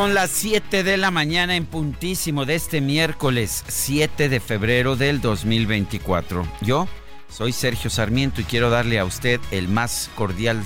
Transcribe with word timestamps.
Son 0.00 0.14
las 0.14 0.30
7 0.30 0.82
de 0.82 0.96
la 0.96 1.10
mañana 1.10 1.56
en 1.56 1.66
puntísimo 1.66 2.46
de 2.46 2.54
este 2.54 2.80
miércoles 2.80 3.62
7 3.68 4.30
de 4.30 4.40
febrero 4.40 4.96
del 4.96 5.20
2024. 5.20 6.50
Yo 6.62 6.88
soy 7.28 7.52
Sergio 7.52 7.90
Sarmiento 7.90 8.40
y 8.40 8.44
quiero 8.44 8.70
darle 8.70 8.98
a 8.98 9.04
usted 9.04 9.40
el 9.50 9.68
más 9.68 10.08
cordial, 10.14 10.62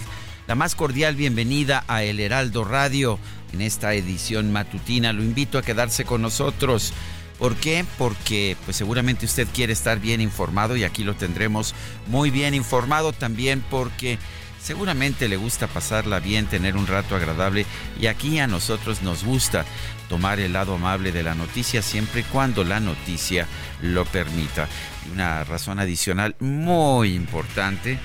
la 0.46 0.54
más 0.54 0.76
cordial 0.76 1.16
bienvenida 1.16 1.82
a 1.88 2.04
El 2.04 2.20
Heraldo 2.20 2.62
Radio 2.62 3.18
en 3.52 3.60
esta 3.60 3.94
edición 3.94 4.52
matutina. 4.52 5.12
Lo 5.12 5.24
invito 5.24 5.58
a 5.58 5.62
quedarse 5.62 6.04
con 6.04 6.22
nosotros. 6.22 6.92
¿Por 7.36 7.56
qué? 7.56 7.84
Porque 7.98 8.56
pues 8.64 8.76
seguramente 8.76 9.26
usted 9.26 9.48
quiere 9.52 9.72
estar 9.72 9.98
bien 9.98 10.20
informado 10.20 10.76
y 10.76 10.84
aquí 10.84 11.02
lo 11.02 11.16
tendremos 11.16 11.74
muy 12.06 12.30
bien 12.30 12.54
informado 12.54 13.12
también 13.12 13.64
porque 13.68 14.16
Seguramente 14.64 15.28
le 15.28 15.36
gusta 15.36 15.66
pasarla 15.66 16.20
bien, 16.20 16.46
tener 16.46 16.74
un 16.74 16.86
rato 16.86 17.14
agradable 17.14 17.66
y 18.00 18.06
aquí 18.06 18.38
a 18.38 18.46
nosotros 18.46 19.02
nos 19.02 19.22
gusta 19.22 19.66
tomar 20.08 20.40
el 20.40 20.54
lado 20.54 20.76
amable 20.76 21.12
de 21.12 21.22
la 21.22 21.34
noticia 21.34 21.82
siempre 21.82 22.22
y 22.22 22.24
cuando 22.24 22.64
la 22.64 22.80
noticia 22.80 23.46
lo 23.82 24.06
permita. 24.06 24.66
Y 25.06 25.12
una 25.12 25.44
razón 25.44 25.80
adicional 25.80 26.34
muy 26.40 27.14
importante 27.14 27.98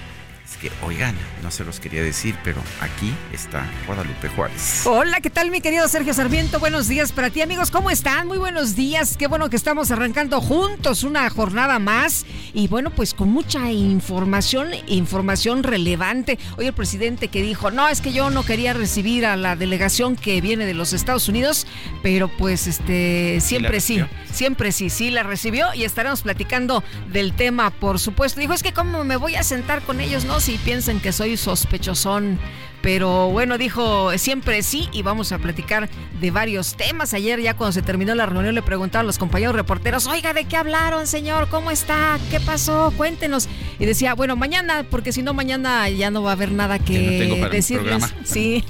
que, 0.58 0.72
oigan, 0.84 1.16
no 1.44 1.52
se 1.52 1.64
los 1.64 1.80
quería 1.80 2.02
decir, 2.02 2.36
pero 2.44 2.62
aquí 2.82 3.14
está 3.34 3.70
Guadalupe 3.86 4.30
Juárez. 4.30 4.82
Hola, 4.86 5.20
¿qué 5.22 5.30
tal 5.30 5.52
mi 5.52 5.62
querido 5.62 5.88
Sergio 5.88 6.14
Sarmiento? 6.14 6.60
Buenos 6.60 6.88
días 6.88 7.12
para 7.12 7.30
ti 7.30 7.42
amigos, 7.42 7.72
¿cómo 7.72 7.92
están? 7.92 8.28
Muy 8.28 8.38
buenos 8.38 8.76
días, 8.76 9.18
qué 9.18 9.28
bueno 9.28 9.50
que 9.50 9.56
estamos 9.56 9.92
arrancando 9.92 10.42
juntos 10.42 11.04
una 11.04 11.30
jornada 11.30 11.80
más 11.80 12.26
y 12.54 12.68
bueno, 12.68 12.90
pues 12.90 13.14
con 13.14 13.30
mucha 13.30 13.72
información, 13.72 14.70
información 14.88 15.64
relevante. 15.64 16.40
Hoy 16.58 16.68
el 16.68 16.74
presidente 16.74 17.28
que 17.28 17.42
dijo, 17.42 17.72
no, 17.72 17.88
es 17.88 18.02
que 18.02 18.12
yo 18.12 18.30
no 18.30 18.44
quería 18.44 18.74
recibir 18.74 19.26
a 19.26 19.36
la 19.36 19.56
delegación 19.56 20.16
que 20.16 20.42
viene 20.42 20.66
de 20.66 20.74
los 20.74 20.94
Estados 20.94 21.28
Unidos, 21.30 21.68
pero 22.02 22.28
pues 22.28 22.68
este, 22.68 23.40
siempre 23.42 23.82
sí, 23.82 24.04
siempre 24.32 24.72
sí, 24.72 24.90
sí 24.90 25.12
la 25.12 25.24
recibió 25.24 25.74
y 25.74 25.84
estaremos 25.84 26.22
platicando 26.22 26.84
del 27.12 27.34
tema, 27.34 27.70
por 27.70 28.00
supuesto. 28.00 28.40
Dijo, 28.40 28.54
es 28.54 28.64
que 28.64 28.74
cómo 28.74 29.04
me 29.04 29.18
voy 29.18 29.36
a 29.36 29.44
sentar 29.44 29.82
con 29.82 30.00
ellos, 30.00 30.26
¿no? 30.26 30.39
Y 30.48 30.58
piensen 30.60 31.02
que 31.02 31.12
soy 31.12 31.36
sospechosón. 31.36 32.40
Pero 32.82 33.30
bueno, 33.30 33.58
dijo 33.58 34.18
siempre 34.18 34.64
sí 34.64 34.88
y 34.94 35.02
vamos 35.02 35.34
a 35.34 35.38
platicar 35.38 35.90
de 36.22 36.32
varios 36.32 36.76
temas. 36.76 37.14
Ayer 37.14 37.42
ya 37.42 37.58
cuando 37.58 37.74
se 37.74 37.82
terminó 37.82 38.16
la 38.16 38.26
reunión 38.26 38.56
le 38.56 38.62
preguntaron 38.62 39.06
a 39.06 39.08
los 39.08 39.18
compañeros 39.18 39.54
reporteros, 39.54 40.08
oiga, 40.08 40.34
¿de 40.34 40.46
qué 40.46 40.56
hablaron, 40.56 41.08
señor? 41.08 41.50
¿Cómo 41.50 41.72
está? 41.72 42.18
¿Qué 42.32 42.40
pasó? 42.40 42.94
Cuéntenos. 42.96 43.50
Y 43.80 43.86
decía, 43.86 44.14
bueno, 44.14 44.38
mañana, 44.38 44.86
porque 44.90 45.12
si 45.12 45.24
no, 45.24 45.34
mañana 45.34 45.90
ya 45.90 46.10
no 46.10 46.24
va 46.24 46.30
a 46.30 46.34
haber 46.34 46.54
nada 46.54 46.80
que 46.80 47.50
decirles. 47.52 48.04
Sí, 48.24 48.64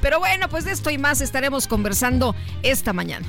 pero 0.00 0.20
bueno, 0.20 0.48
pues 0.48 0.64
de 0.64 0.70
esto 0.70 0.88
y 0.90 0.96
más 0.96 1.20
estaremos 1.20 1.66
conversando 1.66 2.34
esta 2.62 2.92
mañana. 2.92 3.26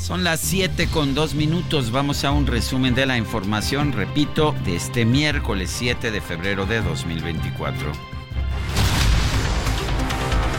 Son 0.00 0.24
las 0.24 0.40
7 0.40 0.88
con 0.88 1.14
2 1.14 1.34
minutos. 1.34 1.90
Vamos 1.90 2.24
a 2.24 2.30
un 2.30 2.46
resumen 2.46 2.94
de 2.94 3.04
la 3.04 3.18
información, 3.18 3.92
repito, 3.92 4.54
de 4.64 4.76
este 4.76 5.04
miércoles 5.04 5.70
7 5.70 6.10
de 6.10 6.20
febrero 6.22 6.64
de 6.64 6.80
2024. 6.80 7.92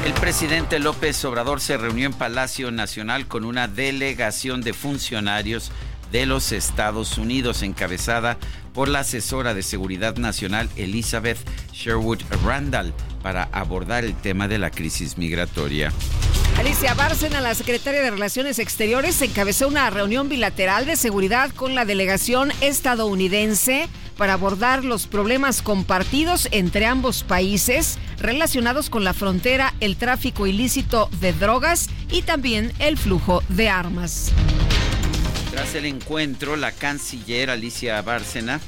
El 0.05 0.13
presidente 0.13 0.79
López 0.79 1.25
Obrador 1.25 1.59
se 1.59 1.77
reunió 1.77 2.05
en 2.05 2.13
Palacio 2.13 2.71
Nacional 2.71 3.27
con 3.27 3.43
una 3.43 3.67
delegación 3.67 4.61
de 4.61 4.73
funcionarios 4.73 5.71
de 6.11 6.27
los 6.27 6.51
Estados 6.51 7.17
Unidos 7.17 7.63
encabezada 7.63 8.37
por 8.73 8.89
la 8.89 8.99
asesora 8.99 9.53
de 9.53 9.63
Seguridad 9.63 10.17
Nacional 10.17 10.69
Elizabeth 10.75 11.37
Sherwood 11.73 12.21
Randall 12.45 12.93
para 13.21 13.43
abordar 13.51 14.03
el 14.03 14.15
tema 14.15 14.47
de 14.47 14.57
la 14.57 14.71
crisis 14.71 15.17
migratoria. 15.17 15.91
Alicia 16.57 16.93
Bárcena, 16.93 17.41
la 17.41 17.55
secretaria 17.55 18.01
de 18.01 18.11
Relaciones 18.11 18.59
Exteriores, 18.59 19.21
encabezó 19.21 19.67
una 19.67 19.89
reunión 19.89 20.29
bilateral 20.29 20.85
de 20.85 20.95
seguridad 20.95 21.49
con 21.51 21.75
la 21.75 21.85
delegación 21.85 22.51
estadounidense 22.61 23.87
para 24.17 24.33
abordar 24.33 24.83
los 24.83 25.07
problemas 25.07 25.61
compartidos 25.61 26.47
entre 26.51 26.85
ambos 26.85 27.23
países 27.23 27.97
relacionados 28.19 28.89
con 28.89 29.03
la 29.03 29.13
frontera, 29.13 29.73
el 29.79 29.95
tráfico 29.95 30.45
ilícito 30.45 31.09
de 31.19 31.33
drogas 31.33 31.89
y 32.11 32.21
también 32.21 32.71
el 32.79 32.97
flujo 32.97 33.41
de 33.49 33.69
armas. 33.69 34.31
Tras 35.51 35.75
el 35.75 35.85
encuentro, 35.85 36.55
la 36.55 36.71
canciller 36.71 37.49
Alicia 37.49 38.01
Bárcena 38.01 38.61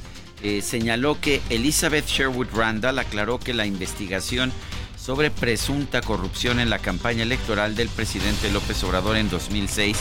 eh, 0.44 0.62
señaló 0.62 1.20
que 1.22 1.42
Elizabeth 1.50 2.06
Sherwood 2.06 2.50
Randall 2.54 3.00
aclaró 3.00 3.40
que 3.40 3.54
la 3.54 3.66
investigación 3.66 4.52
sobre 4.98 5.32
presunta 5.32 6.02
corrupción 6.02 6.60
en 6.60 6.70
la 6.70 6.80
campaña 6.80 7.24
electoral 7.24 7.76
del 7.76 7.88
presidente 7.88 8.52
López 8.52 8.84
Obrador 8.84 9.16
en 9.16 9.30
2006 9.30 9.98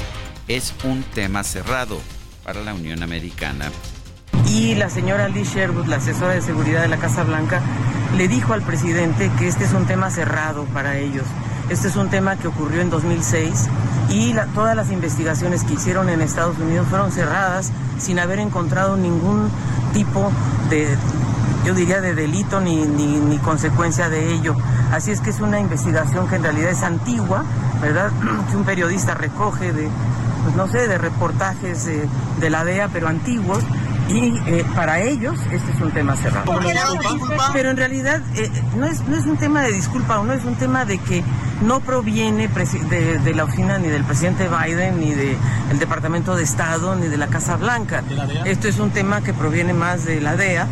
es 0.48 0.74
un 0.82 1.04
tema 1.04 1.44
cerrado 1.44 2.00
para 2.42 2.62
la 2.62 2.74
Unión 2.74 3.04
Americana. 3.04 3.70
Y 4.52 4.74
la 4.74 4.90
señora 4.90 5.30
Liz 5.30 5.48
Sherwood, 5.54 5.86
la 5.86 5.96
asesora 5.96 6.34
de 6.34 6.42
seguridad 6.42 6.82
de 6.82 6.88
la 6.88 6.98
Casa 6.98 7.24
Blanca, 7.24 7.62
le 8.18 8.28
dijo 8.28 8.52
al 8.52 8.60
presidente 8.60 9.30
que 9.38 9.48
este 9.48 9.64
es 9.64 9.72
un 9.72 9.86
tema 9.86 10.10
cerrado 10.10 10.66
para 10.66 10.98
ellos. 10.98 11.24
Este 11.70 11.88
es 11.88 11.96
un 11.96 12.10
tema 12.10 12.36
que 12.36 12.48
ocurrió 12.48 12.82
en 12.82 12.90
2006 12.90 13.70
y 14.10 14.34
todas 14.54 14.76
las 14.76 14.90
investigaciones 14.90 15.64
que 15.64 15.72
hicieron 15.72 16.10
en 16.10 16.20
Estados 16.20 16.58
Unidos 16.58 16.86
fueron 16.90 17.12
cerradas 17.12 17.72
sin 17.98 18.18
haber 18.18 18.40
encontrado 18.40 18.98
ningún 18.98 19.48
tipo 19.94 20.30
de 20.68 20.98
yo 21.64 21.72
diría, 21.72 22.02
de 22.02 22.14
delito 22.14 22.60
ni, 22.60 22.76
ni, 22.84 23.38
consecuencia 23.38 24.10
de 24.10 24.34
ello. 24.34 24.54
Así 24.92 25.12
es 25.12 25.22
que 25.22 25.30
es 25.30 25.40
una 25.40 25.60
investigación 25.60 26.28
que 26.28 26.36
en 26.36 26.42
realidad 26.42 26.72
es 26.72 26.82
antigua, 26.82 27.44
¿verdad? 27.80 28.10
Que 28.50 28.56
un 28.58 28.64
periodista 28.64 29.14
recoge 29.14 29.72
de, 29.72 29.88
pues 30.42 30.56
no 30.56 30.66
sé, 30.66 30.88
de 30.88 30.98
reportajes 30.98 31.86
de 31.86 32.50
la 32.50 32.64
DEA, 32.64 32.88
pero 32.92 33.08
antiguos, 33.08 33.64
y 34.12 34.36
eh, 34.46 34.64
para 34.76 35.00
ellos 35.00 35.38
este 35.50 35.72
es 35.72 35.80
un 35.80 35.90
tema 35.90 36.16
cerrado. 36.16 36.52
Pero 37.52 37.70
en 37.70 37.76
realidad 37.76 38.20
eh, 38.36 38.50
no, 38.76 38.86
es, 38.86 39.00
no 39.08 39.16
es 39.16 39.24
un 39.24 39.36
tema 39.38 39.62
de 39.62 39.72
disculpa 39.72 40.20
o 40.20 40.24
no 40.24 40.32
es 40.32 40.44
un 40.44 40.54
tema 40.56 40.84
de 40.84 40.98
que 40.98 41.24
no 41.62 41.80
proviene 41.80 42.48
de, 42.48 43.18
de, 43.18 43.34
la 43.34 43.44
oficina 43.44 43.78
ni 43.78 43.88
del 43.88 44.04
presidente 44.04 44.48
Biden, 44.48 45.00
ni 45.00 45.12
del 45.12 45.38
Departamento 45.78 46.34
de 46.36 46.42
Estado, 46.42 46.94
ni 46.96 47.06
de 47.06 47.16
la 47.16 47.28
Casa 47.28 47.56
Blanca. 47.56 48.02
Esto 48.44 48.68
es 48.68 48.78
un 48.78 48.90
tema 48.90 49.22
que 49.22 49.32
proviene 49.32 49.72
más 49.72 50.04
de 50.04 50.20
la 50.20 50.36
DEA 50.36 50.66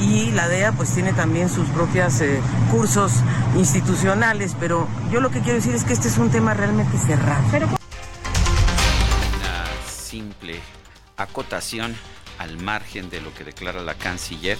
y 0.00 0.30
la 0.32 0.48
DEA 0.48 0.72
pues 0.72 0.90
tiene 0.90 1.12
también 1.12 1.48
sus 1.48 1.68
propios 1.68 2.20
eh, 2.20 2.40
cursos 2.70 3.12
institucionales, 3.56 4.56
pero 4.58 4.88
yo 5.10 5.20
lo 5.20 5.30
que 5.30 5.40
quiero 5.40 5.56
decir 5.56 5.74
es 5.74 5.84
que 5.84 5.92
este 5.92 6.08
es 6.08 6.18
un 6.18 6.30
tema 6.30 6.54
realmente 6.54 6.96
cerrado. 6.98 7.42
Una 7.56 7.76
simple 9.86 10.60
acotación 11.16 11.94
al 12.38 12.58
margen 12.58 13.10
de 13.10 13.20
lo 13.20 13.32
que 13.34 13.44
declara 13.44 13.82
la 13.82 13.94
canciller, 13.94 14.58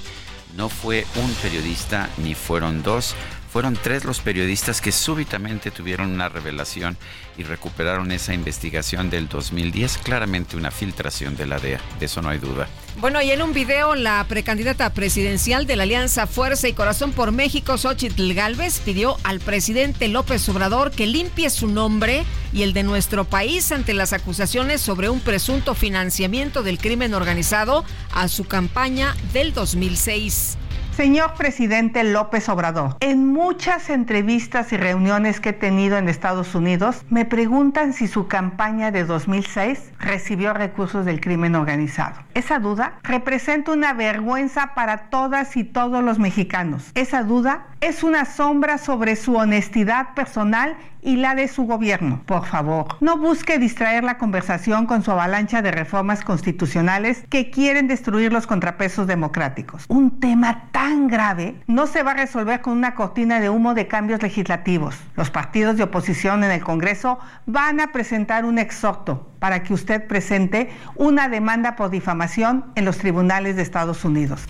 no 0.56 0.68
fue 0.68 1.06
un 1.16 1.32
periodista 1.34 2.08
ni 2.18 2.34
fueron 2.34 2.82
dos, 2.82 3.14
fueron 3.56 3.78
tres 3.82 4.04
los 4.04 4.20
periodistas 4.20 4.82
que 4.82 4.92
súbitamente 4.92 5.70
tuvieron 5.70 6.10
una 6.10 6.28
revelación 6.28 6.98
y 7.38 7.42
recuperaron 7.42 8.12
esa 8.12 8.34
investigación 8.34 9.08
del 9.08 9.28
2010. 9.28 9.96
Claramente 9.96 10.58
una 10.58 10.70
filtración 10.70 11.38
de 11.38 11.46
la 11.46 11.58
DEA, 11.58 11.80
de 11.98 12.04
eso 12.04 12.20
no 12.20 12.28
hay 12.28 12.36
duda. 12.36 12.68
Bueno, 13.00 13.22
y 13.22 13.30
en 13.30 13.40
un 13.40 13.54
video, 13.54 13.94
la 13.94 14.22
precandidata 14.28 14.92
presidencial 14.92 15.66
de 15.66 15.76
la 15.76 15.84
Alianza 15.84 16.26
Fuerza 16.26 16.68
y 16.68 16.74
Corazón 16.74 17.12
por 17.12 17.32
México, 17.32 17.78
Xochitl 17.78 18.34
Galvez, 18.34 18.80
pidió 18.80 19.16
al 19.22 19.40
presidente 19.40 20.08
López 20.08 20.46
Obrador 20.50 20.90
que 20.90 21.06
limpie 21.06 21.48
su 21.48 21.66
nombre 21.66 22.26
y 22.52 22.60
el 22.60 22.74
de 22.74 22.82
nuestro 22.82 23.24
país 23.24 23.72
ante 23.72 23.94
las 23.94 24.12
acusaciones 24.12 24.82
sobre 24.82 25.08
un 25.08 25.20
presunto 25.20 25.74
financiamiento 25.74 26.62
del 26.62 26.76
crimen 26.76 27.14
organizado 27.14 27.86
a 28.12 28.28
su 28.28 28.44
campaña 28.44 29.16
del 29.32 29.54
2006. 29.54 30.58
Señor 30.96 31.34
presidente 31.34 32.02
López 32.04 32.48
Obrador, 32.48 32.96
en 33.00 33.26
muchas 33.26 33.90
entrevistas 33.90 34.72
y 34.72 34.78
reuniones 34.78 35.40
que 35.40 35.50
he 35.50 35.52
tenido 35.52 35.98
en 35.98 36.08
Estados 36.08 36.54
Unidos, 36.54 37.04
me 37.10 37.26
preguntan 37.26 37.92
si 37.92 38.06
su 38.08 38.28
campaña 38.28 38.90
de 38.90 39.04
2006 39.04 39.92
recibió 39.98 40.54
recursos 40.54 41.04
del 41.04 41.20
crimen 41.20 41.54
organizado. 41.54 42.22
Esa 42.32 42.60
duda 42.60 42.94
representa 43.02 43.72
una 43.72 43.92
vergüenza 43.92 44.72
para 44.74 45.10
todas 45.10 45.58
y 45.58 45.64
todos 45.64 46.02
los 46.02 46.18
mexicanos. 46.18 46.92
Esa 46.94 47.24
duda 47.24 47.66
es 47.82 48.02
una 48.02 48.24
sombra 48.24 48.78
sobre 48.78 49.16
su 49.16 49.36
honestidad 49.36 50.14
personal 50.14 50.78
y 51.02 51.16
la 51.16 51.34
de 51.34 51.48
su 51.48 51.64
gobierno. 51.64 52.22
Por 52.26 52.44
favor, 52.46 52.96
no 53.00 53.16
busque 53.16 53.58
distraer 53.58 54.04
la 54.04 54.18
conversación 54.18 54.86
con 54.86 55.02
su 55.02 55.10
avalancha 55.10 55.62
de 55.62 55.70
reformas 55.70 56.24
constitucionales 56.24 57.24
que 57.28 57.50
quieren 57.50 57.88
destruir 57.88 58.32
los 58.32 58.46
contrapesos 58.46 59.06
democráticos. 59.06 59.84
Un 59.88 60.20
tema 60.20 60.64
tan 60.72 61.08
grave 61.08 61.60
no 61.66 61.86
se 61.86 62.02
va 62.02 62.12
a 62.12 62.14
resolver 62.14 62.60
con 62.60 62.72
una 62.72 62.94
cortina 62.94 63.40
de 63.40 63.50
humo 63.50 63.74
de 63.74 63.86
cambios 63.86 64.22
legislativos. 64.22 64.96
Los 65.16 65.30
partidos 65.30 65.76
de 65.76 65.84
oposición 65.84 66.44
en 66.44 66.50
el 66.50 66.62
Congreso 66.62 67.18
van 67.46 67.80
a 67.80 67.92
presentar 67.92 68.44
un 68.44 68.58
exhorto 68.58 69.30
para 69.38 69.62
que 69.62 69.74
usted 69.74 70.06
presente 70.06 70.70
una 70.94 71.28
demanda 71.28 71.76
por 71.76 71.90
difamación 71.90 72.64
en 72.74 72.84
los 72.84 72.98
tribunales 72.98 73.56
de 73.56 73.62
Estados 73.62 74.04
Unidos 74.04 74.46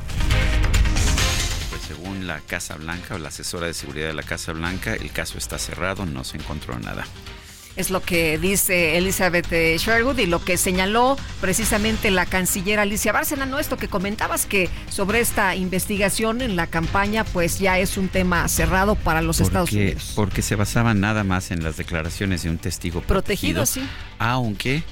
la 2.27 2.41
Casa 2.41 2.77
Blanca 2.77 3.15
o 3.15 3.19
la 3.19 3.29
asesora 3.29 3.67
de 3.67 3.75
seguridad 3.75 4.09
de 4.09 4.15
la 4.15 4.23
Casa 4.23 4.53
Blanca, 4.53 4.95
el 4.95 5.11
caso 5.13 5.39
está 5.39 5.59
cerrado, 5.59 6.07
no 6.07 6.25
se 6.25 6.37
encontró 6.37 6.79
nada. 6.79 7.07
Es 7.77 7.91
lo 7.91 8.01
que 8.01 8.39
dice 8.39 8.97
Elizabeth 8.97 9.51
Sherwood 9.51 10.19
y 10.19 10.25
lo 10.25 10.43
que 10.43 10.57
señaló 10.57 11.19
precisamente 11.43 12.11
la 12.11 12.25
canciller 12.25 12.79
Alicia 12.79 13.13
Bárcena, 13.13 13.45
¿no? 13.45 13.59
Esto 13.59 13.77
que 13.77 13.89
comentabas 13.89 14.47
que 14.47 14.71
sobre 14.89 15.21
esta 15.21 15.55
investigación 15.55 16.41
en 16.41 16.57
la 16.57 16.69
campaña, 16.69 17.25
pues 17.25 17.59
ya 17.59 17.79
es 17.79 17.99
un 17.99 18.09
tema 18.09 18.49
cerrado 18.49 18.95
para 18.95 19.21
los 19.21 19.41
Estados 19.41 19.73
Unidos. 19.73 20.13
Porque 20.17 20.41
se 20.41 20.57
basaban 20.57 21.01
nada 21.01 21.23
más 21.23 21.51
en 21.51 21.63
las 21.63 21.77
declaraciones 21.77 22.45
de 22.45 22.51
un 22.51 22.57
testigo 22.57 23.03
protegido, 23.03 23.63
protegido 23.63 23.67
sí. 23.67 23.83
Aunque 24.19 24.83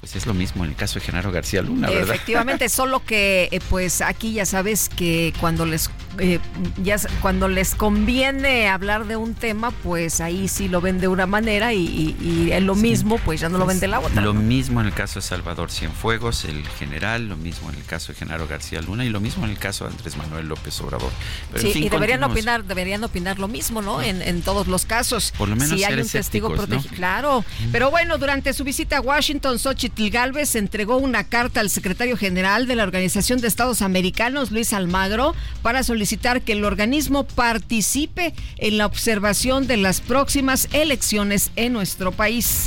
pues 0.00 0.14
es 0.14 0.26
lo 0.26 0.34
mismo 0.34 0.62
en 0.64 0.70
el 0.70 0.76
caso 0.76 0.98
de 0.98 1.06
Genaro 1.06 1.32
García 1.32 1.62
Luna, 1.62 1.88
¿verdad? 1.88 2.14
Efectivamente, 2.14 2.68
solo 2.68 3.02
que 3.04 3.48
eh, 3.50 3.60
pues 3.70 4.02
aquí 4.02 4.34
ya 4.34 4.44
sabes 4.44 4.90
que 4.90 5.32
cuando 5.40 5.64
les 5.64 5.90
eh, 6.18 6.38
ya 6.82 6.96
cuando 7.20 7.48
les 7.48 7.74
conviene 7.74 8.68
hablar 8.68 9.06
de 9.06 9.16
un 9.16 9.34
tema, 9.34 9.70
pues 9.70 10.20
ahí 10.20 10.48
sí 10.48 10.68
lo 10.68 10.80
ven 10.80 11.00
de 11.00 11.08
una 11.08 11.26
manera 11.26 11.72
y, 11.72 12.50
es 12.52 12.62
lo 12.62 12.74
mismo, 12.74 13.18
pues 13.18 13.40
ya 13.40 13.48
no 13.48 13.58
lo 13.58 13.66
ven 13.66 13.80
de 13.80 13.88
la 13.88 14.00
otra. 14.00 14.22
Lo 14.22 14.34
mismo 14.34 14.80
en 14.80 14.86
el 14.86 14.92
caso 14.92 15.18
de 15.18 15.22
Salvador 15.22 15.70
Cienfuegos, 15.70 16.44
el 16.44 16.66
general, 16.66 17.28
lo 17.28 17.36
mismo 17.36 17.70
en 17.70 17.76
el 17.76 17.84
caso 17.84 18.12
de 18.12 18.18
Genaro 18.18 18.46
García 18.46 18.80
Luna 18.82 19.04
y 19.04 19.08
lo 19.08 19.20
mismo 19.20 19.44
en 19.44 19.50
el 19.50 19.58
caso 19.58 19.84
de 19.84 19.90
Andrés 19.90 20.16
Manuel 20.16 20.48
López 20.48 20.78
Obrador. 20.80 21.10
sí, 21.56 21.72
y 21.74 21.88
deberían 21.88 22.22
opinar, 22.22 22.64
deberían 22.64 23.02
opinar 23.02 23.38
lo 23.38 23.48
mismo, 23.48 23.82
¿no? 23.82 24.02
En, 24.02 24.22
en 24.22 24.42
todos 24.42 24.66
los 24.68 24.84
casos. 24.84 25.32
Por 25.36 25.48
lo 25.48 25.56
menos 25.56 25.78
si 25.78 25.84
hay 25.84 25.98
un 25.98 26.08
testigo 26.08 26.52
protegido. 26.52 26.94
Claro. 26.94 27.44
Pero 27.72 27.90
bueno, 27.90 28.18
durante 28.18 28.52
su 28.52 28.64
visita 28.64 28.98
a 28.98 29.00
Washington, 29.00 29.58
Xochitl 29.58 29.85
Xochitl 29.86 30.10
Galvez 30.10 30.56
entregó 30.56 30.96
una 30.96 31.22
carta 31.22 31.60
al 31.60 31.70
secretario 31.70 32.16
general 32.16 32.66
de 32.66 32.74
la 32.74 32.82
Organización 32.82 33.40
de 33.40 33.46
Estados 33.46 33.82
Americanos, 33.82 34.50
Luis 34.50 34.72
Almagro, 34.72 35.36
para 35.62 35.84
solicitar 35.84 36.42
que 36.42 36.54
el 36.54 36.64
organismo 36.64 37.24
participe 37.24 38.34
en 38.56 38.78
la 38.78 38.86
observación 38.86 39.68
de 39.68 39.76
las 39.76 40.00
próximas 40.00 40.68
elecciones 40.72 41.52
en 41.54 41.72
nuestro 41.72 42.10
país. 42.10 42.66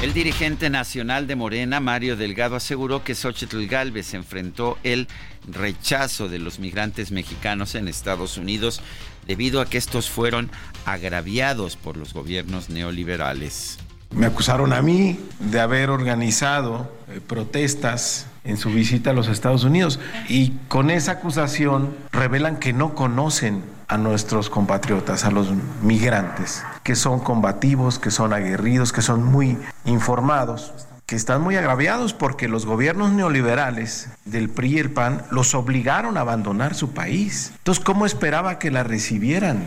El 0.00 0.12
dirigente 0.12 0.70
nacional 0.70 1.26
de 1.26 1.34
Morena, 1.34 1.80
Mario 1.80 2.16
Delgado, 2.16 2.54
aseguró 2.54 3.02
que 3.02 3.16
Xochitl 3.16 3.66
Galvez 3.66 4.14
enfrentó 4.14 4.78
el 4.84 5.08
rechazo 5.48 6.28
de 6.28 6.38
los 6.38 6.60
migrantes 6.60 7.10
mexicanos 7.10 7.74
en 7.74 7.88
Estados 7.88 8.36
Unidos 8.36 8.80
debido 9.26 9.60
a 9.60 9.66
que 9.66 9.78
estos 9.78 10.08
fueron 10.08 10.48
agraviados 10.84 11.74
por 11.74 11.96
los 11.96 12.14
gobiernos 12.14 12.70
neoliberales. 12.70 13.78
Me 14.10 14.26
acusaron 14.26 14.72
a 14.72 14.82
mí 14.82 15.20
de 15.38 15.60
haber 15.60 15.90
organizado 15.90 16.90
eh, 17.08 17.20
protestas 17.26 18.26
en 18.44 18.56
su 18.56 18.70
visita 18.70 19.10
a 19.10 19.12
los 19.12 19.28
Estados 19.28 19.64
Unidos 19.64 20.00
y 20.28 20.52
con 20.68 20.90
esa 20.90 21.12
acusación 21.12 21.94
revelan 22.12 22.56
que 22.56 22.72
no 22.72 22.94
conocen 22.94 23.62
a 23.86 23.98
nuestros 23.98 24.50
compatriotas, 24.50 25.24
a 25.24 25.30
los 25.30 25.48
migrantes, 25.82 26.62
que 26.82 26.94
son 26.94 27.20
combativos, 27.20 27.98
que 27.98 28.10
son 28.10 28.32
aguerridos, 28.32 28.92
que 28.92 29.02
son 29.02 29.24
muy 29.24 29.58
informados 29.84 30.72
que 31.08 31.16
están 31.16 31.40
muy 31.40 31.56
agraviados 31.56 32.12
porque 32.12 32.48
los 32.48 32.66
gobiernos 32.66 33.12
neoliberales 33.12 34.10
del 34.26 34.50
PRI 34.50 34.74
y 34.74 34.78
el 34.78 34.90
PAN 34.90 35.22
los 35.30 35.54
obligaron 35.54 36.18
a 36.18 36.20
abandonar 36.20 36.74
su 36.74 36.90
país. 36.90 37.50
Entonces, 37.56 37.82
¿cómo 37.82 38.04
esperaba 38.04 38.58
que 38.58 38.70
la 38.70 38.82
recibieran? 38.84 39.64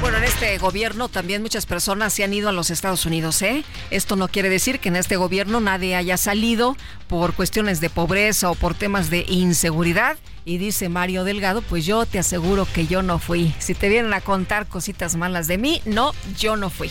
Bueno, 0.00 0.18
en 0.18 0.24
este 0.24 0.56
gobierno 0.58 1.08
también 1.08 1.42
muchas 1.42 1.66
personas 1.66 2.12
se 2.12 2.22
han 2.22 2.32
ido 2.32 2.48
a 2.48 2.52
los 2.52 2.70
Estados 2.70 3.04
Unidos, 3.04 3.42
¿eh? 3.42 3.64
Esto 3.90 4.14
no 4.14 4.28
quiere 4.28 4.48
decir 4.48 4.78
que 4.78 4.90
en 4.90 4.96
este 4.96 5.16
gobierno 5.16 5.60
nadie 5.60 5.96
haya 5.96 6.16
salido 6.16 6.76
por 7.08 7.34
cuestiones 7.34 7.80
de 7.80 7.90
pobreza 7.90 8.48
o 8.48 8.54
por 8.54 8.74
temas 8.74 9.10
de 9.10 9.24
inseguridad. 9.28 10.16
Y 10.44 10.58
dice 10.58 10.88
Mario 10.88 11.24
Delgado, 11.24 11.62
pues 11.62 11.84
yo 11.84 12.06
te 12.06 12.20
aseguro 12.20 12.66
que 12.72 12.86
yo 12.86 13.02
no 13.02 13.18
fui. 13.18 13.52
Si 13.58 13.74
te 13.74 13.88
vienen 13.88 14.14
a 14.14 14.20
contar 14.20 14.66
cositas 14.66 15.16
malas 15.16 15.48
de 15.48 15.58
mí, 15.58 15.82
no, 15.84 16.12
yo 16.38 16.56
no 16.56 16.70
fui. 16.70 16.90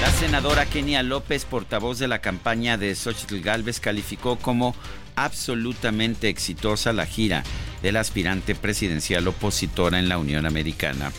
La 0.00 0.10
senadora 0.10 0.64
Kenia 0.64 1.02
López, 1.02 1.44
portavoz 1.44 1.98
de 1.98 2.06
la 2.06 2.20
campaña 2.20 2.76
de 2.76 2.94
Xochitl 2.94 3.40
Galvez, 3.40 3.80
calificó 3.80 4.36
como 4.36 4.76
absolutamente 5.16 6.28
exitosa 6.28 6.92
la 6.92 7.04
gira 7.04 7.42
del 7.82 7.96
aspirante 7.96 8.54
presidencial 8.54 9.26
opositora 9.26 9.98
en 9.98 10.08
la 10.08 10.18
Unión 10.18 10.46
Americana. 10.46 11.10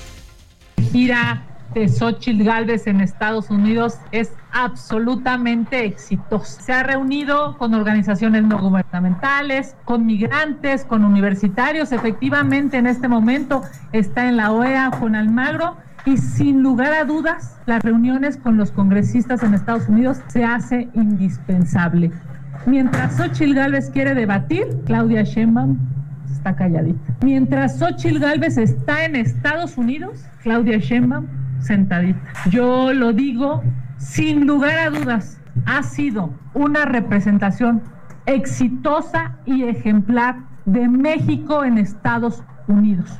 Gira 0.93 1.45
de 1.73 1.89
Xochitl 1.89 2.43
Galvez 2.43 2.87
en 2.87 3.01
Estados 3.01 3.49
Unidos 3.49 3.95
es 4.13 4.31
absolutamente 4.53 5.83
exitosa. 5.83 6.61
Se 6.61 6.71
ha 6.71 6.83
reunido 6.83 7.57
con 7.57 7.73
organizaciones 7.73 8.43
no 8.43 8.59
gubernamentales, 8.59 9.75
con 9.83 10.05
migrantes, 10.05 10.85
con 10.85 11.03
universitarios. 11.03 11.91
Efectivamente, 11.91 12.77
en 12.77 12.87
este 12.87 13.09
momento 13.09 13.61
está 13.91 14.29
en 14.29 14.37
la 14.37 14.53
OEA 14.53 14.91
con 14.91 15.15
Almagro 15.15 15.75
y 16.05 16.17
sin 16.17 16.63
lugar 16.63 16.93
a 16.93 17.05
dudas, 17.05 17.57
las 17.65 17.83
reuniones 17.83 18.37
con 18.37 18.57
los 18.57 18.71
congresistas 18.71 19.43
en 19.43 19.53
Estados 19.53 19.87
Unidos 19.89 20.21
se 20.27 20.43
hace 20.43 20.89
indispensable. 20.93 22.11
Mientras 22.65 23.17
Xochitl 23.17 23.53
Galvez 23.53 23.89
quiere 23.89 24.13
debatir, 24.13 24.65
Claudia 24.85 25.23
Sheinbaum 25.23 25.77
está 26.31 26.55
calladita. 26.55 27.13
Mientras 27.23 27.79
Xochitl 27.79 28.19
Galvez 28.19 28.57
está 28.57 29.05
en 29.05 29.15
Estados 29.15 29.77
Unidos, 29.77 30.23
Claudia 30.43 30.77
Sheinbaum 30.77 31.27
sentadita. 31.59 32.19
Yo 32.49 32.93
lo 32.93 33.13
digo 33.13 33.61
sin 33.97 34.47
lugar 34.47 34.77
a 34.79 34.89
dudas, 34.89 35.39
ha 35.65 35.83
sido 35.83 36.33
una 36.53 36.85
representación 36.85 37.81
exitosa 38.25 39.35
y 39.45 39.63
ejemplar 39.63 40.37
de 40.65 40.87
México 40.87 41.63
en 41.63 41.77
Estados 41.77 42.43
Unidos. 42.67 43.19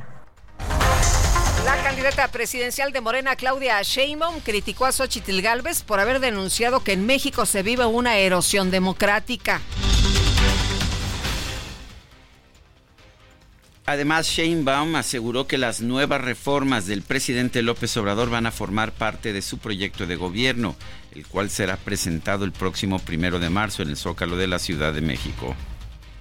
La 2.00 2.04
candidata 2.04 2.32
presidencial 2.32 2.92
de 2.92 3.02
Morena, 3.02 3.36
Claudia 3.36 3.82
Sheinbaum, 3.82 4.40
criticó 4.40 4.86
a 4.86 4.92
Xochitl 4.92 5.42
Galvez 5.42 5.82
por 5.82 6.00
haber 6.00 6.18
denunciado 6.18 6.82
que 6.82 6.94
en 6.94 7.04
México 7.04 7.44
se 7.44 7.62
vive 7.62 7.84
una 7.84 8.16
erosión 8.16 8.70
democrática. 8.70 9.60
Además, 13.84 14.28
Sheinbaum 14.28 14.96
aseguró 14.96 15.46
que 15.46 15.58
las 15.58 15.82
nuevas 15.82 16.22
reformas 16.22 16.86
del 16.86 17.02
presidente 17.02 17.60
López 17.60 17.94
Obrador 17.98 18.30
van 18.30 18.46
a 18.46 18.50
formar 18.50 18.92
parte 18.92 19.34
de 19.34 19.42
su 19.42 19.58
proyecto 19.58 20.06
de 20.06 20.16
gobierno, 20.16 20.76
el 21.14 21.26
cual 21.26 21.50
será 21.50 21.76
presentado 21.76 22.46
el 22.46 22.52
próximo 22.52 22.98
primero 22.98 23.38
de 23.38 23.50
marzo 23.50 23.82
en 23.82 23.90
el 23.90 23.98
Zócalo 23.98 24.38
de 24.38 24.46
la 24.46 24.58
Ciudad 24.58 24.94
de 24.94 25.02
México. 25.02 25.54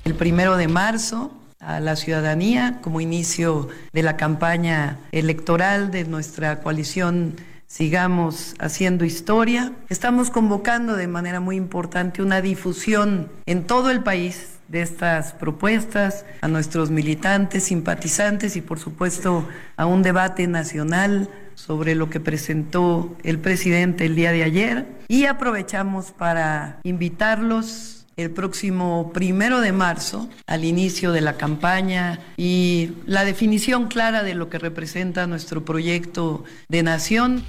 El 0.04 0.16
primero 0.16 0.58
de 0.58 0.68
marzo 0.68 1.38
a 1.60 1.80
la 1.80 1.96
ciudadanía 1.96 2.80
como 2.82 3.01
inicio 3.01 3.68
de 3.94 4.04
la 4.04 4.18
campaña 4.18 5.00
electoral 5.12 5.92
de 5.92 6.06
nuestra 6.06 6.62
coalición 6.62 7.36
Sigamos 7.70 8.56
haciendo 8.58 9.06
historia. 9.06 9.74
Estamos 9.89 10.32
convocando 10.32 10.96
de 10.96 11.08
manera 11.08 11.39
muy 11.39 11.56
importante 11.56 12.24
una 12.24 12.42
difusión 12.42 13.32
en 13.46 13.68
todo 13.68 13.92
el 13.92 14.01
país 14.01 14.58
de 14.70 14.82
estas 14.82 15.34
propuestas, 15.34 16.25
a 16.42 16.48
nuestros 16.48 16.89
militantes, 16.89 17.66
simpatizantes 17.66 18.56
y 18.56 18.62
por 18.62 18.80
supuesto 18.80 19.48
a 19.78 19.86
un 19.86 20.01
debate 20.01 20.48
nacional 20.48 21.30
sobre 21.54 21.94
lo 21.94 22.10
que 22.10 22.20
presentó 22.20 23.16
el 23.22 23.38
presidente 23.38 24.08
el 24.08 24.16
día 24.16 24.32
de 24.32 24.44
ayer 24.44 24.88
y 25.08 25.25
aprovechamos 25.25 26.12
para 26.12 26.80
invitarlos 26.82 27.99
el 28.20 28.32
próximo 28.32 29.12
primero 29.14 29.62
de 29.62 29.72
marzo 29.72 30.30
al 30.46 30.66
inicio 30.66 31.14
de 31.14 31.22
la 31.22 31.38
campaña 31.38 32.20
y 32.36 32.92
la 33.06 33.24
definición 33.24 33.88
clara 33.88 34.24
de 34.24 34.36
lo 34.36 34.50
que 34.50 34.60
representa 34.60 35.26
nuestro 35.26 35.64
proyecto 35.64 36.44
de 36.68 36.84
nación. 36.84 37.44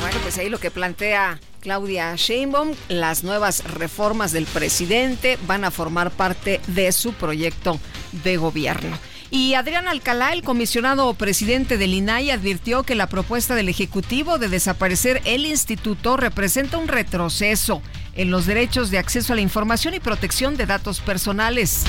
Bueno, 0.00 0.16
pues 0.22 0.38
ahí 0.38 0.48
lo 0.48 0.58
que 0.58 0.72
plantea 0.72 1.38
Claudia 1.60 2.14
Sheinbaum, 2.16 2.72
las 2.88 3.22
nuevas 3.22 3.64
reformas 3.72 4.32
del 4.32 4.46
presidente 4.46 5.38
van 5.46 5.64
a 5.64 5.70
formar 5.70 6.10
parte 6.10 6.60
de 6.66 6.90
su 6.90 7.12
proyecto 7.12 7.78
de 8.24 8.36
gobierno. 8.36 8.98
Y 9.30 9.54
Adrián 9.54 9.88
Alcalá, 9.88 10.32
el 10.32 10.42
comisionado 10.42 11.12
presidente 11.14 11.76
del 11.76 11.92
INAI, 11.92 12.30
advirtió 12.30 12.82
que 12.82 12.94
la 12.94 13.08
propuesta 13.08 13.54
del 13.54 13.68
Ejecutivo 13.68 14.38
de 14.38 14.48
desaparecer 14.48 15.20
el 15.26 15.44
instituto 15.44 16.16
representa 16.16 16.78
un 16.78 16.88
retroceso 16.88 17.82
en 18.18 18.32
los 18.32 18.46
derechos 18.46 18.90
de 18.90 18.98
acceso 18.98 19.32
a 19.32 19.36
la 19.36 19.42
información 19.42 19.94
y 19.94 20.00
protección 20.00 20.56
de 20.56 20.66
datos 20.66 21.00
personales. 21.00 21.84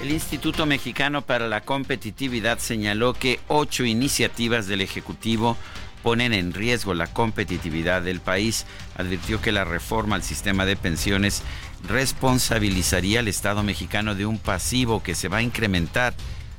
El 0.00 0.10
Instituto 0.10 0.64
Mexicano 0.64 1.20
para 1.20 1.48
la 1.48 1.60
Competitividad 1.60 2.58
señaló 2.58 3.12
que 3.12 3.38
ocho 3.46 3.84
iniciativas 3.84 4.66
del 4.66 4.80
Ejecutivo 4.80 5.58
ponen 6.02 6.32
en 6.32 6.54
riesgo 6.54 6.94
la 6.94 7.06
competitividad 7.06 8.02
del 8.02 8.20
país. 8.20 8.64
Advirtió 8.96 9.40
que 9.40 9.52
la 9.52 9.64
reforma 9.64 10.16
al 10.16 10.22
sistema 10.22 10.64
de 10.64 10.76
pensiones 10.76 11.42
responsabilizaría 11.86 13.20
al 13.20 13.28
Estado 13.28 13.62
mexicano 13.62 14.14
de 14.14 14.24
un 14.24 14.38
pasivo 14.38 15.02
que 15.02 15.14
se 15.14 15.28
va 15.28 15.36
a 15.36 15.42
incrementar 15.42 16.14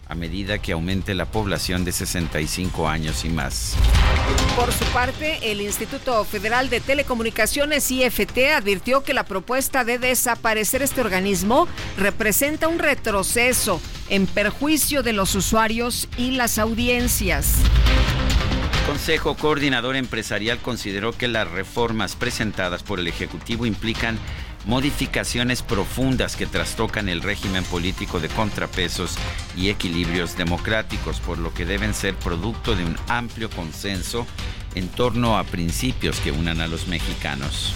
a 0.07 0.15
medida 0.15 0.59
que 0.59 0.73
aumente 0.73 1.13
la 1.13 1.25
población 1.25 1.85
de 1.85 1.91
65 1.91 2.87
años 2.87 3.25
y 3.25 3.29
más. 3.29 3.75
Por 4.55 4.71
su 4.71 4.85
parte, 4.85 5.51
el 5.51 5.61
Instituto 5.61 6.23
Federal 6.25 6.69
de 6.69 6.81
Telecomunicaciones 6.81 7.89
IFT 7.89 8.37
advirtió 8.55 9.03
que 9.03 9.13
la 9.13 9.23
propuesta 9.23 9.83
de 9.83 9.99
desaparecer 9.99 10.81
este 10.81 11.01
organismo 11.01 11.67
representa 11.97 12.67
un 12.67 12.79
retroceso 12.79 13.81
en 14.09 14.27
perjuicio 14.27 15.03
de 15.03 15.13
los 15.13 15.35
usuarios 15.35 16.07
y 16.17 16.31
las 16.31 16.57
audiencias. 16.59 17.55
Consejo 18.85 19.35
Coordinador 19.35 19.95
Empresarial 19.95 20.59
consideró 20.59 21.13
que 21.13 21.29
las 21.29 21.49
reformas 21.49 22.15
presentadas 22.15 22.83
por 22.83 22.99
el 22.99 23.07
Ejecutivo 23.07 23.65
implican 23.65 24.19
modificaciones 24.65 25.61
profundas 25.61 26.35
que 26.35 26.45
trastocan 26.45 27.09
el 27.09 27.21
régimen 27.21 27.63
político 27.65 28.19
de 28.19 28.29
contrapesos 28.29 29.15
y 29.57 29.69
equilibrios 29.69 30.37
democráticos, 30.37 31.19
por 31.19 31.37
lo 31.37 31.53
que 31.53 31.65
deben 31.65 31.93
ser 31.93 32.15
producto 32.15 32.75
de 32.75 32.85
un 32.85 32.95
amplio 33.07 33.49
consenso 33.49 34.25
en 34.75 34.87
torno 34.87 35.37
a 35.37 35.43
principios 35.43 36.19
que 36.19 36.31
unan 36.31 36.61
a 36.61 36.67
los 36.67 36.87
mexicanos. 36.87 37.73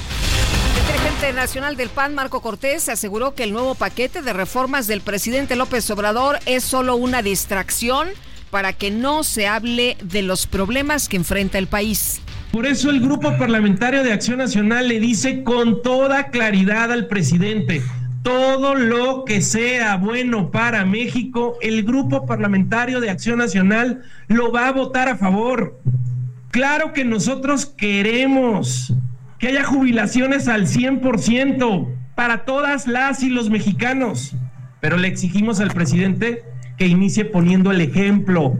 El 0.78 0.94
dirigente 0.94 1.34
nacional 1.34 1.76
del 1.76 1.90
PAN, 1.90 2.16
Marco 2.16 2.42
Cortés, 2.42 2.90
aseguró 2.90 3.36
que 3.36 3.44
el 3.44 3.52
nuevo 3.52 3.76
paquete 3.76 4.22
de 4.22 4.34
reformas 4.34 4.88
del 4.88 5.02
presidente 5.02 5.56
López 5.56 5.90
Obrador 5.92 6.40
es 6.46 6.64
solo 6.64 6.96
una 6.96 7.22
distracción 7.22 8.10
para 8.50 8.74
que 8.74 8.92
no 8.92 9.24
se 9.24 9.48
hable 9.48 9.98
de 10.02 10.22
los 10.22 10.48
problemas 10.48 11.10
que 11.10 11.18
enfrenta 11.18 11.58
el 11.58 11.68
país. 11.68 12.22
Por 12.52 12.66
eso 12.66 12.90
el 12.90 13.02
Grupo 13.02 13.38
Parlamentario 13.38 14.04
de 14.04 14.14
Acción 14.14 14.40
Nacional 14.40 14.88
le 14.88 15.00
dice 15.00 15.44
con 15.44 15.82
toda 15.82 16.30
claridad 16.30 16.92
al 16.92 17.08
presidente, 17.08 17.82
todo 18.24 18.74
lo 18.74 19.26
que 19.26 19.42
sea 19.42 19.98
bueno 19.98 20.50
para 20.50 20.86
México, 20.86 21.58
el 21.62 21.84
Grupo 21.84 22.26
Parlamentario 22.26 23.00
de 23.00 23.10
Acción 23.10 23.40
Nacional 23.40 24.02
lo 24.28 24.52
va 24.52 24.68
a 24.68 24.72
votar 24.72 25.08
a 25.08 25.18
favor. 25.18 25.80
Claro 26.52 26.94
que 26.94 27.06
nosotros 27.06 27.66
queremos 27.66 28.94
que 29.40 29.50
haya 29.50 29.64
jubilaciones 29.64 30.48
al 30.48 30.68
100% 30.68 31.88
para 32.16 32.46
todas 32.46 32.88
las 32.88 33.22
y 33.22 33.30
los 33.30 33.50
mexicanos, 33.50 34.36
pero 34.80 34.98
le 34.98 35.08
exigimos 35.08 35.60
al 35.60 35.70
presidente 35.70 36.44
que 36.78 36.88
inicie 36.88 37.26
poniendo 37.26 37.72
el 37.72 37.82
ejemplo. 37.82 38.58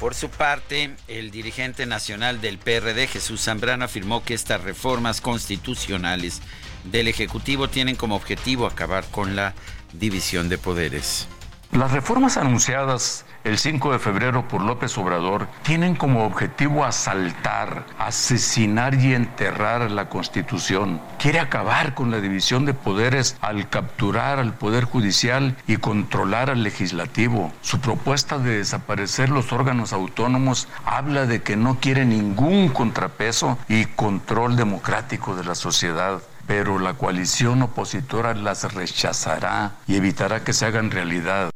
Por 0.00 0.14
su 0.14 0.30
parte, 0.30 0.94
el 1.08 1.32
dirigente 1.32 1.84
nacional 1.84 2.40
del 2.40 2.58
PRD, 2.58 3.08
Jesús 3.08 3.42
Zambrano, 3.42 3.84
afirmó 3.84 4.22
que 4.22 4.34
estas 4.34 4.62
reformas 4.62 5.20
constitucionales 5.20 6.40
del 6.84 7.08
Ejecutivo 7.08 7.68
tienen 7.68 7.96
como 7.96 8.14
objetivo 8.14 8.66
acabar 8.66 9.04
con 9.10 9.34
la 9.34 9.54
división 9.92 10.48
de 10.48 10.56
poderes. 10.56 11.26
Las 11.72 11.92
reformas 11.92 12.38
anunciadas 12.38 13.26
el 13.44 13.58
5 13.58 13.92
de 13.92 13.98
febrero 13.98 14.48
por 14.48 14.62
López 14.62 14.96
Obrador 14.96 15.48
tienen 15.62 15.96
como 15.96 16.24
objetivo 16.24 16.84
asaltar, 16.84 17.84
asesinar 17.98 18.94
y 18.94 19.14
enterrar 19.14 19.90
la 19.90 20.08
Constitución. 20.08 21.00
Quiere 21.18 21.40
acabar 21.40 21.94
con 21.94 22.10
la 22.10 22.20
división 22.20 22.64
de 22.64 22.72
poderes 22.72 23.36
al 23.42 23.68
capturar 23.68 24.38
al 24.38 24.54
Poder 24.54 24.84
Judicial 24.84 25.56
y 25.66 25.76
controlar 25.76 26.48
al 26.48 26.62
Legislativo. 26.62 27.52
Su 27.60 27.80
propuesta 27.80 28.38
de 28.38 28.56
desaparecer 28.56 29.28
los 29.28 29.52
órganos 29.52 29.92
autónomos 29.92 30.68
habla 30.86 31.26
de 31.26 31.42
que 31.42 31.56
no 31.56 31.78
quiere 31.80 32.06
ningún 32.06 32.68
contrapeso 32.70 33.58
y 33.68 33.84
control 33.84 34.56
democrático 34.56 35.36
de 35.36 35.44
la 35.44 35.54
sociedad 35.54 36.22
pero 36.46 36.78
la 36.78 36.94
coalición 36.94 37.60
opositora 37.60 38.32
las 38.32 38.72
rechazará 38.72 39.72
y 39.86 39.96
evitará 39.96 40.44
que 40.44 40.54
se 40.54 40.64
hagan 40.64 40.90
realidad. 40.90 41.50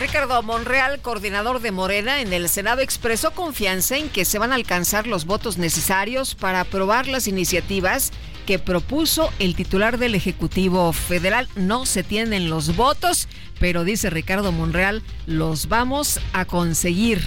Ricardo 0.00 0.42
Monreal, 0.42 1.02
coordinador 1.02 1.60
de 1.60 1.72
Morena 1.72 2.22
en 2.22 2.32
el 2.32 2.48
Senado, 2.48 2.80
expresó 2.80 3.32
confianza 3.32 3.98
en 3.98 4.08
que 4.08 4.24
se 4.24 4.38
van 4.38 4.50
a 4.50 4.54
alcanzar 4.54 5.06
los 5.06 5.26
votos 5.26 5.58
necesarios 5.58 6.34
para 6.34 6.60
aprobar 6.60 7.06
las 7.06 7.28
iniciativas 7.28 8.10
que 8.46 8.58
propuso 8.58 9.30
el 9.38 9.54
titular 9.54 9.98
del 9.98 10.14
Ejecutivo 10.14 10.90
Federal. 10.94 11.48
No 11.54 11.84
se 11.84 12.02
tienen 12.02 12.48
los 12.48 12.76
votos, 12.76 13.28
pero 13.58 13.84
dice 13.84 14.08
Ricardo 14.08 14.52
Monreal, 14.52 15.02
los 15.26 15.68
vamos 15.68 16.18
a 16.32 16.46
conseguir. 16.46 17.22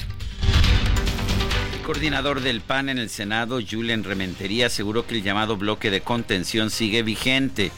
El 1.75 1.82
coordinador 1.86 2.42
del 2.42 2.62
PAN 2.62 2.89
en 2.89 2.98
el 2.98 3.12
Senado, 3.12 3.60
Julian 3.62 4.03
Rementería, 4.03 4.65
aseguró 4.65 5.06
que 5.06 5.13
el 5.13 5.22
llamado 5.22 5.58
bloque 5.58 5.92
de 5.92 6.01
contención 6.01 6.72
sigue 6.72 7.03
vigente 7.03 7.72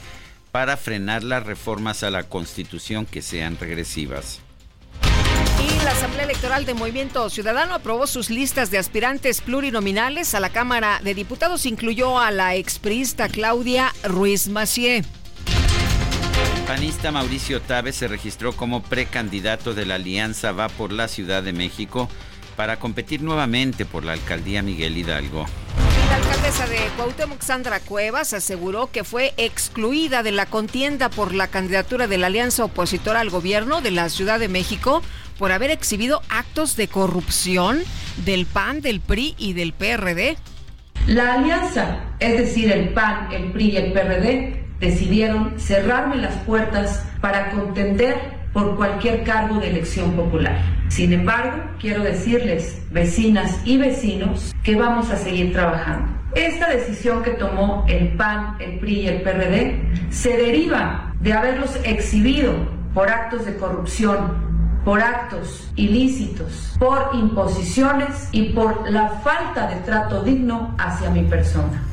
para 0.53 0.77
frenar 0.77 1.25
las 1.25 1.45
reformas 1.45 2.01
a 2.03 2.11
la 2.11 2.23
Constitución 2.23 3.05
que 3.05 3.21
sean 3.21 3.57
regresivas. 3.59 4.44
Y 5.59 5.83
la 5.83 5.91
Asamblea 5.91 6.25
Electoral 6.25 6.65
de 6.65 6.73
Movimiento 6.73 7.29
Ciudadano 7.29 7.73
aprobó 7.73 8.07
sus 8.07 8.29
listas 8.29 8.71
de 8.71 8.77
aspirantes 8.77 9.41
plurinominales 9.41 10.35
a 10.35 10.39
la 10.39 10.49
Cámara 10.49 10.99
de 11.03 11.13
Diputados. 11.13 11.65
Incluyó 11.65 12.19
a 12.19 12.31
la 12.31 12.55
exprista 12.55 13.29
Claudia 13.29 13.93
Ruiz 14.03 14.47
Macié. 14.47 15.03
Panista 16.67 17.11
Mauricio 17.11 17.61
Tabe 17.61 17.93
se 17.93 18.07
registró 18.07 18.53
como 18.53 18.81
precandidato 18.81 19.75
de 19.75 19.85
la 19.85 19.95
Alianza 19.95 20.51
Va 20.51 20.67
por 20.67 20.91
la 20.91 21.07
Ciudad 21.07 21.43
de 21.43 21.53
México 21.53 22.09
para 22.55 22.79
competir 22.79 23.21
nuevamente 23.21 23.85
por 23.85 24.03
la 24.03 24.13
alcaldía 24.13 24.63
Miguel 24.63 24.97
Hidalgo. 24.97 25.45
La 26.09 26.15
alcaldesa 26.15 26.67
de 26.67 26.77
Cuauhtémoc, 26.97 27.41
Sandra 27.41 27.79
Cuevas, 27.79 28.33
aseguró 28.33 28.89
que 28.91 29.03
fue 29.03 29.33
excluida 29.37 30.23
de 30.23 30.31
la 30.31 30.45
contienda 30.45 31.09
por 31.09 31.33
la 31.33 31.47
candidatura 31.47 32.07
de 32.07 32.17
la 32.17 32.27
alianza 32.27 32.63
opositora 32.63 33.19
al 33.19 33.29
gobierno 33.29 33.81
de 33.81 33.91
la 33.91 34.09
Ciudad 34.09 34.39
de 34.39 34.47
México 34.47 35.03
por 35.37 35.51
haber 35.51 35.71
exhibido 35.71 36.21
actos 36.29 36.75
de 36.75 36.87
corrupción 36.87 37.79
del 38.25 38.45
PAN, 38.45 38.81
del 38.81 39.01
PRI 39.01 39.35
y 39.37 39.53
del 39.53 39.73
PRD. 39.73 40.37
La 41.07 41.33
alianza, 41.33 41.99
es 42.19 42.37
decir, 42.37 42.71
el 42.71 42.89
PAN, 42.89 43.31
el 43.31 43.51
PRI 43.51 43.71
y 43.71 43.77
el 43.77 43.91
PRD, 43.93 44.65
decidieron 44.79 45.59
cerrarme 45.59 46.17
las 46.17 46.35
puertas 46.43 47.05
para 47.21 47.51
contender 47.51 48.35
por 48.53 48.75
cualquier 48.77 49.23
cargo 49.23 49.59
de 49.59 49.69
elección 49.69 50.13
popular. 50.13 50.57
Sin 50.87 51.11
embargo, 51.11 51.61
quiero 51.79 52.03
decirles, 52.03 52.81
vecinas 52.89 53.59
y 53.65 53.77
vecinos, 53.77 54.53
que 54.63 54.75
vamos 54.75 55.11
a 55.11 55.17
seguir 55.17 55.51
trabajando. 55.51 56.09
Esta 56.35 56.69
decisión 56.69 57.23
que 57.23 57.31
tomó 57.31 57.85
el 57.87 58.15
PAN, 58.15 58.57
el 58.59 58.79
PRI 58.79 59.01
y 59.01 59.07
el 59.07 59.21
PRD 59.21 60.09
se 60.09 60.37
deriva 60.37 61.13
de 61.19 61.33
haberlos 61.33 61.77
exhibido 61.83 62.53
por 62.93 63.09
actos 63.09 63.45
de 63.45 63.57
corrupción, 63.57 64.54
por 64.85 65.01
actos 65.01 65.67
ilícitos, 65.75 66.75
por 66.77 67.09
imposiciones 67.15 68.29
y 68.31 68.49
por 68.49 68.89
la 68.89 69.09
falta 69.23 69.67
de 69.67 69.81
trato 69.81 70.23
digno 70.23 70.75
hacia 70.77 71.09
mi 71.09 71.23
persona. 71.23 71.83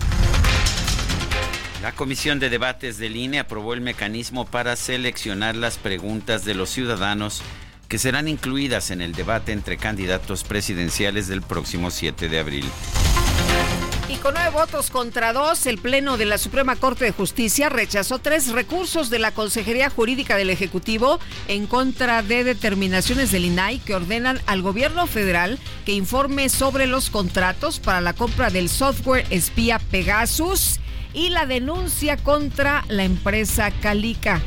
La 1.80 1.92
Comisión 1.92 2.38
de 2.38 2.50
Debates 2.50 2.98
del 2.98 3.16
INE 3.16 3.40
aprobó 3.40 3.74
el 3.74 3.80
mecanismo 3.80 4.44
para 4.44 4.76
seleccionar 4.76 5.56
las 5.56 5.78
preguntas 5.78 6.44
de 6.44 6.54
los 6.54 6.68
ciudadanos 6.68 7.42
que 7.88 7.98
serán 7.98 8.28
incluidas 8.28 8.90
en 8.90 9.00
el 9.00 9.14
debate 9.14 9.52
entre 9.52 9.78
candidatos 9.78 10.44
presidenciales 10.44 11.26
del 11.28 11.42
próximo 11.42 11.90
7 11.90 12.28
de 12.28 12.38
abril. 12.38 12.64
Y 14.12 14.16
con 14.16 14.34
nueve 14.34 14.50
votos 14.50 14.90
contra 14.90 15.32
dos, 15.32 15.64
el 15.64 15.78
Pleno 15.78 16.18
de 16.18 16.26
la 16.26 16.36
Suprema 16.36 16.76
Corte 16.76 17.06
de 17.06 17.12
Justicia 17.12 17.70
rechazó 17.70 18.18
tres 18.18 18.52
recursos 18.52 19.08
de 19.08 19.18
la 19.18 19.32
Consejería 19.32 19.88
Jurídica 19.88 20.36
del 20.36 20.50
Ejecutivo 20.50 21.18
en 21.48 21.66
contra 21.66 22.22
de 22.22 22.44
determinaciones 22.44 23.32
del 23.32 23.46
INAI 23.46 23.78
que 23.78 23.94
ordenan 23.94 24.38
al 24.44 24.60
gobierno 24.60 25.06
federal 25.06 25.58
que 25.86 25.92
informe 25.92 26.50
sobre 26.50 26.86
los 26.86 27.08
contratos 27.08 27.80
para 27.80 28.02
la 28.02 28.12
compra 28.12 28.50
del 28.50 28.68
software 28.68 29.24
espía 29.30 29.78
Pegasus 29.78 30.78
y 31.14 31.30
la 31.30 31.46
denuncia 31.46 32.18
contra 32.18 32.84
la 32.88 33.04
empresa 33.04 33.70
Calica. 33.80 34.42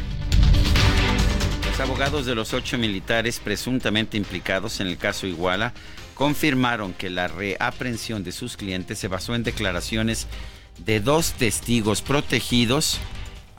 Los 1.71 1.79
abogados 1.79 2.27
de 2.27 2.35
los 2.35 2.53
ocho 2.53 2.77
militares 2.77 3.41
presuntamente 3.43 4.15
implicados 4.15 4.79
en 4.79 4.85
el 4.85 4.97
caso 4.99 5.25
Iguala 5.25 5.73
confirmaron 6.15 6.93
que 6.93 7.11
la 7.11 7.27
reaprensión 7.27 8.23
de 8.23 8.31
sus 8.31 8.57
clientes 8.57 8.97
se 8.97 9.07
basó 9.07 9.35
en 9.35 9.43
declaraciones 9.43 10.27
de 10.83 10.99
dos 10.99 11.33
testigos 11.33 12.01
protegidos, 12.01 12.99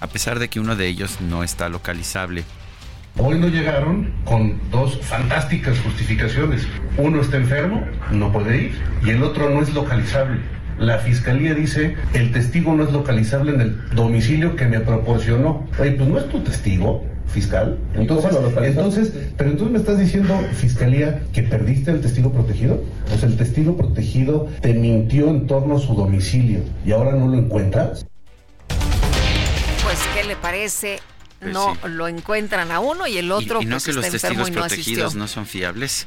a 0.01 0.09
pesar 0.09 0.41
de 0.41 0.49
que 0.49 0.59
uno 0.59 0.75
de 0.75 0.89
ellos 0.89 1.21
no 1.21 1.45
está 1.45 1.69
localizable. 1.69 2.45
Hoy 3.19 3.39
no 3.39 3.49
llegaron 3.49 4.13
con 4.25 4.61
dos 4.71 4.99
fantásticas 5.01 5.79
justificaciones. 5.81 6.67
Uno 6.99 7.21
está 7.21 7.39
enfermo, 7.39 7.87
no 8.11 8.33
puede 8.33 8.65
ir, 8.65 8.81
y 9.05 9.11
el 9.11 9.23
otro 9.23 9.49
no 9.49 9.63
es 9.63 9.73
localizable. 9.73 10.41
La 10.79 10.99
fiscalía 10.99 11.55
dice, 11.55 11.97
el 12.13 12.33
testigo 12.33 12.75
no 12.75 12.85
es 12.85 12.93
localizable 12.93 13.55
en 13.55 13.61
el 13.63 13.91
domicilio 13.95 14.57
que 14.57 14.67
me 14.67 14.81
proporcionó. 14.81 15.67
Oye, 15.79 15.93
pues 15.93 16.09
no 16.09 16.19
es 16.19 16.29
tu 16.29 16.41
testigo, 16.41 17.07
fiscal. 17.29 17.79
Entonces, 17.95 18.31
entonces, 18.63 19.13
pero 19.37 19.51
entonces 19.51 19.73
me 19.73 19.79
estás 19.79 19.99
diciendo, 19.99 20.39
fiscalía, 20.55 21.23
que 21.33 21.43
perdiste 21.43 21.91
el 21.91 22.01
testigo 22.01 22.33
protegido. 22.33 22.83
O 23.15 23.19
sea, 23.19 23.29
el 23.29 23.37
testigo 23.37 23.77
protegido 23.77 24.49
te 24.61 24.75
mintió 24.75 25.29
en 25.29 25.47
torno 25.47 25.77
a 25.77 25.81
su 25.81 25.95
domicilio 25.95 26.61
y 26.85 26.93
ahora 26.93 27.13
no 27.13 27.29
lo 27.29 27.39
encuentras. 27.39 28.07
Pues, 29.85 29.99
¿qué 30.15 30.25
le 30.25 30.37
parece? 30.37 31.01
Pues 31.39 31.53
no 31.53 31.77
lo 31.87 32.09
encuentran 32.09 32.71
a 32.73 32.81
uno 32.81 33.07
y 33.07 33.19
el 33.19 33.31
otro 33.31 33.61
y, 33.61 33.67
no 33.67 33.77
pues, 33.77 33.85
que 33.85 33.93
los 33.93 34.09
testigos 34.09 34.51
protegidos 34.51 35.15
no 35.15 35.29
son 35.29 35.47
fiables. 35.47 36.07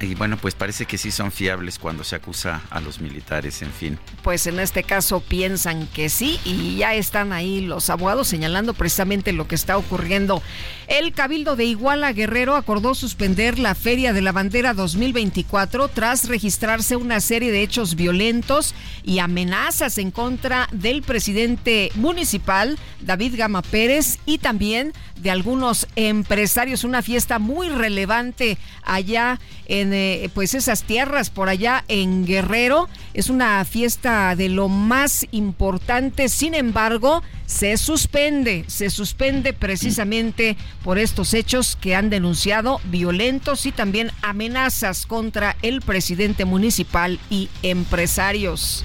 Y 0.00 0.14
bueno, 0.14 0.36
pues 0.36 0.54
parece 0.54 0.84
que 0.84 0.98
sí 0.98 1.10
son 1.10 1.32
fiables 1.32 1.78
cuando 1.78 2.04
se 2.04 2.16
acusa 2.16 2.62
a 2.70 2.80
los 2.80 3.00
militares, 3.00 3.62
en 3.62 3.72
fin. 3.72 3.98
Pues 4.22 4.46
en 4.46 4.60
este 4.60 4.82
caso 4.82 5.20
piensan 5.20 5.86
que 5.86 6.08
sí 6.08 6.38
y 6.44 6.76
ya 6.76 6.94
están 6.94 7.32
ahí 7.32 7.62
los 7.62 7.88
abogados 7.88 8.28
señalando 8.28 8.74
precisamente 8.74 9.32
lo 9.32 9.48
que 9.48 9.54
está 9.54 9.78
ocurriendo. 9.78 10.42
El 10.86 11.12
Cabildo 11.12 11.56
de 11.56 11.64
Iguala 11.64 12.12
Guerrero 12.12 12.56
acordó 12.56 12.94
suspender 12.94 13.58
la 13.58 13.74
Feria 13.74 14.12
de 14.12 14.22
la 14.22 14.32
Bandera 14.32 14.74
2024 14.74 15.88
tras 15.88 16.28
registrarse 16.28 16.96
una 16.96 17.20
serie 17.20 17.50
de 17.50 17.62
hechos 17.62 17.94
violentos 17.94 18.74
y 19.02 19.18
amenazas 19.18 19.98
en 19.98 20.10
contra 20.10 20.68
del 20.72 21.02
presidente 21.02 21.90
municipal, 21.94 22.78
David 23.00 23.34
Gama 23.36 23.62
Pérez, 23.62 24.18
y 24.26 24.38
también 24.38 24.92
de 25.16 25.30
algunos 25.30 25.86
empresarios. 25.96 26.84
Una 26.84 27.02
fiesta 27.02 27.38
muy 27.38 27.68
relevante 27.68 28.58
allá 28.82 29.40
en 29.66 29.85
pues 30.34 30.54
esas 30.54 30.82
tierras 30.82 31.30
por 31.30 31.48
allá 31.48 31.84
en 31.88 32.26
Guerrero. 32.26 32.88
Es 33.14 33.30
una 33.30 33.64
fiesta 33.64 34.34
de 34.36 34.48
lo 34.48 34.68
más 34.68 35.26
importante. 35.30 36.28
Sin 36.28 36.54
embargo, 36.54 37.22
se 37.46 37.76
suspende, 37.76 38.64
se 38.66 38.90
suspende 38.90 39.52
precisamente 39.52 40.56
por 40.82 40.98
estos 40.98 41.32
hechos 41.32 41.78
que 41.80 41.94
han 41.94 42.10
denunciado 42.10 42.80
violentos 42.84 43.66
y 43.66 43.72
también 43.72 44.10
amenazas 44.22 45.06
contra 45.06 45.56
el 45.62 45.80
presidente 45.80 46.44
municipal 46.44 47.18
y 47.30 47.48
empresarios. 47.62 48.84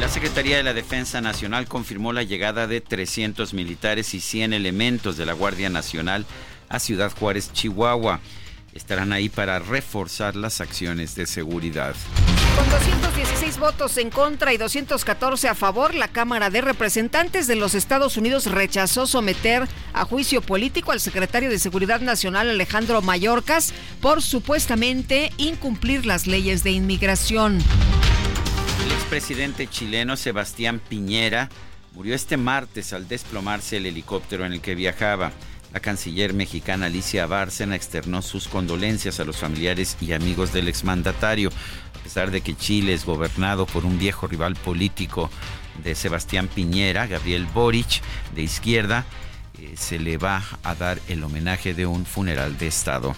La 0.00 0.08
Secretaría 0.08 0.56
de 0.56 0.62
la 0.62 0.74
Defensa 0.74 1.20
Nacional 1.20 1.66
confirmó 1.66 2.12
la 2.12 2.22
llegada 2.22 2.66
de 2.66 2.80
300 2.80 3.54
militares 3.54 4.14
y 4.14 4.20
100 4.20 4.52
elementos 4.52 5.16
de 5.16 5.24
la 5.24 5.32
Guardia 5.32 5.70
Nacional 5.70 6.26
a 6.68 6.78
Ciudad 6.78 7.12
Juárez, 7.16 7.52
Chihuahua 7.52 8.20
estarán 8.74 9.12
ahí 9.12 9.28
para 9.28 9.60
reforzar 9.60 10.36
las 10.36 10.60
acciones 10.60 11.14
de 11.14 11.26
seguridad. 11.26 11.94
Con 12.56 12.68
216 12.70 13.58
votos 13.58 13.96
en 13.96 14.10
contra 14.10 14.52
y 14.52 14.56
214 14.56 15.48
a 15.48 15.54
favor, 15.54 15.94
la 15.94 16.08
Cámara 16.08 16.50
de 16.50 16.60
Representantes 16.60 17.46
de 17.46 17.56
los 17.56 17.74
Estados 17.74 18.16
Unidos 18.16 18.46
rechazó 18.46 19.06
someter 19.06 19.66
a 19.92 20.04
juicio 20.04 20.42
político 20.42 20.92
al 20.92 21.00
secretario 21.00 21.50
de 21.50 21.58
Seguridad 21.58 22.00
Nacional 22.00 22.50
Alejandro 22.50 23.00
Mayorkas 23.00 23.72
por 24.00 24.22
supuestamente 24.22 25.32
incumplir 25.36 26.04
las 26.04 26.26
leyes 26.26 26.64
de 26.64 26.72
inmigración. 26.72 27.58
El 28.84 28.92
expresidente 28.92 29.68
chileno 29.68 30.16
Sebastián 30.16 30.80
Piñera 30.80 31.48
murió 31.92 32.14
este 32.14 32.36
martes 32.36 32.92
al 32.92 33.06
desplomarse 33.06 33.76
el 33.76 33.86
helicóptero 33.86 34.44
en 34.44 34.52
el 34.52 34.60
que 34.60 34.74
viajaba. 34.74 35.32
La 35.74 35.80
canciller 35.80 36.34
mexicana 36.34 36.86
Alicia 36.86 37.26
Bárcena 37.26 37.74
externó 37.74 38.22
sus 38.22 38.46
condolencias 38.46 39.18
a 39.18 39.24
los 39.24 39.38
familiares 39.38 39.96
y 40.00 40.12
amigos 40.12 40.52
del 40.52 40.68
exmandatario, 40.68 41.50
a 41.98 42.02
pesar 42.04 42.30
de 42.30 42.42
que 42.42 42.54
Chile 42.54 42.94
es 42.94 43.04
gobernado 43.04 43.66
por 43.66 43.84
un 43.84 43.98
viejo 43.98 44.28
rival 44.28 44.54
político 44.54 45.30
de 45.82 45.96
Sebastián 45.96 46.46
Piñera, 46.46 47.08
Gabriel 47.08 47.46
Boric, 47.52 48.02
de 48.36 48.42
izquierda, 48.42 49.04
eh, 49.58 49.74
se 49.76 49.98
le 49.98 50.16
va 50.16 50.44
a 50.62 50.76
dar 50.76 51.00
el 51.08 51.24
homenaje 51.24 51.74
de 51.74 51.86
un 51.86 52.06
funeral 52.06 52.56
de 52.56 52.68
Estado 52.68 53.16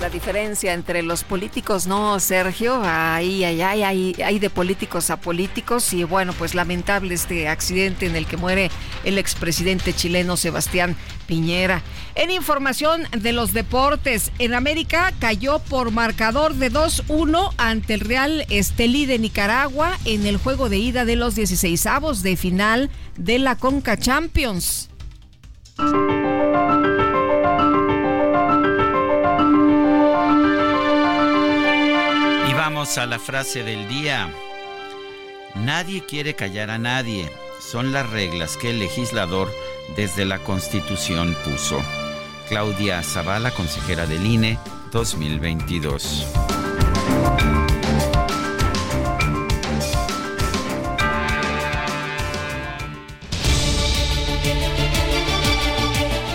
la 0.00 0.10
diferencia 0.10 0.74
entre 0.74 1.02
los 1.02 1.24
políticos, 1.24 1.86
¿no, 1.86 2.20
Sergio? 2.20 2.80
Ahí, 2.84 3.44
ahí, 3.44 3.60
ahí, 3.60 4.14
hay 4.22 4.38
de 4.38 4.50
políticos 4.50 5.10
a 5.10 5.20
políticos 5.20 5.92
y 5.92 6.04
bueno, 6.04 6.32
pues 6.32 6.54
lamentable 6.54 7.14
este 7.14 7.48
accidente 7.48 8.06
en 8.06 8.14
el 8.14 8.26
que 8.26 8.36
muere 8.36 8.70
el 9.04 9.18
expresidente 9.18 9.92
chileno 9.92 10.36
Sebastián 10.36 10.96
Piñera. 11.26 11.82
En 12.14 12.30
información 12.30 13.02
de 13.16 13.32
los 13.32 13.52
deportes, 13.52 14.30
en 14.38 14.54
América 14.54 15.12
cayó 15.18 15.58
por 15.58 15.90
marcador 15.90 16.54
de 16.54 16.72
2-1 16.72 17.52
ante 17.56 17.94
el 17.94 18.00
Real 18.00 18.46
Estelí 18.50 19.06
de 19.06 19.18
Nicaragua 19.18 19.98
en 20.04 20.26
el 20.26 20.36
juego 20.36 20.68
de 20.68 20.78
ida 20.78 21.04
de 21.04 21.16
los 21.16 21.34
16 21.34 21.86
avos 21.86 22.22
de 22.22 22.36
final 22.36 22.90
de 23.16 23.38
la 23.38 23.56
Conca 23.56 23.96
Champions. 23.96 24.90
A 32.96 33.04
la 33.04 33.18
frase 33.18 33.64
del 33.64 33.86
día. 33.86 34.32
Nadie 35.56 36.06
quiere 36.06 36.34
callar 36.34 36.70
a 36.70 36.78
nadie. 36.78 37.30
Son 37.60 37.92
las 37.92 38.08
reglas 38.08 38.56
que 38.56 38.70
el 38.70 38.78
legislador 38.78 39.52
desde 39.94 40.24
la 40.24 40.38
Constitución 40.38 41.36
puso. 41.44 41.82
Claudia 42.48 43.02
Zavala, 43.02 43.50
consejera 43.50 44.06
del 44.06 44.24
INE 44.24 44.58
2022. 44.90 46.26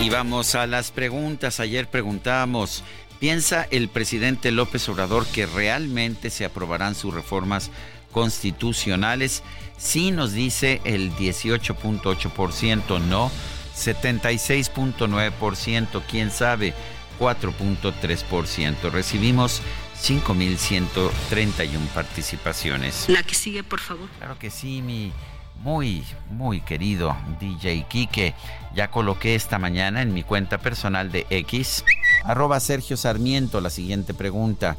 Y 0.00 0.08
vamos 0.08 0.54
a 0.54 0.68
las 0.68 0.92
preguntas. 0.92 1.58
Ayer 1.58 1.88
preguntábamos 1.88 2.84
¿Piensa 3.24 3.64
el 3.70 3.88
presidente 3.88 4.52
López 4.52 4.86
Obrador 4.90 5.26
que 5.26 5.46
realmente 5.46 6.28
se 6.28 6.44
aprobarán 6.44 6.94
sus 6.94 7.14
reformas 7.14 7.70
constitucionales? 8.12 9.42
Sí 9.78 10.10
nos 10.10 10.34
dice 10.34 10.82
el 10.84 11.10
18.8%, 11.16 13.00
no 13.00 13.30
76.9%, 13.74 16.02
quién 16.06 16.30
sabe 16.30 16.74
4.3%. 17.18 18.90
Recibimos 18.90 19.62
5.131 20.02 21.78
participaciones. 21.94 23.06
La 23.08 23.22
que 23.22 23.34
sigue, 23.34 23.64
por 23.64 23.80
favor. 23.80 24.10
Claro 24.18 24.38
que 24.38 24.50
sí, 24.50 24.82
mi 24.82 25.14
muy, 25.62 26.04
muy 26.30 26.60
querido 26.60 27.16
DJ 27.40 27.86
Kike. 27.88 28.34
Ya 28.74 28.90
coloqué 28.90 29.34
esta 29.34 29.58
mañana 29.58 30.02
en 30.02 30.12
mi 30.12 30.22
cuenta 30.22 30.58
personal 30.58 31.10
de 31.10 31.26
X, 31.30 31.84
arroba 32.24 32.60
Sergio 32.60 32.96
Sarmiento, 32.96 33.60
la 33.60 33.70
siguiente 33.70 34.14
pregunta. 34.14 34.76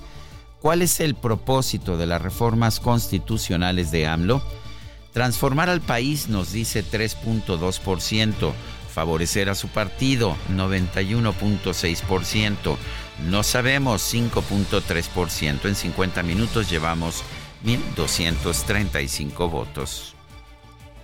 ¿Cuál 0.62 0.82
es 0.82 1.00
el 1.00 1.16
propósito 1.16 1.98
de 1.98 2.08
las 2.08 2.22
reformas 2.22 2.80
constitucionales 2.80 3.92
de 3.92 4.08
AMLO? 4.08 4.42
Transformar 5.14 5.70
al 5.70 5.82
país, 5.82 6.28
nos 6.28 6.52
dice 6.52 6.84
3.2%. 6.84 8.52
Favorecer 8.94 9.50
a 9.50 9.56
su 9.56 9.68
partido, 9.68 10.36
91.6%. 10.52 12.78
No 13.30 13.44
sabemos, 13.44 14.14
5.3%. 14.14 15.66
En 15.66 15.76
50 15.76 16.24
minutos 16.24 16.70
llevamos 16.70 17.24
1.235 17.64 19.50
votos. 19.50 20.15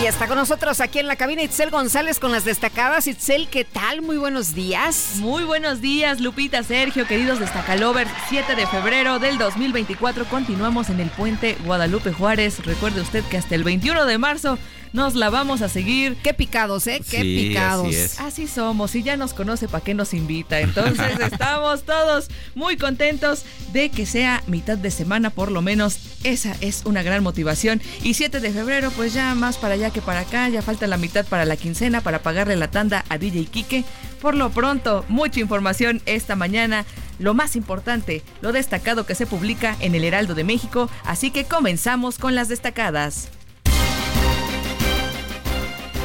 Y 0.00 0.06
está 0.06 0.28
con 0.28 0.36
nosotros 0.36 0.80
aquí 0.80 1.00
en 1.00 1.08
la 1.08 1.16
cabina 1.16 1.42
Itzel 1.42 1.70
González 1.70 2.20
con 2.20 2.30
las 2.30 2.44
destacadas. 2.44 3.08
Itzel, 3.08 3.48
¿qué 3.48 3.64
tal? 3.64 4.00
Muy 4.00 4.16
buenos 4.16 4.54
días. 4.54 5.14
Muy 5.16 5.42
buenos 5.42 5.80
días, 5.80 6.20
Lupita, 6.20 6.62
Sergio, 6.62 7.04
queridos 7.04 7.40
destacalovers. 7.40 8.08
7 8.28 8.54
de 8.54 8.68
febrero 8.68 9.18
del 9.18 9.38
2024 9.38 10.26
continuamos 10.26 10.88
en 10.90 11.00
el 11.00 11.10
puente 11.10 11.56
Guadalupe 11.64 12.12
Juárez. 12.12 12.64
Recuerde 12.64 13.00
usted 13.00 13.24
que 13.24 13.38
hasta 13.38 13.56
el 13.56 13.64
21 13.64 14.06
de 14.06 14.18
marzo 14.18 14.56
nos 14.92 15.14
la 15.14 15.30
vamos 15.30 15.62
a 15.62 15.68
seguir. 15.68 16.16
Qué 16.22 16.34
picados, 16.34 16.86
¿eh? 16.86 17.02
Qué 17.08 17.20
picados. 17.22 18.18
Así, 18.20 18.46
somos, 18.46 18.94
y 18.94 19.02
ya 19.02 19.16
nos 19.16 19.34
conoce 19.34 19.68
para 19.68 19.84
qué 19.84 19.94
nos 19.94 20.14
invita. 20.14 20.60
Entonces 20.60 21.18
estamos 21.32 21.82
todos 21.82 22.28
muy 22.54 22.76
contentos 22.76 23.44
de 23.72 23.90
que 23.90 24.06
sea 24.06 24.42
mitad 24.46 24.78
de 24.78 24.90
semana, 24.90 25.30
por 25.30 25.50
lo 25.50 25.62
menos. 25.62 25.98
Esa 26.24 26.56
es 26.60 26.82
una 26.84 27.02
gran 27.02 27.22
motivación. 27.22 27.80
Y 28.02 28.14
7 28.14 28.40
de 28.40 28.50
febrero, 28.50 28.90
pues 28.92 29.12
ya 29.12 29.34
más 29.34 29.56
para 29.56 29.74
allá 29.74 29.87
que 29.90 30.02
para 30.02 30.20
acá, 30.20 30.48
ya 30.48 30.62
falta 30.62 30.86
la 30.86 30.96
mitad 30.96 31.26
para 31.26 31.44
la 31.44 31.56
quincena 31.56 32.00
para 32.00 32.20
pagarle 32.20 32.56
la 32.56 32.70
tanda 32.70 33.04
a 33.08 33.18
DJ 33.18 33.46
Quique. 33.46 33.84
Por 34.20 34.34
lo 34.34 34.50
pronto, 34.50 35.04
mucha 35.08 35.40
información 35.40 36.02
esta 36.06 36.36
mañana 36.36 36.84
lo 37.18 37.34
más 37.34 37.56
importante, 37.56 38.22
lo 38.40 38.52
destacado 38.52 39.06
que 39.06 39.14
se 39.14 39.26
publica 39.26 39.76
en 39.80 39.94
el 39.94 40.04
Heraldo 40.04 40.34
de 40.34 40.44
México, 40.44 40.88
así 41.04 41.30
que 41.30 41.44
comenzamos 41.44 42.18
con 42.18 42.34
las 42.34 42.48
destacadas. 42.48 43.28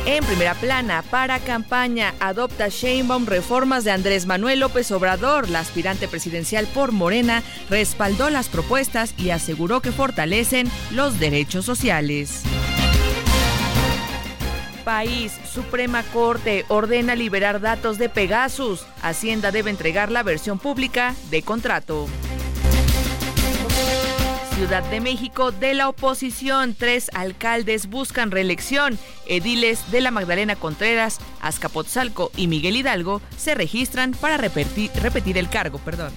En 0.06 0.26
primera 0.26 0.54
plana, 0.54 1.02
para 1.02 1.40
campaña, 1.40 2.14
adopta 2.20 2.68
Sheinbaum 2.68 3.26
reformas 3.26 3.86
de 3.86 3.92
Andrés 3.92 4.26
Manuel 4.26 4.60
López 4.60 4.92
Obrador. 4.92 5.50
La 5.50 5.60
aspirante 5.60 6.10
presidencial 6.10 6.68
por 6.68 6.92
Morena 6.92 7.42
respaldó 7.70 8.30
las 8.30 8.50
propuestas 8.50 9.14
y 9.18 9.30
aseguró 9.30 9.82
que 9.82 9.94
fortalecen 9.94 10.70
los 10.92 11.20
derechos 11.20 11.64
sociales. 11.64 12.44
País, 14.84 15.34
Suprema 15.52 16.04
Corte 16.04 16.66
ordena 16.68 17.16
liberar 17.16 17.62
datos 17.62 17.98
de 17.98 18.10
Pegasus. 18.10 18.86
Hacienda 19.02 19.52
debe 19.52 19.70
entregar 19.70 20.12
la 20.12 20.24
versión 20.24 20.60
pública 20.60 21.16
de 21.30 21.42
contrato. 21.42 22.08
Ciudad 24.56 24.84
de 24.92 25.02
México 25.02 25.52
de 25.52 25.74
la 25.74 25.90
oposición. 25.90 26.76
Tres 26.76 27.10
alcaldes 27.14 27.88
buscan 27.88 28.30
reelección. 28.30 29.00
Ediles 29.26 29.92
de 29.92 30.02
la 30.02 30.12
Magdalena 30.12 30.56
Contreras, 30.56 31.20
Azcapotzalco 31.42 32.32
y 32.38 32.48
Miguel 32.48 32.78
Hidalgo 32.78 33.22
se 33.36 33.56
registran 33.56 34.12
para 34.12 34.38
repetir, 34.38 34.92
repetir 35.02 35.38
el 35.38 35.50
cargo. 35.50 35.80
Perdón. 35.80 36.14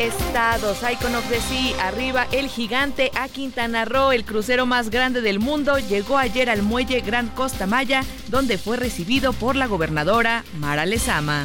Estados, 0.00 0.78
Icon 0.90 1.14
of 1.14 1.28
the 1.28 1.38
Sea, 1.42 1.88
arriba 1.88 2.26
el 2.32 2.48
gigante 2.48 3.10
a 3.14 3.28
Quintana 3.28 3.84
Roo, 3.84 4.12
el 4.12 4.24
crucero 4.24 4.64
más 4.64 4.88
grande 4.88 5.20
del 5.20 5.40
mundo, 5.40 5.78
llegó 5.78 6.16
ayer 6.16 6.48
al 6.48 6.62
muelle 6.62 7.02
Gran 7.02 7.28
Costa 7.28 7.66
Maya, 7.66 8.02
donde 8.28 8.56
fue 8.56 8.78
recibido 8.78 9.34
por 9.34 9.56
la 9.56 9.66
gobernadora 9.66 10.42
Mara 10.58 10.86
Lezama. 10.86 11.44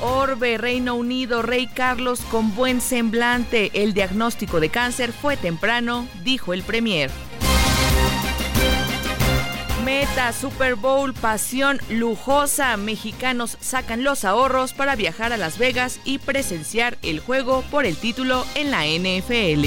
Orbe, 0.00 0.58
Reino 0.58 0.96
Unido, 0.96 1.40
Rey 1.40 1.68
Carlos 1.68 2.20
con 2.32 2.52
buen 2.56 2.80
semblante. 2.80 3.70
El 3.72 3.94
diagnóstico 3.94 4.58
de 4.58 4.70
cáncer 4.70 5.12
fue 5.12 5.36
temprano, 5.36 6.08
dijo 6.24 6.52
el 6.52 6.64
Premier. 6.64 7.12
Meta, 9.84 10.32
Super 10.32 10.76
Bowl, 10.76 11.12
pasión 11.12 11.80
lujosa. 11.88 12.76
Mexicanos 12.76 13.56
sacan 13.60 14.04
los 14.04 14.24
ahorros 14.24 14.72
para 14.72 14.96
viajar 14.96 15.32
a 15.32 15.36
Las 15.36 15.58
Vegas 15.58 15.98
y 16.04 16.18
presenciar 16.18 16.98
el 17.02 17.20
juego 17.20 17.62
por 17.70 17.84
el 17.84 17.96
título 17.96 18.46
en 18.54 18.70
la 18.70 18.84
NFL. 18.86 19.66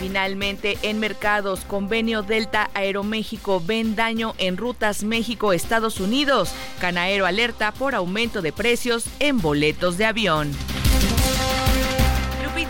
Finalmente, 0.00 0.78
en 0.80 0.98
mercados, 0.98 1.60
convenio 1.66 2.22
Delta 2.22 2.70
Aeroméxico 2.72 3.60
ven 3.60 3.96
daño 3.96 4.34
en 4.38 4.56
rutas 4.56 5.04
México-Estados 5.04 6.00
Unidos. 6.00 6.52
Canaero 6.80 7.26
alerta 7.26 7.70
por 7.72 7.94
aumento 7.94 8.40
de 8.40 8.50
precios 8.50 9.04
en 9.18 9.42
boletos 9.42 9.98
de 9.98 10.06
avión. 10.06 10.50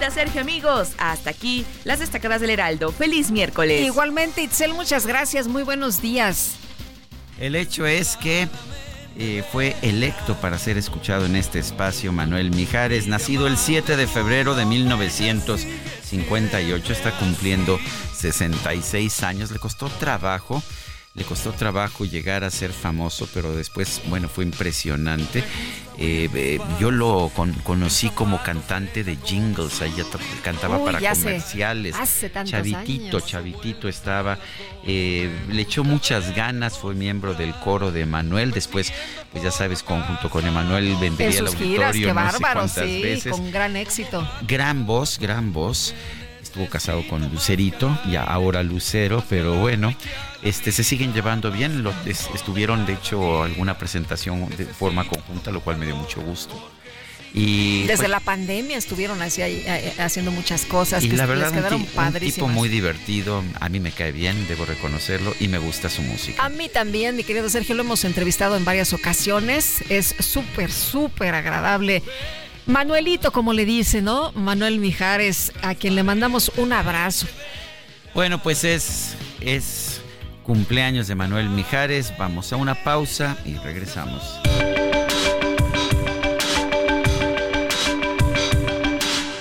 Lupita, 0.01 0.11
Sergio, 0.11 0.41
amigos, 0.41 0.93
hasta 0.97 1.29
aquí 1.29 1.67
las 1.85 1.99
destacadas 1.99 2.41
del 2.41 2.49
Heraldo. 2.49 2.91
Feliz 2.91 3.31
miércoles. 3.31 3.85
Igualmente, 3.85 4.43
Itzel, 4.43 4.73
muchas 4.73 5.07
gracias. 5.07 5.47
Muy 5.47 5.63
buenos 5.63 6.01
días. 6.01 6.53
El 7.39 7.55
hecho 7.55 7.87
es 7.87 8.17
que 8.17 8.49
eh, 9.19 9.45
fue 9.53 9.77
electo 9.83 10.37
para 10.37 10.57
ser 10.59 10.79
escuchado 10.79 11.27
en 11.27 11.37
este 11.37 11.59
espacio 11.59 12.13
Manuel 12.13 12.51
Mijares, 12.51 13.09
nacido 13.09 13.47
el 13.47 13.59
7 13.59 13.99
de 13.99 14.07
febrero 14.07 14.55
de 14.55 14.65
1958, 14.65 16.93
está 16.95 17.11
cumpliendo 17.19 17.79
66 18.15 19.23
años, 19.23 19.51
le 19.51 19.59
costó 19.59 19.91
trabajo 19.91 20.63
le 21.21 21.27
costó 21.27 21.53
trabajo 21.53 22.07
llegar 22.07 22.45
a 22.45 22.51
ser 22.51 22.73
famoso, 22.73 23.29
pero 23.35 23.55
después, 23.55 24.01
bueno, 24.07 24.27
fue 24.27 24.43
impresionante. 24.43 25.45
Eh, 25.99 26.31
eh, 26.35 26.59
yo 26.81 26.91
lo 26.91 27.31
conocí 27.63 28.09
como 28.09 28.43
cantante 28.43 29.05
de 29.05 29.17
jingles, 29.17 29.83
ahí 29.83 29.93
cantaba 30.43 30.83
para 30.83 30.99
comerciales. 30.99 31.95
Hace, 31.95 32.33
chavitito, 32.45 33.21
chavitito 33.21 33.87
estaba. 33.87 34.39
Eh, 34.87 35.31
le 35.51 35.61
echó 35.61 35.85
muchas 35.85 36.35
ganas, 36.35 36.79
fue 36.79 36.95
miembro 36.95 37.35
del 37.35 37.55
coro 37.57 37.93
de 37.93 38.01
Emanuel. 38.01 38.51
Después, 38.51 38.91
pues 39.31 39.45
ya 39.45 39.51
sabes, 39.51 39.83
junto 39.83 40.31
con 40.31 40.47
Emanuel 40.47 40.97
vendería 40.99 41.41
el 41.41 41.49
auditorio 41.49 42.09
no 42.09 42.15
bárbaro, 42.15 42.67
sí, 42.67 43.03
veces. 43.03 43.33
Con 43.33 43.51
gran 43.51 43.77
éxito. 43.77 44.27
Gran 44.49 44.87
voz, 44.87 45.19
gran 45.19 45.53
voz 45.53 45.95
estuvo 46.51 46.67
casado 46.69 47.07
con 47.07 47.23
Lucerito, 47.31 47.97
ya 48.11 48.25
ahora 48.25 48.65
Lucero, 48.65 49.23
pero 49.29 49.55
bueno, 49.55 49.95
este 50.43 50.73
se 50.73 50.83
siguen 50.83 51.15
llevando 51.15 51.53
bien, 51.53 51.85
lo, 51.85 51.95
estuvieron 52.05 52.87
de 52.87 52.95
hecho 52.95 53.45
alguna 53.45 53.79
presentación 53.79 54.49
de 54.57 54.67
forma 54.67 55.07
conjunta, 55.07 55.53
lo 55.53 55.61
cual 55.61 55.79
me 55.79 55.87
dio 55.87 55.95
mucho 55.95 56.21
gusto. 56.21 56.61
Y 57.33 57.83
desde 57.83 57.99
pues 57.99 58.09
la 58.09 58.19
pandemia 58.19 58.77
estuvieron 58.77 59.23
así, 59.23 59.43
eh, 59.43 59.93
haciendo 59.99 60.33
muchas 60.33 60.65
cosas 60.65 61.05
y 61.05 61.09
que 61.09 61.17
la 61.17 61.27
verdad 61.27 61.53
quedaron 61.53 61.83
un, 61.83 62.15
tipo 62.19 62.49
muy 62.49 62.69
divertido 62.69 63.45
a 63.61 63.69
mí 63.69 63.79
me 63.79 63.93
cae 63.93 64.11
bien 64.11 64.49
debo 64.49 64.65
reconocerlo 64.65 65.33
y 65.39 65.47
me 65.47 65.59
gusta 65.59 65.89
su 65.89 66.03
música 66.03 66.45
a 66.45 66.49
mí 66.49 66.69
también 66.69 67.15
mi 67.15 67.23
querido 67.23 67.49
Sergio 67.49 67.77
lo 67.77 67.83
hemos 67.85 68.05
entrevistado 68.05 68.57
en 68.57 68.65
varias 68.65 68.93
ocasiones 68.93 69.85
es 69.89 70.17
súper 70.19 70.73
súper 70.73 71.37
agradable 71.37 72.03
Manuelito, 72.67 73.33
como 73.33 73.53
le 73.53 73.65
dice, 73.65 74.03
¿no? 74.03 74.33
Manuel 74.33 74.79
Mijares, 74.79 75.53
a 75.63 75.75
quien 75.75 75.95
le 75.95 76.03
mandamos 76.03 76.53
un 76.57 76.73
abrazo. 76.73 77.27
Bueno, 78.15 78.43
pues 78.43 78.65
es, 78.65 79.17
es 79.41 80.01
cumpleaños 80.43 81.09
de 81.09 81.15
Manuel 81.15 81.49
Mijares. 81.49 82.13
Vamos 82.19 82.53
a 82.53 82.57
una 82.57 82.75
pausa 82.75 83.37
y 83.45 83.55
regresamos. 83.57 84.41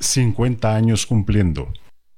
50 0.00 0.74
años 0.74 1.06
cumpliendo. 1.06 1.72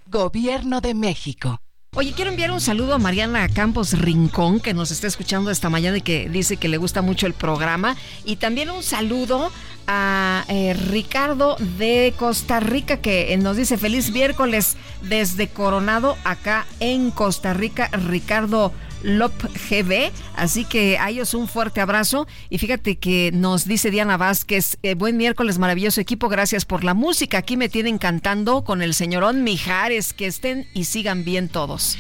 Gobierno 0.07 0.81
de 0.81 0.95
México. 0.95 1.61
Oye, 1.95 2.13
quiero 2.13 2.31
enviar 2.31 2.51
un 2.51 2.61
saludo 2.61 2.95
a 2.95 2.99
Mariana 2.99 3.49
Campos 3.49 3.99
Rincón, 3.99 4.61
que 4.61 4.75
nos 4.75 4.91
está 4.91 5.07
escuchando 5.07 5.51
esta 5.51 5.71
mañana 5.71 5.97
y 5.97 6.03
que 6.03 6.29
dice 6.29 6.57
que 6.57 6.69
le 6.69 6.77
gusta 6.77 7.03
mucho 7.03 7.27
el 7.27 7.33
programa. 7.33 7.97
Y 8.25 8.37
también 8.37 8.71
un 8.71 8.83
saludo 8.83 9.51
a 9.87 10.45
eh, 10.49 10.75
Ricardo 10.75 11.57
de 11.79 12.15
Costa 12.17 12.61
Rica, 12.61 12.99
que 12.99 13.37
nos 13.39 13.57
dice 13.57 13.79
feliz 13.79 14.13
miércoles 14.13 14.77
desde 15.03 15.49
Coronado, 15.49 16.17
acá 16.25 16.67
en 16.79 17.11
Costa 17.11 17.55
Rica. 17.55 17.89
Ricardo 17.89 18.73
LOP 19.03 19.33
GB. 19.71 20.11
Así 20.37 20.65
que 20.65 20.99
a 20.99 21.11
ellos 21.11 21.35
un 21.35 21.49
fuerte 21.49 21.81
abrazo. 21.81 22.27
Y 22.51 22.59
fíjate 22.59 22.97
que 22.97 23.31
nos 23.33 23.65
dice 23.67 23.91
Diana 23.91 24.17
Vázquez, 24.17 24.79
eh, 24.83 24.95
buen 24.95 25.17
miércoles, 25.17 25.59
maravilloso 25.59 26.01
equipo, 26.01 26.29
gracias 26.29 26.65
por 26.65 26.85
la 26.85 26.95
música. 26.95 27.39
Aquí 27.39 27.57
me 27.57 27.69
tienen 27.69 27.99
cantando 27.99 28.65
con 28.65 28.83
el 28.83 28.95
señorón 28.95 29.45
Mijares. 29.45 30.13
Que 30.13 30.27
estén 30.27 30.67
y 30.75 30.85
sigan 30.85 31.25
bien 31.25 31.49
todos. 31.49 31.97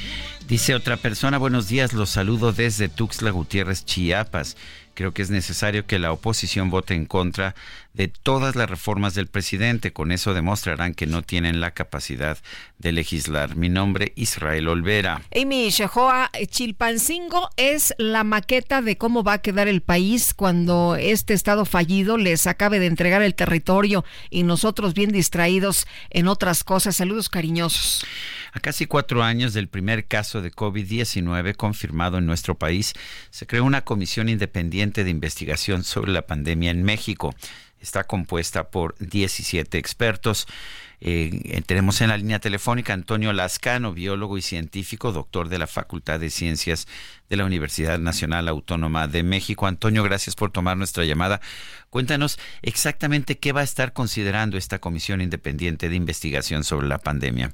Dice 0.49 0.75
otra 0.75 0.97
persona, 0.97 1.37
buenos 1.37 1.69
días, 1.69 1.93
los 1.93 2.09
saludo 2.09 2.53
desde 2.53 2.89
Tuxtla 2.89 3.31
Gutiérrez, 3.31 3.85
Chiapas. 3.85 4.57
Creo 4.95 5.13
que 5.13 5.21
es 5.21 5.29
necesario 5.29 5.87
que 5.87 5.99
la 5.99 6.11
oposición 6.11 6.71
vote 6.71 6.95
en 6.95 7.05
contra 7.05 7.55
de 7.99 8.07
todas 8.07 8.55
las 8.55 8.71
reformas 8.71 9.15
del 9.15 9.27
presidente. 9.27 9.93
Con 9.93 10.13
eso 10.13 10.33
demostrarán 10.33 10.95
que 10.95 11.07
no 11.07 11.23
tienen 11.23 11.61
la 11.61 11.73
capacidad 11.73 12.39
de 12.79 12.93
legislar. 12.93 13.57
Mi 13.57 13.69
nombre, 13.69 14.13
Israel 14.15 14.69
Olvera. 14.69 15.23
Amy 15.35 15.69
Shehoa 15.69 16.31
Chilpancingo 16.47 17.51
es 17.57 17.93
la 17.99 18.23
maqueta 18.23 18.83
de 18.83 18.97
cómo 18.97 19.25
va 19.25 19.35
a 19.35 19.43
quedar 19.43 19.67
el 19.67 19.83
país 19.83 20.33
cuando 20.33 20.95
este 20.95 21.35
estado 21.35 21.65
fallido 21.65 22.17
les 22.19 22.47
acabe 22.47 22.79
de 22.79 22.87
entregar 22.87 23.21
el 23.23 23.35
territorio 23.35 24.05
y 24.31 24.45
nosotros 24.45 24.95
bien 24.95 25.11
distraídos 25.11 25.89
en 26.11 26.29
otras 26.29 26.63
cosas. 26.63 26.95
Saludos 26.95 27.29
cariñosos. 27.29 28.07
A 28.53 28.61
casi 28.61 28.87
cuatro 28.87 29.25
años 29.25 29.55
del 29.55 29.69
primer 29.69 30.07
caso 30.07 30.41
de 30.41 30.53
COVID-19 30.53 31.57
confirmado 31.57 32.19
en 32.19 32.27
nuestro 32.27 32.55
país, 32.55 32.95
se 33.31 33.47
creó 33.47 33.65
una 33.65 33.83
comisión 33.83 34.29
independiente 34.29 35.03
de 35.03 35.11
investigación 35.11 35.83
sobre 35.83 36.13
la 36.13 36.23
pandemia 36.23 36.71
en 36.71 36.85
México. 36.85 37.35
Está 37.81 38.05
compuesta 38.05 38.71
por 38.71 38.97
17 38.99 39.79
expertos. 39.79 40.47
Eh, 41.01 41.63
tenemos 41.67 42.01
en 42.01 42.09
la 42.09 42.17
línea 42.17 42.41
telefónica 42.41 42.93
Antonio 42.93 43.33
Lascano, 43.33 43.93
biólogo 43.93 44.37
y 44.37 44.43
científico, 44.43 45.13
doctor 45.13 45.49
de 45.49 45.59
la 45.59 45.69
Facultad 45.69 46.19
de 46.19 46.29
Ciencias 46.29 46.89
de 47.29 47.37
la 47.37 47.45
Universidad 47.45 48.01
Nacional 48.01 48.49
Autónoma 48.49 49.07
de 49.07 49.23
México. 49.23 49.67
Antonio, 49.67 50.03
gracias 50.03 50.35
por 50.35 50.51
tomar 50.51 50.77
nuestra 50.77 51.05
llamada. 51.05 51.41
Cuéntanos 51.91 52.39
exactamente 52.63 53.39
qué 53.39 53.53
va 53.53 53.61
a 53.61 53.65
estar 53.65 53.93
considerando 53.93 54.57
esta 54.57 54.81
comisión 54.81 55.21
independiente 55.21 55.89
de 55.89 55.95
investigación 55.95 56.65
sobre 56.65 56.89
la 56.89 56.99
pandemia. 56.99 57.53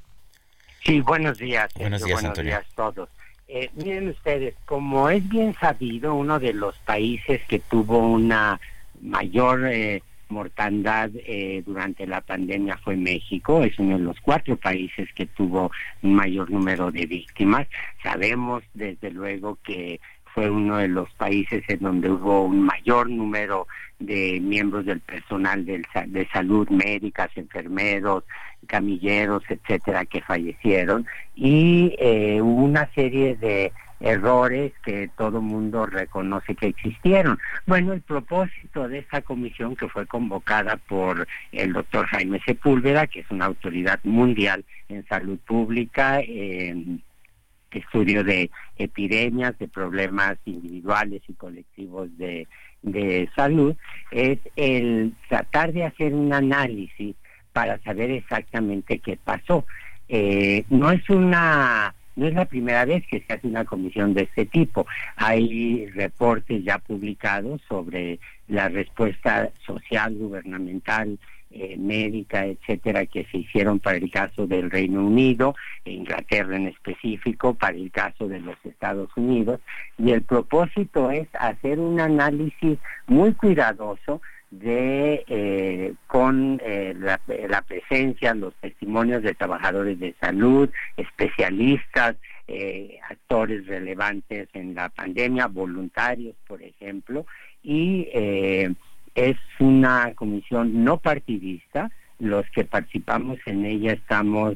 Sí, 0.85 1.01
buenos 1.01 1.39
días. 1.39 1.71
Buenos 1.75 2.03
días, 2.03 2.25
Antonio. 2.25 2.53
días 2.53 2.65
a 2.73 2.75
todos. 2.77 3.09
Eh, 3.47 3.71
miren 3.75 4.09
ustedes, 4.09 4.55
como 4.65 5.11
es 5.11 5.27
bien 5.29 5.55
sabido, 5.61 6.15
uno 6.15 6.39
de 6.39 6.55
los 6.55 6.79
países 6.79 7.43
que 7.47 7.59
tuvo 7.59 7.99
una 7.99 8.59
mayor 9.03 9.67
eh, 9.67 10.03
mortandad 10.29 11.11
eh, 11.15 11.63
durante 11.65 12.07
la 12.07 12.21
pandemia 12.21 12.79
fue 12.79 12.97
México, 12.97 13.63
es 13.63 13.79
uno 13.79 13.99
de 13.99 14.05
los 14.05 14.21
cuatro 14.21 14.57
países 14.57 15.09
que 15.15 15.27
tuvo 15.27 15.71
un 16.03 16.15
mayor 16.15 16.51
número 16.51 16.91
de 16.91 17.07
víctimas. 17.07 17.67
Sabemos 18.03 18.63
desde 18.75 19.11
luego 19.11 19.59
que 19.63 20.01
fue 20.35 20.51
uno 20.51 20.79
de 20.79 20.89
los 20.89 21.09
países 21.15 21.63
en 21.69 21.79
donde 21.79 22.11
hubo 22.11 22.45
un 22.45 22.61
mayor 22.61 23.09
número 23.09 23.69
de 24.01 24.41
miembros 24.41 24.85
del 24.85 25.01
personal 25.01 25.65
de 25.65 26.29
salud, 26.33 26.69
médicas, 26.69 27.31
enfermeros, 27.37 28.25
camilleros, 28.67 29.45
etcétera, 29.49 30.05
que 30.05 30.21
fallecieron 30.23 31.07
y 31.37 31.95
eh, 31.99 32.41
hubo 32.43 32.65
una 32.65 32.91
serie 32.95 33.37
de 33.37 33.73
errores 34.01 34.73
que 34.85 35.09
todo 35.17 35.41
mundo 35.41 35.87
reconoce 35.87 36.55
que 36.55 36.69
existieron. 36.69 37.39
Bueno, 37.67 37.93
el 37.93 38.01
propósito 38.01 38.89
de 38.89 38.99
esta 38.99 39.23
comisión 39.23 39.77
que 39.77 39.89
fue 39.89 40.07
convocada 40.07 40.77
por 40.77 41.27
el 41.53 41.73
doctor 41.73 42.07
Jaime 42.07 42.41
Sepúlveda, 42.45 43.07
que 43.07 43.21
es 43.21 43.31
una 43.31 43.47
autoridad 43.47 44.01
mundial 44.05 44.65
en 44.89 45.07
salud 45.07 45.39
pública, 45.47 46.21
en 46.21 47.03
estudio 47.71 48.25
de 48.25 48.51
epidemias, 48.77 49.59
de 49.59 49.69
problemas 49.69 50.37
individuales 50.45 51.23
y 51.29 51.35
colectivos 51.35 52.09
de, 52.17 52.47
de 52.83 53.29
salud, 53.35 53.75
es 54.11 54.39
el 54.57 55.13
tratar 55.29 55.73
de 55.73 55.85
hacer 55.85 56.15
un 56.15 56.33
análisis 56.33 57.17
para 57.53 57.79
saber 57.83 58.11
exactamente 58.11 58.99
qué 58.99 59.17
pasó. 59.17 59.65
Eh, 60.09 60.65
no 60.69 60.91
es 60.91 61.09
una 61.09 61.95
no 62.17 62.27
es 62.27 62.35
la 62.35 62.45
primera 62.45 62.85
vez 62.85 63.05
que 63.07 63.21
se 63.21 63.33
hace 63.33 63.47
una 63.47 63.65
comisión 63.65 64.15
de 64.15 64.23
este 64.23 64.47
tipo. 64.47 64.87
Hay 65.17 65.87
reportes 65.87 66.63
ya 66.65 66.79
publicados 66.79 67.61
sobre 67.69 68.19
la 68.49 68.69
respuesta 68.69 69.51
social, 69.67 70.15
gubernamental, 70.15 71.19
eh, 71.51 71.77
médica, 71.79 72.47
etcétera, 72.47 73.07
que 73.07 73.27
se 73.27 73.39
hicieron 73.39 73.79
para 73.79 73.97
el 73.97 74.11
caso 74.11 74.47
del 74.47 74.73
Reino 74.73 75.07
Unido, 75.07 75.55
Inglaterra 75.85 76.57
en 76.57 76.67
específico, 76.67 77.55
para 77.55 77.77
el 77.77 77.93
caso 77.93 78.27
de 78.27 78.41
los 78.41 78.57
Estados 78.65 79.09
Unidos. 79.17 79.61
Y 79.97 80.11
el 80.11 80.23
propósito 80.23 81.13
es 81.13 81.29
hacer 81.39 81.79
un 81.79 82.01
análisis 82.01 82.79
muy 83.07 83.35
cuidadoso 83.35 84.21
de 84.61 85.25
eh, 85.27 85.95
con 86.07 86.61
eh, 86.65 86.95
la, 86.97 87.63
presencia, 87.63 88.35
los 88.35 88.55
testimonios 88.57 89.23
de 89.23 89.35
trabajadores 89.35 89.99
de 89.99 90.15
salud, 90.21 90.71
especialistas, 90.97 92.17
eh, 92.47 92.99
actores 93.09 93.67
relevantes 93.67 94.49
en 94.53 94.75
la 94.75 94.91
pandemia, 94.91 95.49
voluntarios, 95.49 96.37
por 96.47 96.63
ejemplo, 96.63 97.27
y 97.63 98.09
es 99.15 99.37
una 99.59 100.13
comisión 100.15 100.85
no 100.85 100.99
partidista. 100.99 101.91
Los 102.19 102.49
que 102.51 102.65
participamos 102.65 103.39
en 103.47 103.65
ella 103.65 103.93
estamos 103.93 104.55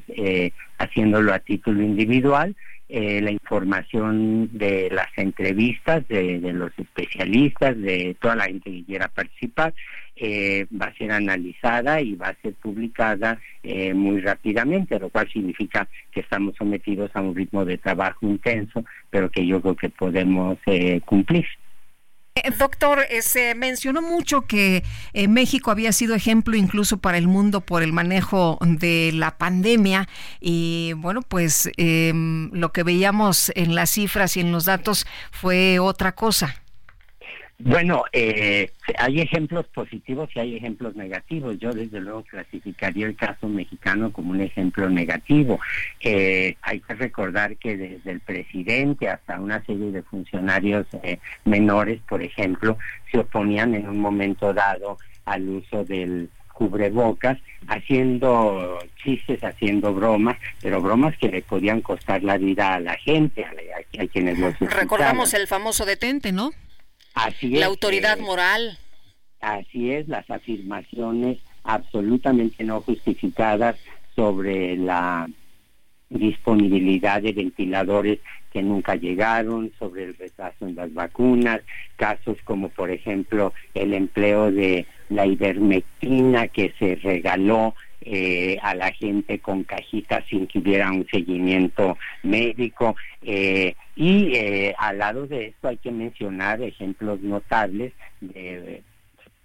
haciéndolo 0.79 1.33
a 1.33 1.39
título 1.41 1.83
individual 1.83 2.55
eh, 2.91 3.21
la 3.21 3.31
información 3.31 4.49
de 4.57 4.89
las 4.91 5.09
entrevistas 5.17 6.09
de, 6.09 6.41
los 6.55 6.71
especialistas, 6.79 7.79
de 7.79 8.17
toda 8.19 8.35
la 8.35 8.45
gente 8.45 8.71
que 8.71 8.85
quiera 8.85 9.09
participar, 9.09 9.75
eh, 10.17 10.65
va 10.73 10.87
a 10.87 10.95
ser 10.95 11.13
analizada 11.13 12.01
y 12.01 12.15
va 12.15 12.29
a 12.29 12.37
ser 12.41 12.55
publicada 12.55 13.39
eh, 13.63 13.93
muy 13.93 14.21
rápidamente, 14.21 14.99
lo 14.99 15.11
cual 15.11 15.31
significa 15.31 15.87
que 16.11 16.21
estamos 16.21 16.57
sometidos 16.57 17.11
a 17.13 17.21
un 17.21 17.37
ritmo 17.37 17.67
de 17.67 17.77
trabajo 17.77 18.27
intenso, 18.27 18.83
pero 19.11 19.31
que 19.31 19.47
yo 19.47 19.61
creo 19.61 19.77
que 19.77 19.91
podemos 19.91 20.57
cumplir. 21.05 21.45
Eh, 22.45 22.53
doctor, 22.57 23.05
eh, 23.11 23.23
se 23.23 23.55
mencionó 23.55 24.01
mucho 24.03 24.43
que 24.43 24.85
eh, 25.13 25.29
México 25.29 25.71
había 25.71 25.93
sido 25.93 26.15
ejemplo 26.15 26.57
incluso 26.57 26.99
para 26.99 27.19
el 27.19 27.27
mundo 27.27 27.61
por 27.61 27.83
el 27.83 27.93
manejo 27.93 28.59
de 28.61 29.11
la 29.13 29.39
pandemia 29.39 30.09
y 30.41 30.93
bueno, 30.97 31.23
pues 31.23 31.71
em, 31.77 32.51
lo 32.53 32.73
que 32.73 32.83
veíamos 32.83 33.51
en 33.55 33.75
las 33.75 33.91
cifras 33.91 34.37
y 34.37 34.41
en 34.41 34.53
los 34.53 34.67
datos 34.67 35.07
fue 35.33 35.79
otra 35.79 36.15
cosa. 36.15 36.55
Bueno, 37.61 38.05
eh, 38.13 38.71
hay 38.99 39.21
ejemplos 39.21 39.67
positivos 39.67 40.31
y 40.35 40.39
hay 40.39 40.57
ejemplos 40.57 40.95
negativos. 40.95 41.59
Yo 41.59 41.73
desde 41.73 42.01
luego 42.01 42.23
clasificaría 42.23 43.07
el 43.07 43.17
caso 43.17 43.49
mexicano 43.49 44.13
como 44.13 44.31
un 44.31 44.41
ejemplo 44.41 44.89
negativo. 44.89 45.59
Eh, 46.01 46.57
hay 46.63 46.79
que 46.79 46.95
recordar 46.95 47.57
que 47.57 47.77
desde 47.77 48.13
el 48.13 48.21
presidente 48.21 49.09
hasta 49.09 49.41
una 49.41 49.65
serie 49.65 49.91
de 49.91 50.03
funcionarios 50.03 50.87
eh, 51.03 51.19
menores, 51.45 52.01
por 52.09 52.23
ejemplo, 52.23 52.79
se 53.11 53.19
oponían 53.19 53.75
en 53.75 53.89
un 53.89 53.99
momento 53.99 54.55
dado 54.55 54.99
al 55.25 55.49
uso 55.49 55.85
del 55.85 56.31
cubrebocas, 56.53 57.39
haciendo 57.69 58.81
chistes, 59.01 59.45
haciendo 59.45 59.95
bromas, 59.95 60.37
pero 60.61 60.81
bromas 60.83 61.17
que 61.17 61.29
le 61.29 61.43
podían 61.43 61.81
costar 61.83 62.25
la 62.25 62.37
vida 62.37 62.75
a 62.75 62.81
la 62.81 62.97
gente, 62.97 63.45
a, 63.45 64.07
quienes 64.09 64.41
los 64.41 64.59
Recordamos 64.59 65.35
el 65.35 65.47
famoso 65.47 65.85
detente, 65.87 66.33
¿no? 66.33 66.51
La 67.43 67.67
autoridad 67.67 68.19
moral. 68.19 68.79
Así 69.41 69.93
es, 69.93 70.09
las 70.09 70.29
afirmaciones 70.31 71.39
absolutamente 71.65 72.65
no 72.65 72.81
justificadas 72.81 73.77
sobre 74.17 74.77
la 74.77 75.29
disponibilidad 76.11 77.23
de 77.23 77.33
ventiladores 77.33 78.19
que 78.53 78.63
nunca 78.63 78.95
llegaron, 78.95 79.73
sobre 79.79 80.05
el 80.05 80.17
retraso 80.17 80.67
en 80.67 80.75
las 80.75 80.93
vacunas, 80.95 81.61
casos 81.97 82.39
como 82.45 82.71
por 82.71 82.91
ejemplo 82.91 83.53
el 83.75 83.93
empleo 83.93 84.51
de 84.51 84.87
la 85.11 85.27
ivermectina 85.27 86.49
que 86.49 86.73
se 86.79 86.97
regaló 86.97 87.75
eh, 88.01 88.59
a 88.63 88.75
la 88.75 88.93
gente 88.93 89.41
con 89.41 89.65
cajitas 89.65 90.25
sin 90.29 90.47
que 90.47 90.61
hubiera 90.61 90.91
un 90.91 91.07
seguimiento 91.11 91.99
médico. 92.23 92.97
Eh, 93.23 93.75
y 93.97 94.35
eh, 94.35 94.75
al 94.79 94.99
lado 94.99 95.27
de 95.27 95.49
esto 95.49 95.69
hay 95.69 95.77
que 95.79 95.91
mencionar 95.91 96.63
ejemplos 96.63 97.21
notables 97.21 97.93
de 98.21 98.83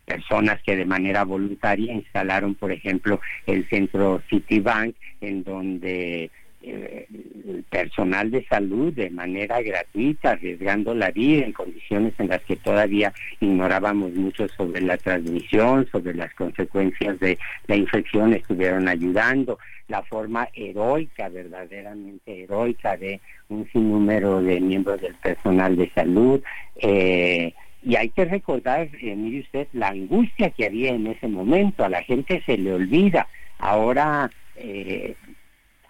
personas 0.06 0.62
que 0.64 0.76
de 0.76 0.86
manera 0.86 1.24
voluntaria 1.24 1.94
instalaron, 1.94 2.56
por 2.56 2.72
ejemplo, 2.72 3.20
el 3.48 3.68
centro 3.70 4.22
Citibank, 4.30 4.96
en 5.22 5.44
donde 5.44 6.30
el 6.64 7.64
personal 7.70 8.32
de 8.32 8.46
salud 8.46 8.94
de 8.94 9.10
manera 9.10 9.62
gratuita, 9.62 10.32
arriesgando 10.32 10.96
la 10.96 11.12
vida 11.12 11.46
en 11.46 11.52
condiciones 11.52 12.14
en 12.18 12.30
las 12.30 12.42
que 12.44 12.56
todavía 12.56 13.14
ignorábamos 13.40 14.14
mucho 14.14 14.48
sobre 14.50 14.82
la 14.82 14.98
transmisión, 14.98 15.88
sobre 15.92 16.14
las 16.14 16.34
consecuencias 16.34 17.20
de 17.20 17.38
la 17.68 17.76
infección, 17.76 18.34
estuvieron 18.34 18.88
ayudando. 18.88 19.60
la 19.90 20.02
forma 20.02 20.48
heroica, 20.54 21.28
verdaderamente 21.28 22.44
heroica 22.44 22.96
de 22.96 23.20
un 23.50 23.70
sinnúmero 23.72 24.42
de 24.42 24.60
miembros 24.62 25.00
del 25.02 25.14
personal 25.16 25.76
de 25.76 25.90
salud. 25.90 26.42
Eh, 26.78 27.54
y 27.84 27.96
hay 27.98 28.10
que 28.10 28.24
recordar, 28.26 28.88
eh, 29.02 29.16
mire 29.16 29.42
usted, 29.42 29.68
la 29.74 29.90
angustia 29.90 30.52
que 30.52 30.66
había 30.66 30.94
en 30.94 31.08
ese 31.08 31.28
momento, 31.28 31.84
a 31.84 31.90
la 31.90 32.02
gente 32.02 32.42
se 32.46 32.58
le 32.58 32.74
olvida. 32.74 33.28
Ahora 33.60 34.32
eh, 34.56 35.16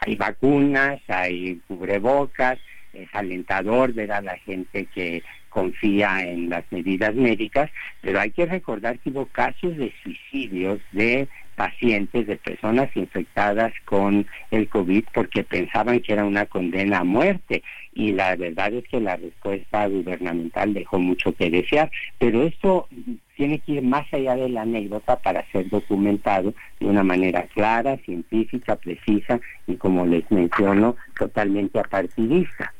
hay 0.05 0.15
vacunas, 0.15 1.01
hay 1.07 1.59
cubrebocas, 1.67 2.59
es 2.93 3.09
alentador 3.13 3.93
ver 3.93 4.11
a 4.11 4.21
la 4.21 4.37
gente 4.37 4.85
que 4.93 5.23
confía 5.49 6.23
en 6.23 6.49
las 6.49 6.63
medidas 6.71 7.13
médicas, 7.15 7.71
pero 8.01 8.19
hay 8.19 8.31
que 8.31 8.45
recordar 8.45 8.99
que 8.99 9.09
hubo 9.09 9.25
casos 9.27 9.77
de 9.77 9.93
suicidios 10.03 10.79
de 10.91 11.27
pacientes, 11.55 12.27
de 12.27 12.37
personas 12.37 12.89
infectadas 12.95 13.73
con 13.85 14.25
el 14.51 14.67
COVID 14.69 15.05
porque 15.13 15.43
pensaban 15.43 15.99
que 15.99 16.13
era 16.13 16.25
una 16.25 16.45
condena 16.45 16.99
a 16.99 17.03
muerte 17.03 17.63
y 17.93 18.11
la 18.11 18.35
verdad 18.35 18.73
es 18.73 18.83
que 18.87 18.99
la 18.99 19.15
respuesta 19.15 19.87
gubernamental 19.87 20.73
dejó 20.73 20.99
mucho 20.99 21.33
que 21.33 21.49
desear, 21.49 21.91
pero 22.17 22.43
esto 22.43 22.87
tiene 23.35 23.59
que 23.59 23.73
ir 23.73 23.83
más 23.83 24.05
allá 24.13 24.35
de 24.35 24.49
la 24.49 24.61
anécdota 24.61 25.17
para 25.17 25.45
ser 25.51 25.69
documentado 25.69 26.53
de 26.79 26.85
una 26.85 27.03
manera 27.03 27.43
clara, 27.53 27.97
científica, 27.97 28.75
precisa 28.75 29.39
y 29.67 29.75
como 29.75 30.05
les 30.05 30.29
menciono, 30.31 30.95
totalmente 31.17 31.79
apartidista. 31.79 32.73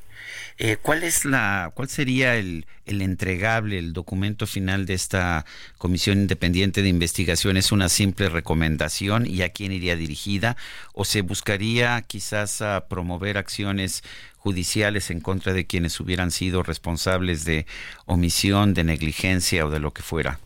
Eh, 0.57 0.77
¿Cuál 0.81 1.03
es 1.03 1.25
la, 1.25 1.71
cuál 1.73 1.89
sería 1.89 2.35
el, 2.35 2.65
el, 2.85 3.01
entregable, 3.01 3.79
el 3.79 3.93
documento 3.93 4.45
final 4.45 4.85
de 4.85 4.93
esta 4.93 5.45
comisión 5.77 6.19
independiente 6.19 6.81
de 6.81 6.89
investigación? 6.89 7.57
¿Es 7.57 7.71
una 7.71 7.89
simple 7.89 8.29
recomendación 8.29 9.25
y 9.25 9.41
a 9.41 9.49
quién 9.49 9.71
iría 9.71 9.95
dirigida? 9.95 10.55
¿O 10.93 11.05
se 11.05 11.21
buscaría 11.21 12.01
quizás 12.01 12.61
a 12.61 12.87
promover 12.87 13.37
acciones 13.37 14.03
judiciales 14.37 15.09
en 15.09 15.21
contra 15.21 15.53
de 15.53 15.65
quienes 15.65 15.99
hubieran 15.99 16.29
sido 16.29 16.63
responsables 16.63 17.45
de 17.45 17.65
omisión, 18.05 18.73
de 18.73 18.83
negligencia 18.83 19.65
o 19.65 19.69
de 19.69 19.79
lo 19.79 19.91
que 19.91 20.03
fuera? 20.03 20.39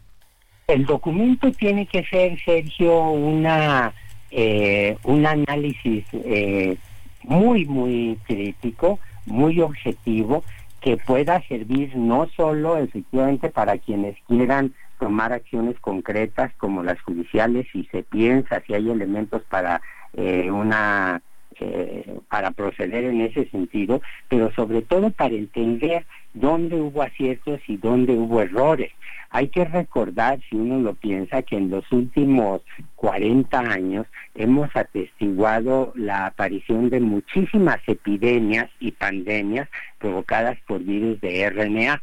El 0.67 0.85
documento 0.85 1.51
tiene 1.51 1.85
que 1.85 2.03
ser, 2.05 2.37
Sergio, 2.43 3.09
una 3.11 3.93
eh, 4.29 4.97
un 5.03 5.25
análisis 5.25 6.03
eh, 6.13 6.75
muy, 7.23 7.65
muy 7.65 8.17
crítico 8.25 8.99
muy 9.27 9.61
objetivo 9.61 10.43
que 10.81 10.97
pueda 10.97 11.41
servir 11.47 11.95
no 11.95 12.27
solo 12.35 12.77
efectivamente 12.77 13.49
para 13.49 13.77
quienes 13.77 14.17
quieran 14.27 14.73
tomar 14.99 15.33
acciones 15.33 15.79
concretas 15.79 16.51
como 16.57 16.83
las 16.83 16.99
judiciales 17.01 17.67
si 17.71 17.85
se 17.85 18.03
piensa 18.03 18.61
si 18.65 18.73
hay 18.73 18.89
elementos 18.89 19.43
para 19.49 19.81
eh, 20.13 20.49
una 20.49 21.21
eh, 21.59 22.19
para 22.29 22.51
proceder 22.51 23.05
en 23.05 23.21
ese 23.21 23.49
sentido, 23.49 24.01
pero 24.29 24.51
sobre 24.53 24.81
todo 24.81 25.09
para 25.11 25.35
entender 25.35 26.05
dónde 26.33 26.75
hubo 26.79 27.01
aciertos 27.01 27.59
y 27.67 27.77
dónde 27.77 28.13
hubo 28.13 28.41
errores. 28.41 28.91
Hay 29.29 29.49
que 29.49 29.65
recordar, 29.65 30.39
si 30.49 30.55
uno 30.55 30.79
lo 30.79 30.93
piensa, 30.93 31.41
que 31.41 31.57
en 31.57 31.69
los 31.69 31.91
últimos 31.91 32.61
40 32.95 33.59
años 33.59 34.07
hemos 34.35 34.73
atestiguado 34.75 35.91
la 35.95 36.27
aparición 36.27 36.89
de 36.89 37.01
muchísimas 37.01 37.79
epidemias 37.87 38.69
y 38.79 38.91
pandemias 38.91 39.67
provocadas 39.99 40.57
por 40.65 40.83
virus 40.83 41.19
de 41.21 41.49
RNA. 41.49 42.01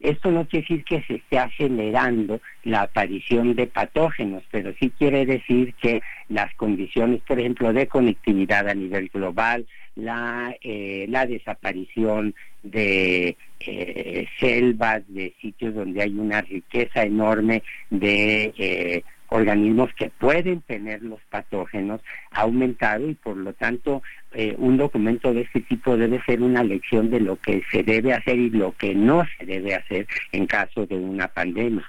Esto 0.00 0.30
no 0.30 0.46
quiere 0.46 0.66
decir 0.68 0.84
que 0.84 1.02
se 1.02 1.14
esté 1.14 1.38
acelerando 1.38 2.40
la 2.64 2.82
aparición 2.82 3.54
de 3.54 3.66
patógenos, 3.66 4.42
pero 4.50 4.74
sí 4.78 4.92
quiere 4.98 5.24
decir 5.24 5.74
que 5.74 6.02
las 6.28 6.54
condiciones, 6.54 7.22
por 7.22 7.40
ejemplo, 7.40 7.72
de 7.72 7.86
conectividad 7.86 8.68
a 8.68 8.74
nivel 8.74 9.08
global, 9.08 9.66
la, 9.94 10.54
eh, 10.60 11.06
la 11.08 11.26
desaparición 11.26 12.34
de 12.62 13.36
eh, 13.60 14.26
selvas, 14.38 15.02
de 15.08 15.34
sitios 15.40 15.74
donde 15.74 16.02
hay 16.02 16.12
una 16.12 16.42
riqueza 16.42 17.02
enorme 17.02 17.62
de 17.88 18.52
eh, 18.58 19.02
organismos 19.28 19.92
que 19.94 20.10
pueden 20.10 20.60
tener 20.62 21.02
los 21.02 21.20
patógenos 21.30 22.00
ha 22.30 22.42
aumentado 22.42 23.08
y 23.08 23.14
por 23.14 23.36
lo 23.36 23.52
tanto 23.52 24.02
eh, 24.32 24.54
un 24.58 24.76
documento 24.76 25.32
de 25.32 25.42
este 25.42 25.60
tipo 25.60 25.96
debe 25.96 26.22
ser 26.24 26.42
una 26.42 26.62
lección 26.62 27.10
de 27.10 27.20
lo 27.20 27.36
que 27.36 27.62
se 27.70 27.82
debe 27.82 28.12
hacer 28.12 28.38
y 28.38 28.50
lo 28.50 28.72
que 28.76 28.94
no 28.94 29.24
se 29.38 29.46
debe 29.46 29.74
hacer 29.74 30.06
en 30.32 30.46
caso 30.46 30.86
de 30.86 30.96
una 30.96 31.28
pandemia. 31.28 31.84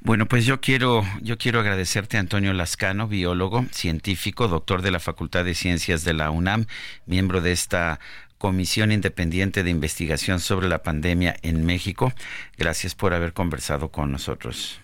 Bueno, 0.00 0.26
pues 0.26 0.46
yo 0.46 0.60
quiero, 0.60 1.04
yo 1.20 1.38
quiero 1.38 1.60
agradecerte 1.60 2.16
Antonio 2.16 2.52
Lascano, 2.52 3.08
biólogo, 3.08 3.64
científico, 3.70 4.48
doctor 4.48 4.82
de 4.82 4.90
la 4.90 5.00
Facultad 5.00 5.44
de 5.44 5.54
Ciencias 5.54 6.04
de 6.04 6.14
la 6.14 6.30
UNAM, 6.30 6.66
miembro 7.06 7.40
de 7.40 7.52
esta 7.52 8.00
Comisión 8.38 8.90
Independiente 8.90 9.62
de 9.62 9.70
Investigación 9.70 10.40
sobre 10.40 10.68
la 10.68 10.82
Pandemia 10.82 11.36
en 11.42 11.66
México. 11.66 12.12
Gracias 12.56 12.94
por 12.94 13.12
haber 13.12 13.34
conversado 13.34 13.90
con 13.90 14.10
nosotros. 14.10 14.80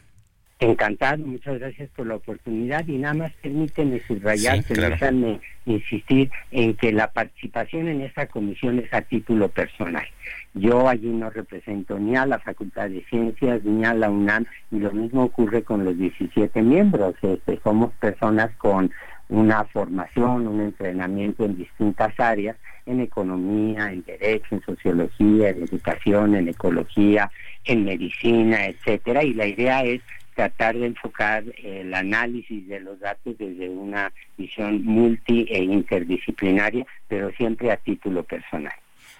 Encantado, 0.58 1.18
muchas 1.26 1.58
gracias 1.58 1.90
por 1.90 2.06
la 2.06 2.14
oportunidad 2.14 2.86
y 2.88 2.96
nada 2.96 3.12
más 3.12 3.32
permíteme 3.42 4.00
subrayar, 4.00 4.64
permítanme 4.64 5.38
insistir 5.66 6.30
en 6.50 6.74
que 6.74 6.92
la 6.92 7.12
participación 7.12 7.88
en 7.88 8.00
esta 8.00 8.24
comisión 8.26 8.78
es 8.78 8.90
a 8.94 9.02
título 9.02 9.50
personal. 9.50 10.06
Yo 10.54 10.88
allí 10.88 11.08
no 11.08 11.28
represento 11.28 11.98
ni 11.98 12.16
a 12.16 12.24
la 12.24 12.38
Facultad 12.38 12.88
de 12.88 13.04
Ciencias 13.10 13.64
ni 13.64 13.84
a 13.84 13.92
la 13.92 14.08
UNAM 14.08 14.46
y 14.70 14.78
lo 14.78 14.92
mismo 14.92 15.24
ocurre 15.24 15.62
con 15.62 15.84
los 15.84 15.98
17 15.98 16.62
miembros. 16.62 17.14
Este, 17.20 17.60
somos 17.62 17.92
personas 18.00 18.50
con 18.56 18.90
una 19.28 19.64
formación, 19.64 20.46
un 20.46 20.62
entrenamiento 20.62 21.44
en 21.44 21.58
distintas 21.58 22.18
áreas, 22.18 22.56
en 22.86 23.00
economía, 23.00 23.92
en 23.92 24.04
derecho, 24.04 24.54
en 24.54 24.62
sociología, 24.62 25.50
en 25.50 25.64
educación, 25.64 26.34
en 26.34 26.48
ecología, 26.48 27.30
en 27.64 27.84
medicina, 27.84 28.64
etcétera, 28.66 29.22
y 29.22 29.34
la 29.34 29.46
idea 29.46 29.82
es 29.82 30.00
tratar 30.36 30.76
de 30.76 30.86
enfocar 30.86 31.42
el 31.56 31.92
análisis 31.94 32.68
de 32.68 32.78
los 32.80 33.00
datos 33.00 33.36
desde 33.38 33.68
una 33.68 34.12
visión 34.36 34.84
multi 34.84 35.46
e 35.50 35.64
interdisciplinaria, 35.64 36.86
pero 37.08 37.32
siempre 37.32 37.72
a 37.72 37.76
título 37.78 38.22
personal. 38.22 38.74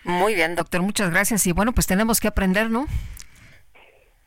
Muy 0.04 0.34
bien, 0.34 0.54
doctor, 0.54 0.82
muchas 0.82 1.10
gracias. 1.10 1.46
Y 1.46 1.52
bueno, 1.52 1.72
pues 1.72 1.86
tenemos 1.86 2.20
que 2.20 2.28
aprender, 2.28 2.70
¿no? 2.70 2.86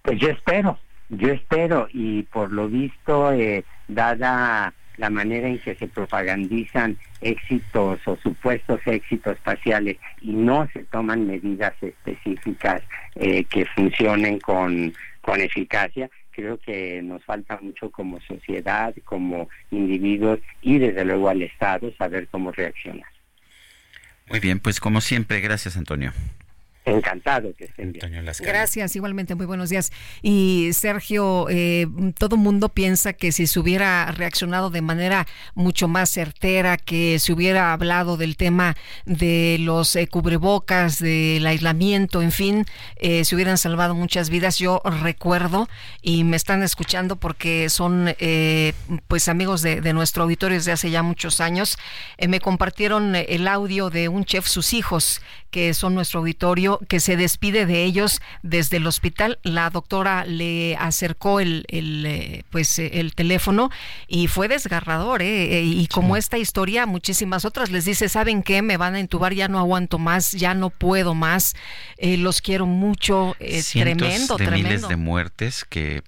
Pues 0.02 0.20
yo 0.20 0.30
espero, 0.30 0.80
yo 1.10 1.30
espero, 1.30 1.88
y 1.94 2.24
por 2.24 2.52
lo 2.52 2.68
visto, 2.68 3.32
eh, 3.32 3.64
dada 3.88 4.74
la 4.98 5.10
manera 5.10 5.48
en 5.48 5.60
que 5.60 5.76
se 5.76 5.88
propagandizan 5.88 6.98
éxitos 7.22 8.00
o 8.06 8.18
supuestos 8.18 8.82
éxitos 8.86 9.34
espaciales 9.34 9.98
y 10.22 10.34
no 10.34 10.68
se 10.74 10.84
toman 10.86 11.26
medidas 11.26 11.74
específicas 11.82 12.82
eh, 13.16 13.46
que 13.46 13.66
funcionen 13.66 14.40
con, 14.40 14.94
con 15.22 15.40
eficacia, 15.40 16.10
creo 16.32 16.58
que 16.58 17.02
nos 17.02 17.24
falta 17.24 17.60
mucho 17.62 17.92
como 17.92 18.20
sociedad, 18.22 18.94
como 19.04 19.50
individuos 19.72 20.40
y 20.62 20.78
desde 20.78 21.06
luego 21.06 21.30
al 21.30 21.42
Estado 21.42 21.92
saber 21.98 22.28
cómo 22.30 22.52
reaccionar. 22.52 23.10
Muy 24.30 24.40
bien, 24.40 24.60
pues 24.60 24.80
como 24.80 25.02
siempre, 25.02 25.42
gracias 25.42 25.76
Antonio. 25.76 26.14
Encantado 26.86 27.54
que 27.56 27.66
estén 27.66 27.92
bien. 27.92 28.26
Gracias, 28.40 28.96
igualmente, 28.96 29.36
muy 29.36 29.46
buenos 29.46 29.70
días. 29.70 29.92
Y 30.22 30.70
Sergio, 30.74 31.48
eh, 31.50 31.88
todo 32.18 32.38
mundo 32.38 32.70
piensa 32.70 33.14
que 33.14 33.32
si 33.32 33.48
se 33.48 33.60
hubiera 33.60 34.12
reaccionado 34.12 34.70
de 34.70 34.82
manera 34.82 35.28
mucho 35.56 35.88
más 35.88 36.10
certera, 36.10 36.78
que 36.78 37.20
se 37.20 37.34
hubiera 37.34 37.74
hablado 37.74 38.18
del 38.18 38.38
tema 38.38 38.76
de 39.06 39.58
los 39.60 39.96
eh, 39.96 40.08
cubrebocas, 40.08 41.00
del 41.00 41.46
aislamiento, 41.46 42.22
en 42.22 42.32
fin, 42.32 42.66
eh, 42.96 43.26
se 43.26 43.36
hubieran 43.36 43.58
salvado 43.58 43.94
muchas 43.94 44.30
vidas. 44.30 44.58
Yo 44.58 44.82
recuerdo, 45.04 45.68
y 46.02 46.24
me 46.24 46.38
están 46.38 46.64
escuchando 46.64 47.18
porque 47.18 47.70
son 47.70 48.16
eh, 48.20 48.74
pues 49.08 49.28
amigos 49.28 49.62
de, 49.62 49.82
de, 49.82 49.94
nuestro 49.94 50.24
auditorio 50.24 50.58
desde 50.58 50.72
hace 50.72 50.90
ya 50.90 51.04
muchos 51.04 51.42
años, 51.42 51.78
me 52.28 52.40
compartieron 52.40 53.16
el 53.16 53.48
audio 53.48 53.90
de 53.90 54.08
un 54.08 54.24
chef, 54.26 54.48
sus 54.48 54.74
hijos, 54.74 55.22
que 55.52 55.74
son 55.74 55.96
nuestro 55.96 56.20
auditorio 56.20 56.69
que 56.78 57.00
se 57.00 57.18
despide 57.18 57.66
de 57.66 57.84
ellos 57.84 58.22
desde 58.44 58.78
el 58.78 58.86
hospital. 58.86 59.40
La 59.42 59.70
doctora 59.72 60.26
le 60.26 60.76
acercó 60.78 61.40
el, 61.40 61.66
el 61.70 62.06
eh, 62.06 62.44
pues 62.52 62.78
eh, 62.78 62.92
el 63.00 63.16
teléfono 63.16 63.72
y 64.08 64.28
fue 64.28 64.48
desgarrador, 64.48 65.24
¿eh? 65.24 65.64
Y 65.64 65.88
como 65.88 66.16
esta 66.16 66.38
historia, 66.38 66.86
muchísimas 66.86 67.46
otras 67.46 67.72
les 67.72 67.86
dice, 67.86 68.10
¿saben 68.10 68.44
qué? 68.44 68.62
Me 68.62 68.78
van 68.78 68.96
a 68.96 69.00
entubar, 69.00 69.34
ya 69.34 69.48
no 69.48 69.58
aguanto 69.60 69.98
más, 69.98 70.32
ya 70.34 70.54
no 70.54 70.70
puedo 70.70 71.16
más, 71.16 71.56
los 71.98 72.42
quiero 72.42 72.66
mucho, 72.66 73.36
tremendo, 73.74 74.38
de 74.38 74.46
tremendo. 74.46 74.70
miles 74.70 74.88
de 74.88 74.96
muertes 74.96 75.66
que 75.66 76.04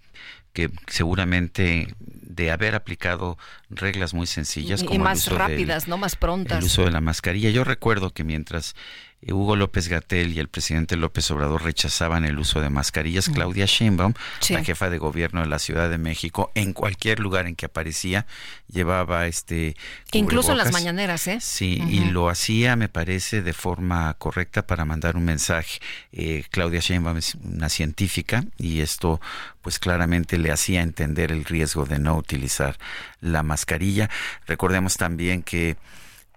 que 0.54 0.70
seguramente 0.88 1.88
de 2.00 2.52
haber 2.52 2.76
aplicado 2.76 3.38
reglas 3.70 4.14
muy 4.14 4.28
sencillas 4.28 4.84
como 4.84 4.96
y 4.96 5.00
más 5.00 5.28
rápidas, 5.28 5.88
no 5.88 5.98
más 5.98 6.16
prontas. 6.16 6.60
El 6.60 6.66
uso 6.66 6.86
de 6.86 6.92
la 6.92 7.02
mascarilla. 7.02 7.50
Yo 7.50 7.64
recuerdo 7.64 8.12
que 8.12 8.24
mientras 8.24 8.74
eh, 8.74 9.11
Hugo 9.28 9.56
López 9.56 9.88
Gatel 9.88 10.34
y 10.34 10.40
el 10.40 10.48
presidente 10.48 10.96
López 10.96 11.30
Obrador 11.30 11.64
rechazaban 11.64 12.26
el 12.26 12.40
uso 12.40 12.60
de 12.60 12.70
mascarillas. 12.70 13.30
Claudia 13.30 13.66
Sheinbaum, 13.66 14.14
la 14.50 14.64
jefa 14.64 14.90
de 14.90 14.98
gobierno 14.98 15.42
de 15.42 15.48
la 15.48 15.60
Ciudad 15.60 15.90
de 15.90 15.98
México, 15.98 16.52
en 16.56 16.74
cualquier 16.74 17.20
lugar 17.20 17.46
en 17.46 17.56
que 17.56 17.68
aparecía 17.68 18.26
llevaba 18.72 19.28
este 19.28 19.76
incluso 20.12 20.56
las 20.56 20.72
mañaneras, 20.72 21.28
¿eh? 21.28 21.38
Sí, 21.42 21.84
y 21.88 22.06
lo 22.06 22.30
hacía, 22.30 22.76
me 22.76 22.90
parece, 22.90 23.42
de 23.42 23.54
forma 23.54 24.14
correcta 24.16 24.66
para 24.66 24.86
mandar 24.86 25.16
un 25.16 25.26
mensaje. 25.26 25.80
Eh, 26.12 26.46
Claudia 26.50 26.80
Sheinbaum 26.80 27.18
es 27.18 27.36
una 27.36 27.70
científica 27.70 28.44
y 28.58 28.82
esto, 28.82 29.22
pues 29.62 29.78
claramente 29.78 30.38
le 30.38 30.52
hacía 30.52 30.82
entender 30.82 31.32
el 31.32 31.46
riesgo 31.46 31.86
de 31.86 32.00
no 32.00 32.16
utilizar 32.16 32.78
la 33.20 33.44
mascarilla. 33.44 34.10
Recordemos 34.48 34.98
también 34.98 35.44
que 35.44 35.78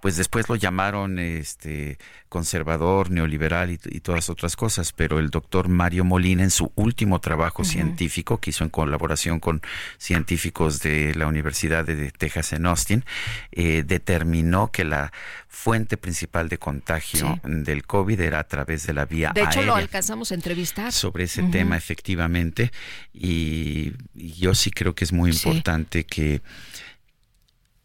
pues 0.05 0.19
después 0.19 0.51
lo 0.51 0.57
llamaron 0.57 1.19
este 1.19 1.97
conservador, 2.29 3.11
neoliberal 3.11 3.71
y, 3.71 3.79
todas 4.01 4.29
otras 4.29 4.55
cosas, 4.55 4.93
pero 4.93 5.19
el 5.19 5.31
doctor 5.31 5.69
Mario 5.71 6.05
Molina 6.05 6.43
en 6.43 6.51
su 6.51 6.71
último 6.75 7.23
trabajo 7.23 7.65
científico 7.65 8.37
que 8.37 8.51
hizo 8.51 8.65
en 8.65 8.69
colaboración 8.69 9.41
con 9.41 9.63
científicos 9.97 10.81
de 10.81 11.15
la 11.15 11.27
Universidad 11.27 11.87
de 11.87 12.11
Texas 12.11 12.53
en 12.53 12.67
Austin, 12.67 13.03
eh, 13.51 13.83
determinó 13.83 14.71
que 14.71 14.85
la 14.85 15.11
fuente 15.49 15.97
principal 15.97 16.51
de 16.51 16.59
contagio 16.59 17.41
del 17.43 17.87
COVID 17.87 18.21
era 18.21 18.41
a 18.41 18.45
través 18.45 18.87
de 18.87 18.93
la 18.93 19.07
vía 19.07 19.33
De 19.35 19.45
hecho, 19.45 19.63
lo 19.63 19.75
alcanzamos 19.75 20.33
a 20.33 20.35
entrevistar. 20.35 20.93
Sobre 20.93 21.25
ese 21.25 21.45
tema, 21.45 21.79
efectivamente, 21.79 22.73
y, 23.15 23.95
yo 24.13 24.55
sí 24.55 24.71
creo 24.71 24.95
que 24.95 25.05
es 25.05 25.15
muy 25.15 25.31
importante 25.31 26.05
que 26.05 26.43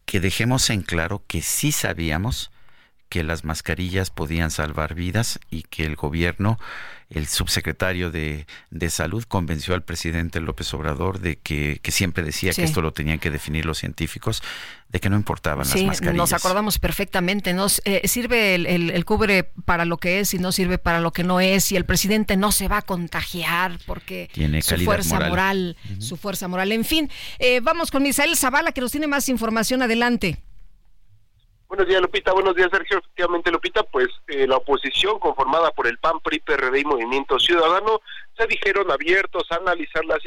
que 0.09 0.19
dejemos 0.19 0.71
en 0.71 0.81
claro 0.81 1.21
que 1.27 1.43
sí 1.43 1.71
sabíamos 1.71 2.49
que 3.09 3.23
las 3.23 3.43
mascarillas 3.43 4.11
podían 4.11 4.51
salvar 4.51 4.93
vidas 4.93 5.39
y 5.49 5.63
que 5.63 5.85
el 5.85 5.95
gobierno 5.95 6.59
el 7.09 7.27
subsecretario 7.27 8.11
de, 8.11 8.45
Salud 8.89 9.23
convenció 9.27 9.73
al 9.73 9.83
presidente 9.83 10.39
López 10.39 10.73
Obrador 10.73 11.19
de 11.19 11.37
que, 11.37 11.79
siempre 11.89 12.23
decía 12.23 12.53
que 12.53 12.63
esto 12.63 12.81
lo 12.81 12.91
tenían 12.91 13.19
que 13.19 13.31
definir 13.31 13.65
los 13.65 13.79
científicos, 13.79 14.43
de 14.89 14.99
que 14.99 15.09
no 15.09 15.15
importaban 15.15 15.67
las 15.67 15.83
mascarillas. 15.83 16.15
Nos 16.15 16.33
acordamos 16.33 16.79
perfectamente, 16.79 17.53
nos 17.53 17.81
eh, 17.85 18.07
sirve 18.07 18.55
el, 18.55 18.65
el, 18.65 19.05
cubre 19.05 19.51
para 19.65 19.85
lo 19.85 19.97
que 19.97 20.19
es 20.19 20.33
y 20.33 20.39
no 20.39 20.51
sirve 20.51 20.77
para 20.77 20.99
lo 20.99 21.11
que 21.11 21.23
no 21.23 21.39
es, 21.39 21.71
y 21.71 21.75
el 21.75 21.85
presidente 21.85 22.37
no 22.37 22.51
se 22.51 22.67
va 22.67 22.77
a 22.77 22.81
contagiar 22.81 23.79
porque 23.85 24.29
tiene 24.31 24.61
su 24.61 24.77
fuerza 24.77 25.19
moral, 25.19 25.77
su 25.99 26.17
fuerza 26.17 26.47
moral. 26.47 26.71
En 26.71 26.85
fin, 26.85 27.09
eh, 27.39 27.59
vamos 27.59 27.89
con 27.91 28.03
Misael 28.03 28.35
Zavala 28.35 28.71
que 28.71 28.81
nos 28.81 28.91
tiene 28.91 29.07
más 29.07 29.29
información 29.29 29.81
adelante. 29.81 30.43
Buenos 31.69 31.87
días, 31.87 32.01
Lupita. 32.01 32.33
Buenos 32.33 32.55
días, 32.55 32.69
Sergio. 32.71 32.97
Efectivamente, 32.97 33.51
Lupita, 33.51 33.83
pues 33.83 34.07
eh, 34.27 34.47
la 34.47 34.57
oposición 34.57 35.19
conformada 35.19 35.69
por 35.69 35.85
el 35.85 35.99
PAN, 35.99 36.19
PRI, 36.19 36.39
PRD 36.39 36.79
y 36.79 36.83
Movimiento 36.83 37.37
Ciudadano 37.37 38.01
se 38.35 38.47
dijeron 38.47 38.89
abiertos 38.89 39.43
a 39.51 39.57
analizar 39.57 40.03
las, 40.05 40.17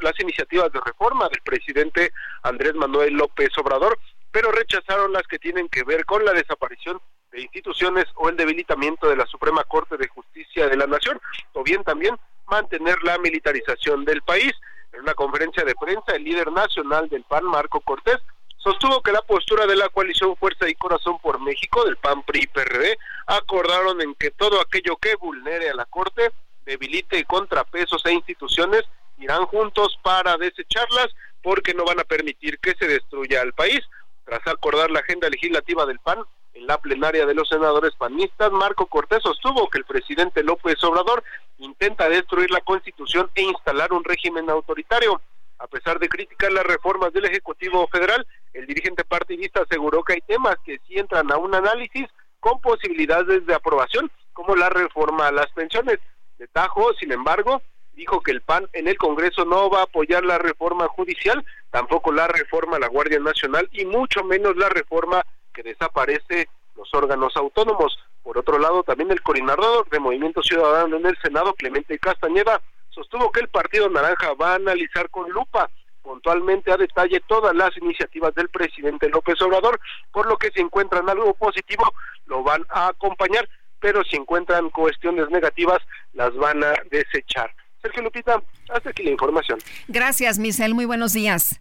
las 0.00 0.18
iniciativas 0.18 0.72
de 0.72 0.80
reforma 0.80 1.28
del 1.28 1.42
presidente 1.42 2.10
Andrés 2.42 2.74
Manuel 2.74 3.12
López 3.12 3.50
Obrador, 3.58 3.98
pero 4.30 4.50
rechazaron 4.50 5.12
las 5.12 5.24
que 5.24 5.38
tienen 5.38 5.68
que 5.68 5.84
ver 5.84 6.06
con 6.06 6.24
la 6.24 6.32
desaparición 6.32 6.98
de 7.32 7.42
instituciones 7.42 8.06
o 8.14 8.30
el 8.30 8.38
debilitamiento 8.38 9.10
de 9.10 9.16
la 9.16 9.26
Suprema 9.26 9.64
Corte 9.64 9.98
de 9.98 10.08
Justicia 10.08 10.68
de 10.68 10.76
la 10.78 10.86
Nación, 10.86 11.20
o 11.52 11.62
bien 11.62 11.84
también 11.84 12.16
mantener 12.46 12.96
la 13.02 13.18
militarización 13.18 14.06
del 14.06 14.22
país. 14.22 14.52
En 14.94 15.00
una 15.02 15.12
conferencia 15.12 15.64
de 15.64 15.74
prensa, 15.74 16.16
el 16.16 16.24
líder 16.24 16.50
nacional 16.50 17.10
del 17.10 17.24
PAN, 17.24 17.44
Marco 17.44 17.82
Cortés, 17.82 18.16
sostuvo 18.58 19.02
que 19.02 19.12
la 19.12 19.22
postura 19.22 19.66
de 19.66 19.76
la 19.76 19.88
coalición 19.88 20.36
Fuerza 20.36 20.68
y 20.68 20.74
Corazón 20.74 21.18
por 21.20 21.40
México, 21.40 21.84
del 21.84 21.96
PAN, 21.96 22.22
PRI 22.22 22.46
PRD, 22.48 22.98
acordaron 23.26 24.00
en 24.00 24.14
que 24.14 24.30
todo 24.30 24.60
aquello 24.60 24.96
que 24.96 25.16
vulnere 25.16 25.70
a 25.70 25.74
la 25.74 25.86
Corte, 25.86 26.30
debilite 26.66 27.24
contrapesos 27.24 28.04
e 28.04 28.12
instituciones, 28.12 28.82
irán 29.18 29.46
juntos 29.46 29.98
para 30.02 30.36
desecharlas 30.36 31.08
porque 31.42 31.74
no 31.74 31.84
van 31.84 32.00
a 32.00 32.04
permitir 32.04 32.58
que 32.58 32.74
se 32.74 32.86
destruya 32.86 33.42
el 33.42 33.52
país. 33.52 33.80
Tras 34.24 34.46
acordar 34.46 34.90
la 34.90 35.00
agenda 35.00 35.30
legislativa 35.30 35.86
del 35.86 35.98
PAN, 36.00 36.18
en 36.54 36.66
la 36.66 36.78
plenaria 36.78 37.24
de 37.24 37.34
los 37.34 37.48
senadores 37.48 37.94
panistas, 37.94 38.50
Marco 38.50 38.86
Cortés 38.86 39.22
sostuvo 39.22 39.70
que 39.70 39.78
el 39.78 39.84
presidente 39.84 40.42
López 40.42 40.82
Obrador 40.82 41.22
intenta 41.58 42.08
destruir 42.08 42.50
la 42.50 42.60
Constitución 42.60 43.30
e 43.34 43.42
instalar 43.42 43.92
un 43.92 44.04
régimen 44.04 44.50
autoritario. 44.50 45.20
A 45.58 45.66
pesar 45.66 45.98
de 45.98 46.08
criticar 46.08 46.52
las 46.52 46.64
reformas 46.64 47.12
del 47.12 47.24
Ejecutivo 47.24 47.86
Federal, 47.88 48.26
el 48.52 48.66
dirigente 48.66 49.04
partidista 49.04 49.62
aseguró 49.62 50.02
que 50.02 50.14
hay 50.14 50.20
temas 50.20 50.56
que 50.64 50.78
sí 50.86 50.98
entran 50.98 51.30
a 51.32 51.36
un 51.36 51.54
análisis 51.54 52.06
con 52.40 52.60
posibilidades 52.60 53.44
de 53.46 53.54
aprobación, 53.54 54.10
como 54.32 54.54
la 54.54 54.68
reforma 54.68 55.26
a 55.26 55.32
las 55.32 55.50
pensiones. 55.52 55.98
De 56.38 56.46
Tajo, 56.46 56.94
sin 56.94 57.10
embargo, 57.10 57.60
dijo 57.94 58.20
que 58.20 58.30
el 58.30 58.42
PAN 58.42 58.68
en 58.72 58.86
el 58.86 58.96
Congreso 58.96 59.44
no 59.44 59.68
va 59.68 59.80
a 59.80 59.84
apoyar 59.84 60.24
la 60.24 60.38
reforma 60.38 60.86
judicial, 60.86 61.44
tampoco 61.70 62.12
la 62.12 62.28
reforma 62.28 62.76
a 62.76 62.80
la 62.80 62.86
Guardia 62.86 63.18
Nacional 63.18 63.68
y 63.72 63.84
mucho 63.84 64.22
menos 64.22 64.56
la 64.56 64.68
reforma 64.68 65.22
que 65.52 65.64
desaparece 65.64 66.48
los 66.76 66.88
órganos 66.94 67.36
autónomos. 67.36 67.98
Por 68.22 68.38
otro 68.38 68.58
lado, 68.58 68.84
también 68.84 69.10
el 69.10 69.22
coordinador 69.22 69.88
de 69.90 69.98
Movimiento 69.98 70.42
Ciudadano 70.42 70.96
en 70.96 71.06
el 71.06 71.18
Senado, 71.20 71.54
Clemente 71.54 71.98
Castañeda, 71.98 72.60
sostuvo 72.90 73.30
que 73.32 73.40
el 73.40 73.48
Partido 73.48 73.88
Naranja 73.88 74.34
va 74.34 74.52
a 74.52 74.56
analizar 74.56 75.08
con 75.10 75.30
lupa 75.30 75.70
puntualmente 76.02 76.72
a 76.72 76.76
detalle 76.78 77.20
todas 77.28 77.54
las 77.54 77.76
iniciativas 77.76 78.34
del 78.34 78.48
presidente 78.48 79.10
López 79.10 79.40
Obrador, 79.42 79.78
por 80.10 80.26
lo 80.26 80.38
que 80.38 80.50
si 80.50 80.60
encuentran 80.60 81.08
algo 81.08 81.34
positivo 81.34 81.92
lo 82.26 82.42
van 82.42 82.62
a 82.70 82.88
acompañar, 82.88 83.46
pero 83.78 84.02
si 84.04 84.16
encuentran 84.16 84.70
cuestiones 84.70 85.28
negativas 85.30 85.78
las 86.14 86.34
van 86.34 86.64
a 86.64 86.72
desechar. 86.90 87.54
Sergio 87.82 88.02
Lupita, 88.02 88.42
hasta 88.70 88.90
aquí 88.90 89.02
la 89.02 89.10
información. 89.10 89.58
Gracias, 89.86 90.38
Michel, 90.38 90.74
muy 90.74 90.86
buenos 90.86 91.12
días. 91.12 91.60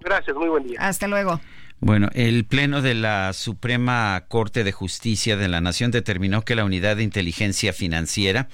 Gracias, 0.00 0.34
muy 0.34 0.48
buen 0.48 0.66
día. 0.66 0.78
Hasta 0.80 1.06
luego. 1.06 1.40
Bueno, 1.80 2.08
el 2.14 2.44
Pleno 2.44 2.82
de 2.82 2.94
la 2.94 3.32
Suprema 3.32 4.24
Corte 4.28 4.64
de 4.64 4.72
Justicia 4.72 5.36
de 5.36 5.48
la 5.48 5.60
Nación 5.60 5.90
determinó 5.90 6.42
que 6.42 6.56
la 6.56 6.64
Unidad 6.64 6.96
de 6.96 7.04
Inteligencia 7.04 7.72
Financiera 7.72 8.48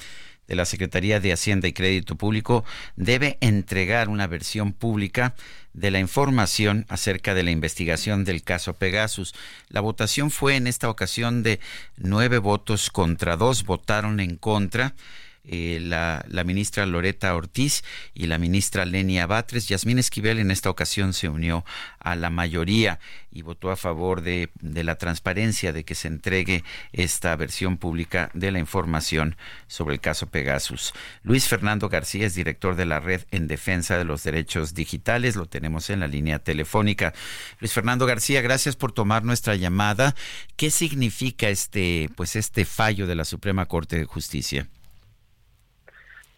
de 0.49 0.55
la 0.55 0.65
Secretaría 0.65 1.21
de 1.21 1.33
Hacienda 1.33 1.69
y 1.69 1.73
Crédito 1.73 2.17
Público 2.17 2.65
debe 2.97 3.39
entregar 3.41 4.09
una 4.09 4.27
versión 4.27 4.73
pública 4.73 5.35
de 5.73 5.91
la 5.91 6.01
información 6.01 6.87
acerca 6.89 7.35
de 7.35 7.43
la 7.43 7.51
investigación 7.51 8.25
del 8.25 8.43
caso 8.43 8.75
Pegasus. 8.75 9.35
La 9.69 9.81
votación 9.81 10.31
fue 10.31 10.57
en 10.57 10.67
esta 10.67 10.89
ocasión 10.89 11.43
de 11.43 11.61
nueve 11.97 12.39
votos 12.39 12.91
contra 12.91 13.37
dos, 13.37 13.65
votaron 13.65 14.21
en 14.21 14.37
contra 14.37 14.95
eh, 15.47 15.79
la, 15.81 16.25
la, 16.29 16.45
ministra 16.45 16.87
Loreta 16.87 17.35
Ortiz 17.35 17.85
y 18.15 18.27
la 18.27 18.39
ministra 18.39 18.85
Lenia 18.85 19.27
Batres. 19.27 19.69
Yasmín 19.69 19.99
Esquivel 19.99 20.39
en 20.39 20.51
esta 20.51 20.71
ocasión 20.71 21.13
se 21.13 21.29
unió 21.29 21.65
a 21.99 22.17
la 22.17 22.31
mayoría 22.31 22.99
y 23.31 23.43
votó 23.43 23.71
a 23.71 23.77
favor 23.77 24.23
de, 24.23 24.51
de 24.61 24.85
la 24.85 24.97
transparencia, 24.97 25.73
de 25.73 25.85
que 25.85 25.95
se 25.95 26.09
entregue 26.09 26.65
esta 26.93 27.35
versión 27.37 27.77
pública 27.77 28.31
de 28.33 28.53
la 28.53 28.59
información 28.59 29.37
sobre 29.67 29.95
el 29.95 30.01
caso 30.01 30.29
Pegasus. 30.29 30.95
Luis 31.23 31.47
Fernando 31.49 31.89
García 31.89 32.27
es 32.27 32.35
director 32.35 32.77
de 32.77 32.87
la 32.87 33.01
Red 33.01 33.23
en 33.31 33.47
Defensa 33.47 33.99
de 33.99 34.05
los 34.05 34.23
Derechos 34.23 34.73
Digitales. 34.73 35.37
Lo 35.37 35.47
tenemos 35.47 35.91
en 35.91 36.01
la 36.01 36.07
línea 36.07 36.39
telefónica. 36.39 37.13
Luis 37.61 37.73
Fernando 37.73 38.07
García, 38.07 38.41
gracias 38.41 38.77
por 38.77 38.93
tomar 38.93 39.25
nuestra 39.25 39.57
llamada. 39.57 40.15
¿Qué 40.57 40.71
significa 40.71 41.49
este, 41.49 42.09
pues 42.17 42.37
este 42.37 42.65
fallo 42.65 43.07
de 43.07 43.15
la 43.15 43.25
Suprema 43.25 43.67
Corte 43.67 43.99
de 43.99 44.05
Justicia? 44.05 44.69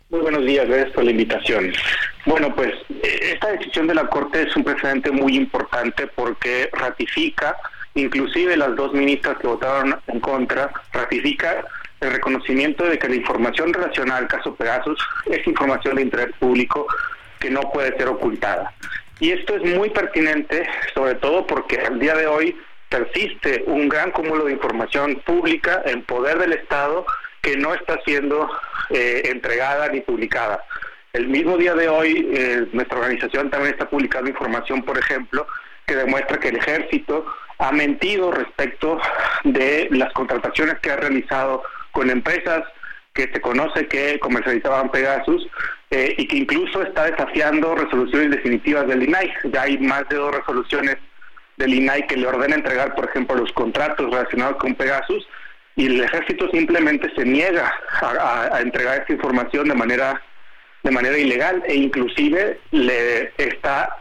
Muy 0.09 0.21
buenos 0.21 0.47
días, 0.47 0.69
gracias 0.69 0.93
por 0.93 1.03
la 1.03 1.11
invitación. 1.11 1.73
Bueno, 2.27 2.55
pues 2.55 2.73
esta 3.03 3.51
decisión 3.51 3.89
de 3.89 3.95
la 3.97 4.07
Corte 4.07 4.43
es 4.43 4.55
un 4.55 4.63
precedente 4.63 5.11
muy 5.11 5.35
importante 5.35 6.07
porque 6.07 6.71
ratifica, 6.73 7.57
inclusive 7.97 8.57
las 8.57 8.77
dos 8.77 8.93
ministras 8.93 9.37
que 9.39 9.49
votaron 9.49 9.99
en 10.07 10.21
contra, 10.21 10.71
ratifica 10.93 11.65
el 12.01 12.13
reconocimiento 12.13 12.85
de 12.85 13.01
que 13.01 13.09
la 13.09 13.17
información 13.17 13.73
relacionada 13.73 14.21
al 14.21 14.29
caso 14.29 14.55
Pegasus 14.55 14.97
es 15.27 15.45
información 15.45 15.97
de 15.97 16.03
interés 16.03 16.37
público 16.39 16.87
que 17.41 17.51
no 17.51 17.63
puede 17.63 17.97
ser 17.97 18.07
ocultada. 18.07 18.73
Y 19.19 19.33
esto 19.33 19.57
es 19.57 19.77
muy 19.77 19.91
pertinente, 19.91 20.69
sobre 20.95 21.17
todo 21.17 21.45
porque 21.49 21.81
al 21.81 21.99
día 21.99 22.15
de 22.15 22.29
hoy 22.29 22.57
persiste 22.91 23.65
un 23.67 23.89
gran 23.89 24.13
cúmulo 24.13 24.45
de 24.45 24.53
información 24.53 25.21
pública 25.27 25.83
en 25.85 26.05
poder 26.05 26.39
del 26.39 26.53
Estado 26.53 27.05
que 27.47 27.57
no 27.57 27.73
está 27.75 27.97
siendo 28.05 28.51
eh, 28.91 29.23
entregada 29.27 29.89
ni 29.89 30.01
publicada. 30.01 30.65
El 31.13 31.29
mismo 31.29 31.57
día 31.57 31.75
de 31.75 31.89
hoy, 31.89 32.29
eh, 32.35 32.67
nuestra 32.73 32.99
organización 32.99 33.51
también 33.51 33.73
está 33.73 33.89
publicando 33.89 34.29
información, 34.29 34.83
por 34.83 34.99
ejemplo, 34.99 35.47
que 35.87 35.95
demuestra 35.95 36.41
que 36.41 36.49
el 36.49 36.57
ejército 36.57 37.25
ha 37.59 37.71
mentido 37.71 38.33
respecto 38.33 39.01
de 39.45 39.87
las 39.93 40.13
contrataciones 40.13 40.81
que 40.81 40.91
ha 40.91 40.97
realizado 40.97 41.63
con 41.93 42.11
empresas 42.11 42.65
que 43.15 43.31
se 43.33 43.41
conoce 43.41 43.87
que 43.87 44.19
comercializaban 44.19 44.91
Pegasus 44.91 45.47
eh, 45.93 46.17
y 46.19 46.27
que 46.27 46.39
incluso 46.39 46.83
está 46.83 47.05
desafiando 47.05 47.77
resoluciones 47.77 48.33
definitivas 48.33 48.89
del 48.89 49.05
INAI. 49.05 49.33
Ya 49.53 49.63
hay 49.63 49.79
más 49.79 50.09
de 50.09 50.17
dos 50.17 50.35
resoluciones 50.35 50.97
del 51.59 51.75
INAI 51.75 52.09
que 52.09 52.17
le 52.17 52.27
ordena 52.27 52.57
entregar, 52.57 52.97
por 52.97 53.05
ejemplo, 53.05 53.37
los 53.37 53.53
contratos 53.53 54.11
relacionados 54.11 54.57
con 54.57 54.75
Pegasus 54.75 55.27
y 55.77 55.87
el 55.87 56.03
ejército 56.03 56.51
simplemente 56.51 57.13
se 57.15 57.25
niega 57.25 57.73
a, 58.01 58.61
entregar 58.61 59.01
esta 59.01 59.13
información 59.13 59.69
de 59.69 59.75
manera 59.75 60.21
de 60.83 60.91
manera 60.91 61.19
ilegal 61.19 61.63
e 61.67 61.75
inclusive 61.75 62.61
le 62.71 63.33
está 63.37 63.99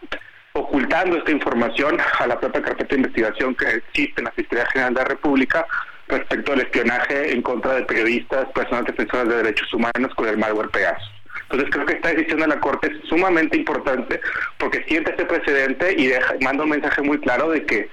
ocultando 0.53 1.17
esta 1.17 1.31
información 1.31 1.97
a 2.19 2.27
la 2.27 2.39
propia 2.39 2.61
carpeta 2.61 2.95
de 2.95 3.01
investigación 3.01 3.55
que 3.55 3.65
existe 3.65 4.21
en 4.21 4.25
la 4.25 4.31
Fiscalía 4.31 4.65
General 4.67 4.93
de 4.93 5.01
la 5.01 5.07
República 5.07 5.65
respecto 6.07 6.53
al 6.53 6.61
espionaje 6.61 7.33
en 7.33 7.41
contra 7.41 7.73
de 7.73 7.81
periodistas, 7.83 8.45
personas 8.53 8.85
defensoras 8.85 9.27
de 9.27 9.37
derechos 9.37 9.73
humanos 9.73 10.13
con 10.15 10.27
el 10.27 10.37
malware 10.37 10.69
Pegasus. 10.69 11.11
Entonces 11.49 11.69
creo 11.71 11.85
que 11.85 11.93
esta 11.93 12.09
decisión 12.09 12.39
de 12.39 12.47
la 12.47 12.59
Corte 12.59 12.91
es 12.91 13.09
sumamente 13.09 13.57
importante 13.57 14.21
porque 14.57 14.83
siente 14.87 15.11
este 15.11 15.25
precedente 15.25 15.93
y 15.97 16.07
deja, 16.07 16.35
manda 16.41 16.63
un 16.63 16.69
mensaje 16.69 17.01
muy 17.01 17.19
claro 17.19 17.49
de 17.49 17.65
que 17.65 17.89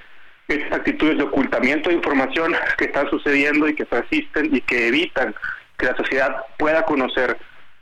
estas 0.47 0.73
actitudes 0.73 1.17
de 1.17 1.23
ocultamiento 1.23 1.89
de 1.89 1.95
información 1.95 2.53
que 2.77 2.85
están 2.85 3.09
sucediendo 3.09 3.67
y 3.67 3.75
que 3.75 3.85
persisten 3.85 4.55
y 4.55 4.61
que 4.61 4.87
evitan 4.87 5.35
que 5.77 5.85
la 5.87 5.95
sociedad 5.95 6.35
pueda 6.57 6.83
conocer 6.83 7.37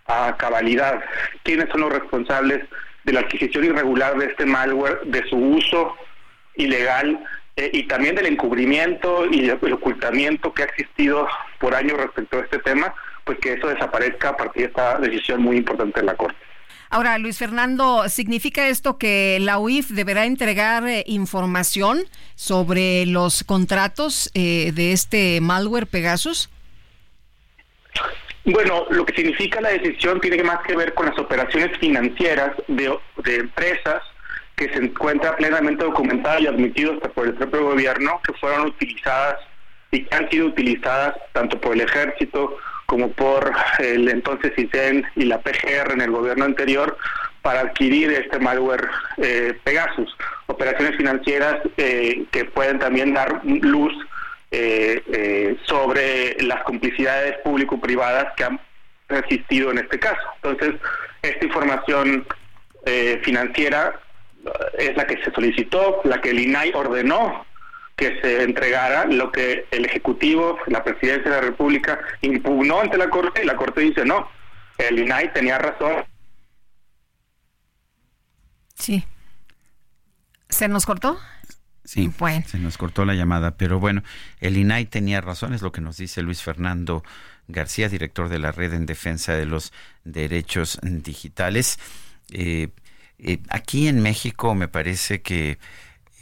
a 0.07 0.35
cabalidad 0.37 1.03
quiénes 1.43 1.69
son 1.69 1.81
los 1.81 1.93
responsables 1.93 2.63
de 3.03 3.13
la 3.13 3.21
adquisición 3.21 3.65
irregular 3.65 4.17
de 4.17 4.27
este 4.27 4.45
malware, 4.45 5.01
de 5.05 5.23
su 5.29 5.37
uso 5.37 5.95
ilegal 6.55 7.23
eh, 7.55 7.69
y 7.73 7.83
también 7.83 8.15
del 8.15 8.27
encubrimiento 8.27 9.25
y 9.25 9.49
el 9.49 9.73
ocultamiento 9.73 10.53
que 10.53 10.63
ha 10.63 10.65
existido 10.65 11.27
por 11.59 11.75
años 11.75 11.97
respecto 11.97 12.37
a 12.37 12.41
este 12.41 12.59
tema, 12.59 12.93
pues 13.23 13.39
que 13.39 13.53
eso 13.53 13.67
desaparezca 13.67 14.29
a 14.29 14.37
partir 14.37 14.63
de 14.63 14.67
esta 14.69 14.97
decisión 14.99 15.41
muy 15.41 15.57
importante 15.57 15.99
de 15.99 16.05
la 16.05 16.15
Corte. 16.15 16.50
Ahora, 16.93 17.17
Luis 17.19 17.37
Fernando, 17.37 18.09
¿significa 18.09 18.67
esto 18.67 18.97
que 18.97 19.37
la 19.39 19.59
UIF 19.59 19.91
deberá 19.91 20.25
entregar 20.25 20.85
eh, 20.85 21.05
información 21.07 22.01
sobre 22.35 23.05
los 23.05 23.45
contratos 23.45 24.29
eh, 24.33 24.73
de 24.73 24.91
este 24.91 25.39
malware 25.39 25.87
Pegasus? 25.87 26.49
Bueno, 28.43 28.87
lo 28.89 29.05
que 29.05 29.15
significa 29.15 29.61
la 29.61 29.69
decisión 29.69 30.19
tiene 30.19 30.43
más 30.43 30.59
que 30.67 30.75
ver 30.75 30.93
con 30.93 31.05
las 31.05 31.17
operaciones 31.17 31.77
financieras 31.77 32.57
de, 32.67 32.93
empresas 33.23 34.03
que 34.57 34.67
se 34.73 34.79
encuentran 34.79 35.37
plenamente 35.37 35.85
documentadas 35.85 36.41
y 36.41 36.47
admitidas 36.47 36.97
por 37.15 37.25
el 37.25 37.35
propio 37.35 37.67
gobierno, 37.67 38.19
que 38.27 38.33
fueron 38.33 38.67
utilizadas 38.67 39.37
y 39.91 40.03
que 40.03 40.13
han 40.13 40.29
sido 40.29 40.47
utilizadas 40.47 41.15
tanto 41.31 41.57
por 41.61 41.73
el 41.73 41.81
ejército 41.81 42.57
como 42.91 43.09
por 43.13 43.53
el 43.79 44.09
entonces 44.09 44.51
ICEN 44.57 45.05
y 45.15 45.23
la 45.23 45.39
PGR 45.39 45.93
en 45.93 46.01
el 46.01 46.11
gobierno 46.11 46.43
anterior 46.43 46.97
para 47.41 47.61
adquirir 47.61 48.11
este 48.11 48.37
malware 48.37 48.85
eh, 49.15 49.57
Pegasus. 49.63 50.13
Operaciones 50.47 50.97
financieras 50.97 51.59
eh, 51.77 52.25
que 52.31 52.43
pueden 52.43 52.79
también 52.79 53.13
dar 53.13 53.39
luz 53.45 53.93
eh, 54.51 55.55
sobre 55.67 56.35
las 56.43 56.63
complicidades 56.63 57.37
público-privadas 57.45 58.33
que 58.35 58.43
han 58.43 58.59
existido 59.07 59.71
en 59.71 59.77
este 59.77 59.97
caso. 59.97 60.21
Entonces, 60.43 60.75
esta 61.21 61.45
información 61.45 62.27
financiera 63.21 64.01
es 64.77 64.97
la 64.97 65.07
que 65.07 65.23
se 65.23 65.31
solicitó, 65.31 66.01
la 66.03 66.19
que 66.19 66.31
el 66.31 66.39
INAI 66.39 66.73
ordenó 66.73 67.45
que 67.95 68.19
se 68.21 68.43
entregara 68.43 69.05
lo 69.05 69.31
que 69.31 69.65
el 69.71 69.85
Ejecutivo, 69.85 70.57
la 70.67 70.83
Presidencia 70.83 71.29
de 71.29 71.37
la 71.37 71.41
República, 71.41 71.99
impugnó 72.21 72.81
ante 72.81 72.97
la 72.97 73.09
Corte 73.09 73.43
y 73.43 73.45
la 73.45 73.55
Corte 73.55 73.81
dice 73.81 74.05
no, 74.05 74.27
el 74.77 74.99
INAI 74.99 75.33
tenía 75.33 75.57
razón. 75.57 76.03
Sí. 78.75 79.05
¿Se 80.49 80.67
nos 80.67 80.85
cortó? 80.85 81.19
Sí, 81.83 82.11
se 82.45 82.59
nos 82.59 82.77
cortó 82.77 83.05
la 83.05 83.15
llamada, 83.15 83.57
pero 83.57 83.79
bueno, 83.79 84.03
el 84.39 84.55
INAI 84.57 84.85
tenía 84.85 85.19
razón, 85.19 85.53
es 85.53 85.61
lo 85.61 85.71
que 85.71 85.81
nos 85.81 85.97
dice 85.97 86.21
Luis 86.21 86.41
Fernando 86.41 87.03
García, 87.47 87.89
director 87.89 88.29
de 88.29 88.39
la 88.39 88.51
Red 88.51 88.73
en 88.73 88.85
Defensa 88.85 89.33
de 89.33 89.45
los 89.45 89.73
Derechos 90.03 90.79
Digitales. 90.83 91.79
Eh, 92.31 92.69
eh, 93.17 93.39
aquí 93.49 93.87
en 93.87 94.01
México 94.01 94.55
me 94.55 94.67
parece 94.67 95.21
que 95.21 95.57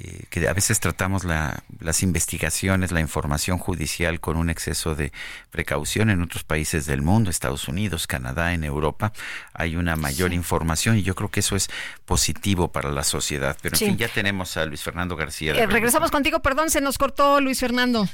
eh, 0.01 0.23
que 0.29 0.47
a 0.47 0.53
veces 0.53 0.79
tratamos 0.79 1.25
las 1.25 2.03
investigaciones, 2.03 2.91
la 2.91 3.01
información 3.01 3.57
judicial 3.57 4.21
con 4.21 4.37
un 4.37 4.49
exceso 4.49 4.95
de 4.95 5.11
precaución 5.51 6.09
en 6.09 6.21
otros 6.21 6.43
países 6.43 6.85
del 6.85 7.01
mundo, 7.01 7.29
Estados 7.29 7.67
Unidos, 7.67 8.07
Canadá, 8.07 8.53
en 8.53 8.63
Europa, 8.63 9.11
hay 9.53 9.75
una 9.75 9.97
mayor 9.97 10.33
información 10.33 10.97
y 10.97 11.03
yo 11.03 11.15
creo 11.15 11.29
que 11.29 11.41
eso 11.41 11.57
es 11.57 11.69
positivo 12.05 12.71
para 12.71 12.91
la 12.91 13.03
sociedad. 13.03 13.57
Pero 13.61 13.75
en 13.75 13.79
fin, 13.79 13.97
ya 13.97 14.07
tenemos 14.07 14.55
a 14.55 14.65
Luis 14.65 14.83
Fernando 14.83 15.17
García. 15.17 15.53
Eh, 15.53 15.65
regresamos 15.65 16.11
contigo, 16.11 16.39
perdón, 16.39 16.69
se 16.69 16.79
nos 16.79 16.97
cortó 16.97 17.41
Luis 17.41 17.59
Fernando. 17.59 18.07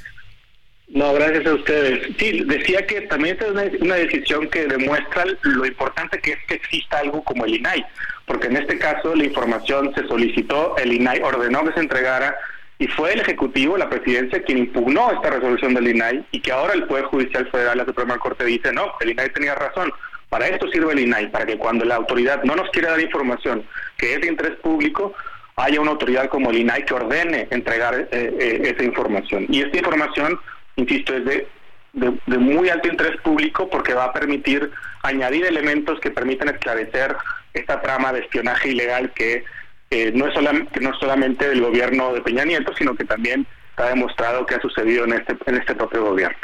No, 0.88 1.12
gracias 1.14 1.46
a 1.46 1.54
ustedes. 1.54 2.14
Sí, 2.18 2.44
decía 2.44 2.86
que 2.86 3.02
también 3.02 3.36
es 3.40 3.50
una, 3.50 3.64
una 3.80 3.94
decisión 3.96 4.48
que 4.48 4.66
demuestra 4.66 5.24
lo 5.42 5.66
importante 5.66 6.18
que 6.20 6.32
es 6.32 6.38
que 6.46 6.54
exista 6.54 6.98
algo 6.98 7.22
como 7.24 7.44
el 7.44 7.56
INAI 7.56 7.84
porque 8.26 8.48
en 8.48 8.56
este 8.56 8.78
caso 8.78 9.14
la 9.14 9.24
información 9.24 9.94
se 9.94 10.06
solicitó, 10.06 10.76
el 10.76 10.92
INAI 10.92 11.22
ordenó 11.22 11.64
que 11.64 11.72
se 11.72 11.80
entregara 11.80 12.36
y 12.78 12.88
fue 12.88 13.14
el 13.14 13.20
Ejecutivo, 13.20 13.78
la 13.78 13.88
Presidencia, 13.88 14.42
quien 14.42 14.58
impugnó 14.58 15.10
esta 15.12 15.30
resolución 15.30 15.72
del 15.74 15.88
INAI 15.88 16.26
y 16.32 16.40
que 16.40 16.52
ahora 16.52 16.74
el 16.74 16.84
Poder 16.84 17.04
Judicial 17.04 17.48
Federal, 17.50 17.78
la 17.78 17.86
Suprema 17.86 18.18
Corte, 18.18 18.44
dice, 18.44 18.72
no, 18.72 18.92
el 19.00 19.10
INAI 19.10 19.32
tenía 19.32 19.54
razón. 19.54 19.92
Para 20.28 20.48
esto 20.48 20.68
sirve 20.68 20.92
el 20.92 20.98
INAI, 20.98 21.30
para 21.30 21.46
que 21.46 21.56
cuando 21.56 21.84
la 21.84 21.94
autoridad 21.94 22.42
no 22.42 22.56
nos 22.56 22.68
quiera 22.70 22.90
dar 22.90 23.00
información 23.00 23.64
que 23.96 24.14
es 24.14 24.20
de 24.20 24.26
interés 24.26 24.56
público, 24.56 25.14
haya 25.54 25.80
una 25.80 25.92
autoridad 25.92 26.28
como 26.28 26.50
el 26.50 26.58
INAI 26.58 26.84
que 26.84 26.94
ordene 26.94 27.46
entregar 27.50 27.94
eh, 27.94 28.08
eh, 28.10 28.74
esa 28.74 28.82
información. 28.82 29.46
Y 29.48 29.62
esta 29.62 29.78
información, 29.78 30.38
insisto, 30.76 31.14
es 31.14 31.24
de, 31.24 31.48
de 31.92 32.38
muy 32.38 32.68
alto 32.68 32.88
interés 32.88 33.20
público 33.22 33.68
porque 33.68 33.94
va 33.94 34.04
a 34.04 34.12
permitir 34.12 34.70
añadir 35.02 35.46
elementos 35.46 35.98
que 36.00 36.10
permitan 36.10 36.48
esclarecer 36.48 37.16
esta 37.54 37.80
trama 37.80 38.12
de 38.12 38.20
espionaje 38.20 38.70
ilegal 38.70 39.12
que 39.14 39.44
eh, 39.90 40.12
no, 40.14 40.26
es 40.26 40.34
solamente, 40.34 40.80
no 40.80 40.94
solamente 40.98 41.48
del 41.48 41.60
gobierno 41.60 42.12
de 42.12 42.20
Peña 42.20 42.44
Nieto, 42.44 42.74
sino 42.76 42.94
que 42.94 43.04
también 43.04 43.46
ha 43.76 43.84
demostrado 43.84 44.44
que 44.46 44.56
ha 44.56 44.60
sucedido 44.60 45.04
en 45.04 45.14
este, 45.14 45.36
en 45.46 45.56
este 45.56 45.74
propio 45.74 46.04
gobierno. 46.04 46.38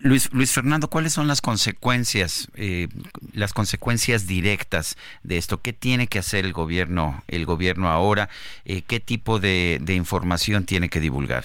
Luis, 0.00 0.32
Luis 0.32 0.52
Fernando, 0.52 0.88
¿cuáles 0.88 1.12
son 1.12 1.26
las 1.26 1.40
consecuencias, 1.40 2.48
eh, 2.54 2.86
las 3.32 3.52
consecuencias 3.52 4.28
directas 4.28 4.96
de 5.24 5.38
esto? 5.38 5.60
¿Qué 5.60 5.72
tiene 5.72 6.06
que 6.06 6.20
hacer 6.20 6.44
el 6.44 6.52
gobierno, 6.52 7.24
el 7.26 7.46
gobierno 7.46 7.88
ahora? 7.88 8.28
Eh, 8.64 8.82
¿Qué 8.82 9.00
tipo 9.00 9.40
de 9.40 9.80
información 9.88 10.64
tiene 10.66 10.88
que 10.88 11.00
divulgar? 11.00 11.44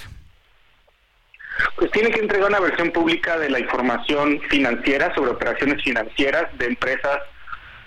Pues 1.78 1.92
tiene 1.92 2.12
que 2.12 2.20
entregar 2.20 2.50
una 2.50 2.60
versión 2.60 2.92
pública 2.92 3.38
de 3.38 3.50
la 3.50 3.60
información 3.60 4.42
financiera 4.50 5.14
sobre 5.14 5.32
operaciones 5.32 5.84
financieras 5.84 6.46
de 6.58 6.66
empresas 6.66 7.20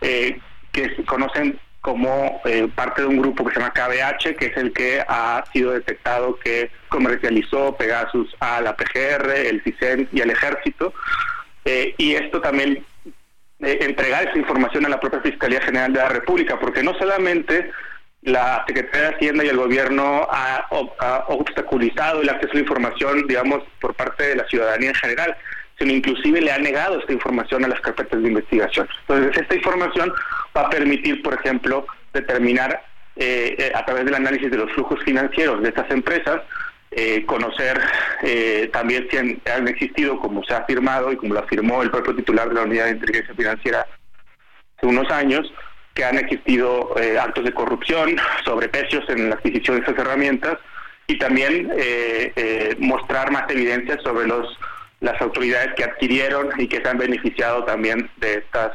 eh, 0.00 0.38
que 0.72 0.94
se 0.94 1.04
conocen 1.04 1.58
como 1.80 2.40
eh, 2.44 2.68
parte 2.74 3.02
de 3.02 3.08
un 3.08 3.18
grupo 3.18 3.44
que 3.44 3.54
se 3.54 3.60
llama 3.60 3.72
KBH, 3.72 4.36
que 4.36 4.46
es 4.46 4.56
el 4.56 4.72
que 4.72 5.04
ha 5.06 5.44
sido 5.52 5.72
detectado 5.72 6.38
que 6.38 6.70
comercializó 6.88 7.76
Pegasus 7.76 8.34
a 8.40 8.60
la 8.60 8.76
PGR, 8.76 9.30
el 9.30 9.62
CISEN 9.62 10.08
y 10.12 10.20
al 10.20 10.30
Ejército. 10.30 10.92
Eh, 11.64 11.94
y 11.96 12.14
esto 12.14 12.40
también 12.40 12.84
entregar 13.60 14.28
esa 14.28 14.38
información 14.38 14.84
a 14.84 14.88
la 14.88 15.00
propia 15.00 15.20
Fiscalía 15.20 15.60
General 15.60 15.92
de 15.92 15.98
la 16.00 16.08
República, 16.08 16.58
porque 16.58 16.82
no 16.82 16.92
solamente 16.98 17.70
la 18.26 18.64
Secretaría 18.66 19.10
de 19.10 19.14
Hacienda 19.14 19.44
y 19.44 19.48
el 19.48 19.56
Gobierno 19.56 20.26
ha, 20.28 20.66
obstaculizado 21.28 22.22
el 22.22 22.28
acceso 22.28 22.52
a 22.52 22.54
la 22.54 22.60
información, 22.60 23.26
digamos, 23.28 23.62
por 23.80 23.94
parte 23.94 24.24
de 24.24 24.36
la 24.36 24.46
ciudadanía 24.48 24.88
en 24.88 24.94
general, 24.96 25.36
sino 25.78 25.92
inclusive 25.92 26.40
le 26.40 26.50
ha 26.50 26.58
negado 26.58 26.98
esta 26.98 27.12
información 27.12 27.64
a 27.64 27.68
las 27.68 27.80
carpetas 27.80 28.20
de 28.20 28.28
investigación. 28.28 28.88
Entonces, 29.02 29.42
esta 29.42 29.54
información 29.54 30.12
va 30.56 30.62
a 30.62 30.70
permitir, 30.70 31.22
por 31.22 31.34
ejemplo, 31.34 31.86
determinar 32.12 32.82
eh, 33.14 33.54
eh, 33.58 33.72
a 33.72 33.84
través 33.84 34.04
del 34.04 34.16
análisis 34.16 34.50
de 34.50 34.58
los 34.58 34.72
flujos 34.72 35.00
financieros 35.04 35.62
de 35.62 35.68
estas 35.68 35.88
empresas, 35.92 36.42
eh, 36.90 37.24
conocer 37.26 37.80
también 38.72 39.06
si 39.08 39.18
han, 39.18 39.68
existido, 39.68 40.18
como 40.18 40.42
se 40.42 40.52
ha 40.52 40.58
afirmado 40.58 41.12
y 41.12 41.16
como 41.16 41.34
lo 41.34 41.40
afirmó 41.40 41.82
el 41.82 41.90
propio 41.90 42.16
titular 42.16 42.48
de 42.48 42.54
la 42.54 42.62
Unidad 42.62 42.86
de 42.86 42.92
Inteligencia 42.92 43.34
Financiera 43.34 43.86
hace 44.76 44.86
unos 44.86 45.08
años, 45.10 45.52
que 45.96 46.04
han 46.04 46.18
existido 46.18 46.94
actos 47.20 47.44
de 47.44 47.52
corrupción, 47.52 48.16
sobreprecios 48.44 49.08
en 49.08 49.30
la 49.30 49.34
adquisición 49.34 49.78
de 49.78 49.82
esas 49.82 49.98
herramientas 49.98 50.58
y 51.08 51.18
también 51.18 51.72
mostrar 52.78 53.32
más 53.32 53.50
evidencias 53.50 54.00
sobre 54.04 54.28
los 54.28 54.56
las 55.00 55.20
autoridades 55.20 55.74
que 55.76 55.84
adquirieron 55.84 56.48
y 56.58 56.68
que 56.68 56.80
se 56.80 56.88
han 56.88 56.98
beneficiado 56.98 57.64
también 57.64 58.10
de 58.16 58.34
estas 58.38 58.72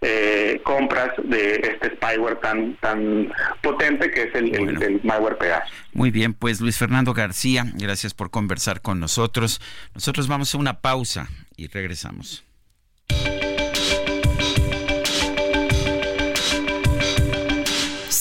eh, 0.00 0.60
compras 0.64 1.12
de 1.22 1.54
este 1.62 1.94
spyware 1.94 2.40
tan 2.40 2.74
tan 2.78 3.32
potente 3.60 4.10
que 4.10 4.24
es 4.24 4.34
el, 4.34 5.00
malware 5.04 5.38
Pegasus. 5.38 5.72
Muy 5.92 6.10
bien, 6.10 6.34
pues 6.34 6.60
Luis 6.60 6.76
Fernando 6.76 7.14
García, 7.14 7.66
gracias 7.74 8.12
por 8.12 8.30
conversar 8.30 8.82
con 8.82 8.98
nosotros. 8.98 9.60
Nosotros 9.94 10.26
vamos 10.26 10.54
a 10.54 10.58
una 10.58 10.80
pausa 10.80 11.28
y 11.56 11.68
regresamos. 11.68 12.44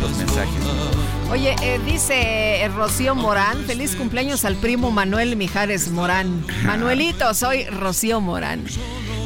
los 0.00 0.16
mensajes. 0.16 0.64
Oye, 1.30 1.54
eh, 1.62 1.80
dice 1.84 2.62
eh, 2.62 2.68
Rocío 2.68 3.14
Morán, 3.14 3.64
feliz 3.64 3.96
cumpleaños 3.96 4.44
al 4.44 4.56
primo 4.56 4.90
Manuel 4.90 5.36
Mijares 5.36 5.90
Morán. 5.90 6.44
Manuelito, 6.64 7.32
soy 7.34 7.64
Rocío 7.64 8.20
Morán. 8.20 8.64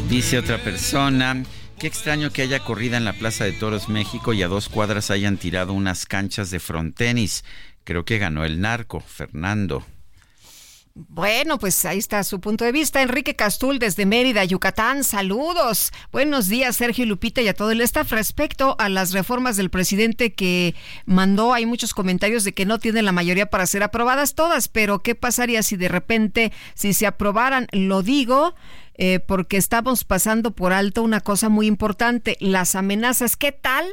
Dice 0.09 0.39
otra 0.39 0.59
persona, 0.63 1.43
qué 1.79 1.87
extraño 1.87 2.31
que 2.31 2.43
haya 2.43 2.61
corrida 2.61 2.97
en 2.97 3.05
la 3.05 3.13
Plaza 3.13 3.45
de 3.45 3.53
Toros 3.53 3.89
México 3.89 4.33
y 4.33 4.43
a 4.43 4.49
dos 4.49 4.69
cuadras 4.69 5.11
hayan 5.11 5.37
tirado 5.37 5.73
unas 5.73 6.07
canchas 6.07 6.51
de 6.51 6.61
frontenis. 6.61 7.45
Creo 7.85 8.05
que 8.05 8.19
ganó 8.19 8.45
el 8.45 8.61
narco, 8.61 9.01
Fernando. 9.01 9.85
Bueno, 11.07 11.61
pues 11.61 11.85
ahí 11.85 11.99
está 11.99 12.25
su 12.25 12.41
punto 12.41 12.65
de 12.65 12.73
vista. 12.73 13.01
Enrique 13.01 13.37
Castul 13.37 13.79
desde 13.79 14.05
Mérida, 14.05 14.45
Yucatán. 14.45 15.05
Saludos. 15.05 15.93
Buenos 16.11 16.49
días, 16.49 16.75
Sergio 16.75 17.07
Lupita 17.07 17.41
y 17.41 17.47
a 17.47 17.55
todo 17.55 17.71
el 17.71 17.81
staff. 17.83 18.11
Respecto 18.11 18.75
a 18.81 18.89
las 18.89 19.13
reformas 19.13 19.57
del 19.57 19.71
presidente 19.71 20.33
que 20.33 20.75
mandó, 21.07 21.55
hay 21.55 21.67
muchos 21.67 21.95
comentarios 21.95 22.43
de 22.43 22.53
que 22.53 22.67
no 22.67 22.81
tienen 22.81 23.05
la 23.05 23.13
mayoría 23.13 23.47
para 23.47 23.67
ser 23.67 23.85
aprobadas 23.85 24.35
todas, 24.35 24.67
pero 24.67 24.99
¿qué 24.99 25.15
pasaría 25.15 25.63
si 25.63 25.77
de 25.77 25.87
repente, 25.87 26.53
si 26.75 26.93
se 26.93 27.07
aprobaran? 27.07 27.69
Lo 27.71 28.03
digo. 28.03 28.57
Eh, 29.01 29.21
porque 29.21 29.57
estamos 29.57 30.03
pasando 30.03 30.51
por 30.51 30.73
alto 30.73 31.05
una 31.05 31.21
cosa 31.21 31.49
muy 31.49 31.69
importante, 31.69 32.37
las 32.41 32.75
amenazas. 32.75 33.37
¿Qué 33.37 33.53
tal? 33.53 33.87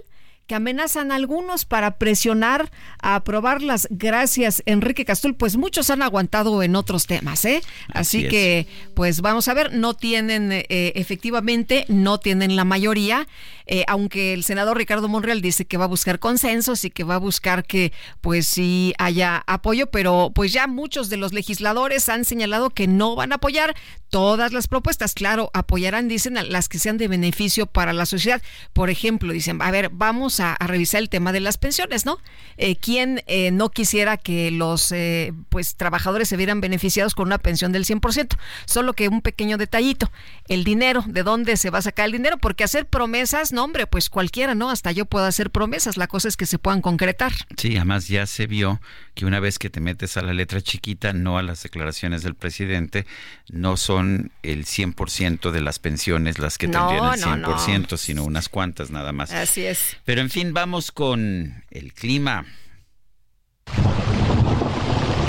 Que 0.48 0.56
amenazan 0.56 1.12
a 1.12 1.16
algunos 1.16 1.66
para 1.66 1.98
presionar 1.98 2.72
a 3.02 3.16
aprobarlas. 3.16 3.88
Gracias, 3.90 4.62
Enrique 4.66 5.06
Castul. 5.06 5.36
Pues 5.36 5.58
muchos 5.58 5.90
han 5.90 6.02
aguantado 6.02 6.62
en 6.62 6.76
otros 6.76 7.08
temas, 7.08 7.46
¿eh? 7.46 7.62
Así, 7.94 8.28
que, 8.28 8.68
pues 8.94 9.22
vamos 9.22 9.48
a 9.48 9.54
ver, 9.54 9.74
no 9.74 9.94
tienen, 9.96 10.52
eh, 10.52 10.66
efectivamente, 10.96 11.86
no 11.88 12.20
tienen 12.20 12.56
la 12.56 12.64
mayoría, 12.64 13.28
eh, 13.66 13.84
aunque 13.88 14.34
el 14.34 14.44
senador 14.44 14.78
Ricardo 14.78 15.08
Monreal 15.08 15.42
dice 15.42 15.66
que 15.66 15.78
va 15.78 15.86
a 15.86 15.88
buscar 15.88 16.20
consensos 16.20 16.86
y 16.86 16.92
que 16.92 17.04
va 17.04 17.16
a 17.16 17.20
buscar 17.20 17.66
que, 17.66 17.92
pues 18.22 18.46
sí 18.46 18.94
haya 19.00 19.44
apoyo, 19.48 19.88
pero 19.88 20.32
pues 20.36 20.54
ya 20.54 20.68
muchos 20.68 21.10
de 21.10 21.18
los 21.18 21.34
legisladores 21.34 22.08
han 22.10 22.26
señalado 22.26 22.70
que 22.70 22.88
no 22.88 23.16
van 23.16 23.32
a 23.32 23.36
apoyar 23.36 23.76
todas 24.10 24.54
las 24.54 24.68
propuestas. 24.68 25.14
Claro, 25.14 25.50
apoyarán, 25.54 26.08
dicen, 26.08 26.38
las 26.50 26.70
que 26.70 26.80
sean 26.80 26.98
de 26.98 27.08
beneficio 27.08 27.66
para 27.66 27.92
la 27.92 28.06
sociedad. 28.06 28.42
Por 28.74 28.90
ejemplo, 28.90 29.34
dicen, 29.34 29.62
a 29.62 29.72
ver, 29.72 29.90
vamos 29.92 30.35
a, 30.40 30.56
revisar 30.60 31.02
el 31.02 31.10
tema 31.10 31.32
de 31.32 31.40
las 31.40 31.58
pensiones, 31.58 32.06
¿no? 32.06 32.20
Eh, 32.58 32.76
¿Quién 32.76 33.22
eh, 33.28 33.52
no 33.52 33.70
quisiera 33.70 34.18
que 34.18 34.52
los 34.52 34.92
eh, 34.92 35.34
pues 35.50 35.76
trabajadores 35.76 36.30
se 36.30 36.38
vieran 36.38 36.62
beneficiados 36.62 37.16
con 37.16 37.28
una 37.28 37.38
pensión 37.38 37.72
del 37.72 37.86
100%? 37.86 38.38
Solo 38.66 38.94
que 38.94 39.08
un 39.08 39.22
pequeño 39.22 39.58
detallito, 39.58 40.12
el 40.48 40.64
dinero, 40.64 41.04
¿de 41.08 41.24
dónde 41.24 41.58
se 41.58 41.70
va 41.70 41.80
a 41.80 41.82
sacar 41.82 42.08
el 42.08 42.14
dinero? 42.14 42.38
Porque 42.38 42.64
hacer 42.64 42.86
promesas, 42.86 43.52
no 43.52 43.64
hombre, 43.64 43.88
pues 43.88 44.10
cualquiera, 44.10 44.56
¿no? 44.56 44.70
Hasta 44.70 44.92
yo 44.92 45.06
puedo 45.06 45.26
hacer 45.26 45.52
promesas, 45.52 45.98
la 45.98 46.08
cosa 46.08 46.28
es 46.28 46.38
que 46.38 46.46
se 46.46 46.60
puedan 46.60 46.82
concretar. 46.82 47.34
Sí, 47.58 47.76
además 47.76 48.08
ya 48.08 48.26
se 48.26 48.48
vio 48.48 48.80
que 49.14 49.26
una 49.26 49.40
vez 49.40 49.60
que 49.60 49.70
te 49.70 49.80
metes 49.80 50.18
a 50.18 50.22
la 50.22 50.34
letra 50.34 50.62
chiquita, 50.62 51.14
no 51.14 51.38
a 51.38 51.44
las 51.44 51.64
declaraciones 51.64 52.22
del 52.22 52.36
presidente, 52.36 53.06
no 53.50 53.78
son 53.78 54.32
el 54.44 54.66
100% 54.66 55.52
de 55.52 55.62
las 55.62 55.80
pensiones 55.80 56.38
las 56.40 56.58
que 56.58 56.68
tendrían 56.68 57.14
el 57.14 57.22
100%, 57.22 57.98
sino 57.98 58.24
unas 58.24 58.50
cuantas 58.50 58.92
nada 58.92 59.12
más. 59.14 59.32
Así 59.32 59.66
es. 59.66 59.98
Pero 60.04 60.22
en 60.26 60.32
fin, 60.32 60.56
vamos 60.56 60.92
con 60.92 61.64
el 61.70 61.94
clima. 61.94 62.46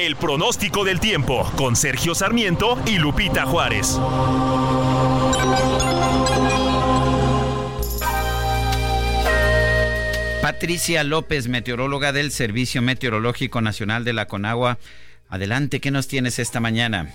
El 0.01 0.17
pronóstico 0.17 0.87
del 0.87 1.01
tiempo 1.01 1.53
con 1.55 1.77
Sergio 1.77 2.15
Sarmiento 2.15 2.79
y 2.87 2.97
Lupita 2.97 3.45
Juárez. 3.45 4.01
Patricia 10.41 11.05
López, 11.05 11.49
meteoróloga 11.49 12.13
del 12.13 12.31
Servicio 12.31 12.81
Meteorológico 12.81 13.61
Nacional 13.61 14.03
de 14.03 14.15
la 14.15 14.27
Conagua. 14.27 14.79
Adelante, 15.29 15.81
¿qué 15.81 15.91
nos 15.91 16.09
tienes 16.09 16.39
esta 16.39 16.59
mañana? 16.59 17.13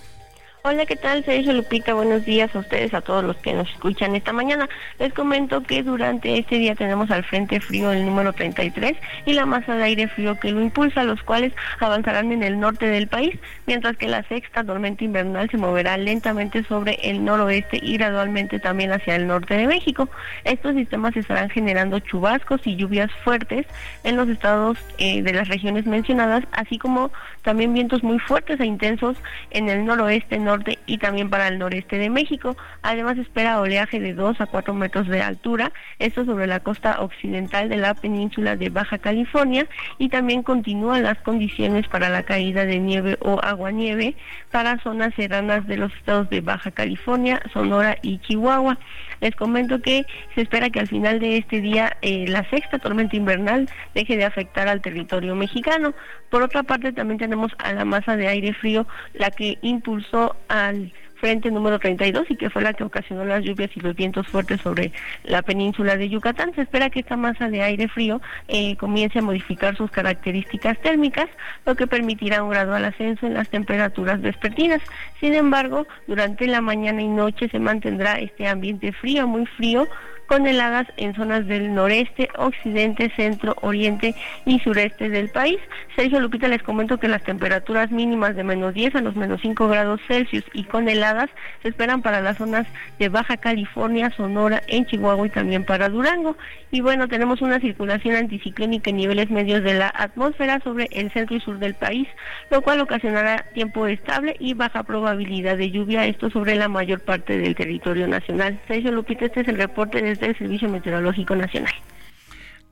Hola, 0.63 0.85
¿qué 0.85 0.95
tal? 0.95 1.25
Sergio 1.25 1.53
Lupita, 1.53 1.95
buenos 1.95 2.23
días 2.23 2.55
a 2.55 2.59
ustedes, 2.59 2.93
a 2.93 3.01
todos 3.01 3.23
los 3.23 3.35
que 3.37 3.51
nos 3.51 3.67
escuchan 3.71 4.15
esta 4.15 4.31
mañana. 4.31 4.69
Les 4.99 5.11
comento 5.11 5.63
que 5.63 5.81
durante 5.81 6.37
este 6.37 6.57
día 6.57 6.75
tenemos 6.75 7.09
al 7.09 7.23
Frente 7.23 7.59
Frío 7.59 7.91
el 7.91 8.05
número 8.05 8.31
33 8.31 8.95
y 9.25 9.33
la 9.33 9.47
masa 9.47 9.73
de 9.73 9.85
aire 9.85 10.07
frío 10.07 10.39
que 10.39 10.51
lo 10.51 10.61
impulsa, 10.61 11.03
los 11.03 11.23
cuales 11.23 11.51
avanzarán 11.79 12.31
en 12.31 12.43
el 12.43 12.59
norte 12.59 12.85
del 12.85 13.07
país, 13.07 13.39
mientras 13.65 13.97
que 13.97 14.07
la 14.07 14.21
sexta 14.27 14.63
tormenta 14.63 15.03
invernal 15.03 15.49
se 15.49 15.57
moverá 15.57 15.97
lentamente 15.97 16.63
sobre 16.65 16.99
el 17.01 17.25
noroeste 17.25 17.79
y 17.81 17.97
gradualmente 17.97 18.59
también 18.59 18.91
hacia 18.91 19.15
el 19.15 19.25
norte 19.25 19.55
de 19.55 19.65
México. 19.65 20.09
Estos 20.43 20.75
sistemas 20.75 21.17
estarán 21.17 21.49
generando 21.49 21.97
chubascos 22.01 22.61
y 22.67 22.75
lluvias 22.75 23.09
fuertes 23.23 23.65
en 24.03 24.15
los 24.15 24.29
estados 24.29 24.77
eh, 24.99 25.23
de 25.23 25.33
las 25.33 25.47
regiones 25.47 25.87
mencionadas, 25.87 26.43
así 26.51 26.77
como 26.77 27.11
también 27.41 27.73
vientos 27.73 28.03
muy 28.03 28.19
fuertes 28.19 28.59
e 28.59 28.65
intensos 28.67 29.17
en 29.49 29.67
el 29.67 29.85
noroeste, 29.85 30.37
y 30.85 30.97
también 30.97 31.29
para 31.29 31.47
el 31.47 31.59
noreste 31.59 31.97
de 31.97 32.09
México. 32.09 32.55
Además 32.81 33.17
espera 33.17 33.59
oleaje 33.59 33.99
de 33.99 34.13
2 34.13 34.41
a 34.41 34.45
4 34.45 34.73
metros 34.73 35.07
de 35.07 35.21
altura, 35.21 35.71
esto 35.99 36.25
sobre 36.25 36.47
la 36.47 36.59
costa 36.59 37.01
occidental 37.01 37.69
de 37.69 37.77
la 37.77 37.93
península 37.93 38.55
de 38.55 38.69
Baja 38.69 38.97
California 38.97 39.67
y 39.97 40.09
también 40.09 40.43
continúan 40.43 41.03
las 41.03 41.17
condiciones 41.19 41.87
para 41.87 42.09
la 42.09 42.23
caída 42.23 42.65
de 42.65 42.79
nieve 42.79 43.17
o 43.21 43.39
aguanieve 43.41 44.15
para 44.51 44.79
zonas 44.79 45.13
serranas 45.15 45.67
de 45.67 45.77
los 45.77 45.93
estados 45.95 46.29
de 46.29 46.41
Baja 46.41 46.71
California, 46.71 47.41
Sonora 47.53 47.97
y 48.01 48.19
Chihuahua. 48.19 48.77
Les 49.21 49.35
comento 49.35 49.81
que 49.81 50.05
se 50.35 50.41
espera 50.41 50.69
que 50.69 50.79
al 50.79 50.87
final 50.87 51.19
de 51.19 51.37
este 51.37 51.61
día 51.61 51.95
eh, 52.01 52.25
la 52.27 52.47
sexta 52.49 52.79
tormenta 52.79 53.15
invernal 53.15 53.69
deje 53.95 54.17
de 54.17 54.25
afectar 54.25 54.67
al 54.67 54.81
territorio 54.81 55.35
mexicano. 55.35 55.93
Por 56.29 56.41
otra 56.43 56.63
parte, 56.63 56.91
también 56.91 57.19
tenemos 57.19 57.51
a 57.59 57.71
la 57.73 57.85
masa 57.85 58.17
de 58.17 58.27
aire 58.27 58.53
frío, 58.53 58.87
la 59.13 59.31
que 59.31 59.57
impulsó 59.61 60.35
al 60.47 60.91
frente 61.21 61.51
número 61.51 61.79
32 61.79 62.31
y 62.31 62.35
que 62.35 62.49
fue 62.49 62.63
la 62.63 62.73
que 62.73 62.83
ocasionó 62.83 63.23
las 63.23 63.43
lluvias 63.43 63.69
y 63.75 63.79
los 63.79 63.95
vientos 63.95 64.27
fuertes 64.27 64.59
sobre 64.59 64.91
la 65.23 65.43
península 65.43 65.95
de 65.95 66.09
Yucatán. 66.09 66.53
Se 66.55 66.61
espera 66.63 66.89
que 66.89 66.99
esta 66.99 67.15
masa 67.15 67.47
de 67.47 67.61
aire 67.61 67.87
frío 67.87 68.19
eh, 68.47 68.75
comience 68.75 69.19
a 69.19 69.21
modificar 69.21 69.77
sus 69.77 69.91
características 69.91 70.77
térmicas, 70.81 71.29
lo 71.65 71.75
que 71.75 71.85
permitirá 71.85 72.43
un 72.43 72.49
gradual 72.49 72.83
ascenso 72.83 73.27
en 73.27 73.35
las 73.35 73.49
temperaturas 73.49 74.19
vespertinas. 74.19 74.81
Sin 75.19 75.35
embargo, 75.35 75.85
durante 76.07 76.47
la 76.47 76.59
mañana 76.59 77.01
y 77.01 77.07
noche 77.07 77.47
se 77.49 77.59
mantendrá 77.59 78.19
este 78.19 78.47
ambiente 78.47 78.91
frío, 78.91 79.27
muy 79.27 79.45
frío, 79.45 79.87
con 80.27 80.47
heladas 80.47 80.87
en 80.97 81.13
zonas 81.13 81.45
del 81.47 81.73
noreste, 81.73 82.29
occidente, 82.37 83.11
centro, 83.15 83.55
oriente 83.61 84.15
y 84.45 84.59
sureste 84.59 85.09
del 85.09 85.29
país. 85.29 85.57
Sergio 85.95 86.19
Lupita 86.19 86.47
les 86.47 86.63
comento 86.63 86.99
que 86.99 87.07
las 87.07 87.23
temperaturas 87.23 87.91
mínimas 87.91 88.35
de 88.35 88.43
menos 88.43 88.73
10 88.73 88.95
a 88.95 89.01
los 89.01 89.15
menos 89.15 89.41
5 89.41 89.67
grados 89.67 90.01
Celsius 90.07 90.45
y 90.53 90.63
con 90.63 90.87
heladas 90.87 91.29
se 91.61 91.69
esperan 91.69 92.01
para 92.01 92.21
las 92.21 92.37
zonas 92.37 92.65
de 92.99 93.09
Baja 93.09 93.37
California, 93.37 94.11
Sonora, 94.15 94.61
en 94.67 94.85
Chihuahua 94.85 95.27
y 95.27 95.29
también 95.31 95.65
para 95.65 95.89
Durango. 95.89 96.37
Y 96.71 96.81
bueno, 96.81 97.07
tenemos 97.07 97.41
una 97.41 97.59
circulación 97.59 98.15
anticiclónica 98.15 98.89
en 98.89 98.97
niveles 98.97 99.29
medios 99.29 99.63
de 99.63 99.73
la 99.73 99.93
atmósfera 99.93 100.59
sobre 100.63 100.87
el 100.91 101.11
centro 101.11 101.35
y 101.35 101.41
sur 101.41 101.59
del 101.59 101.73
país, 101.73 102.07
lo 102.49 102.61
cual 102.61 102.79
ocasionará 102.79 103.45
tiempo 103.53 103.87
estable 103.87 104.35
y 104.39 104.53
baja 104.53 104.83
probabilidad 104.83 105.57
de 105.57 105.71
lluvia, 105.71 106.05
esto 106.05 106.29
sobre 106.29 106.55
la 106.55 106.69
mayor 106.69 107.01
parte 107.01 107.37
del 107.37 107.55
territorio 107.55 108.07
nacional. 108.07 108.59
Sergio 108.67 108.91
Lupita, 108.91 109.25
este 109.25 109.41
es 109.41 109.47
el 109.49 109.57
reporte 109.57 110.01
desde 110.01 110.20
el 110.25 110.37
Servicio 110.37 110.69
Meteorológico 110.69 111.35
Nacional. 111.35 111.73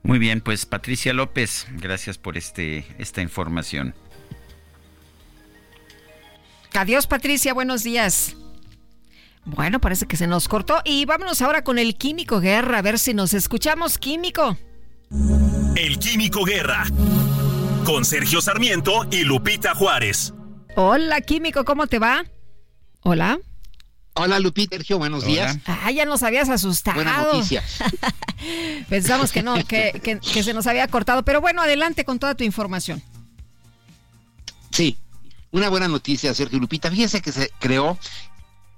Muy 0.04 0.20
bien, 0.20 0.42
pues 0.42 0.66
Patricia 0.66 1.14
López, 1.14 1.68
gracias 1.72 2.18
por 2.18 2.38
este 2.38 2.86
esta 2.98 3.22
información. 3.22 3.94
Adiós 6.74 7.08
Patricia, 7.08 7.54
buenos 7.54 7.84
días. 7.84 8.36
Bueno, 9.46 9.80
parece 9.80 10.06
que 10.06 10.16
se 10.16 10.28
nos 10.28 10.48
cortó 10.48 10.82
y 10.86 11.06
vámonos 11.06 11.42
ahora 11.42 11.64
con 11.64 11.80
el 11.80 11.96
Químico 11.96 12.40
Guerra, 12.40 12.78
a 12.78 12.82
ver 12.82 13.00
si 13.00 13.14
nos 13.14 13.34
escuchamos, 13.34 13.98
Químico. 13.98 14.58
El 15.76 15.98
Químico 15.98 16.44
Guerra, 16.46 16.86
con 17.84 18.06
Sergio 18.06 18.42
Sarmiento 18.42 19.08
y 19.12 19.24
Lupita 19.24 19.74
Juárez. 19.74 20.34
Hola 20.76 21.22
Químico, 21.22 21.66
¿cómo 21.66 21.88
te 21.88 22.00
va? 22.00 22.24
Hola. 23.02 23.40
Hola 24.22 24.38
Lupita, 24.42 24.76
Sergio, 24.76 24.98
buenos 24.98 25.24
días. 25.24 25.58
Ah, 25.66 25.92
ya 25.92 26.04
nos 26.04 26.24
habías 26.24 26.50
asustado. 26.50 26.96
Buena 26.96 27.24
noticia. 27.24 27.64
Pensamos 28.90 29.32
que 29.32 29.42
no, 29.42 29.56
que, 29.66 30.02
que, 30.04 30.20
que 30.20 30.44
se 30.44 30.54
nos 30.54 30.68
había 30.68 30.86
cortado, 30.90 31.24
pero 31.24 31.40
bueno, 31.40 31.62
adelante 31.62 32.04
con 32.04 32.20
toda 32.20 32.36
tu 32.36 32.44
información. 32.44 33.02
Sí, 34.72 34.98
una 35.52 35.70
buena 35.70 35.88
noticia, 35.88 36.34
Sergio 36.34 36.60
Lupita. 36.60 36.92
Fíjese 36.92 37.22
que 37.22 37.32
se 37.32 37.50
creó 37.60 37.98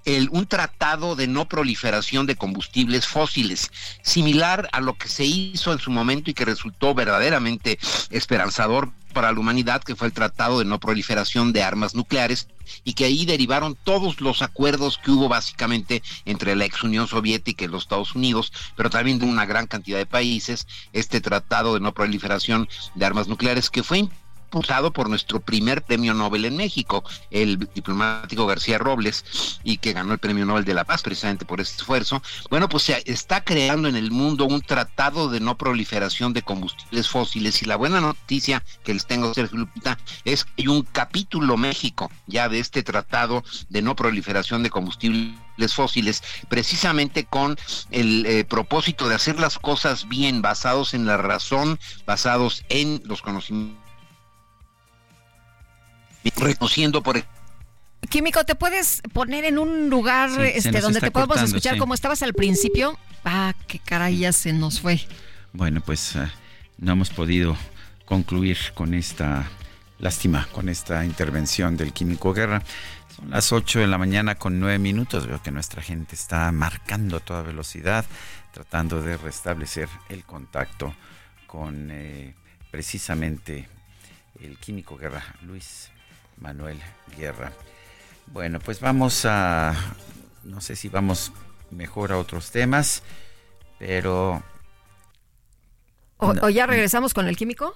el, 0.06 0.30
un 0.32 0.46
tratado 0.46 1.16
de 1.16 1.28
no 1.28 1.48
proliferación 1.48 2.26
de 2.26 2.36
combustibles 2.36 3.08
fósiles, 3.08 3.72
similar 4.02 4.70
a 4.72 4.82
lo 4.82 4.98
que 4.98 5.08
se 5.08 5.26
hizo 5.26 5.72
en 5.74 5.80
su 5.80 5.92
momento 5.92 6.30
y 6.32 6.34
que 6.34 6.46
resultó 6.46 6.94
verdaderamente 6.94 7.80
esperanzador 8.10 8.92
para 9.12 9.32
la 9.32 9.40
humanidad, 9.40 9.84
que 9.84 9.96
fue 9.96 10.08
el 10.08 10.14
Tratado 10.14 10.60
de 10.60 10.66
No 10.66 10.80
Proliferación 10.80 11.54
de 11.54 11.64
Armas 11.64 11.96
Nucleares, 11.96 12.48
y 12.84 12.94
que 12.94 13.06
ahí 13.06 13.26
derivaron 13.26 13.76
todos 13.84 14.22
los 14.22 14.42
acuerdos 14.42 14.98
que 14.98 15.12
hubo 15.12 15.28
básicamente 15.28 16.02
entre 16.26 16.56
la 16.56 16.66
ex 16.66 16.84
Unión 16.84 17.08
Soviética 17.08 17.66
y 17.66 17.68
los 17.68 17.84
Estados 17.84 18.16
Unidos, 18.16 18.52
pero 18.76 18.90
también 18.90 19.20
de 19.20 19.26
una 19.26 19.46
gran 19.46 19.68
cantidad 19.68 19.98
de 19.98 20.06
países, 20.06 20.68
este 20.94 21.22
Tratado 21.22 21.74
de 21.74 21.82
No 21.82 21.94
Proliferación 21.94 22.70
de 22.96 23.06
Armas 23.06 23.28
Nucleares, 23.28 23.70
que 23.70 23.84
fue 23.84 24.08
por 24.52 25.10
nuestro 25.10 25.40
primer 25.40 25.82
premio 25.82 26.14
Nobel 26.14 26.46
en 26.46 26.58
México, 26.58 27.04
el 27.32 27.58
diplomático 27.74 28.46
García 28.46 28.78
Robles, 28.78 29.60
y 29.64 29.78
que 29.78 29.94
ganó 29.94 30.14
el 30.14 30.20
premio 30.20 30.46
Nobel 30.46 30.66
de 30.66 30.74
la 30.74 30.84
Paz 30.84 31.02
precisamente 31.02 31.46
por 31.46 31.62
este 31.62 31.78
esfuerzo. 31.78 32.22
Bueno, 32.50 32.70
pues 32.70 32.84
se 32.84 33.02
está 33.06 33.44
creando 33.44 33.88
en 33.88 33.96
el 33.96 34.12
mundo 34.12 34.46
un 34.46 34.62
tratado 34.62 35.30
de 35.30 35.40
no 35.40 35.58
proliferación 35.58 36.34
de 36.34 36.42
combustibles 36.42 37.10
fósiles 37.10 37.62
y 37.62 37.66
la 37.66 37.78
buena 37.78 38.02
noticia 38.02 38.64
que 38.84 38.94
les 38.94 39.06
tengo, 39.06 39.34
Sergio 39.34 39.58
Lupita, 39.58 39.98
es 40.26 40.44
que 40.44 40.52
hay 40.60 40.68
un 40.68 40.84
capítulo 40.84 41.58
México 41.58 42.12
ya 42.28 42.50
de 42.50 42.60
este 42.60 42.84
tratado 42.84 43.44
de 43.70 43.82
no 43.82 43.96
proliferación 43.96 44.64
de 44.64 44.70
combustibles 44.70 45.74
fósiles, 45.74 46.24
precisamente 46.50 47.26
con 47.26 47.58
el 47.92 48.26
eh, 48.26 48.44
propósito 48.44 49.08
de 49.08 49.16
hacer 49.16 49.40
las 49.40 49.60
cosas 49.60 50.08
bien, 50.08 50.42
basados 50.42 50.94
en 50.94 51.06
la 51.06 51.18
razón, 51.18 51.80
basados 52.06 52.64
en 52.70 53.02
los 53.06 53.22
conocimientos 53.22 53.81
reconociendo 56.36 57.02
por 57.02 57.24
Químico, 58.10 58.44
¿te 58.44 58.56
puedes 58.56 59.02
poner 59.14 59.46
en 59.46 59.60
un 59.60 59.90
lugar 59.90 60.30
Sí, 60.32 60.42
este, 60.56 60.82
donde 60.82 61.00
te 61.00 61.12
podamos 61.12 61.36
cortando, 61.36 61.56
escuchar 61.56 61.74
sí. 61.76 61.80
como 61.80 61.94
estabas 61.94 62.24
al 62.24 62.34
principio? 62.34 62.98
Ah, 63.24 63.54
qué 63.68 63.80
caray, 63.80 64.18
ya 64.18 64.34
se 64.34 64.54
nos 64.54 64.82
fue. 64.82 65.00
Bueno, 65.54 65.82
pues 65.82 66.16
eh, 66.16 66.28
no 66.78 66.94
hemos 66.94 67.12
podido 67.12 67.56
concluir 68.06 68.58
con 68.74 68.94
esta 68.94 69.48
lástima, 70.00 70.48
con 70.52 70.68
esta 70.68 71.06
intervención 71.06 71.78
del 71.78 71.94
Químico 71.94 72.34
Guerra. 72.34 72.64
Son 73.16 73.30
las 73.30 73.52
8 73.52 73.80
de 73.80 73.88
la 73.88 73.98
mañana 73.98 74.36
con 74.36 74.60
9 74.60 74.80
minutos. 74.80 75.28
Veo 75.28 75.42
que 75.42 75.52
nuestra 75.52 75.82
gente 75.82 76.16
está 76.16 76.52
marcando 76.52 77.18
a 77.18 77.20
toda 77.20 77.44
velocidad, 77.44 78.04
tratando 78.52 79.02
de 79.02 79.16
restablecer 79.16 79.90
el 80.10 80.24
contacto 80.24 80.96
con 81.46 81.90
eh, 81.92 82.34
precisamente 82.72 83.70
el 84.42 84.58
Químico 84.58 84.98
Guerra, 84.98 85.24
Luis 85.44 85.91
Manuel 86.42 86.80
Guerra. 87.18 87.54
Bueno, 88.28 88.60
pues 88.60 88.80
vamos 88.82 89.26
a, 89.26 89.74
no 90.44 90.60
sé 90.62 90.76
si 90.76 90.90
vamos 90.90 91.32
mejor 91.70 92.12
a 92.12 92.18
otros 92.18 92.52
temas, 92.52 93.04
pero 93.80 94.44
¿O, 96.18 96.34
No. 96.34 96.42
o 96.44 96.50
ya 96.50 96.66
regresamos 96.66 97.14
con 97.14 97.28
el 97.28 97.38
químico? 97.38 97.76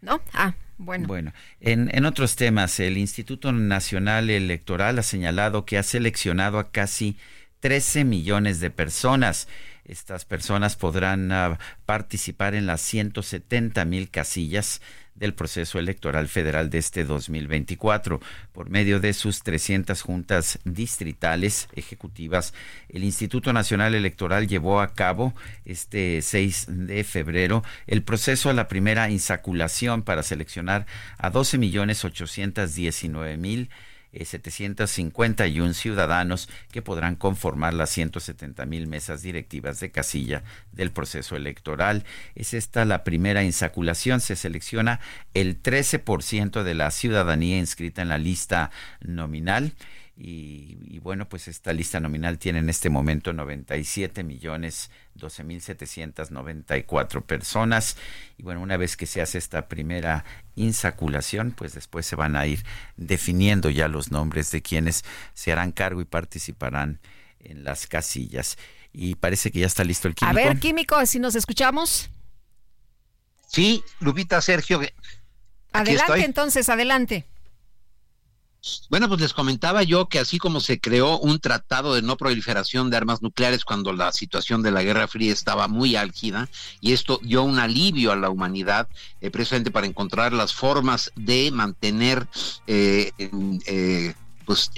¿No? 0.00 0.20
Ah, 0.32 0.54
bueno. 0.76 1.06
Bueno, 1.06 1.32
en, 1.60 1.90
en 1.96 2.04
otros 2.04 2.36
temas, 2.36 2.78
el 2.80 2.98
Instituto 2.98 3.52
Nacional 3.52 4.28
Electoral 4.28 4.98
ha 4.98 5.02
señalado 5.02 5.64
que 5.64 5.78
ha 5.78 5.82
seleccionado 5.82 6.58
a 6.58 6.70
casi 6.70 7.16
13 7.60 8.04
millones 8.04 8.60
de 8.60 8.70
personas. 8.70 9.48
Estas 9.86 10.24
personas 10.26 10.76
podrán 10.76 11.32
ah, 11.32 11.58
participar 11.86 12.54
en 12.54 12.66
las 12.66 12.80
170 12.82 13.84
mil 13.86 14.10
casillas 14.10 14.82
del 15.14 15.34
proceso 15.34 15.78
electoral 15.78 16.28
federal 16.28 16.70
de 16.70 16.78
este 16.78 17.04
2024. 17.04 18.20
Por 18.52 18.70
medio 18.70 19.00
de 19.00 19.12
sus 19.12 19.42
300 19.42 20.00
juntas 20.02 20.58
distritales 20.64 21.68
ejecutivas, 21.74 22.54
el 22.88 23.04
Instituto 23.04 23.52
Nacional 23.52 23.94
Electoral 23.94 24.48
llevó 24.48 24.80
a 24.80 24.94
cabo 24.94 25.34
este 25.64 26.22
6 26.22 26.66
de 26.68 27.04
febrero 27.04 27.62
el 27.86 28.02
proceso 28.02 28.50
a 28.50 28.54
la 28.54 28.68
primera 28.68 29.10
insaculación 29.10 30.02
para 30.02 30.22
seleccionar 30.22 30.86
a 31.18 31.30
12 31.30 31.58
millones 31.58 32.04
819 32.04 33.36
mil 33.36 33.70
eh, 34.14 34.24
751 34.24 35.74
ciudadanos 35.74 36.48
que 36.70 36.82
podrán 36.82 37.16
conformar 37.16 37.74
las 37.74 37.90
170 37.90 38.64
mil 38.66 38.86
mesas 38.86 39.22
directivas 39.22 39.80
de 39.80 39.90
casilla 39.90 40.42
del 40.72 40.90
proceso 40.90 41.36
electoral. 41.36 42.04
Es 42.34 42.54
esta 42.54 42.84
la 42.84 43.04
primera 43.04 43.42
insaculación. 43.42 44.20
Se 44.20 44.36
selecciona 44.36 45.00
el 45.34 45.60
13% 45.62 46.62
de 46.62 46.74
la 46.74 46.90
ciudadanía 46.90 47.58
inscrita 47.58 48.02
en 48.02 48.08
la 48.08 48.18
lista 48.18 48.70
nominal. 49.00 49.72
Y, 50.16 50.78
y 50.86 51.00
bueno, 51.00 51.28
pues 51.28 51.48
esta 51.48 51.72
lista 51.72 51.98
nominal 51.98 52.38
tiene 52.38 52.60
en 52.60 52.70
este 52.70 52.88
momento 52.88 53.32
97 53.32 54.22
millones 54.22 54.90
12 55.14 55.42
mil 55.44 55.60
794 55.60 57.24
personas. 57.26 57.96
Y 58.38 58.42
bueno, 58.42 58.60
una 58.60 58.76
vez 58.76 58.96
que 58.96 59.06
se 59.06 59.20
hace 59.22 59.38
esta 59.38 59.68
primera 59.68 60.24
insaculación, 60.54 61.50
pues 61.52 61.74
después 61.74 62.06
se 62.06 62.16
van 62.16 62.36
a 62.36 62.46
ir 62.46 62.64
definiendo 62.96 63.70
ya 63.70 63.88
los 63.88 64.10
nombres 64.12 64.50
de 64.50 64.62
quienes 64.62 65.04
se 65.34 65.50
harán 65.52 65.72
cargo 65.72 66.00
y 66.00 66.04
participarán 66.04 67.00
en 67.40 67.64
las 67.64 67.86
casillas. 67.86 68.56
Y 68.92 69.16
parece 69.16 69.50
que 69.50 69.60
ya 69.60 69.66
está 69.66 69.82
listo 69.82 70.06
el 70.06 70.12
A 70.12 70.14
químico. 70.30 70.34
ver, 70.36 70.58
químico, 70.60 71.04
si 71.06 71.18
nos 71.18 71.34
escuchamos. 71.34 72.08
Sí, 73.48 73.82
Lupita, 74.00 74.40
Sergio. 74.40 74.80
Adelante 75.72 76.02
estoy. 76.02 76.22
entonces, 76.22 76.68
adelante. 76.68 77.26
Bueno, 78.88 79.08
pues 79.08 79.20
les 79.20 79.32
comentaba 79.32 79.82
yo 79.82 80.08
que 80.08 80.18
así 80.18 80.38
como 80.38 80.60
se 80.60 80.80
creó 80.80 81.18
un 81.18 81.38
tratado 81.38 81.94
de 81.94 82.02
no 82.02 82.16
proliferación 82.16 82.90
de 82.90 82.96
armas 82.96 83.22
nucleares 83.22 83.64
cuando 83.64 83.92
la 83.92 84.12
situación 84.12 84.62
de 84.62 84.70
la 84.70 84.82
Guerra 84.82 85.08
Fría 85.08 85.32
estaba 85.32 85.68
muy 85.68 85.96
álgida, 85.96 86.48
y 86.80 86.92
esto 86.92 87.20
dio 87.22 87.42
un 87.42 87.58
alivio 87.58 88.12
a 88.12 88.16
la 88.16 88.30
humanidad, 88.30 88.88
eh, 89.20 89.30
precisamente 89.30 89.70
para 89.70 89.86
encontrar 89.86 90.32
las 90.32 90.54
formas 90.54 91.12
de 91.16 91.50
mantener 91.50 92.26
eh, 92.66 93.12
eh, 93.18 94.14
pues 94.44 94.70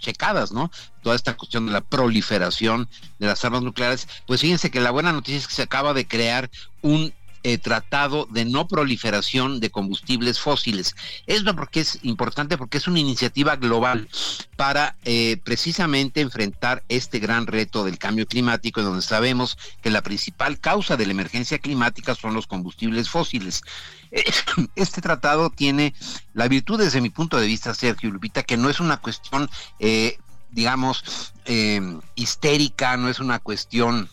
checadas, 0.00 0.52
¿no? 0.52 0.70
Toda 1.02 1.16
esta 1.16 1.36
cuestión 1.36 1.66
de 1.66 1.72
la 1.72 1.80
proliferación 1.80 2.88
de 3.18 3.26
las 3.26 3.44
armas 3.44 3.62
nucleares. 3.62 4.08
Pues 4.26 4.40
fíjense 4.40 4.70
que 4.70 4.80
la 4.80 4.90
buena 4.90 5.12
noticia 5.12 5.38
es 5.38 5.46
que 5.46 5.54
se 5.54 5.62
acaba 5.62 5.94
de 5.94 6.08
crear 6.08 6.50
un 6.82 7.12
eh, 7.46 7.58
tratado 7.58 8.26
de 8.28 8.44
no 8.44 8.66
proliferación 8.66 9.60
de 9.60 9.70
combustibles 9.70 10.40
fósiles. 10.40 10.96
Esto 11.28 11.54
porque 11.54 11.78
es 11.78 12.00
importante 12.02 12.58
porque 12.58 12.78
es 12.78 12.88
una 12.88 12.98
iniciativa 12.98 13.54
global 13.54 14.08
para 14.56 14.96
eh, 15.04 15.36
precisamente 15.44 16.22
enfrentar 16.22 16.82
este 16.88 17.20
gran 17.20 17.46
reto 17.46 17.84
del 17.84 17.98
cambio 17.98 18.26
climático, 18.26 18.82
donde 18.82 19.00
sabemos 19.00 19.56
que 19.80 19.90
la 19.90 20.02
principal 20.02 20.58
causa 20.58 20.96
de 20.96 21.06
la 21.06 21.12
emergencia 21.12 21.60
climática 21.60 22.16
son 22.16 22.34
los 22.34 22.48
combustibles 22.48 23.08
fósiles. 23.08 23.62
Este 24.74 25.00
tratado 25.00 25.50
tiene 25.50 25.94
la 26.34 26.48
virtud 26.48 26.80
desde 26.80 27.00
mi 27.00 27.10
punto 27.10 27.38
de 27.38 27.46
vista, 27.46 27.74
Sergio 27.74 28.10
Lupita, 28.10 28.42
que 28.42 28.56
no 28.56 28.70
es 28.70 28.80
una 28.80 28.96
cuestión, 28.96 29.48
eh, 29.78 30.18
digamos, 30.50 31.32
eh, 31.44 31.80
histérica, 32.16 32.96
no 32.96 33.08
es 33.08 33.20
una 33.20 33.38
cuestión 33.38 34.10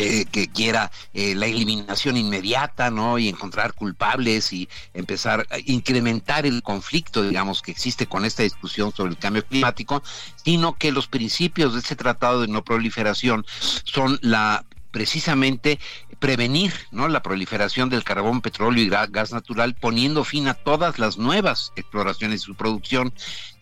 eh, 0.00 0.24
que 0.30 0.48
quiera 0.48 0.90
eh, 1.12 1.34
la 1.34 1.46
eliminación 1.46 2.16
inmediata, 2.16 2.90
¿no? 2.90 3.18
Y 3.18 3.28
encontrar 3.28 3.74
culpables 3.74 4.52
y 4.52 4.68
empezar 4.94 5.46
a 5.50 5.58
incrementar 5.66 6.46
el 6.46 6.62
conflicto, 6.62 7.22
digamos, 7.22 7.60
que 7.62 7.70
existe 7.70 8.06
con 8.06 8.24
esta 8.24 8.42
discusión 8.42 8.92
sobre 8.94 9.12
el 9.12 9.18
cambio 9.18 9.44
climático, 9.44 10.02
sino 10.42 10.76
que 10.76 10.90
los 10.92 11.06
principios 11.06 11.74
de 11.74 11.80
este 11.80 11.96
tratado 11.96 12.40
de 12.40 12.48
no 12.48 12.64
proliferación 12.64 13.44
son 13.84 14.18
la 14.22 14.64
precisamente 14.90 15.78
prevenir 16.18 16.72
¿no? 16.90 17.08
la 17.08 17.22
proliferación 17.22 17.88
del 17.88 18.02
carbón, 18.04 18.40
petróleo 18.40 18.82
y 18.84 18.88
ga- 18.90 19.08
gas 19.10 19.32
natural, 19.32 19.74
poniendo 19.74 20.24
fin 20.24 20.48
a 20.48 20.54
todas 20.54 20.98
las 20.98 21.16
nuevas 21.16 21.72
exploraciones 21.76 22.42
y 22.42 22.44
su 22.44 22.54
producción 22.56 23.12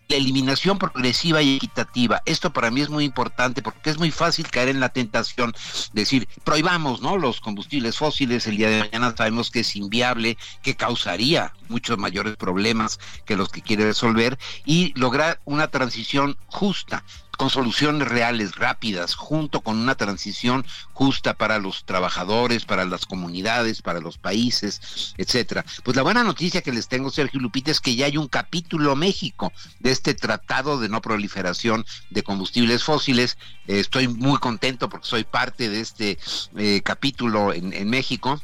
la 0.08 0.16
eliminación 0.16 0.78
progresiva 0.78 1.42
y 1.42 1.56
equitativa. 1.56 2.22
Esto 2.24 2.50
para 2.50 2.70
mí 2.70 2.80
es 2.80 2.88
muy 2.88 3.04
importante 3.04 3.60
porque 3.62 3.90
es 3.90 3.98
muy 3.98 4.10
fácil 4.10 4.48
caer 4.48 4.70
en 4.70 4.80
la 4.80 4.88
tentación 4.88 5.52
de 5.92 6.02
decir, 6.02 6.26
prohibamos 6.44 7.02
¿no? 7.02 7.18
los 7.18 7.40
combustibles 7.40 7.98
fósiles, 7.98 8.46
el 8.46 8.56
día 8.56 8.70
de 8.70 8.80
mañana 8.80 9.14
sabemos 9.14 9.50
que 9.50 9.60
es 9.60 9.76
inviable, 9.76 10.38
que 10.62 10.76
causaría 10.76 11.52
muchos 11.68 11.98
mayores 11.98 12.36
problemas 12.36 12.98
que 13.26 13.36
los 13.36 13.50
que 13.50 13.60
quiere 13.60 13.84
resolver 13.84 14.38
y 14.64 14.98
lograr 14.98 15.40
una 15.44 15.68
transición 15.68 16.38
justa 16.46 17.04
con 17.38 17.50
soluciones 17.50 18.08
reales, 18.08 18.56
rápidas, 18.56 19.14
junto 19.14 19.60
con 19.60 19.78
una 19.78 19.94
transición 19.94 20.66
justa 20.92 21.34
para 21.34 21.60
los 21.60 21.84
trabajadores, 21.84 22.64
para 22.64 22.84
las 22.84 23.06
comunidades, 23.06 23.80
para 23.80 24.00
los 24.00 24.18
países, 24.18 25.14
etcétera. 25.16 25.64
Pues 25.84 25.96
la 25.96 26.02
buena 26.02 26.24
noticia 26.24 26.62
que 26.62 26.72
les 26.72 26.88
tengo, 26.88 27.10
Sergio 27.10 27.38
Lupita, 27.38 27.70
es 27.70 27.80
que 27.80 27.94
ya 27.94 28.06
hay 28.06 28.16
un 28.16 28.26
capítulo 28.26 28.96
México 28.96 29.52
de 29.78 29.92
este 29.92 30.14
tratado 30.14 30.80
de 30.80 30.88
no 30.88 31.00
proliferación 31.00 31.86
de 32.10 32.24
combustibles 32.24 32.82
fósiles. 32.82 33.38
Estoy 33.68 34.08
muy 34.08 34.38
contento 34.38 34.88
porque 34.88 35.06
soy 35.06 35.22
parte 35.22 35.70
de 35.70 35.80
este 35.80 36.18
eh, 36.56 36.82
capítulo 36.82 37.52
en, 37.52 37.72
en 37.72 37.88
México 37.88 38.42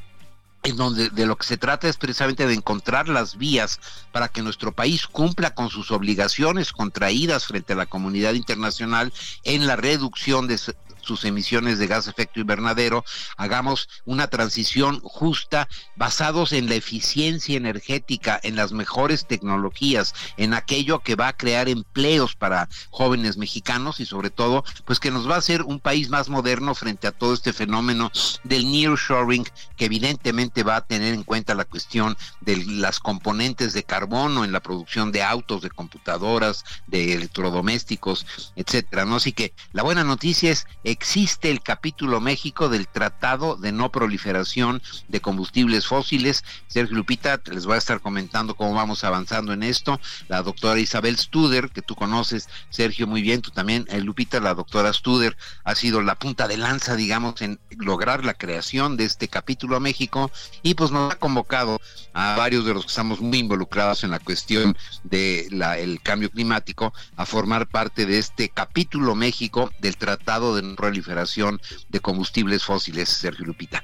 en 0.65 0.77
donde 0.77 1.11
de 1.11 1.27
lo 1.27 1.37
que 1.37 1.47
se 1.47 1.59
trata 1.59 1.89
es 1.89 1.97
precisamente 1.97 2.47
de 2.47 2.55
encontrar 2.55 3.09
las 3.09 3.37
vías 3.37 3.79
para 4.12 4.29
que 4.29 4.43
nuestro 4.43 4.73
país 4.73 5.07
cumpla 5.07 5.55
con 5.55 5.69
sus 5.69 5.91
obligaciones 5.91 6.73
contraídas 6.73 7.47
frente 7.47 7.75
a 7.75 7.77
la 7.77 7.87
comunidad 7.87 8.33
internacional 8.33 9.12
en 9.45 9.67
la 9.67 9.77
reducción 9.77 10.49
de 10.49 10.59
sus 11.05 11.25
emisiones 11.25 11.79
de 11.79 11.87
gas 11.87 12.09
efecto 12.09 12.41
invernadero, 12.41 13.05
hagamos 13.37 13.89
una 14.05 14.27
transición 14.29 15.01
justa 15.01 15.69
basados 15.97 16.53
en 16.53 16.69
la 16.69 16.75
eficiencia 16.75 17.57
energética, 17.57 18.41
en 18.43 18.57
las 18.57 18.73
mejores 18.73 19.27
tecnologías, 19.27 20.15
en 20.37 20.55
aquello 20.55 21.01
que 21.01 21.15
va 21.15 21.29
a 21.29 21.37
crear 21.37 21.69
empleos 21.69 22.35
para 22.35 22.69
jóvenes 22.91 23.37
mexicanos 23.37 24.01
y 24.01 24.07
sobre 24.07 24.31
todo, 24.31 24.65
pues 24.85 25.01
que 25.01 25.11
nos 25.11 25.29
va 25.29 25.37
a 25.37 25.39
hacer 25.39 25.63
un 25.63 25.81
país 25.81 26.09
más 26.09 26.29
moderno 26.29 26.75
frente 26.75 27.07
a 27.07 27.13
todo 27.13 27.35
este 27.35 27.53
fenómeno 27.53 28.11
del 28.43 28.71
nearshoring 28.71 29.47
que 29.77 29.85
evidentemente 29.85 30.63
va 30.63 30.77
a 30.77 30.87
tener 30.87 31.15
en 31.15 31.23
cuenta 31.23 31.55
la 31.55 31.65
cuestión 31.65 32.17
de 32.41 32.57
las 32.65 33.01
componentes 33.01 33.73
de 33.73 33.85
carbono 33.85 34.45
en 34.45 34.53
la 34.53 34.61
producción 34.61 35.13
de 35.13 35.23
autos, 35.23 35.63
de 35.63 35.71
computadoras, 35.71 36.65
de 36.87 37.15
electrodomésticos, 37.15 38.27
etcétera, 38.57 39.05
¿no? 39.05 39.17
Así 39.17 39.33
que 39.33 39.53
la 39.73 39.83
buena 39.83 40.05
noticia 40.05 40.51
es 40.51 40.67
existe 40.95 41.51
el 41.51 41.61
capítulo 41.61 42.21
México 42.21 42.69
del 42.69 42.87
Tratado 42.87 43.57
de 43.57 43.73
No 43.73 43.91
Proliferación 43.91 44.81
de 45.09 45.21
Combustibles 45.21 45.89
Fósiles. 45.89 46.45
Sergio 46.69 46.97
Lupita, 46.97 47.41
les 47.47 47.67
voy 47.67 47.75
a 47.75 47.79
estar 47.79 48.01
comentando 48.01 48.55
cómo 48.55 48.75
vamos 48.75 49.03
avanzando 49.03 49.53
en 49.53 49.65
esto. 49.65 50.01
La 50.29 50.43
doctora 50.43 50.79
Isabel 50.79 51.19
Studer, 51.19 51.71
que 51.71 51.83
tú 51.83 51.97
conoces, 51.97 52.49
Sergio, 52.71 53.09
muy 53.09 53.23
bien, 53.23 53.43
tú 53.43 53.51
también, 53.51 53.87
eh, 53.89 54.01
Lupita, 54.01 54.39
la 54.39 54.55
doctora 54.55 54.93
Studer 54.93 55.37
ha 55.65 55.75
sido 55.75 56.01
la 56.01 56.15
punta 56.15 56.47
de 56.47 56.59
lanza, 56.59 56.95
digamos, 56.95 57.43
en 57.43 57.59
lograr 57.77 58.25
la 58.25 58.35
creación 58.35 58.97
de 58.97 59.05
este 59.05 59.27
capítulo 59.27 59.81
México 59.81 60.31
y 60.63 60.75
pues 60.75 60.93
nos 60.93 61.13
ha 61.13 61.17
convocado 61.17 61.81
a 62.13 62.37
varios 62.37 62.65
de 62.65 62.73
los 62.73 62.85
que 62.85 62.91
estamos 62.91 63.21
muy 63.21 63.39
involucrados 63.39 64.05
en 64.05 64.13
la 64.13 64.21
cuestión 64.21 64.77
del 65.03 65.61
el 65.61 66.01
cambio 66.03 66.31
climático 66.31 66.95
a 67.17 67.27
formar 67.27 67.67
parte 67.67 68.07
de 68.07 68.19
este 68.19 68.49
capítulo 68.49 69.17
México 69.17 69.73
del 69.81 69.97
Tratado 69.97 70.55
de 70.55 70.63
No 70.63 70.84
proliferación 70.85 71.61
de 71.89 72.01
combustibles 72.01 72.62
fósiles, 72.62 73.09
Sergio 73.09 73.47
Lupita. 73.47 73.82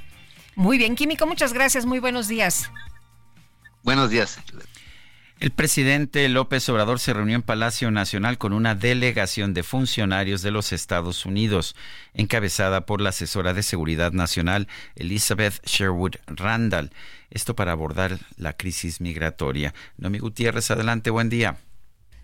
Muy 0.55 0.77
bien, 0.77 0.95
Químico, 0.95 1.27
muchas 1.27 1.55
gracias, 1.55 1.87
muy 1.87 1.99
buenos 1.99 2.29
días. 2.29 2.71
Buenos 3.83 4.11
días. 4.11 4.39
El 5.39 5.51
presidente 5.53 6.29
López 6.29 6.69
Obrador 6.69 7.01
se 7.01 7.15
reunió 7.15 7.35
en 7.37 7.41
Palacio 7.43 7.91
Nacional 7.91 8.37
con 8.37 8.53
una 8.53 8.75
delegación 8.75 9.55
de 9.55 9.63
funcionarios 9.63 10.43
de 10.43 10.51
los 10.51 10.75
Estados 10.75 11.25
Unidos, 11.25 11.75
encabezada 12.13 12.85
por 12.85 13.01
la 13.01 13.09
asesora 13.09 13.55
de 13.55 13.63
Seguridad 13.63 14.13
Nacional 14.13 14.69
Elizabeth 14.97 15.65
Sherwood 15.65 16.17
Randall. 16.27 16.91
Esto 17.31 17.57
para 17.57 17.73
abordar 17.73 18.19
la 18.37 18.53
crisis 18.53 19.01
migratoria. 19.01 19.73
Nomi 19.97 20.19
Gutiérrez, 20.19 20.71
adelante, 20.71 21.09
buen 21.09 21.31
día. 21.31 21.57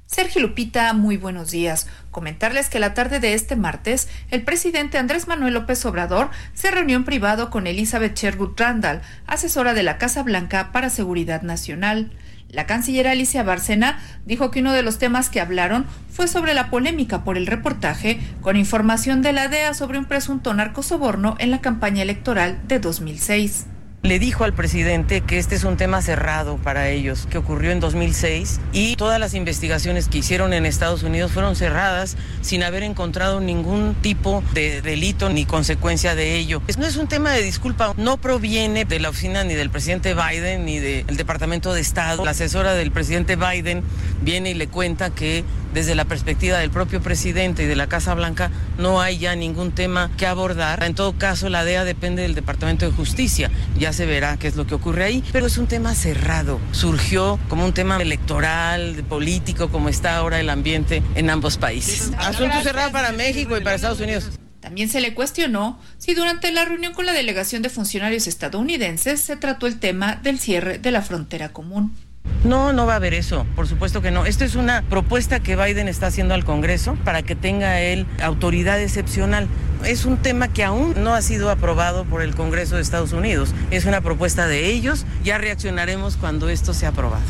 Sergio 0.06 0.40
Lupita, 0.40 0.92
muy 0.92 1.16
buenos 1.16 1.50
días. 1.50 1.88
Comentarles 2.12 2.70
que 2.70 2.78
la 2.78 2.94
tarde 2.94 3.18
de 3.18 3.34
este 3.34 3.56
martes, 3.56 4.08
el 4.30 4.44
presidente 4.44 4.98
Andrés 4.98 5.26
Manuel 5.26 5.54
López 5.54 5.84
Obrador 5.84 6.30
se 6.54 6.70
reunió 6.70 6.96
en 6.96 7.04
privado 7.04 7.50
con 7.50 7.66
Elizabeth 7.66 8.16
Sherwood 8.16 8.52
Randall, 8.56 9.02
asesora 9.26 9.74
de 9.74 9.82
la 9.82 9.98
Casa 9.98 10.22
Blanca 10.22 10.70
para 10.70 10.90
Seguridad 10.90 11.42
Nacional. 11.42 12.12
La 12.48 12.66
canciller 12.66 13.08
Alicia 13.08 13.42
Bárcena 13.42 13.98
dijo 14.24 14.52
que 14.52 14.60
uno 14.60 14.72
de 14.72 14.82
los 14.82 14.98
temas 14.98 15.28
que 15.28 15.40
hablaron 15.40 15.86
fue 16.08 16.28
sobre 16.28 16.54
la 16.54 16.70
polémica 16.70 17.24
por 17.24 17.36
el 17.36 17.48
reportaje 17.48 18.20
con 18.40 18.56
información 18.56 19.22
de 19.22 19.32
la 19.32 19.48
DEA 19.48 19.74
sobre 19.74 19.98
un 19.98 20.04
presunto 20.04 20.54
narcosoborno 20.54 21.34
en 21.40 21.50
la 21.50 21.60
campaña 21.60 22.02
electoral 22.02 22.60
de 22.68 22.78
2006 22.78 23.66
le 24.06 24.20
dijo 24.20 24.44
al 24.44 24.52
presidente 24.52 25.20
que 25.20 25.36
este 25.36 25.56
es 25.56 25.64
un 25.64 25.76
tema 25.76 26.00
cerrado 26.00 26.58
para 26.58 26.90
ellos, 26.90 27.26
que 27.28 27.38
ocurrió 27.38 27.72
en 27.72 27.80
2006 27.80 28.60
y 28.72 28.94
todas 28.94 29.18
las 29.18 29.34
investigaciones 29.34 30.06
que 30.06 30.18
hicieron 30.18 30.52
en 30.52 30.64
Estados 30.64 31.02
Unidos 31.02 31.32
fueron 31.32 31.56
cerradas 31.56 32.16
sin 32.40 32.62
haber 32.62 32.84
encontrado 32.84 33.40
ningún 33.40 33.96
tipo 34.00 34.44
de 34.54 34.80
delito 34.80 35.28
ni 35.28 35.44
consecuencia 35.44 36.14
de 36.14 36.36
ello. 36.36 36.62
No 36.78 36.86
es 36.86 36.96
un 36.96 37.08
tema 37.08 37.32
de 37.32 37.42
disculpa, 37.42 37.94
no 37.96 38.16
proviene 38.18 38.84
de 38.84 39.00
la 39.00 39.08
oficina 39.08 39.42
ni 39.42 39.54
del 39.54 39.70
presidente 39.70 40.14
Biden 40.14 40.64
ni 40.64 40.78
del 40.78 41.16
Departamento 41.16 41.74
de 41.74 41.80
Estado. 41.80 42.24
La 42.24 42.30
asesora 42.30 42.74
del 42.74 42.92
presidente 42.92 43.34
Biden 43.34 43.82
viene 44.22 44.50
y 44.50 44.54
le 44.54 44.68
cuenta 44.68 45.10
que 45.10 45.44
desde 45.74 45.94
la 45.94 46.06
perspectiva 46.06 46.58
del 46.58 46.70
propio 46.70 47.02
presidente 47.02 47.64
y 47.64 47.66
de 47.66 47.76
la 47.76 47.86
Casa 47.86 48.14
Blanca 48.14 48.50
no 48.78 49.00
hay 49.00 49.18
ya 49.18 49.34
ningún 49.34 49.72
tema 49.72 50.10
que 50.16 50.26
abordar. 50.26 50.82
En 50.82 50.94
todo 50.94 51.18
caso, 51.18 51.50
la 51.50 51.64
DEA 51.64 51.84
depende 51.84 52.22
del 52.22 52.34
Departamento 52.34 52.86
de 52.86 52.92
Justicia. 52.92 53.50
Ya 53.78 53.92
se 53.96 54.06
verá 54.06 54.36
qué 54.36 54.46
es 54.46 54.56
lo 54.56 54.66
que 54.66 54.74
ocurre 54.74 55.04
ahí, 55.04 55.24
pero 55.32 55.46
es 55.46 55.56
un 55.56 55.66
tema 55.66 55.94
cerrado. 55.94 56.60
Surgió 56.72 57.40
como 57.48 57.64
un 57.64 57.72
tema 57.72 57.96
electoral, 57.96 59.02
político, 59.08 59.70
como 59.70 59.88
está 59.88 60.16
ahora 60.16 60.38
el 60.38 60.50
ambiente 60.50 61.02
en 61.14 61.30
ambos 61.30 61.56
países. 61.56 62.12
Asunto 62.18 62.60
cerrado 62.62 62.92
para 62.92 63.12
México 63.12 63.56
y 63.56 63.62
para 63.62 63.76
Estados 63.76 64.00
Unidos. 64.00 64.30
También 64.60 64.88
se 64.88 65.00
le 65.00 65.14
cuestionó 65.14 65.80
si 65.96 66.12
durante 66.14 66.52
la 66.52 66.64
reunión 66.64 66.92
con 66.92 67.06
la 67.06 67.12
delegación 67.12 67.62
de 67.62 67.70
funcionarios 67.70 68.26
estadounidenses 68.26 69.20
se 69.20 69.36
trató 69.36 69.66
el 69.66 69.78
tema 69.78 70.16
del 70.16 70.38
cierre 70.38 70.78
de 70.78 70.90
la 70.90 71.02
frontera 71.02 71.52
común. 71.52 71.96
No, 72.44 72.72
no 72.72 72.86
va 72.86 72.92
a 72.92 72.96
haber 72.96 73.12
eso, 73.12 73.44
por 73.56 73.66
supuesto 73.66 74.02
que 74.02 74.12
no. 74.12 74.24
Esto 74.24 74.44
es 74.44 74.54
una 74.54 74.82
propuesta 74.82 75.40
que 75.40 75.56
Biden 75.56 75.88
está 75.88 76.06
haciendo 76.06 76.32
al 76.32 76.44
Congreso 76.44 76.96
para 77.04 77.22
que 77.22 77.34
tenga 77.34 77.80
él 77.80 78.06
autoridad 78.22 78.80
excepcional. 78.80 79.48
Es 79.84 80.04
un 80.04 80.16
tema 80.16 80.48
que 80.48 80.62
aún 80.62 80.94
no 81.02 81.14
ha 81.14 81.22
sido 81.22 81.50
aprobado 81.50 82.04
por 82.04 82.22
el 82.22 82.36
Congreso 82.36 82.76
de 82.76 82.82
Estados 82.82 83.12
Unidos. 83.12 83.52
Es 83.72 83.84
una 83.84 84.00
propuesta 84.00 84.46
de 84.46 84.66
ellos. 84.66 85.06
Ya 85.24 85.38
reaccionaremos 85.38 86.16
cuando 86.16 86.48
esto 86.48 86.72
sea 86.72 86.90
aprobado. 86.90 87.24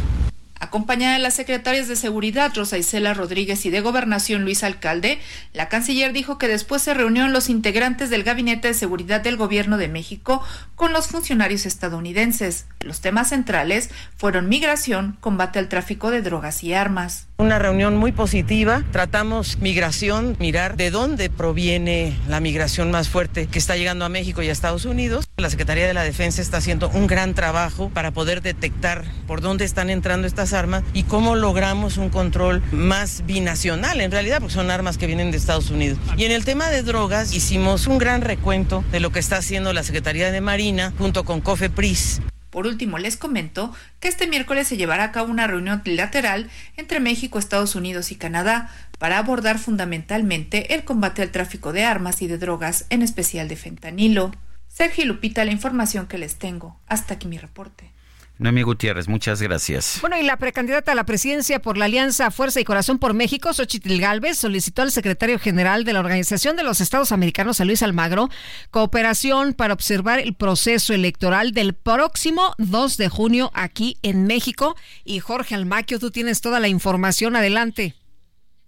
Acompañada 0.58 1.14
de 1.14 1.18
las 1.18 1.34
secretarias 1.34 1.86
de 1.86 1.96
Seguridad 1.96 2.52
Rosa 2.54 2.78
Isela 2.78 3.12
Rodríguez 3.12 3.66
y 3.66 3.70
de 3.70 3.80
Gobernación 3.80 4.42
Luis 4.42 4.62
Alcalde, 4.62 5.18
la 5.52 5.68
canciller 5.68 6.14
dijo 6.14 6.38
que 6.38 6.48
después 6.48 6.80
se 6.80 6.94
reunieron 6.94 7.32
los 7.32 7.50
integrantes 7.50 8.08
del 8.08 8.22
Gabinete 8.22 8.68
de 8.68 8.74
Seguridad 8.74 9.20
del 9.20 9.36
Gobierno 9.36 9.76
de 9.76 9.88
México 9.88 10.42
con 10.74 10.94
los 10.94 11.08
funcionarios 11.08 11.66
estadounidenses. 11.66 12.66
Los 12.80 13.00
temas 13.00 13.28
centrales 13.28 13.90
fueron 14.16 14.48
migración, 14.48 15.18
combate 15.20 15.58
al 15.58 15.68
tráfico 15.68 16.10
de 16.10 16.22
drogas 16.22 16.64
y 16.64 16.72
armas. 16.72 17.26
Una 17.38 17.58
reunión 17.58 17.98
muy 17.98 18.12
positiva. 18.12 18.82
Tratamos 18.92 19.58
migración, 19.58 20.36
mirar 20.40 20.78
de 20.78 20.90
dónde 20.90 21.28
proviene 21.28 22.16
la 22.28 22.40
migración 22.40 22.90
más 22.90 23.10
fuerte 23.10 23.46
que 23.46 23.58
está 23.58 23.76
llegando 23.76 24.06
a 24.06 24.08
México 24.08 24.42
y 24.42 24.48
a 24.48 24.52
Estados 24.52 24.86
Unidos. 24.86 25.26
La 25.36 25.50
Secretaría 25.50 25.86
de 25.86 25.92
la 25.92 26.02
Defensa 26.02 26.40
está 26.40 26.56
haciendo 26.56 26.88
un 26.88 27.06
gran 27.06 27.34
trabajo 27.34 27.90
para 27.90 28.10
poder 28.10 28.40
detectar 28.40 29.04
por 29.26 29.42
dónde 29.42 29.66
están 29.66 29.90
entrando 29.90 30.26
estas 30.26 30.45
armas 30.52 30.82
y 30.92 31.04
cómo 31.04 31.36
logramos 31.36 31.96
un 31.96 32.10
control 32.10 32.62
más 32.72 33.24
binacional, 33.26 34.00
en 34.00 34.10
realidad, 34.10 34.38
porque 34.40 34.54
son 34.54 34.70
armas 34.70 34.98
que 34.98 35.06
vienen 35.06 35.30
de 35.30 35.36
Estados 35.36 35.70
Unidos. 35.70 35.98
Y 36.16 36.24
en 36.24 36.32
el 36.32 36.44
tema 36.44 36.68
de 36.68 36.82
drogas, 36.82 37.34
hicimos 37.34 37.86
un 37.86 37.98
gran 37.98 38.22
recuento 38.22 38.84
de 38.92 39.00
lo 39.00 39.10
que 39.10 39.18
está 39.18 39.36
haciendo 39.36 39.72
la 39.72 39.82
Secretaría 39.82 40.30
de 40.30 40.40
Marina 40.40 40.92
junto 40.98 41.24
con 41.24 41.40
COFEPRIS. 41.40 42.20
Por 42.50 42.66
último, 42.66 42.96
les 42.96 43.18
comento 43.18 43.74
que 44.00 44.08
este 44.08 44.26
miércoles 44.26 44.66
se 44.66 44.78
llevará 44.78 45.04
a 45.04 45.12
cabo 45.12 45.30
una 45.30 45.46
reunión 45.46 45.82
bilateral 45.84 46.48
entre 46.78 47.00
México, 47.00 47.38
Estados 47.38 47.74
Unidos 47.74 48.12
y 48.12 48.16
Canadá 48.16 48.70
para 48.98 49.18
abordar 49.18 49.58
fundamentalmente 49.58 50.74
el 50.74 50.84
combate 50.84 51.20
al 51.20 51.32
tráfico 51.32 51.74
de 51.74 51.84
armas 51.84 52.22
y 52.22 52.28
de 52.28 52.38
drogas, 52.38 52.86
en 52.88 53.02
especial 53.02 53.48
de 53.48 53.56
fentanilo. 53.56 54.32
Sergio 54.68 55.04
Lupita, 55.04 55.44
la 55.44 55.52
información 55.52 56.06
que 56.06 56.16
les 56.18 56.36
tengo. 56.36 56.80
Hasta 56.86 57.14
aquí 57.14 57.28
mi 57.28 57.36
reporte. 57.36 57.92
Noemí 58.38 58.62
Gutiérrez, 58.62 59.08
muchas 59.08 59.40
gracias. 59.40 59.98
Bueno, 60.02 60.18
y 60.18 60.22
la 60.22 60.36
precandidata 60.36 60.92
a 60.92 60.94
la 60.94 61.06
presidencia 61.06 61.62
por 61.62 61.78
la 61.78 61.86
Alianza 61.86 62.30
Fuerza 62.30 62.60
y 62.60 62.64
Corazón 62.64 62.98
por 62.98 63.14
México, 63.14 63.52
Xochitl 63.52 63.98
Galvez, 63.98 64.36
solicitó 64.36 64.82
al 64.82 64.92
secretario 64.92 65.38
general 65.38 65.84
de 65.84 65.94
la 65.94 66.00
Organización 66.00 66.54
de 66.54 66.62
los 66.62 66.82
Estados 66.82 67.12
Americanos, 67.12 67.60
a 67.60 67.64
Luis 67.64 67.82
Almagro, 67.82 68.28
cooperación 68.70 69.54
para 69.54 69.72
observar 69.72 70.18
el 70.18 70.34
proceso 70.34 70.92
electoral 70.92 71.52
del 71.52 71.72
próximo 71.72 72.54
2 72.58 72.98
de 72.98 73.08
junio 73.08 73.50
aquí 73.54 73.96
en 74.02 74.26
México. 74.26 74.76
Y 75.04 75.20
Jorge 75.20 75.54
Almaquio, 75.54 75.98
tú 75.98 76.10
tienes 76.10 76.42
toda 76.42 76.60
la 76.60 76.68
información. 76.68 77.36
Adelante. 77.36 77.94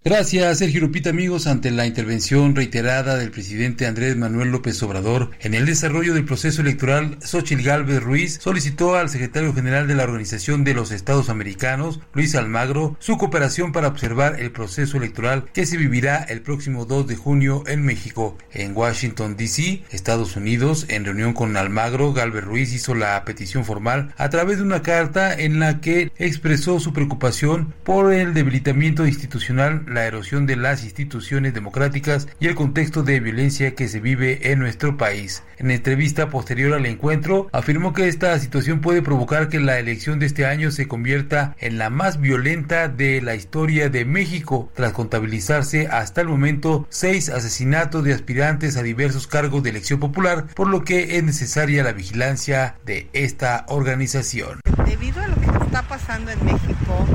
Gracias, 0.01 0.59
Sergio 0.59 0.79
Lupita, 0.79 1.09
amigos. 1.09 1.45
Ante 1.45 1.71
la 1.71 1.85
intervención 1.85 2.55
reiterada 2.55 3.17
del 3.17 3.31
presidente 3.31 3.85
Andrés 3.85 4.15
Manuel 4.15 4.49
López 4.49 4.81
Obrador 4.81 5.31
en 5.41 5.53
el 5.53 5.65
desarrollo 5.65 6.13
del 6.13 6.23
proceso 6.23 6.61
electoral, 6.61 7.17
Xochitl 7.21 7.63
Gálvez 7.63 8.01
Ruiz 8.01 8.39
solicitó 8.41 8.95
al 8.95 9.09
secretario 9.09 9.53
general 9.53 9.89
de 9.89 9.95
la 9.95 10.03
Organización 10.03 10.63
de 10.63 10.73
los 10.73 10.91
Estados 10.91 11.27
Americanos, 11.27 11.99
Luis 12.13 12.33
Almagro, 12.35 12.95
su 12.99 13.17
cooperación 13.17 13.73
para 13.73 13.89
observar 13.89 14.39
el 14.39 14.51
proceso 14.51 14.95
electoral 14.95 15.49
que 15.51 15.65
se 15.65 15.75
vivirá 15.75 16.23
el 16.23 16.43
próximo 16.43 16.85
2 16.85 17.05
de 17.05 17.17
junio 17.17 17.65
en 17.67 17.83
México. 17.83 18.37
En 18.53 18.77
Washington, 18.77 19.35
D.C., 19.35 19.83
Estados 19.91 20.37
Unidos, 20.37 20.85
en 20.87 21.03
reunión 21.03 21.33
con 21.33 21.57
Almagro, 21.57 22.13
Gálvez 22.13 22.45
Ruiz 22.45 22.73
hizo 22.73 22.95
la 22.95 23.25
petición 23.25 23.65
formal 23.65 24.13
a 24.15 24.29
través 24.29 24.59
de 24.59 24.63
una 24.63 24.81
carta 24.81 25.37
en 25.37 25.59
la 25.59 25.81
que 25.81 26.09
expresó 26.17 26.79
su 26.79 26.93
preocupación 26.93 27.73
por 27.83 28.13
el 28.13 28.33
debilitamiento 28.33 29.05
institucional 29.05 29.88
la 29.89 30.05
erosión 30.05 30.45
de 30.45 30.55
las 30.55 30.83
instituciones 30.83 31.53
democráticas 31.53 32.27
y 32.39 32.47
el 32.47 32.55
contexto 32.55 33.03
de 33.03 33.19
violencia 33.19 33.75
que 33.75 33.87
se 33.87 33.99
vive 33.99 34.51
en 34.51 34.59
nuestro 34.59 34.97
país. 34.97 35.43
En 35.57 35.71
entrevista 35.71 36.29
posterior 36.29 36.73
al 36.73 36.85
encuentro, 36.85 37.49
afirmó 37.51 37.93
que 37.93 38.07
esta 38.07 38.37
situación 38.39 38.81
puede 38.81 39.01
provocar 39.01 39.49
que 39.49 39.59
la 39.59 39.79
elección 39.79 40.19
de 40.19 40.25
este 40.25 40.45
año 40.45 40.71
se 40.71 40.87
convierta 40.87 41.55
en 41.59 41.77
la 41.77 41.89
más 41.89 42.19
violenta 42.21 42.87
de 42.87 43.21
la 43.21 43.35
historia 43.35 43.89
de 43.89 44.05
México, 44.05 44.71
tras 44.73 44.93
contabilizarse 44.93 45.87
hasta 45.87 46.21
el 46.21 46.27
momento 46.27 46.87
seis 46.89 47.29
asesinatos 47.29 48.03
de 48.03 48.13
aspirantes 48.13 48.77
a 48.77 48.83
diversos 48.83 49.27
cargos 49.27 49.63
de 49.63 49.71
elección 49.71 49.99
popular, 49.99 50.45
por 50.55 50.67
lo 50.67 50.83
que 50.83 51.17
es 51.17 51.23
necesaria 51.23 51.83
la 51.83 51.93
vigilancia 51.93 52.75
de 52.85 53.09
esta 53.13 53.65
organización. 53.67 54.61
Debido 54.85 55.21
a 55.21 55.27
lo 55.27 55.35
que 55.35 55.47
está 55.65 55.81
pasando 55.83 56.31
en 56.31 56.45
México, 56.45 57.05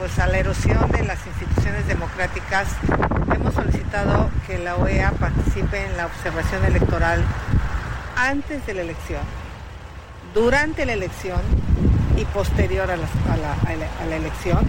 pues 0.00 0.18
a 0.18 0.26
la 0.26 0.38
erosión 0.38 0.90
de 0.92 1.04
las 1.04 1.18
instituciones 1.26 1.86
democráticas, 1.86 2.68
hemos 3.34 3.52
solicitado 3.52 4.30
que 4.46 4.58
la 4.58 4.76
OEA 4.76 5.10
participe 5.12 5.84
en 5.84 5.94
la 5.98 6.06
observación 6.06 6.64
electoral 6.64 7.22
antes 8.16 8.64
de 8.64 8.72
la 8.72 8.80
elección, 8.80 9.20
durante 10.32 10.86
la 10.86 10.94
elección 10.94 11.38
y 12.16 12.24
posterior 12.24 12.90
a 12.90 12.96
la, 12.96 14.16
elección. 14.16 14.66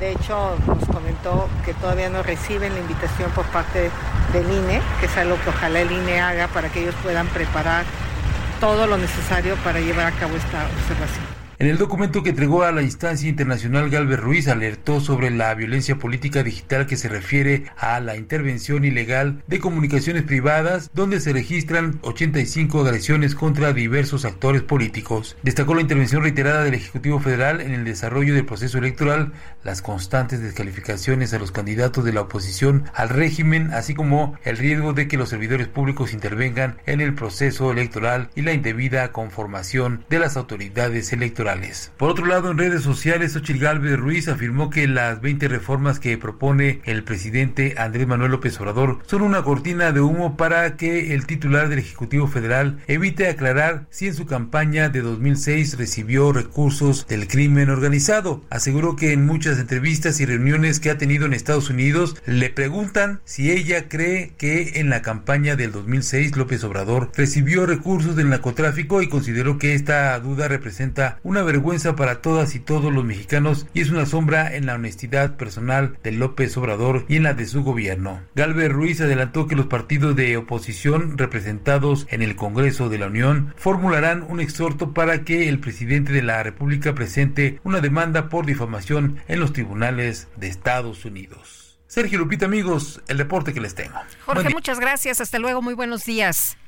De 0.00 0.12
hecho, 0.12 0.56
nos 0.66 0.88
comentó 0.88 1.50
que 1.66 1.74
todavía 1.74 2.08
no 2.08 2.22
reciben 2.22 2.72
la 2.72 2.80
invitación 2.80 3.30
por 3.32 3.44
parte 3.48 3.90
del 4.32 4.50
INE, 4.50 4.80
que 5.00 5.06
es 5.06 5.16
algo 5.18 5.36
que 5.44 5.50
ojalá 5.50 5.80
el 5.80 5.92
INE 5.92 6.18
haga 6.18 6.48
para 6.48 6.70
que 6.70 6.80
ellos 6.80 6.94
puedan 7.02 7.26
preparar 7.26 7.84
todo 8.58 8.86
lo 8.86 8.96
necesario 8.96 9.54
para 9.56 9.80
llevar 9.80 10.06
a 10.06 10.12
cabo 10.12 10.34
esta 10.34 10.64
observación. 10.64 11.41
En 11.62 11.68
el 11.68 11.78
documento 11.78 12.24
que 12.24 12.30
entregó 12.30 12.64
a 12.64 12.72
la 12.72 12.82
instancia 12.82 13.28
internacional, 13.28 13.88
Galvez 13.88 14.18
Ruiz 14.18 14.48
alertó 14.48 15.00
sobre 15.00 15.30
la 15.30 15.54
violencia 15.54 15.94
política 15.94 16.42
digital 16.42 16.88
que 16.88 16.96
se 16.96 17.08
refiere 17.08 17.66
a 17.76 18.00
la 18.00 18.16
intervención 18.16 18.84
ilegal 18.84 19.44
de 19.46 19.60
comunicaciones 19.60 20.24
privadas, 20.24 20.90
donde 20.92 21.20
se 21.20 21.32
registran 21.32 22.00
85 22.02 22.80
agresiones 22.80 23.36
contra 23.36 23.72
diversos 23.72 24.24
actores 24.24 24.62
políticos. 24.62 25.36
Destacó 25.44 25.76
la 25.76 25.82
intervención 25.82 26.24
reiterada 26.24 26.64
del 26.64 26.74
Ejecutivo 26.74 27.20
Federal 27.20 27.60
en 27.60 27.70
el 27.74 27.84
desarrollo 27.84 28.34
del 28.34 28.44
proceso 28.44 28.78
electoral, 28.78 29.32
las 29.62 29.82
constantes 29.82 30.40
descalificaciones 30.40 31.32
a 31.32 31.38
los 31.38 31.52
candidatos 31.52 32.04
de 32.04 32.12
la 32.12 32.22
oposición 32.22 32.86
al 32.92 33.08
régimen, 33.08 33.72
así 33.72 33.94
como 33.94 34.36
el 34.42 34.56
riesgo 34.56 34.94
de 34.94 35.06
que 35.06 35.16
los 35.16 35.28
servidores 35.28 35.68
públicos 35.68 36.12
intervengan 36.12 36.78
en 36.86 37.00
el 37.00 37.14
proceso 37.14 37.70
electoral 37.70 38.30
y 38.34 38.42
la 38.42 38.52
indebida 38.52 39.12
conformación 39.12 40.04
de 40.10 40.18
las 40.18 40.36
autoridades 40.36 41.12
electorales. 41.12 41.51
Por 41.98 42.10
otro 42.10 42.24
lado, 42.24 42.50
en 42.50 42.58
redes 42.58 42.82
sociales, 42.82 43.32
Xochitl 43.32 43.60
Galvez 43.60 43.98
Ruiz 43.98 44.28
afirmó 44.28 44.70
que 44.70 44.88
las 44.88 45.20
20 45.20 45.48
reformas 45.48 46.00
que 46.00 46.16
propone 46.16 46.80
el 46.84 47.04
presidente 47.04 47.74
Andrés 47.76 48.06
Manuel 48.06 48.30
López 48.30 48.58
Obrador 48.58 49.00
son 49.06 49.22
una 49.22 49.42
cortina 49.42 49.92
de 49.92 50.00
humo 50.00 50.36
para 50.36 50.76
que 50.76 51.14
el 51.14 51.26
titular 51.26 51.68
del 51.68 51.80
Ejecutivo 51.80 52.26
Federal 52.26 52.78
evite 52.86 53.28
aclarar 53.28 53.86
si 53.90 54.06
en 54.06 54.14
su 54.14 54.24
campaña 54.24 54.88
de 54.88 55.02
2006 55.02 55.76
recibió 55.76 56.32
recursos 56.32 57.06
del 57.06 57.28
crimen 57.28 57.68
organizado. 57.68 58.42
Aseguró 58.48 58.96
que 58.96 59.12
en 59.12 59.26
muchas 59.26 59.58
entrevistas 59.58 60.20
y 60.20 60.26
reuniones 60.26 60.80
que 60.80 60.90
ha 60.90 60.98
tenido 60.98 61.26
en 61.26 61.34
Estados 61.34 61.68
Unidos 61.68 62.16
le 62.24 62.48
preguntan 62.48 63.20
si 63.24 63.50
ella 63.50 63.88
cree 63.88 64.32
que 64.38 64.80
en 64.80 64.88
la 64.88 65.02
campaña 65.02 65.54
del 65.56 65.72
2006 65.72 66.36
López 66.36 66.64
Obrador 66.64 67.10
recibió 67.14 67.66
recursos 67.66 68.16
del 68.16 68.30
narcotráfico 68.30 69.02
y 69.02 69.08
consideró 69.08 69.58
que 69.58 69.74
esta 69.74 70.18
duda 70.18 70.48
representa 70.48 71.18
una 71.32 71.42
vergüenza 71.42 71.96
para 71.96 72.20
todas 72.20 72.54
y 72.54 72.60
todos 72.60 72.92
los 72.92 73.06
mexicanos 73.06 73.66
y 73.72 73.80
es 73.80 73.88
una 73.88 74.04
sombra 74.04 74.54
en 74.54 74.66
la 74.66 74.74
honestidad 74.74 75.38
personal 75.38 75.96
de 76.02 76.12
López 76.12 76.54
Obrador 76.58 77.06
y 77.08 77.16
en 77.16 77.22
la 77.22 77.32
de 77.32 77.46
su 77.46 77.64
gobierno. 77.64 78.20
Galvez 78.34 78.70
Ruiz 78.70 79.00
adelantó 79.00 79.46
que 79.46 79.56
los 79.56 79.64
partidos 79.64 80.14
de 80.14 80.36
oposición 80.36 81.16
representados 81.16 82.06
en 82.10 82.20
el 82.20 82.36
Congreso 82.36 82.90
de 82.90 82.98
la 82.98 83.06
Unión 83.06 83.54
formularán 83.56 84.26
un 84.28 84.40
exhorto 84.40 84.92
para 84.92 85.24
que 85.24 85.48
el 85.48 85.58
presidente 85.58 86.12
de 86.12 86.20
la 86.20 86.42
República 86.42 86.94
presente 86.94 87.60
una 87.64 87.80
demanda 87.80 88.28
por 88.28 88.44
difamación 88.44 89.16
en 89.26 89.40
los 89.40 89.54
tribunales 89.54 90.28
de 90.36 90.48
Estados 90.48 91.06
Unidos. 91.06 91.78
Sergio 91.86 92.18
Lupita, 92.18 92.44
amigos, 92.44 93.00
el 93.08 93.16
reporte 93.16 93.54
que 93.54 93.60
les 93.62 93.74
tengo. 93.74 93.98
Jorge, 94.26 94.50
muchas 94.50 94.78
gracias. 94.78 95.22
Hasta 95.22 95.38
luego. 95.38 95.62
Muy 95.62 95.72
buenos 95.72 96.04
días. 96.04 96.58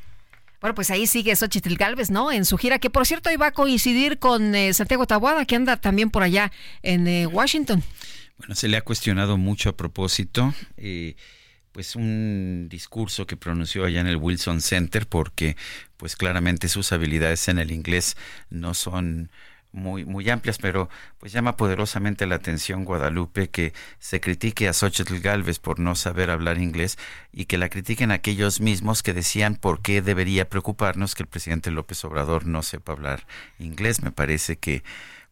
Bueno, 0.60 0.74
pues 0.74 0.90
ahí 0.90 1.06
sigue 1.06 1.36
Xochitl 1.36 1.74
Galvez, 1.74 2.10
¿no? 2.10 2.32
En 2.32 2.44
su 2.44 2.56
gira, 2.56 2.78
que 2.78 2.90
por 2.90 3.06
cierto 3.06 3.30
iba 3.30 3.48
a 3.48 3.52
coincidir 3.52 4.18
con 4.18 4.54
eh, 4.54 4.72
Santiago 4.72 5.06
Tabuada, 5.06 5.44
que 5.44 5.56
anda 5.56 5.76
también 5.76 6.10
por 6.10 6.22
allá 6.22 6.52
en 6.82 7.06
eh, 7.06 7.26
Washington. 7.26 7.82
Bueno, 8.38 8.54
se 8.54 8.68
le 8.68 8.76
ha 8.76 8.82
cuestionado 8.82 9.36
mucho 9.36 9.70
a 9.70 9.76
propósito. 9.76 10.54
Eh, 10.76 11.16
pues 11.74 11.96
un 11.96 12.68
discurso 12.70 13.26
que 13.26 13.36
pronunció 13.36 13.84
allá 13.84 14.00
en 14.00 14.06
el 14.06 14.16
Wilson 14.16 14.60
Center 14.60 15.08
porque 15.08 15.56
pues 15.96 16.14
claramente 16.14 16.68
sus 16.68 16.92
habilidades 16.92 17.48
en 17.48 17.58
el 17.58 17.72
inglés 17.72 18.16
no 18.48 18.74
son 18.74 19.28
muy, 19.74 20.04
muy 20.04 20.30
amplias, 20.30 20.58
pero 20.58 20.88
pues 21.18 21.32
llama 21.32 21.56
poderosamente 21.56 22.26
la 22.26 22.36
atención 22.36 22.84
Guadalupe 22.84 23.50
que 23.50 23.74
se 23.98 24.20
critique 24.20 24.68
a 24.68 24.72
Xochitl 24.72 25.18
Galvez 25.18 25.58
por 25.58 25.80
no 25.80 25.96
saber 25.96 26.30
hablar 26.30 26.58
inglés 26.58 26.96
y 27.32 27.46
que 27.46 27.58
la 27.58 27.68
critiquen 27.68 28.12
aquellos 28.12 28.60
mismos 28.60 29.02
que 29.02 29.12
decían 29.12 29.56
por 29.56 29.82
qué 29.82 30.00
debería 30.00 30.48
preocuparnos 30.48 31.14
que 31.14 31.24
el 31.24 31.28
presidente 31.28 31.70
López 31.70 32.04
Obrador 32.04 32.46
no 32.46 32.62
sepa 32.62 32.92
hablar 32.92 33.26
inglés. 33.58 34.02
Me 34.02 34.12
parece 34.12 34.56
que 34.56 34.84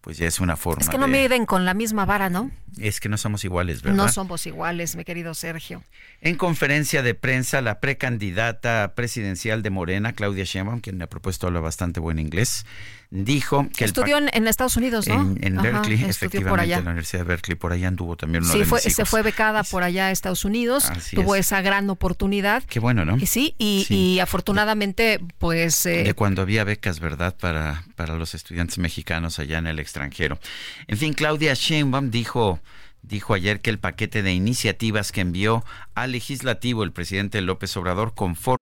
pues 0.03 0.19
ya 0.19 0.27
es 0.27 0.41
una 0.41 0.57
forma. 0.57 0.83
Es 0.83 0.89
que 0.89 0.99
no 0.99 1.07
miden 1.07 1.47
con 1.47 1.65
la 1.65 1.75
misma 1.75 2.05
vara, 2.05 2.29
¿no? 2.29 2.51
Es 2.77 2.99
que 2.99 3.09
no 3.09 3.17
somos 3.17 3.45
iguales, 3.45 3.83
¿verdad? 3.83 3.97
No 3.97 4.09
somos 4.09 4.47
iguales, 4.47 4.97
mi 4.97 5.05
querido 5.05 5.33
Sergio. 5.33 5.85
En 6.21 6.37
conferencia 6.37 7.03
de 7.03 7.15
prensa, 7.15 7.61
la 7.61 7.79
precandidata 7.79 8.95
presidencial 8.97 9.63
de 9.63 9.71
Morena, 9.71 10.13
Claudia 10.13 10.43
Sheinbaum, 10.43 10.81
quien 10.81 10.99
me 10.99 11.05
ha 11.05 11.07
propuesto 11.09 11.47
habla 11.47 11.61
bastante 11.61 12.01
buen 12.01 12.19
inglés, 12.19 12.67
dijo 13.13 13.69
que 13.77 13.85
estudió 13.85 14.17
en, 14.17 14.49
Estados 14.49 14.77
Unidos, 14.77 15.07
¿no? 15.07 15.35
En, 15.41 15.57
Berkeley, 15.61 16.03
efectivamente, 16.03 16.73
en 16.73 16.85
la 16.85 16.91
Universidad 16.91 17.21
de 17.23 17.29
Berkeley, 17.29 17.57
por 17.57 17.73
allá 17.73 17.89
anduvo 17.89 18.17
también. 18.17 18.43
sí, 18.45 18.65
fue, 18.65 18.81
se 18.81 19.05
fue 19.05 19.23
becada 19.23 19.63
por 19.65 19.83
allá 19.83 20.07
a 20.07 20.11
Estados 20.11 20.45
Unidos, 20.45 20.91
tuvo 21.15 21.37
esa 21.37 21.61
gran 21.61 21.89
oportunidad. 21.91 22.63
Qué 22.65 22.81
bueno, 22.81 23.05
¿no? 23.05 23.19
Y 23.19 23.27
sí, 23.27 23.55
y, 23.59 24.19
afortunadamente, 24.19 25.21
pues. 25.39 25.85
Eh, 25.87 26.05
de 26.05 26.15
cuando 26.15 26.43
había 26.43 26.65
becas, 26.65 27.01
¿verdad? 27.01 27.37
Para 27.39 27.85
para 27.97 28.17
los 28.17 28.35
estudiantes 28.35 28.79
mexicanos 28.79 29.39
allá 29.39 29.59
en 29.59 29.67
el 29.67 29.79
extranjero. 29.79 30.39
En 30.87 30.97
fin, 30.97 31.13
Claudia 31.13 31.55
Sheinbaum 31.55 32.11
dijo 32.11 32.61
dijo 33.03 33.35
ayer 33.35 33.61
que 33.61 33.71
el 33.71 33.79
paquete 33.79 34.23
de 34.23 34.33
iniciativas 34.33 35.13
que 35.13 35.21
envió 35.21 35.65
al 35.95 36.13
legislativo 36.13 36.85
el 36.85 36.93
presidente 36.93 37.41
López 37.41 37.77
Obrador 37.77 38.15
conforme 38.15 38.62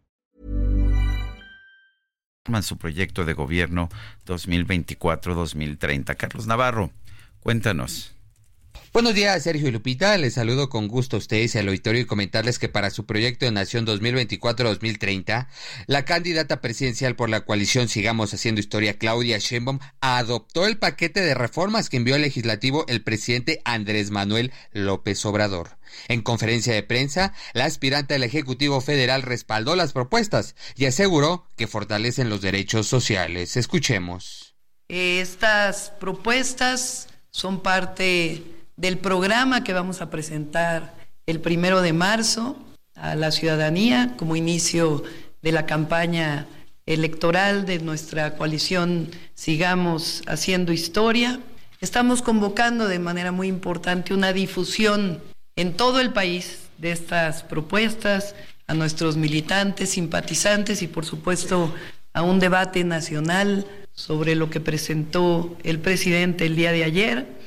Su 2.61 2.77
proyecto 2.77 3.23
de 3.23 3.33
gobierno 3.33 3.89
2024-2030. 4.25 6.17
Carlos 6.17 6.47
Navarro, 6.47 6.91
cuéntanos. 7.39 8.15
Buenos 8.93 9.15
días, 9.15 9.41
Sergio 9.41 9.69
y 9.69 9.71
Lupita. 9.71 10.17
Les 10.17 10.33
saludo 10.33 10.67
con 10.67 10.89
gusto 10.89 11.15
a 11.15 11.19
ustedes 11.19 11.55
y 11.55 11.57
al 11.57 11.69
auditorio 11.69 12.01
y 12.01 12.05
comentarles 12.05 12.59
que 12.59 12.67
para 12.67 12.89
su 12.89 13.05
proyecto 13.05 13.45
de 13.45 13.51
Nación 13.51 13.87
2024-2030, 13.87 15.47
la 15.87 16.03
candidata 16.03 16.59
presidencial 16.59 17.15
por 17.15 17.29
la 17.29 17.45
coalición 17.45 17.87
Sigamos 17.87 18.33
Haciendo 18.33 18.59
Historia, 18.59 18.97
Claudia 18.97 19.37
Sheinbaum, 19.37 19.79
adoptó 20.01 20.67
el 20.67 20.77
paquete 20.77 21.21
de 21.21 21.33
reformas 21.33 21.89
que 21.89 21.97
envió 21.97 22.15
al 22.15 22.21
legislativo 22.21 22.85
el 22.89 23.01
presidente 23.01 23.61
Andrés 23.63 24.11
Manuel 24.11 24.51
López 24.73 25.25
Obrador. 25.25 25.77
En 26.09 26.21
conferencia 26.21 26.73
de 26.73 26.83
prensa, 26.83 27.33
la 27.53 27.65
aspirante 27.65 28.15
al 28.15 28.23
Ejecutivo 28.23 28.81
Federal 28.81 29.21
respaldó 29.21 29.77
las 29.77 29.93
propuestas 29.93 30.55
y 30.75 30.85
aseguró 30.85 31.47
que 31.55 31.67
fortalecen 31.67 32.29
los 32.29 32.41
derechos 32.41 32.87
sociales. 32.87 33.55
Escuchemos. 33.55 34.55
Estas 34.89 35.91
propuestas 35.97 37.07
son 37.29 37.61
parte 37.61 38.60
del 38.81 38.97
programa 38.97 39.63
que 39.63 39.73
vamos 39.73 40.01
a 40.01 40.09
presentar 40.09 40.95
el 41.27 41.39
primero 41.39 41.83
de 41.83 41.93
marzo 41.93 42.57
a 42.95 43.13
la 43.13 43.29
ciudadanía 43.29 44.15
como 44.17 44.35
inicio 44.35 45.03
de 45.43 45.51
la 45.51 45.67
campaña 45.67 46.47
electoral 46.87 47.67
de 47.67 47.77
nuestra 47.77 48.35
coalición 48.35 49.11
Sigamos 49.35 50.23
Haciendo 50.25 50.73
Historia. 50.73 51.39
Estamos 51.79 52.23
convocando 52.23 52.87
de 52.87 52.97
manera 52.97 53.31
muy 53.31 53.47
importante 53.47 54.15
una 54.15 54.33
difusión 54.33 55.21
en 55.55 55.73
todo 55.73 56.01
el 56.01 56.11
país 56.11 56.61
de 56.79 56.91
estas 56.91 57.43
propuestas 57.43 58.33
a 58.65 58.73
nuestros 58.73 59.15
militantes, 59.15 59.91
simpatizantes 59.91 60.81
y 60.81 60.87
por 60.87 61.05
supuesto 61.05 61.71
a 62.13 62.23
un 62.23 62.39
debate 62.39 62.83
nacional 62.83 63.67
sobre 63.93 64.33
lo 64.33 64.49
que 64.49 64.59
presentó 64.59 65.55
el 65.63 65.77
presidente 65.77 66.47
el 66.47 66.55
día 66.55 66.71
de 66.71 66.83
ayer 66.83 67.40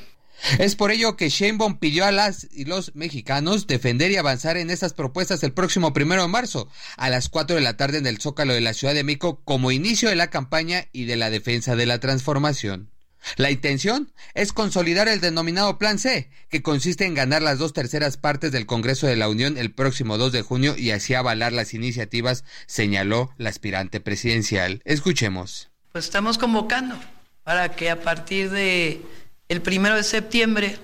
es 0.58 0.76
por 0.76 0.90
ello 0.90 1.16
que 1.16 1.28
Sheinbaum 1.28 1.78
pidió 1.78 2.04
a 2.04 2.12
las 2.12 2.48
y 2.52 2.64
los 2.64 2.94
mexicanos 2.94 3.66
defender 3.66 4.10
y 4.10 4.16
avanzar 4.16 4.56
en 4.56 4.70
estas 4.70 4.92
propuestas 4.92 5.42
el 5.42 5.52
próximo 5.52 5.92
primero 5.92 6.22
de 6.22 6.28
marzo 6.28 6.68
a 6.96 7.10
las 7.10 7.28
4 7.28 7.56
de 7.56 7.62
la 7.62 7.76
tarde 7.76 7.98
en 7.98 8.06
el 8.06 8.20
Zócalo 8.20 8.52
de 8.52 8.60
la 8.60 8.74
Ciudad 8.74 8.94
de 8.94 9.04
México 9.04 9.40
como 9.44 9.72
inicio 9.72 10.08
de 10.08 10.16
la 10.16 10.30
campaña 10.30 10.86
y 10.92 11.04
de 11.04 11.16
la 11.16 11.30
defensa 11.30 11.76
de 11.76 11.86
la 11.86 12.00
transformación. 12.00 12.90
La 13.36 13.50
intención 13.50 14.12
es 14.34 14.52
consolidar 14.52 15.08
el 15.08 15.20
denominado 15.20 15.78
Plan 15.78 15.98
C, 15.98 16.30
que 16.50 16.62
consiste 16.62 17.06
en 17.06 17.14
ganar 17.14 17.42
las 17.42 17.58
dos 17.58 17.72
terceras 17.72 18.16
partes 18.16 18.52
del 18.52 18.66
Congreso 18.66 19.06
de 19.06 19.16
la 19.16 19.28
Unión 19.28 19.56
el 19.56 19.72
próximo 19.72 20.18
2 20.18 20.30
de 20.32 20.42
junio 20.42 20.76
y 20.76 20.90
así 20.90 21.14
avalar 21.14 21.52
las 21.52 21.72
iniciativas, 21.72 22.44
señaló 22.66 23.32
la 23.38 23.48
aspirante 23.48 24.00
presidencial. 24.00 24.82
Escuchemos. 24.84 25.70
Pues 25.92 26.04
estamos 26.04 26.36
convocando 26.36 26.98
para 27.44 27.74
que 27.74 27.90
a 27.90 28.02
partir 28.02 28.50
de 28.50 29.00
el 29.48 29.60
primero 29.60 29.96
de 29.96 30.02
septiembre 30.02 30.78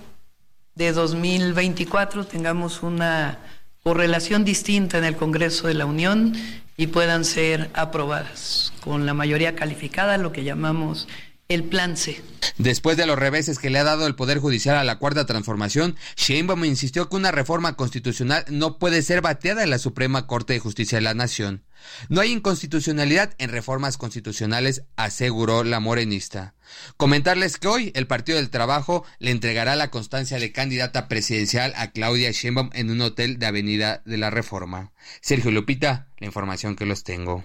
de 0.74 0.92
2024 0.92 2.26
tengamos 2.26 2.82
una 2.82 3.38
correlación 3.82 4.44
distinta 4.44 4.98
en 4.98 5.04
el 5.04 5.16
Congreso 5.16 5.66
de 5.66 5.74
la 5.74 5.86
Unión 5.86 6.34
y 6.76 6.88
puedan 6.88 7.24
ser 7.24 7.70
aprobadas 7.74 8.72
con 8.82 9.06
la 9.06 9.14
mayoría 9.14 9.54
calificada, 9.54 10.18
lo 10.18 10.32
que 10.32 10.44
llamamos 10.44 11.08
el 11.50 11.64
plan 11.64 11.96
C. 11.96 12.22
Después 12.58 12.96
de 12.96 13.06
los 13.06 13.18
reveses 13.18 13.58
que 13.58 13.70
le 13.70 13.80
ha 13.80 13.84
dado 13.84 14.06
el 14.06 14.14
Poder 14.14 14.38
Judicial 14.38 14.76
a 14.76 14.84
la 14.84 14.98
Cuarta 14.98 15.26
Transformación, 15.26 15.96
Sheinbaum 16.16 16.64
insistió 16.64 17.08
que 17.08 17.16
una 17.16 17.32
reforma 17.32 17.74
constitucional 17.74 18.44
no 18.48 18.78
puede 18.78 19.02
ser 19.02 19.20
bateada 19.20 19.64
en 19.64 19.70
la 19.70 19.78
Suprema 19.78 20.28
Corte 20.28 20.52
de 20.52 20.60
Justicia 20.60 20.98
de 20.98 21.02
la 21.02 21.12
Nación. 21.14 21.64
No 22.08 22.20
hay 22.20 22.30
inconstitucionalidad 22.30 23.34
en 23.38 23.50
reformas 23.50 23.96
constitucionales, 23.96 24.84
aseguró 24.94 25.64
la 25.64 25.80
morenista. 25.80 26.54
Comentarles 26.96 27.58
que 27.58 27.66
hoy 27.66 27.90
el 27.96 28.06
Partido 28.06 28.38
del 28.38 28.50
Trabajo 28.50 29.04
le 29.18 29.32
entregará 29.32 29.74
la 29.74 29.90
constancia 29.90 30.38
de 30.38 30.52
candidata 30.52 31.08
presidencial 31.08 31.72
a 31.74 31.90
Claudia 31.90 32.30
Sheinbaum 32.30 32.70
en 32.74 32.90
un 32.90 33.00
hotel 33.00 33.40
de 33.40 33.46
Avenida 33.46 34.02
de 34.04 34.18
la 34.18 34.30
Reforma. 34.30 34.92
Sergio 35.20 35.50
Lupita, 35.50 36.06
la 36.18 36.26
información 36.26 36.76
que 36.76 36.86
los 36.86 37.02
tengo. 37.02 37.42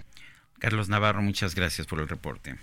Carlos 0.58 0.88
Navarro, 0.88 1.22
muchas 1.22 1.54
gracias 1.54 1.86
por 1.86 2.00
el 2.00 2.08
reporte. 2.08 2.56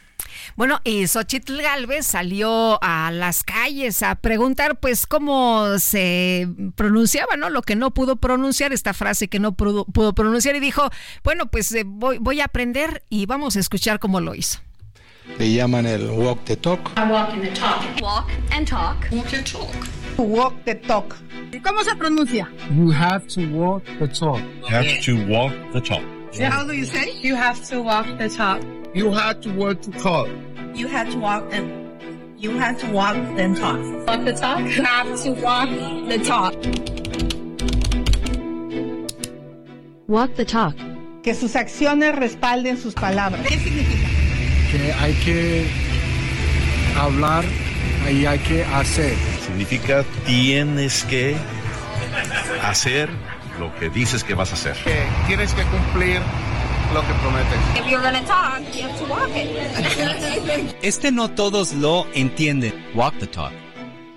Bueno, 0.56 0.80
y 0.84 1.08
Xochitl 1.08 1.62
Galvez 1.62 2.06
salió 2.06 2.80
a 2.84 3.12
las 3.12 3.44
calles 3.44 4.04
a 4.04 4.16
preguntar, 4.16 4.80
pues, 4.80 5.06
cómo 5.06 5.78
se 5.80 6.48
pronunciaba, 6.76 7.36
¿no? 7.38 7.50
Lo 7.50 7.62
que 7.62 7.76
no 7.76 7.92
pudo 7.92 8.16
pronunciar, 8.16 8.74
esta 8.74 8.94
frase 8.94 9.28
que 9.28 9.40
no 9.40 9.54
pudo, 9.54 10.14
pronunciar, 10.14 10.56
y 10.56 10.60
dijo, 10.60 10.90
bueno, 11.24 11.48
pues 11.48 11.72
eh, 11.74 11.84
voy, 11.86 12.18
voy 12.18 12.42
a 12.42 12.46
aprender 12.46 13.04
y 13.10 13.26
vamos 13.26 13.56
a 13.56 13.60
escuchar 13.60 14.00
cómo 14.00 14.20
lo 14.20 14.36
hizo. 14.36 14.60
Le 15.40 15.54
llaman 15.54 15.86
el 15.86 16.10
walk 16.10 16.44
the 16.44 16.58
talk. 16.58 16.92
walk 16.98 17.42
the 17.42 17.48
talk. 17.52 18.02
Walk 18.02 18.30
and 18.52 18.68
talk. 18.68 19.08
Walk 19.12 19.30
the 19.30 19.44
talk. 19.44 19.74
Walk 20.18 20.66
the 20.66 20.76
talk. 20.76 21.16
¿Cómo 21.64 21.84
se 21.84 21.96
pronuncia? 21.96 22.52
You 22.76 22.92
have 22.92 23.26
to 23.28 23.42
walk 23.52 23.84
the 24.00 24.08
talk. 24.08 24.40
You 24.40 24.68
have 24.68 25.02
to 25.02 25.16
walk 25.28 25.54
the 25.72 25.80
talk. 25.80 26.04
How 26.42 26.66
do 26.66 26.74
you 26.74 26.86
say? 26.86 27.12
You 27.22 27.36
have 27.36 27.64
to 27.70 27.82
walk 27.82 28.08
the 28.18 28.28
talk. 28.28 28.64
You 28.96 29.12
have 29.12 29.42
to 29.42 29.54
walk 29.54 29.84
the 29.84 29.92
talk. 29.92 30.28
You 30.74 30.88
have 30.88 31.12
to 31.12 31.20
walk 31.20 31.54
and 31.54 31.70
you 32.42 32.58
have 32.58 32.80
to 32.80 32.92
walk 32.92 33.16
and 33.16 33.56
talk. 33.56 33.80
Walk 34.08 34.26
the 34.26 34.34
talk. 34.34 34.60
You 34.62 34.84
have 34.84 35.22
to 35.24 35.32
walk 35.34 35.70
the 36.10 36.18
talk. 36.26 36.56
Walk 40.08 40.36
the 40.36 40.46
talk. 40.46 40.76
Que 41.22 41.36
sus 41.36 41.56
acciones 41.56 42.16
respalden 42.16 42.78
sus 42.78 42.96
palabras. 42.96 43.46
¿Qué 43.48 43.60
significa? 43.60 44.08
Que 44.72 44.92
hay 44.92 45.14
que 45.24 45.68
hablar 46.98 47.46
y 48.12 48.26
hay 48.26 48.40
que 48.40 48.64
hacer. 48.66 49.14
Significa 49.46 50.04
tienes 50.26 51.04
que 51.04 51.36
hacer 52.64 53.10
lo 53.64 53.74
que 53.80 53.90
dices 53.90 54.24
que 54.24 54.34
vas 54.34 54.52
a 54.52 54.56
hacer. 54.56 54.76
Que 54.84 55.06
tienes 55.28 55.54
que 55.54 55.64
cumplir 55.64 56.22
lo 56.94 57.02
que 57.02 57.14
prometes. 57.22 57.60
If 57.76 57.90
you're 57.90 58.04
gonna 58.04 58.24
talk, 58.26 58.62
you 58.74 58.84
have 58.84 58.98
to 59.00 59.06
walk 59.06 59.30
it. 59.36 60.76
Este 60.84 61.12
no 61.12 61.30
todos 61.30 61.74
lo 61.74 62.06
entienden. 62.14 62.74
Walk 62.94 63.18
the 63.20 63.28
talk. 63.28 63.54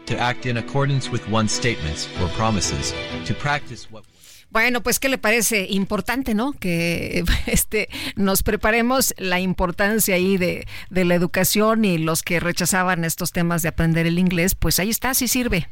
To 0.06 0.18
act 0.18 0.46
in 0.46 0.56
accordance 0.56 1.10
with 1.10 1.22
one's 1.30 1.52
statements 1.52 2.08
or 2.20 2.28
promises. 2.30 2.94
To 3.26 3.34
practice 3.34 3.88
what 3.90 4.04
bueno, 4.48 4.80
pues 4.80 5.00
qué 5.00 5.08
le 5.08 5.18
parece 5.18 5.66
importante, 5.68 6.32
¿no? 6.32 6.52
Que 6.52 7.24
este 7.46 7.88
nos 8.14 8.42
preparemos 8.42 9.12
la 9.18 9.38
importancia 9.40 10.14
ahí 10.14 10.38
de, 10.38 10.66
de 10.88 11.04
la 11.04 11.14
educación 11.14 11.84
y 11.84 11.98
los 11.98 12.22
que 12.22 12.40
rechazaban 12.40 13.04
estos 13.04 13.32
temas 13.32 13.62
de 13.62 13.68
aprender 13.68 14.06
el 14.06 14.18
inglés, 14.18 14.54
pues 14.54 14.78
ahí 14.78 14.88
está, 14.88 15.12
sí 15.14 15.28
sirve. 15.28 15.68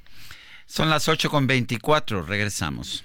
Son 0.66 0.90
las 0.90 1.08
8 1.08 1.30
con 1.30 1.46
24, 1.46 2.22
regresamos. 2.22 3.04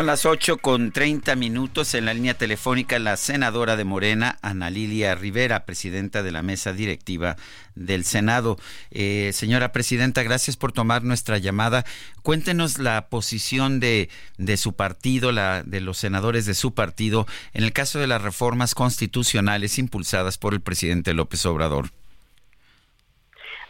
Son 0.00 0.06
las 0.06 0.24
8 0.24 0.56
con 0.56 0.92
30 0.92 1.36
minutos 1.36 1.92
en 1.92 2.06
la 2.06 2.14
línea 2.14 2.32
telefónica 2.32 2.98
la 2.98 3.18
senadora 3.18 3.76
de 3.76 3.84
Morena, 3.84 4.38
Ana 4.40 4.70
Lilia 4.70 5.14
Rivera, 5.14 5.66
presidenta 5.66 6.22
de 6.22 6.32
la 6.32 6.40
mesa 6.40 6.72
directiva 6.72 7.36
del 7.74 8.04
Senado. 8.06 8.56
Eh, 8.90 9.32
señora 9.34 9.72
presidenta, 9.72 10.22
gracias 10.22 10.56
por 10.56 10.72
tomar 10.72 11.02
nuestra 11.02 11.36
llamada. 11.36 11.84
Cuéntenos 12.22 12.78
la 12.78 13.08
posición 13.08 13.78
de, 13.78 14.08
de 14.38 14.56
su 14.56 14.72
partido, 14.72 15.32
la 15.32 15.62
de 15.64 15.82
los 15.82 15.98
senadores 15.98 16.46
de 16.46 16.54
su 16.54 16.72
partido, 16.72 17.26
en 17.52 17.62
el 17.62 17.74
caso 17.74 17.98
de 17.98 18.06
las 18.06 18.22
reformas 18.22 18.74
constitucionales 18.74 19.78
impulsadas 19.78 20.38
por 20.38 20.54
el 20.54 20.62
presidente 20.62 21.12
López 21.12 21.44
Obrador. 21.44 21.90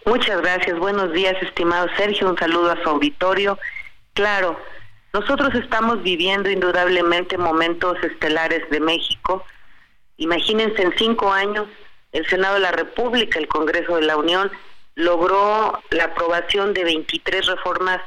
Muchas 0.06 0.40
gracias. 0.42 0.78
Buenos 0.78 1.12
días, 1.12 1.34
estimado 1.42 1.88
Sergio. 1.96 2.30
Un 2.30 2.38
saludo 2.38 2.70
a 2.70 2.80
su 2.80 2.88
auditorio. 2.88 3.58
Claro, 4.14 4.56
nosotros 5.12 5.54
estamos 5.54 6.02
viviendo 6.02 6.48
indudablemente 6.50 7.36
momentos 7.36 7.96
estelares 8.02 8.68
de 8.70 8.80
México. 8.80 9.44
Imagínense 10.18 10.82
en 10.82 10.96
cinco 10.96 11.32
años 11.32 11.66
el 12.12 12.26
Senado 12.26 12.54
de 12.54 12.60
la 12.60 12.72
República, 12.72 13.38
el 13.38 13.48
Congreso 13.48 13.96
de 13.96 14.02
la 14.02 14.16
Unión, 14.16 14.50
logró 14.94 15.80
la 15.90 16.04
aprobación 16.04 16.74
de 16.74 16.84
23 16.84 17.46
reformas 17.46 18.00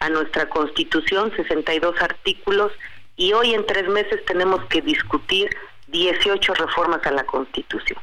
a 0.00 0.08
nuestra 0.08 0.48
Constitución, 0.48 1.32
62 1.34 2.00
artículos, 2.00 2.72
y 3.16 3.32
hoy 3.32 3.54
en 3.54 3.66
tres 3.66 3.88
meses 3.88 4.24
tenemos 4.26 4.64
que 4.66 4.80
discutir 4.80 5.50
18 5.88 6.54
reformas 6.54 7.04
a 7.04 7.10
la 7.10 7.24
Constitución. 7.24 8.00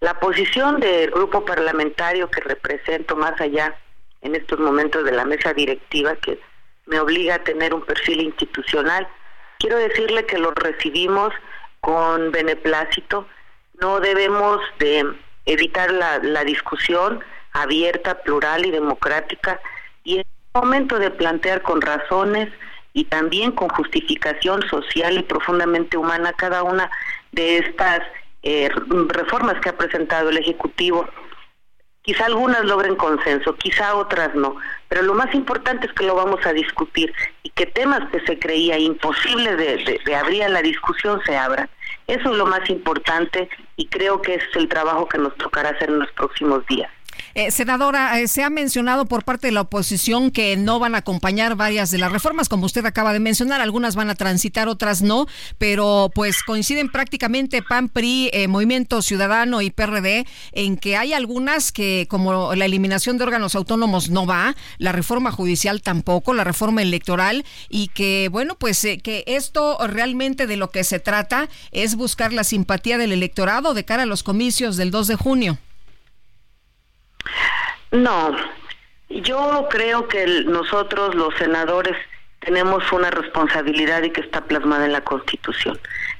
La 0.00 0.18
posición 0.18 0.80
del 0.80 1.10
grupo 1.10 1.44
parlamentario 1.44 2.30
que 2.30 2.40
represento 2.40 3.16
más 3.16 3.40
allá 3.40 3.76
en 4.22 4.34
estos 4.34 4.58
momentos 4.58 5.04
de 5.04 5.12
la 5.12 5.24
mesa 5.24 5.52
directiva 5.52 6.16
que 6.16 6.40
me 6.90 7.00
obliga 7.00 7.36
a 7.36 7.44
tener 7.44 7.72
un 7.72 7.82
perfil 7.82 8.20
institucional, 8.20 9.08
quiero 9.58 9.78
decirle 9.78 10.26
que 10.26 10.38
lo 10.38 10.50
recibimos 10.50 11.32
con 11.80 12.32
beneplácito, 12.32 13.26
no 13.80 14.00
debemos 14.00 14.60
de 14.78 15.14
evitar 15.46 15.90
la, 15.92 16.44
discusión 16.44 17.20
abierta, 17.52 18.22
plural 18.22 18.66
y 18.66 18.70
democrática 18.70 19.60
y 20.04 20.18
es 20.18 20.26
momento 20.54 20.98
de 20.98 21.10
plantear 21.10 21.62
con 21.62 21.80
razones 21.80 22.48
y 22.92 23.04
también 23.04 23.52
con 23.52 23.68
justificación 23.68 24.62
social 24.68 25.16
y 25.16 25.22
profundamente 25.22 25.96
humana 25.96 26.32
cada 26.32 26.62
una 26.64 26.90
de 27.32 27.58
estas 27.58 28.00
eh, 28.42 28.68
reformas 29.08 29.60
que 29.60 29.68
ha 29.68 29.76
presentado 29.76 30.30
el 30.30 30.38
Ejecutivo. 30.38 31.08
Quizá 32.10 32.26
algunas 32.26 32.64
logren 32.64 32.96
consenso, 32.96 33.54
quizá 33.54 33.94
otras 33.94 34.34
no, 34.34 34.56
pero 34.88 35.02
lo 35.02 35.14
más 35.14 35.32
importante 35.32 35.86
es 35.86 35.92
que 35.92 36.04
lo 36.04 36.16
vamos 36.16 36.44
a 36.44 36.52
discutir 36.52 37.14
y 37.44 37.50
que 37.50 37.66
temas 37.66 38.00
que 38.10 38.18
se 38.26 38.36
creía 38.36 38.76
imposible 38.80 39.54
de, 39.54 40.00
de 40.04 40.16
abrir 40.16 40.42
a 40.42 40.48
la 40.48 40.60
discusión 40.60 41.20
se 41.24 41.36
abran. 41.36 41.70
Eso 42.08 42.32
es 42.32 42.36
lo 42.36 42.46
más 42.46 42.68
importante 42.68 43.48
y 43.76 43.86
creo 43.86 44.20
que 44.22 44.34
es 44.34 44.42
el 44.56 44.66
trabajo 44.66 45.08
que 45.08 45.18
nos 45.18 45.36
tocará 45.36 45.68
hacer 45.68 45.88
en 45.88 46.00
los 46.00 46.10
próximos 46.10 46.66
días. 46.66 46.90
Eh, 47.34 47.50
senadora, 47.50 48.20
eh, 48.20 48.28
se 48.28 48.42
ha 48.42 48.50
mencionado 48.50 49.06
por 49.06 49.24
parte 49.24 49.46
de 49.46 49.52
la 49.52 49.62
oposición 49.62 50.30
que 50.30 50.56
no 50.56 50.78
van 50.78 50.94
a 50.94 50.98
acompañar 50.98 51.54
varias 51.54 51.90
de 51.90 51.98
las 51.98 52.12
reformas, 52.12 52.48
como 52.48 52.66
usted 52.66 52.84
acaba 52.84 53.12
de 53.12 53.20
mencionar, 53.20 53.60
algunas 53.60 53.94
van 53.94 54.10
a 54.10 54.14
transitar, 54.14 54.68
otras 54.68 55.02
no, 55.02 55.26
pero 55.58 56.10
pues 56.14 56.42
coinciden 56.42 56.90
prácticamente 56.90 57.62
PAN, 57.62 57.88
PRI, 57.88 58.30
eh, 58.32 58.48
Movimiento 58.48 59.02
Ciudadano 59.02 59.62
y 59.62 59.70
PRD 59.70 60.26
en 60.52 60.76
que 60.76 60.96
hay 60.96 61.12
algunas 61.12 61.72
que 61.72 62.06
como 62.08 62.54
la 62.54 62.64
eliminación 62.64 63.16
de 63.16 63.24
órganos 63.24 63.54
autónomos 63.54 64.10
no 64.10 64.26
va, 64.26 64.56
la 64.78 64.92
reforma 64.92 65.30
judicial 65.30 65.82
tampoco, 65.82 66.34
la 66.34 66.44
reforma 66.44 66.82
electoral 66.82 67.44
y 67.68 67.88
que 67.88 68.28
bueno, 68.30 68.56
pues 68.56 68.80
que 68.80 69.24
esto 69.26 69.78
realmente 69.86 70.46
de 70.46 70.56
lo 70.56 70.70
que 70.70 70.84
se 70.84 70.98
trata 70.98 71.48
es 71.70 71.94
buscar 71.94 72.32
la 72.32 72.44
simpatía 72.44 72.98
del 72.98 73.12
electorado 73.12 73.74
de 73.74 73.84
cara 73.84 74.02
a 74.02 74.06
los 74.06 74.22
comicios 74.22 74.76
del 74.76 74.90
2 74.90 75.08
de 75.08 75.16
junio. 75.16 75.58
No, 77.90 78.36
yo 79.08 79.66
creo 79.70 80.08
que 80.08 80.26
nosotros 80.46 81.14
los 81.14 81.34
senadores 81.36 81.96
tenemos 82.40 82.90
una 82.92 83.10
responsabilidad 83.10 84.02
y 84.02 84.10
que 84.10 84.20
está 84.20 84.42
plasmada 84.44 84.86
en 84.86 84.92
la 84.92 85.02
Constitución. 85.02 85.78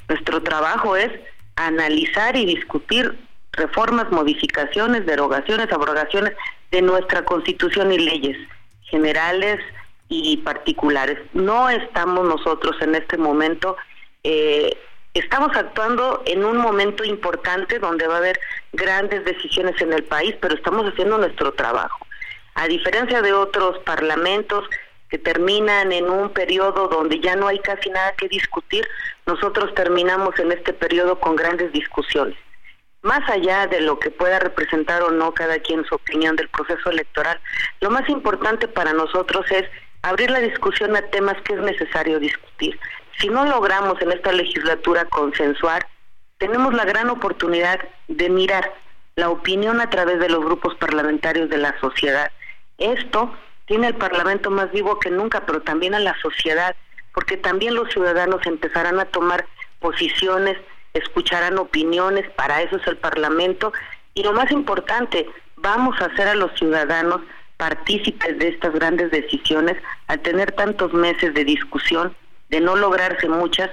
Nuestro 0.08 0.42
trabajo 0.42 0.96
es 0.96 1.10
analizar 1.56 2.36
y 2.36 2.44
discutir 2.44 3.16
reformas, 3.52 4.10
modificaciones, 4.10 5.06
derogaciones, 5.06 5.72
abrogaciones 5.72 6.34
de 6.70 6.82
nuestra 6.82 7.24
Constitución 7.24 7.92
y 7.92 7.98
leyes 7.98 8.36
generales 8.82 9.60
y 10.08 10.36
particulares. 10.38 11.18
No 11.32 11.70
estamos 11.70 12.26
nosotros 12.26 12.76
en 12.80 12.96
este 12.96 13.16
momento 13.16 13.76
eh, 14.24 14.76
Estamos 15.14 15.56
actuando 15.56 16.22
en 16.24 16.44
un 16.44 16.56
momento 16.56 17.02
importante 17.04 17.80
donde 17.80 18.06
va 18.06 18.14
a 18.14 18.18
haber 18.18 18.38
grandes 18.72 19.24
decisiones 19.24 19.80
en 19.80 19.92
el 19.92 20.04
país, 20.04 20.36
pero 20.40 20.54
estamos 20.54 20.86
haciendo 20.86 21.18
nuestro 21.18 21.52
trabajo. 21.52 22.06
A 22.54 22.68
diferencia 22.68 23.20
de 23.20 23.32
otros 23.32 23.78
parlamentos 23.80 24.68
que 25.08 25.18
terminan 25.18 25.90
en 25.90 26.08
un 26.08 26.30
periodo 26.30 26.86
donde 26.86 27.18
ya 27.18 27.34
no 27.34 27.48
hay 27.48 27.58
casi 27.58 27.90
nada 27.90 28.12
que 28.12 28.28
discutir, 28.28 28.86
nosotros 29.26 29.74
terminamos 29.74 30.38
en 30.38 30.52
este 30.52 30.72
periodo 30.72 31.18
con 31.18 31.34
grandes 31.34 31.72
discusiones. 31.72 32.36
Más 33.02 33.28
allá 33.28 33.66
de 33.66 33.80
lo 33.80 33.98
que 33.98 34.10
pueda 34.10 34.38
representar 34.38 35.02
o 35.02 35.10
no 35.10 35.34
cada 35.34 35.58
quien 35.58 35.84
su 35.86 35.96
opinión 35.96 36.36
del 36.36 36.48
proceso 36.50 36.88
electoral, 36.90 37.40
lo 37.80 37.90
más 37.90 38.08
importante 38.08 38.68
para 38.68 38.92
nosotros 38.92 39.44
es 39.50 39.64
abrir 40.02 40.30
la 40.30 40.38
discusión 40.38 40.94
a 40.94 41.02
temas 41.02 41.36
que 41.42 41.54
es 41.54 41.60
necesario 41.60 42.20
discutir. 42.20 42.78
Si 43.20 43.28
no 43.28 43.44
logramos 43.44 44.00
en 44.00 44.12
esta 44.12 44.32
legislatura 44.32 45.04
consensuar, 45.04 45.86
tenemos 46.38 46.72
la 46.72 46.86
gran 46.86 47.10
oportunidad 47.10 47.78
de 48.08 48.30
mirar 48.30 48.72
la 49.14 49.28
opinión 49.28 49.82
a 49.82 49.90
través 49.90 50.18
de 50.20 50.30
los 50.30 50.42
grupos 50.42 50.74
parlamentarios 50.76 51.50
de 51.50 51.58
la 51.58 51.78
sociedad. 51.80 52.32
Esto 52.78 53.36
tiene 53.66 53.88
el 53.88 53.94
Parlamento 53.94 54.50
más 54.50 54.72
vivo 54.72 54.98
que 54.98 55.10
nunca, 55.10 55.44
pero 55.44 55.60
también 55.60 55.94
a 55.94 56.00
la 56.00 56.18
sociedad, 56.22 56.74
porque 57.12 57.36
también 57.36 57.74
los 57.74 57.90
ciudadanos 57.90 58.46
empezarán 58.46 58.98
a 58.98 59.04
tomar 59.04 59.44
posiciones, 59.80 60.56
escucharán 60.94 61.58
opiniones, 61.58 62.26
para 62.30 62.62
eso 62.62 62.76
es 62.76 62.86
el 62.86 62.96
Parlamento. 62.96 63.74
Y 64.14 64.22
lo 64.22 64.32
más 64.32 64.50
importante, 64.50 65.28
vamos 65.56 66.00
a 66.00 66.06
hacer 66.06 66.26
a 66.26 66.34
los 66.34 66.58
ciudadanos 66.58 67.20
partícipes 67.58 68.38
de 68.38 68.48
estas 68.48 68.72
grandes 68.72 69.10
decisiones 69.10 69.76
al 70.06 70.20
tener 70.20 70.52
tantos 70.52 70.94
meses 70.94 71.34
de 71.34 71.44
discusión 71.44 72.16
de 72.50 72.60
no 72.60 72.76
lograrse 72.76 73.28
muchas, 73.28 73.70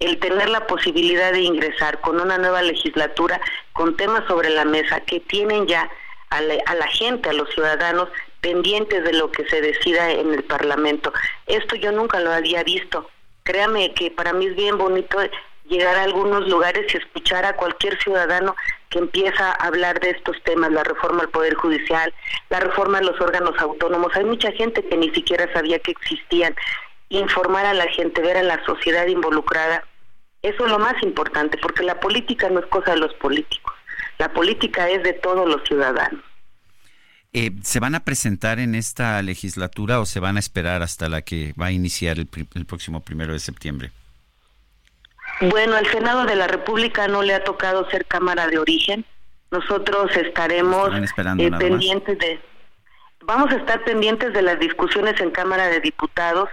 el 0.00 0.18
tener 0.18 0.48
la 0.48 0.66
posibilidad 0.66 1.32
de 1.32 1.40
ingresar 1.40 2.00
con 2.00 2.20
una 2.20 2.36
nueva 2.38 2.62
legislatura, 2.62 3.40
con 3.72 3.96
temas 3.96 4.24
sobre 4.26 4.50
la 4.50 4.64
mesa 4.64 5.00
que 5.00 5.20
tienen 5.20 5.66
ya 5.66 5.88
a 6.30 6.40
la, 6.40 6.88
gente, 6.88 7.28
a 7.28 7.32
los 7.32 7.48
ciudadanos, 7.50 8.08
pendientes 8.40 9.04
de 9.04 9.12
lo 9.12 9.30
que 9.30 9.46
se 9.48 9.60
decida 9.60 10.10
en 10.10 10.34
el 10.34 10.42
Parlamento. 10.42 11.12
Esto 11.46 11.76
yo 11.76 11.92
nunca 11.92 12.18
lo 12.18 12.32
había 12.32 12.64
visto. 12.64 13.08
Créame 13.44 13.94
que 13.94 14.10
para 14.10 14.32
mí 14.32 14.46
es 14.46 14.56
bien 14.56 14.76
bonito 14.76 15.18
llegar 15.66 15.96
a 15.96 16.02
algunos 16.02 16.48
lugares 16.48 16.92
y 16.92 16.96
escuchar 16.96 17.44
a 17.44 17.56
cualquier 17.56 17.98
ciudadano 18.02 18.56
que 18.90 18.98
empieza 18.98 19.50
a 19.50 19.66
hablar 19.66 20.00
de 20.00 20.10
estos 20.10 20.36
temas, 20.42 20.72
la 20.72 20.82
reforma 20.82 21.22
al 21.22 21.28
Poder 21.28 21.54
Judicial, 21.54 22.12
la 22.50 22.60
reforma 22.60 22.98
a 22.98 23.02
los 23.02 23.18
órganos 23.20 23.58
autónomos. 23.58 24.14
Hay 24.14 24.24
mucha 24.24 24.50
gente 24.52 24.84
que 24.84 24.96
ni 24.96 25.10
siquiera 25.10 25.50
sabía 25.52 25.78
que 25.78 25.92
existían 25.92 26.54
informar 27.08 27.66
a 27.66 27.74
la 27.74 27.86
gente, 27.88 28.20
ver 28.20 28.36
a 28.36 28.42
la 28.42 28.64
sociedad 28.64 29.06
involucrada. 29.06 29.84
Eso 30.42 30.66
es 30.66 30.70
lo 30.70 30.78
más 30.78 30.94
importante, 31.02 31.58
porque 31.58 31.82
la 31.82 32.00
política 32.00 32.48
no 32.50 32.60
es 32.60 32.66
cosa 32.66 32.92
de 32.92 32.98
los 32.98 33.14
políticos, 33.14 33.74
la 34.18 34.32
política 34.32 34.88
es 34.88 35.02
de 35.02 35.14
todos 35.14 35.48
los 35.48 35.62
ciudadanos. 35.64 36.22
Eh, 37.36 37.50
¿Se 37.62 37.80
van 37.80 37.96
a 37.96 38.04
presentar 38.04 38.60
en 38.60 38.76
esta 38.76 39.20
legislatura 39.20 39.98
o 39.98 40.06
se 40.06 40.20
van 40.20 40.36
a 40.36 40.38
esperar 40.38 40.82
hasta 40.82 41.08
la 41.08 41.22
que 41.22 41.52
va 41.60 41.66
a 41.66 41.72
iniciar 41.72 42.18
el, 42.18 42.28
próximo 42.64 43.00
primero 43.00 43.32
de 43.32 43.40
septiembre? 43.40 43.90
Bueno, 45.40 45.74
al 45.74 45.86
Senado 45.86 46.26
de 46.26 46.36
la 46.36 46.46
República 46.46 47.08
no 47.08 47.22
le 47.22 47.34
ha 47.34 47.42
tocado 47.42 47.90
ser 47.90 48.06
Cámara 48.06 48.46
de 48.46 48.58
Origen. 48.58 49.04
Nosotros 49.50 50.16
estaremos 50.16 50.90
eh, 50.94 51.50
pendientes 51.58 52.18
de... 52.20 52.40
Vamos 53.24 53.50
a 53.50 53.56
estar 53.56 53.82
pendientes 53.82 54.32
de 54.32 54.42
las 54.42 54.60
discusiones 54.60 55.20
en 55.20 55.32
Cámara 55.32 55.66
de 55.66 55.80
Diputados 55.80 56.48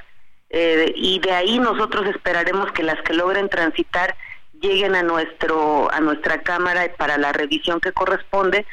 eh, 0.53 0.91
y 0.95 1.19
de 1.19 1.31
ahí 1.31 1.59
nosotros 1.59 2.05
esperaremos 2.07 2.71
que 2.73 2.83
las 2.83 3.01
que 3.03 3.13
logren 3.13 3.47
transitar 3.47 4.15
lleguen 4.59 4.95
a 4.95 5.01
nuestro 5.01 5.91
a 5.91 5.99
nuestra 6.01 6.41
cámara 6.43 6.91
para 6.97 7.17
la 7.17 7.31
revisión 7.31 7.79
que 7.79 7.93
corresponde, 7.93 8.65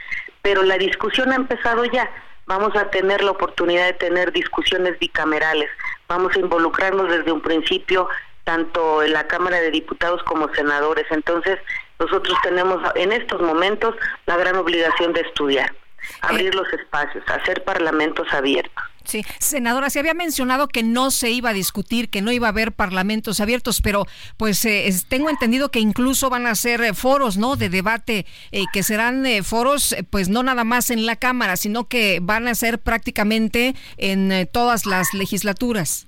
pero 0.43 0.63
la 0.65 0.77
discusión 0.77 1.33
ha 1.33 1.37
empezado 1.37 1.85
ya. 1.85 2.11
Vamos 2.47 2.75
a 2.77 2.91
tener 2.91 3.23
la 3.23 3.31
oportunidad 3.31 3.87
de 3.87 3.93
tener 3.93 4.33
discusiones 4.33 4.99
bicamerales. 4.99 5.71
Vamos 6.09 6.35
a 6.35 6.41
involucrarnos 6.41 7.09
desde 7.11 7.31
un 7.31 7.43
principio 7.43 8.09
tanto 8.45 9.03
en 9.03 9.13
la 9.13 9.27
Cámara 9.27 9.61
de 9.61 9.71
Diputados 9.71 10.23
como 10.23 10.53
senadores. 10.55 11.07
Entonces, 11.11 11.59
nosotros 11.99 12.37
tenemos 12.43 12.81
en 12.95 13.13
estos 13.13 13.41
momentos 13.43 13.95
la 14.27 14.37
gran 14.37 14.57
obligación 14.57 15.13
de 15.13 15.21
estudiar, 15.21 15.75
abrir 16.23 16.55
los 16.55 16.73
espacios, 16.73 17.23
hacer 17.29 17.63
parlamentos 17.65 18.27
abiertos. 18.33 18.85
Sí, 19.09 19.25
senadora, 19.39 19.89
se 19.89 20.01
había 20.01 20.13
mencionado 20.13 20.69
que 20.69 20.83
no 20.83 21.11
se 21.11 21.31
iba 21.31 21.49
a 21.49 21.55
discutir, 21.55 22.11
que 22.11 22.21
no 22.21 22.31
iba 22.31 22.47
a 22.47 22.51
haber 22.51 22.73
parlamentos 22.73 23.41
abiertos, 23.41 23.81
pero 23.81 24.05
pues 24.37 24.63
eh, 24.67 24.87
tengo 25.09 25.31
entendido 25.31 25.71
que 25.71 25.81
incluso 25.81 26.29
van 26.29 26.47
a 26.47 26.55
ser 26.55 26.83
eh, 26.83 26.93
foros, 26.93 27.39
¿no? 27.39 27.57
De 27.57 27.71
debate, 27.71 28.27
eh, 28.53 28.65
que 28.71 28.83
serán 28.83 29.25
foros, 29.45 29.97
pues 30.11 30.29
no 30.29 30.43
nada 30.43 30.63
más 30.65 30.91
en 30.91 31.07
la 31.07 31.17
Cámara, 31.17 31.57
sino 31.57 31.89
que 31.89 32.19
van 32.21 32.49
a 32.49 32.55
ser 32.55 32.81
prácticamente 32.81 33.75
en 33.97 34.47
todas 34.53 34.85
las 34.85 35.15
legislaturas. 35.15 36.07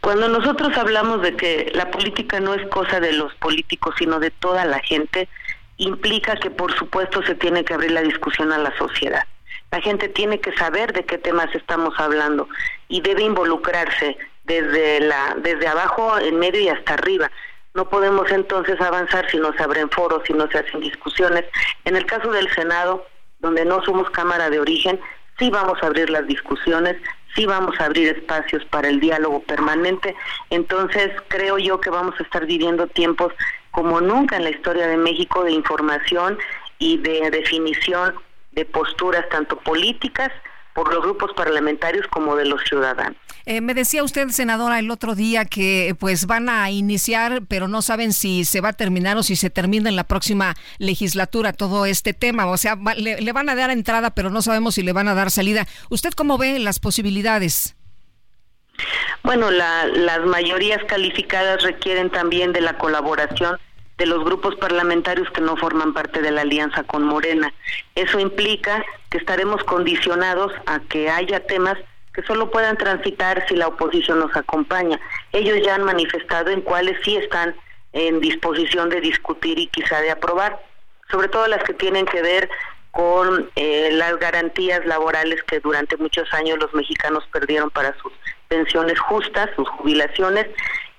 Cuando 0.00 0.28
nosotros 0.28 0.76
hablamos 0.76 1.22
de 1.22 1.36
que 1.36 1.70
la 1.76 1.92
política 1.92 2.40
no 2.40 2.54
es 2.54 2.66
cosa 2.70 2.98
de 2.98 3.12
los 3.12 3.32
políticos, 3.36 3.94
sino 3.96 4.18
de 4.18 4.32
toda 4.32 4.64
la 4.64 4.80
gente, 4.80 5.28
implica 5.76 6.34
que 6.34 6.50
por 6.50 6.76
supuesto 6.76 7.22
se 7.22 7.36
tiene 7.36 7.64
que 7.64 7.72
abrir 7.72 7.92
la 7.92 8.02
discusión 8.02 8.52
a 8.52 8.58
la 8.58 8.76
sociedad 8.76 9.22
la 9.70 9.80
gente 9.80 10.08
tiene 10.08 10.40
que 10.40 10.52
saber 10.56 10.92
de 10.92 11.04
qué 11.04 11.18
temas 11.18 11.54
estamos 11.54 11.94
hablando 11.98 12.48
y 12.88 13.00
debe 13.00 13.22
involucrarse 13.22 14.16
desde 14.44 15.00
la 15.00 15.36
desde 15.38 15.66
abajo, 15.66 16.18
en 16.18 16.38
medio 16.38 16.60
y 16.60 16.68
hasta 16.68 16.94
arriba. 16.94 17.30
No 17.74 17.88
podemos 17.88 18.30
entonces 18.30 18.80
avanzar 18.80 19.30
si 19.30 19.38
no 19.38 19.52
se 19.52 19.62
abren 19.62 19.90
foros, 19.90 20.22
si 20.26 20.32
no 20.32 20.48
se 20.48 20.58
hacen 20.58 20.80
discusiones. 20.80 21.44
En 21.84 21.96
el 21.96 22.06
caso 22.06 22.30
del 22.30 22.50
Senado, 22.54 23.06
donde 23.40 23.64
no 23.64 23.82
somos 23.84 24.08
Cámara 24.10 24.48
de 24.48 24.60
Origen, 24.60 24.98
sí 25.38 25.50
vamos 25.50 25.82
a 25.82 25.86
abrir 25.86 26.08
las 26.08 26.26
discusiones, 26.26 26.96
sí 27.34 27.44
vamos 27.44 27.78
a 27.78 27.84
abrir 27.84 28.08
espacios 28.08 28.64
para 28.66 28.88
el 28.88 28.98
diálogo 28.98 29.42
permanente. 29.42 30.16
Entonces, 30.48 31.10
creo 31.28 31.58
yo 31.58 31.80
que 31.80 31.90
vamos 31.90 32.14
a 32.18 32.22
estar 32.22 32.46
viviendo 32.46 32.86
tiempos 32.86 33.34
como 33.72 34.00
nunca 34.00 34.36
en 34.36 34.44
la 34.44 34.50
historia 34.50 34.86
de 34.86 34.96
México 34.96 35.44
de 35.44 35.52
información 35.52 36.38
y 36.78 36.96
de 36.98 37.30
definición 37.30 38.14
de 38.56 38.64
posturas 38.64 39.28
tanto 39.28 39.58
políticas 39.60 40.32
por 40.74 40.92
los 40.92 41.02
grupos 41.02 41.32
parlamentarios 41.34 42.06
como 42.08 42.36
de 42.36 42.46
los 42.46 42.62
ciudadanos. 42.64 43.16
Eh, 43.46 43.60
me 43.60 43.74
decía 43.74 44.02
usted, 44.02 44.28
senadora, 44.28 44.78
el 44.78 44.90
otro 44.90 45.14
día 45.14 45.44
que 45.44 45.94
pues 45.98 46.26
van 46.26 46.48
a 46.48 46.70
iniciar, 46.70 47.42
pero 47.48 47.68
no 47.68 47.80
saben 47.80 48.12
si 48.12 48.44
se 48.44 48.60
va 48.60 48.70
a 48.70 48.72
terminar 48.72 49.16
o 49.16 49.22
si 49.22 49.36
se 49.36 49.50
termina 49.50 49.88
en 49.88 49.96
la 49.96 50.04
próxima 50.04 50.54
legislatura 50.78 51.52
todo 51.52 51.86
este 51.86 52.12
tema. 52.12 52.46
O 52.46 52.56
sea, 52.56 52.76
le, 52.96 53.32
van 53.32 53.48
a 53.48 53.54
dar 53.54 53.70
entrada, 53.70 54.10
pero 54.10 54.30
no 54.30 54.42
sabemos 54.42 54.74
si 54.74 54.82
le 54.82 54.92
van 54.92 55.08
a 55.08 55.14
dar 55.14 55.30
salida. 55.30 55.66
¿Usted 55.90 56.12
cómo 56.12 56.38
ve 56.38 56.58
las 56.58 56.80
posibilidades? 56.80 57.76
Bueno, 59.22 59.50
las 59.50 60.26
mayorías 60.26 60.82
calificadas 60.84 61.62
requieren 61.62 62.10
también 62.10 62.52
de 62.52 62.60
la 62.60 62.76
colaboración 62.76 63.58
de 63.98 64.06
los 64.06 64.24
grupos 64.24 64.54
parlamentarios 64.56 65.30
que 65.30 65.40
no 65.40 65.56
forman 65.56 65.94
parte 65.94 66.20
de 66.20 66.30
la 66.30 66.42
alianza 66.42 66.82
con 66.82 67.02
Morena. 67.04 67.52
Eso 67.94 68.18
implica 68.18 68.84
que 69.10 69.18
estaremos 69.18 69.64
condicionados 69.64 70.52
a 70.66 70.80
que 70.80 71.08
haya 71.08 71.40
temas 71.40 71.78
que 72.12 72.22
solo 72.22 72.50
puedan 72.50 72.76
transitar 72.76 73.46
si 73.46 73.56
la 73.56 73.68
oposición 73.68 74.20
nos 74.20 74.34
acompaña. 74.36 74.98
Ellos 75.32 75.58
ya 75.64 75.74
han 75.74 75.84
manifestado 75.84 76.50
en 76.50 76.62
cuáles 76.62 76.98
sí 77.04 77.16
están 77.16 77.54
en 77.92 78.20
disposición 78.20 78.88
de 78.88 79.00
discutir 79.00 79.58
y 79.58 79.68
quizá 79.68 80.00
de 80.00 80.10
aprobar, 80.10 80.58
sobre 81.10 81.28
todo 81.28 81.46
las 81.46 81.62
que 81.64 81.74
tienen 81.74 82.06
que 82.06 82.22
ver 82.22 82.48
con 82.90 83.50
eh, 83.56 83.90
las 83.92 84.18
garantías 84.18 84.84
laborales 84.86 85.42
que 85.42 85.60
durante 85.60 85.98
muchos 85.98 86.32
años 86.32 86.58
los 86.58 86.72
mexicanos 86.72 87.24
perdieron 87.30 87.70
para 87.70 87.94
sus 87.98 88.12
pensiones 88.48 88.98
justas, 89.00 89.50
sus 89.54 89.68
jubilaciones 89.68 90.46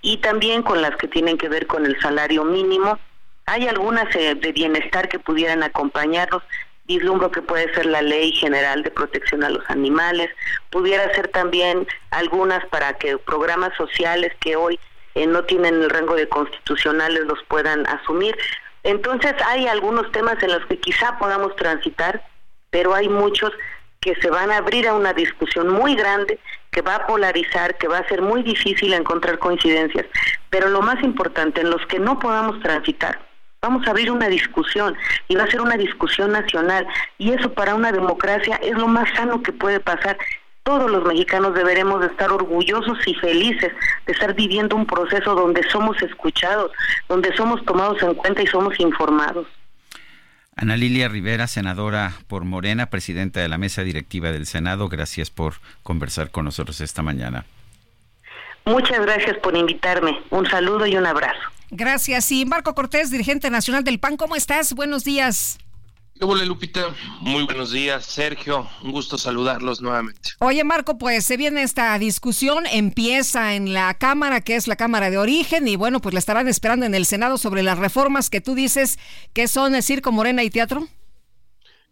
y 0.08 0.16
también 0.16 0.64
con 0.64 0.82
las 0.82 0.96
que 0.96 1.10
tienen 1.10 1.38
que 1.38 1.50
ver 1.50 1.68
con 1.68 1.86
el 1.86 2.00
salario 2.00 2.46
mínimo. 2.46 2.98
Hay 3.46 3.68
algunas 3.68 4.16
eh, 4.16 4.36
de 4.36 4.54
bienestar 4.54 5.10
que 5.10 5.20
pudieran 5.20 5.64
acompañarnos. 5.64 6.42
Vislumbro 6.86 7.30
que 7.30 7.42
puede 7.42 7.74
ser 7.74 7.88
la 7.88 8.02
Ley 8.02 8.32
General 8.32 8.84
de 8.84 8.90
Protección 8.90 9.44
a 9.44 9.50
los 9.50 9.70
Animales, 9.70 10.30
pudiera 10.70 11.14
ser 11.14 11.28
también 11.28 11.86
algunas 12.12 12.66
para 12.68 12.94
que 12.94 13.18
programas 13.18 13.76
sociales 13.76 14.32
que 14.40 14.56
hoy 14.56 14.80
eh, 15.16 15.28
no 15.28 15.44
tienen 15.44 15.74
el 15.74 15.90
rango 15.90 16.16
de 16.16 16.30
constitucionales 16.30 17.26
los 17.26 17.44
puedan 17.50 17.86
asumir. 17.88 18.38
Entonces 18.84 19.34
hay 19.46 19.68
algunos 19.68 20.10
temas 20.14 20.42
en 20.42 20.54
los 20.54 20.66
que 20.68 20.80
quizá 20.80 21.20
podamos 21.20 21.54
transitar, 21.58 22.24
pero 22.70 22.94
hay 22.94 23.10
muchos 23.10 23.52
que 24.00 24.16
se 24.22 24.30
van 24.30 24.52
a 24.52 24.58
abrir 24.58 24.88
a 24.88 24.94
una 24.94 25.12
discusión 25.12 25.68
muy 25.68 25.96
grande 25.96 26.40
que 26.78 26.84
va 26.84 26.98
a 26.98 27.08
polarizar, 27.08 27.76
que 27.80 27.88
va 27.88 27.98
a 27.98 28.08
ser 28.08 28.22
muy 28.22 28.44
difícil 28.44 28.94
encontrar 28.94 29.40
coincidencias, 29.40 30.06
pero 30.52 30.70
lo 30.70 30.84
más 30.84 31.04
importante, 31.04 31.62
en 31.62 31.72
los 31.72 31.84
que 31.88 31.98
no 31.98 32.20
podamos 32.20 32.60
transitar, 32.60 33.20
vamos 33.64 33.88
a 33.88 33.90
abrir 33.90 34.12
una 34.12 34.28
discusión 34.28 34.96
y 35.28 35.36
va 35.36 35.46
a 35.46 35.50
ser 35.50 35.62
una 35.62 35.76
discusión 35.76 36.34
nacional 36.34 36.88
y 37.18 37.32
eso 37.32 37.52
para 37.52 37.74
una 37.74 37.92
democracia 37.92 38.58
es 38.58 38.78
lo 38.78 38.88
más 38.88 39.10
sano 39.16 39.42
que 39.42 39.54
puede 39.54 39.80
pasar. 39.80 40.20
Todos 40.62 40.92
los 40.92 41.04
mexicanos 41.04 41.56
deberemos 41.56 42.00
de 42.02 42.08
estar 42.08 42.32
orgullosos 42.32 43.00
y 43.08 43.16
felices 43.16 43.72
de 44.06 44.14
estar 44.14 44.36
viviendo 44.36 44.76
un 44.76 44.86
proceso 44.86 45.34
donde 45.34 45.64
somos 45.72 46.00
escuchados, 46.04 46.70
donde 47.10 47.36
somos 47.36 47.66
tomados 47.66 48.04
en 48.04 48.14
cuenta 48.14 48.44
y 48.44 48.46
somos 48.46 48.80
informados. 48.80 49.48
Ana 50.58 50.76
Lilia 50.76 51.08
Rivera, 51.08 51.46
senadora 51.46 52.14
por 52.26 52.44
Morena, 52.44 52.90
presidenta 52.90 53.40
de 53.40 53.48
la 53.48 53.60
mesa 53.60 53.84
directiva 53.84 54.32
del 54.32 54.48
Senado, 54.48 54.90
gracias 54.90 55.30
por 55.30 55.54
conversar 55.84 56.32
con 56.32 56.46
nosotros 56.46 56.82
esta 56.82 57.04
mañana. 57.04 57.46
Muchas 58.66 59.00
gracias 59.00 59.38
por 59.38 59.56
invitarme. 59.56 60.20
Un 60.32 60.50
saludo 60.50 60.88
y 60.88 60.98
un 60.98 61.06
abrazo. 61.06 61.40
Gracias. 61.70 62.32
Y 62.32 62.46
Marco 62.46 62.74
Cortés, 62.74 63.12
dirigente 63.12 63.52
nacional 63.52 63.84
del 63.84 64.00
PAN, 64.00 64.18
¿cómo 64.18 64.36
estás? 64.36 64.74
Buenos 64.74 65.04
días. 65.04 65.60
Hola 66.20 66.46
Lupita, 66.46 66.96
muy 67.22 67.44
buenos 67.44 67.72
días. 67.72 68.04
Sergio, 68.06 68.68
un 68.82 68.92
gusto 68.92 69.20
saludarlos 69.20 69.82
nuevamente. 69.82 70.32
Oye 70.40 70.64
Marco, 70.64 70.98
pues 70.98 71.24
se 71.26 71.38
viene 71.38 71.62
esta 71.62 71.98
discusión, 72.00 72.66
empieza 72.72 73.54
en 73.54 73.74
la 73.74 73.94
Cámara, 73.94 74.42
que 74.42 74.56
es 74.56 74.68
la 74.68 74.76
Cámara 74.76 75.12
de 75.12 75.20
Origen, 75.20 75.68
y 75.68 75.76
bueno, 75.76 76.02
pues 76.02 76.14
la 76.14 76.20
estarán 76.20 76.48
esperando 76.48 76.88
en 76.88 76.96
el 76.96 77.06
Senado 77.06 77.38
sobre 77.38 77.62
las 77.62 77.78
reformas 77.78 78.32
que 78.32 78.42
tú 78.42 78.56
dices 78.56 78.98
que 79.34 79.48
son 79.48 79.76
el 79.76 79.84
circo, 79.84 80.12
morena 80.12 80.44
y 80.44 80.50
teatro. 80.50 80.88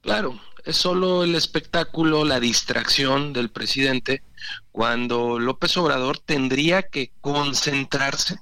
Claro, 0.02 0.39
es 0.64 0.76
solo 0.76 1.23
el 1.23 1.35
espectáculo, 1.35 2.26
la 2.26 2.39
distracción 2.39 3.31
del 3.31 3.52
presidente, 3.52 4.23
cuando 4.72 5.38
López 5.38 5.77
Obrador 5.77 6.18
tendría 6.18 6.81
que 6.81 7.11
concentrarse 7.22 8.39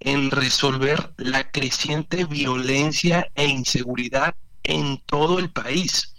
en 0.00 0.32
resolver 0.32 1.12
la 1.18 1.50
creciente 1.52 2.24
violencia 2.24 3.28
e 3.36 3.46
inseguridad 3.46 4.34
en 4.64 4.98
todo 5.06 5.38
el 5.38 5.50
país. 5.50 6.14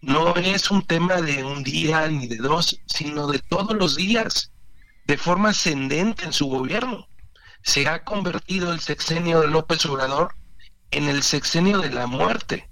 No 0.00 0.36
es 0.36 0.70
un 0.70 0.82
tema 0.82 1.22
de 1.22 1.42
un 1.44 1.62
día 1.62 2.06
ni 2.08 2.26
de 2.26 2.36
dos, 2.36 2.78
sino 2.86 3.26
de 3.26 3.38
todos 3.38 3.74
los 3.74 3.96
días, 3.96 4.52
de 5.06 5.16
forma 5.16 5.50
ascendente 5.50 6.24
en 6.24 6.32
su 6.32 6.46
gobierno. 6.46 7.08
Se 7.62 7.88
ha 7.88 8.04
convertido 8.04 8.72
el 8.72 8.80
sexenio 8.80 9.40
de 9.40 9.48
López 9.48 9.86
Obrador 9.86 10.34
en 10.90 11.08
el 11.08 11.22
sexenio 11.22 11.78
de 11.78 11.90
la 11.90 12.06
muerte. 12.06 12.68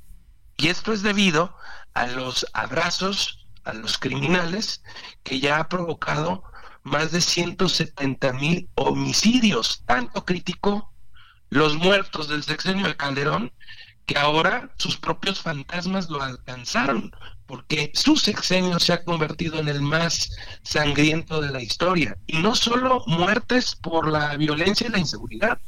Y 0.58 0.68
esto 0.68 0.92
es 0.92 1.02
debido 1.02 1.56
a 1.94 2.06
los 2.06 2.46
abrazos 2.52 3.46
a 3.64 3.72
los 3.72 3.96
criminales 3.98 4.82
que 5.22 5.40
ya 5.40 5.58
ha 5.58 5.68
provocado 5.68 6.42
más 6.82 7.12
de 7.12 7.20
170 7.20 8.32
mil 8.34 8.68
homicidios. 8.74 9.82
Tanto 9.86 10.24
criticó 10.24 10.92
los 11.48 11.76
muertos 11.76 12.28
del 12.28 12.42
sexenio 12.42 12.86
de 12.86 12.96
Calderón 12.96 13.52
que 14.06 14.18
ahora 14.18 14.70
sus 14.78 14.96
propios 14.96 15.40
fantasmas 15.40 16.10
lo 16.10 16.22
alcanzaron, 16.22 17.14
porque 17.46 17.90
su 17.94 18.16
sexenio 18.16 18.78
se 18.80 18.92
ha 18.92 19.04
convertido 19.04 19.58
en 19.58 19.68
el 19.68 19.82
más 19.82 20.30
sangriento 20.62 21.40
de 21.40 21.50
la 21.50 21.62
historia. 21.62 22.16
Y 22.26 22.38
no 22.38 22.54
solo 22.54 23.02
muertes 23.06 23.74
por 23.76 24.08
la 24.08 24.36
violencia 24.36 24.86
y 24.86 24.90
la 24.90 24.98
inseguridad, 24.98 25.58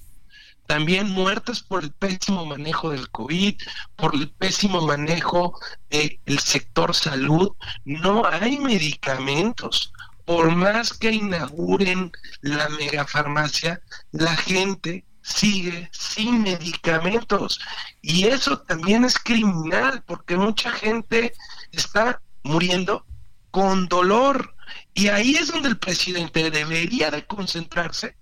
también 0.66 1.10
muertes 1.10 1.62
por 1.62 1.84
el 1.84 1.92
pésimo 1.92 2.46
manejo 2.46 2.90
del 2.90 3.10
COVID, 3.10 3.54
por 3.96 4.14
el 4.14 4.30
pésimo 4.30 4.80
manejo 4.80 5.58
del 5.90 6.38
sector 6.38 6.94
salud. 6.94 7.52
No 7.84 8.26
hay 8.26 8.58
medicamentos. 8.58 9.92
Por 10.24 10.54
más 10.56 10.94
que 10.94 11.12
inauguren 11.12 12.10
la 12.40 12.70
megafarmacia, 12.70 13.82
la 14.10 14.34
gente 14.36 15.04
sigue 15.24 15.88
sin 15.90 16.42
medicamentos. 16.42 17.58
Y 18.02 18.26
eso 18.26 18.58
también 18.60 19.04
es 19.04 19.18
criminal 19.18 20.04
porque 20.06 20.36
mucha 20.36 20.70
gente 20.70 21.34
está 21.72 22.20
muriendo 22.42 23.06
con 23.50 23.88
dolor. 23.88 24.54
Y 24.92 25.08
ahí 25.08 25.34
es 25.34 25.50
donde 25.50 25.70
el 25.70 25.78
presidente 25.78 26.50
debería 26.50 27.10
de 27.10 27.26
concentrarse. 27.26 28.16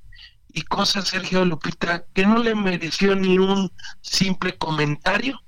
Y 0.52 0.62
cosa, 0.62 1.02
Sergio 1.02 1.44
Lupita, 1.44 2.04
que 2.14 2.24
no 2.24 2.38
le 2.38 2.54
mereció 2.54 3.16
ni 3.16 3.38
un 3.38 3.72
simple 4.00 4.56
comentario 4.56 5.40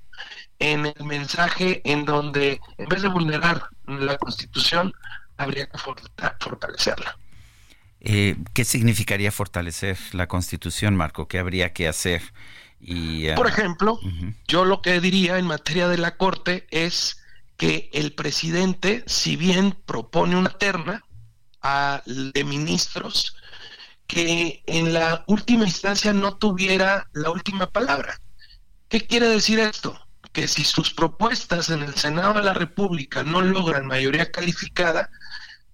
en 0.59 0.87
el 0.87 1.05
mensaje 1.05 1.81
en 1.89 2.05
donde, 2.05 2.59
en 2.77 2.89
vez 2.89 3.01
de 3.01 3.09
vulnerar 3.09 3.69
la 3.85 4.17
Constitución, 4.17 4.93
habría 5.37 5.67
que 5.67 5.77
fortalecerla. 5.77 7.17
Eh, 8.07 8.35
¿Qué 8.53 8.65
significaría 8.65 9.31
fortalecer 9.31 9.97
la 10.13 10.27
Constitución, 10.27 10.95
Marco? 10.95 11.27
¿Qué 11.27 11.39
habría 11.39 11.73
que 11.73 11.87
hacer? 11.87 12.21
Y, 12.79 13.29
ah, 13.29 13.35
Por 13.35 13.47
ejemplo, 13.47 13.99
yo 14.47 14.63
lo 14.63 14.83
que 14.83 15.01
diría 15.01 15.39
en 15.39 15.47
materia 15.47 15.87
de 15.87 15.97
la 15.97 16.15
Corte 16.15 16.67
es 16.69 17.23
que 17.57 17.89
el 17.93 18.13
presidente, 18.13 19.03
si 19.07 19.35
bien 19.35 19.75
propone 19.87 20.35
una 20.35 20.51
terna 20.51 21.03
a, 21.63 22.03
de 22.05 22.43
ministros, 22.43 23.37
que 24.05 24.61
en 24.67 24.93
la 24.93 25.23
última 25.25 25.65
instancia 25.65 26.13
no 26.13 26.37
tuviera 26.37 27.09
la 27.11 27.31
última 27.31 27.71
palabra. 27.71 28.21
¿Qué 28.87 29.01
quiere 29.01 29.27
decir 29.29 29.57
esto? 29.57 29.99
Que 30.31 30.47
si 30.47 30.63
sus 30.63 30.93
propuestas 30.93 31.71
en 31.71 31.81
el 31.81 31.95
Senado 31.95 32.35
de 32.35 32.43
la 32.43 32.53
República 32.53 33.23
no 33.23 33.41
logran 33.41 33.87
mayoría 33.87 34.31
calificada, 34.31 35.09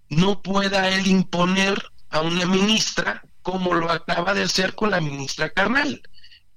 no 0.07 0.41
pueda 0.41 0.87
él 0.89 1.07
imponer 1.07 1.90
a 2.11 2.21
una 2.21 2.45
ministra 2.45 3.23
como 3.41 3.73
lo 3.73 3.89
acaba 3.91 4.33
de 4.33 4.43
hacer 4.43 4.75
con 4.75 4.91
la 4.91 5.01
ministra 5.01 5.49
Carnal. 5.49 6.01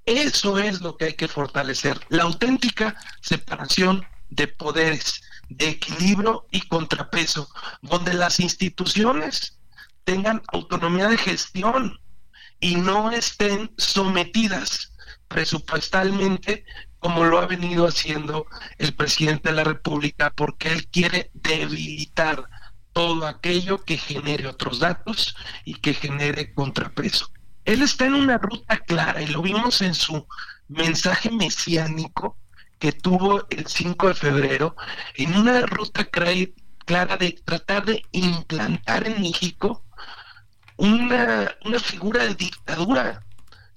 Eso 0.04 0.58
es 0.58 0.82
lo 0.82 0.96
que 0.96 1.06
hay 1.06 1.14
que 1.14 1.28
fortalecer, 1.28 1.98
la 2.10 2.24
auténtica 2.24 2.94
separación 3.22 4.06
de 4.28 4.48
poderes, 4.48 5.22
de 5.48 5.70
equilibrio 5.70 6.46
y 6.50 6.60
contrapeso, 6.68 7.48
donde 7.80 8.12
las 8.12 8.40
instituciones 8.40 9.58
tengan 10.04 10.42
autonomía 10.52 11.08
de 11.08 11.16
gestión 11.16 11.98
y 12.60 12.76
no 12.76 13.10
estén 13.10 13.72
sometidas 13.78 14.92
presupuestalmente 15.28 16.64
como 16.98 17.24
lo 17.24 17.38
ha 17.38 17.46
venido 17.46 17.86
haciendo 17.86 18.46
el 18.78 18.94
presidente 18.94 19.50
de 19.50 19.56
la 19.56 19.64
República, 19.64 20.32
porque 20.34 20.72
él 20.72 20.88
quiere 20.88 21.30
debilitar 21.34 22.48
todo 22.94 23.26
aquello 23.26 23.84
que 23.84 23.98
genere 23.98 24.46
otros 24.46 24.78
datos 24.78 25.36
y 25.64 25.74
que 25.74 25.92
genere 25.92 26.54
contrapeso. 26.54 27.30
Él 27.66 27.82
está 27.82 28.06
en 28.06 28.14
una 28.14 28.38
ruta 28.38 28.78
clara 28.78 29.20
y 29.20 29.26
lo 29.26 29.42
vimos 29.42 29.82
en 29.82 29.94
su 29.94 30.26
mensaje 30.68 31.30
mesiánico 31.30 32.38
que 32.78 32.92
tuvo 32.92 33.46
el 33.50 33.66
5 33.66 34.08
de 34.08 34.14
febrero, 34.14 34.76
en 35.14 35.36
una 35.36 35.62
ruta 35.62 36.04
clara 36.04 37.16
de 37.16 37.32
tratar 37.44 37.84
de 37.84 38.02
implantar 38.12 39.06
en 39.06 39.20
México 39.20 39.84
una, 40.76 41.54
una 41.64 41.78
figura 41.78 42.24
de 42.24 42.34
dictadura 42.34 43.24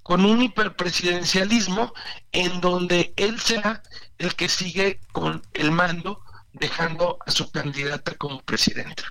con 0.02 0.24
un 0.24 0.42
hiperpresidencialismo 0.42 1.92
en 2.32 2.60
donde 2.60 3.12
él 3.16 3.38
sea 3.40 3.82
el 4.18 4.34
que 4.34 4.48
sigue 4.48 5.00
con 5.12 5.42
el 5.52 5.70
mando, 5.70 6.22
dejando 6.60 7.18
a 7.24 7.30
su 7.30 7.50
candidata 7.50 8.14
como 8.14 8.40
presidenta. 8.42 9.04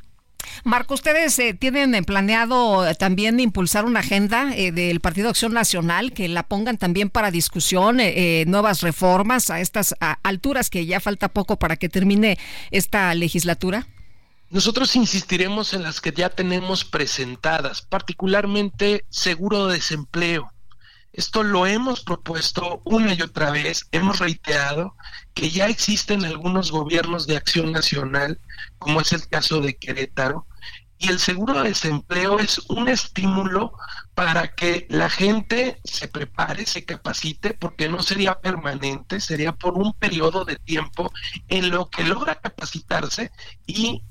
Marco, 0.64 0.94
¿ustedes 0.94 1.38
eh, 1.40 1.54
tienen 1.54 2.04
planeado 2.04 2.84
también 2.96 3.40
impulsar 3.40 3.86
una 3.86 4.00
agenda 4.00 4.56
eh, 4.56 4.72
del 4.72 5.00
Partido 5.00 5.30
Acción 5.30 5.54
Nacional 5.54 6.14
que 6.14 6.28
la 6.28 6.44
pongan 6.44 6.78
también 6.78 7.10
para 7.10 7.32
discusión, 7.32 8.00
eh, 8.00 8.44
nuevas 8.48 8.82
reformas 8.82 9.50
a 9.50 9.60
estas 9.60 9.96
alturas 10.24 10.70
que 10.70 10.86
ya 10.86 11.00
falta 11.00 11.30
poco 11.30 11.58
para 11.58 11.76
que 11.76 11.90
termine 11.90 12.38
esta 12.72 13.14
legislatura? 13.14 13.88
Nosotros 14.50 14.96
insistiremos 14.96 15.74
en 15.74 15.84
las 15.84 16.00
que 16.00 16.14
ya 16.14 16.30
tenemos 16.30 16.86
presentadas, 16.86 17.82
particularmente 17.82 19.06
seguro 19.10 19.68
de 19.68 19.76
desempleo, 19.76 20.54
esto 21.18 21.42
lo 21.42 21.66
hemos 21.66 22.04
propuesto 22.04 22.80
una 22.86 23.16
y 23.16 23.24
otra 23.24 23.50
vez, 23.50 23.88
hemos 23.92 24.20
reiterado 24.20 24.96
que 25.34 25.50
ya 25.50 25.66
existen 25.66 26.24
algunos 26.24 26.72
gobiernos 26.72 27.26
de 27.26 27.36
acción 27.36 27.72
nacional, 27.72 28.40
como 28.78 29.02
es 29.02 29.12
el 29.14 29.28
caso 29.28 29.60
de 29.60 29.76
Querétaro, 29.76 30.46
y 31.00 31.10
el 31.10 31.18
seguro 31.18 31.56
de 31.56 31.70
desempleo 31.70 32.38
es 32.38 32.60
un 32.70 32.88
estímulo 32.88 33.74
para 34.14 34.54
que 34.54 34.86
la 34.92 35.10
gente 35.10 35.82
se 35.84 36.08
prepare, 36.08 36.68
se 36.68 36.86
capacite, 36.86 37.56
porque 37.56 37.90
no 37.90 38.04
sería 38.04 38.40
permanente, 38.40 39.20
sería 39.20 39.54
por 39.54 39.74
un 39.74 39.94
periodo 39.94 40.46
de 40.46 40.58
tiempo 40.58 41.12
en 41.48 41.72
lo 41.72 41.90
que 41.90 42.04
logra 42.04 42.36
capacitarse 42.36 43.32
y 43.66 44.04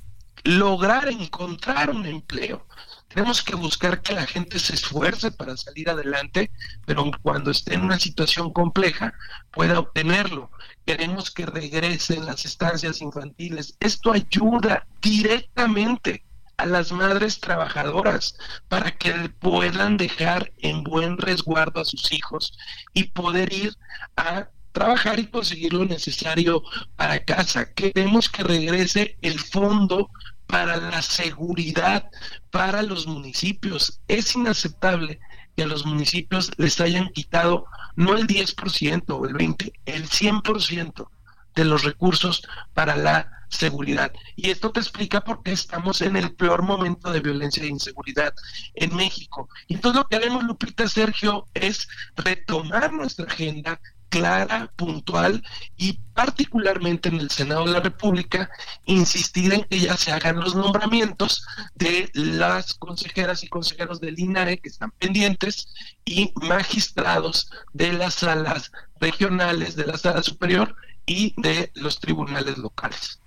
lograr 0.43 1.09
encontrar 1.09 1.91
un 1.91 2.05
empleo. 2.05 2.67
Tenemos 3.09 3.43
que 3.43 3.55
buscar 3.55 4.03
que 4.03 4.15
la 4.15 4.27
gente 4.27 4.59
se 4.59 4.75
esfuerce 4.75 5.31
para 5.31 5.57
salir 5.57 5.89
adelante, 5.89 6.51
pero 6.85 7.11
cuando 7.23 7.51
esté 7.51 7.75
en 7.75 7.83
una 7.83 7.99
situación 7.99 8.53
compleja 8.53 9.15
pueda 9.53 9.79
obtenerlo. 9.79 10.51
Queremos 10.85 11.31
que 11.31 11.47
regresen 11.47 12.27
las 12.27 12.45
estancias 12.45 13.01
infantiles. 13.01 13.77
Esto 13.81 14.13
ayuda 14.13 14.87
directamente 15.01 16.25
a 16.57 16.67
las 16.67 16.93
madres 16.93 17.41
trabajadoras 17.41 18.37
para 18.69 18.91
que 18.97 19.13
puedan 19.41 19.97
dejar 19.97 20.53
en 20.59 20.83
buen 20.85 21.19
resguardo 21.19 21.81
a 21.81 21.85
sus 21.85 22.13
hijos 22.13 22.57
y 22.93 23.05
poder 23.05 23.53
ir 23.53 23.75
a 24.17 24.49
trabajar 24.73 25.19
y 25.19 25.27
conseguir 25.27 25.73
lo 25.73 25.85
necesario 25.85 26.63
para 26.97 27.25
casa. 27.25 27.73
Queremos 27.73 28.29
que 28.29 28.43
regrese 28.43 29.17
el 29.23 29.39
fondo 29.39 30.11
para 30.47 30.77
la 30.77 31.03
seguridad 31.03 32.11
para 32.51 32.83
los 32.83 33.07
municipios. 33.07 34.01
Es 34.09 34.35
inaceptable 34.35 35.21
que 35.57 35.65
a 35.65 35.67
los 35.67 35.87
municipios 35.87 36.53
les 36.57 36.81
hayan 36.81 37.09
quitado 37.11 37.67
no 37.97 38.15
el 38.17 38.27
10% 38.27 39.05
o 39.09 39.27
el 39.27 39.35
20%, 39.35 39.73
el 39.87 40.09
100% 40.09 41.09
de 41.55 41.65
los 41.65 41.85
recursos 41.85 42.47
para 42.75 42.97
la 42.97 43.37
seguridad. 43.49 44.13
Y 44.35 44.51
esto 44.51 44.71
te 44.71 44.81
explica 44.81 45.23
por 45.23 45.43
qué 45.43 45.53
estamos 45.53 46.03
en 46.03 46.17
el 46.17 46.35
peor 46.35 46.63
momento 46.63 47.11
de 47.11 47.21
violencia 47.21 47.63
e 47.63 47.69
inseguridad 47.69 48.35
en 48.75 48.95
México. 48.95 49.49
Y 49.67 49.75
entonces 49.75 50.03
lo 50.03 50.09
que 50.09 50.17
haremos, 50.17 50.45
Lupita 50.45 50.89
Sergio, 50.89 51.47
es 51.55 51.89
retomar 52.17 52.93
nuestra 52.93 53.27
agenda, 53.27 53.81
clara, 54.17 54.73
puntual 54.77 55.43
y 55.77 55.99
particularmente 56.15 57.09
en 57.09 57.21
el 57.21 57.31
Senado 57.31 57.67
de 57.67 57.73
la 57.73 57.81
República, 57.81 58.51
insistir 58.87 59.53
en 59.53 59.65
que 59.65 59.79
ya 59.79 59.97
se 59.97 60.13
hagan 60.13 60.41
los 60.41 60.55
nombramientos 60.55 61.47
de 61.75 62.11
las 62.15 62.75
consejeras 62.75 63.45
y 63.45 63.49
consejeros 63.49 64.01
del 64.01 64.19
INAE 64.19 64.59
que 64.59 64.69
están 64.69 64.91
pendientes 64.93 65.69
y 66.05 66.33
magistrados 66.37 67.51
de 67.75 67.93
las 67.93 68.15
salas 68.15 68.73
regionales, 69.01 69.77
de 69.77 69.87
la 69.87 69.99
sala 69.99 70.23
superior 70.23 70.75
y 71.05 71.35
de 71.37 71.71
los 71.75 72.01
tribunales 72.01 72.57
locales. 72.59 73.21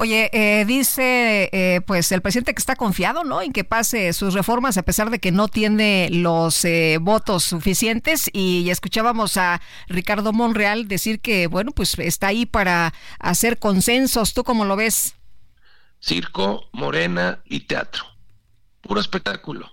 Oye, 0.00 0.30
eh, 0.32 0.64
dice 0.64 1.50
eh, 1.50 1.80
pues 1.80 2.12
el 2.12 2.22
presidente 2.22 2.54
que 2.54 2.60
está 2.60 2.76
confiado, 2.76 3.24
¿no? 3.24 3.42
En 3.42 3.52
que 3.52 3.64
pase 3.64 4.12
sus 4.12 4.32
reformas 4.32 4.78
a 4.78 4.84
pesar 4.84 5.10
de 5.10 5.18
que 5.18 5.32
no 5.32 5.48
tiene 5.48 6.08
los 6.12 6.64
eh, 6.64 6.98
votos 7.00 7.42
suficientes 7.42 8.30
y 8.32 8.70
escuchábamos 8.70 9.36
a 9.38 9.60
Ricardo 9.88 10.32
Monreal 10.32 10.86
decir 10.86 11.18
que 11.18 11.48
bueno 11.48 11.72
pues 11.72 11.98
está 11.98 12.28
ahí 12.28 12.46
para 12.46 12.94
hacer 13.18 13.58
consensos. 13.58 14.34
¿Tú 14.34 14.44
cómo 14.44 14.64
lo 14.64 14.76
ves? 14.76 15.16
Circo, 16.00 16.68
morena 16.70 17.40
y 17.44 17.66
teatro, 17.66 18.04
puro 18.82 19.00
espectáculo. 19.00 19.72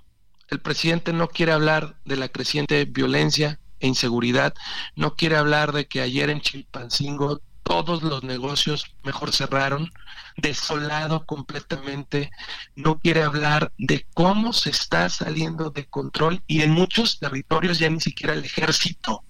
El 0.49 0.59
presidente 0.59 1.13
no 1.13 1.27
quiere 1.27 1.51
hablar 1.51 1.97
de 2.03 2.15
la 2.15 2.29
creciente 2.29 2.85
violencia 2.85 3.59
e 3.79 3.85
inseguridad, 3.85 4.55
no 4.95 5.15
quiere 5.15 5.37
hablar 5.37 5.71
de 5.71 5.87
que 5.87 6.01
ayer 6.01 6.31
en 6.31 6.41
Chilpancingo 6.41 7.41
todos 7.65 8.03
los 8.03 8.23
negocios 8.23 8.95
mejor 9.03 9.33
cerraron, 9.33 9.91
desolado 10.37 11.25
completamente, 11.25 12.29
no 12.75 12.99
quiere 12.99 13.23
hablar 13.23 13.73
de 13.79 14.05
cómo 14.13 14.53
se 14.53 14.69
está 14.69 15.09
saliendo 15.09 15.71
de 15.71 15.87
control 15.87 16.43
y 16.45 16.61
en 16.61 16.71
muchos 16.71 17.19
territorios 17.19 17.79
ya 17.79 17.89
ni 17.89 17.99
siquiera 17.99 18.33
el 18.33 18.45
ejército 18.45 19.23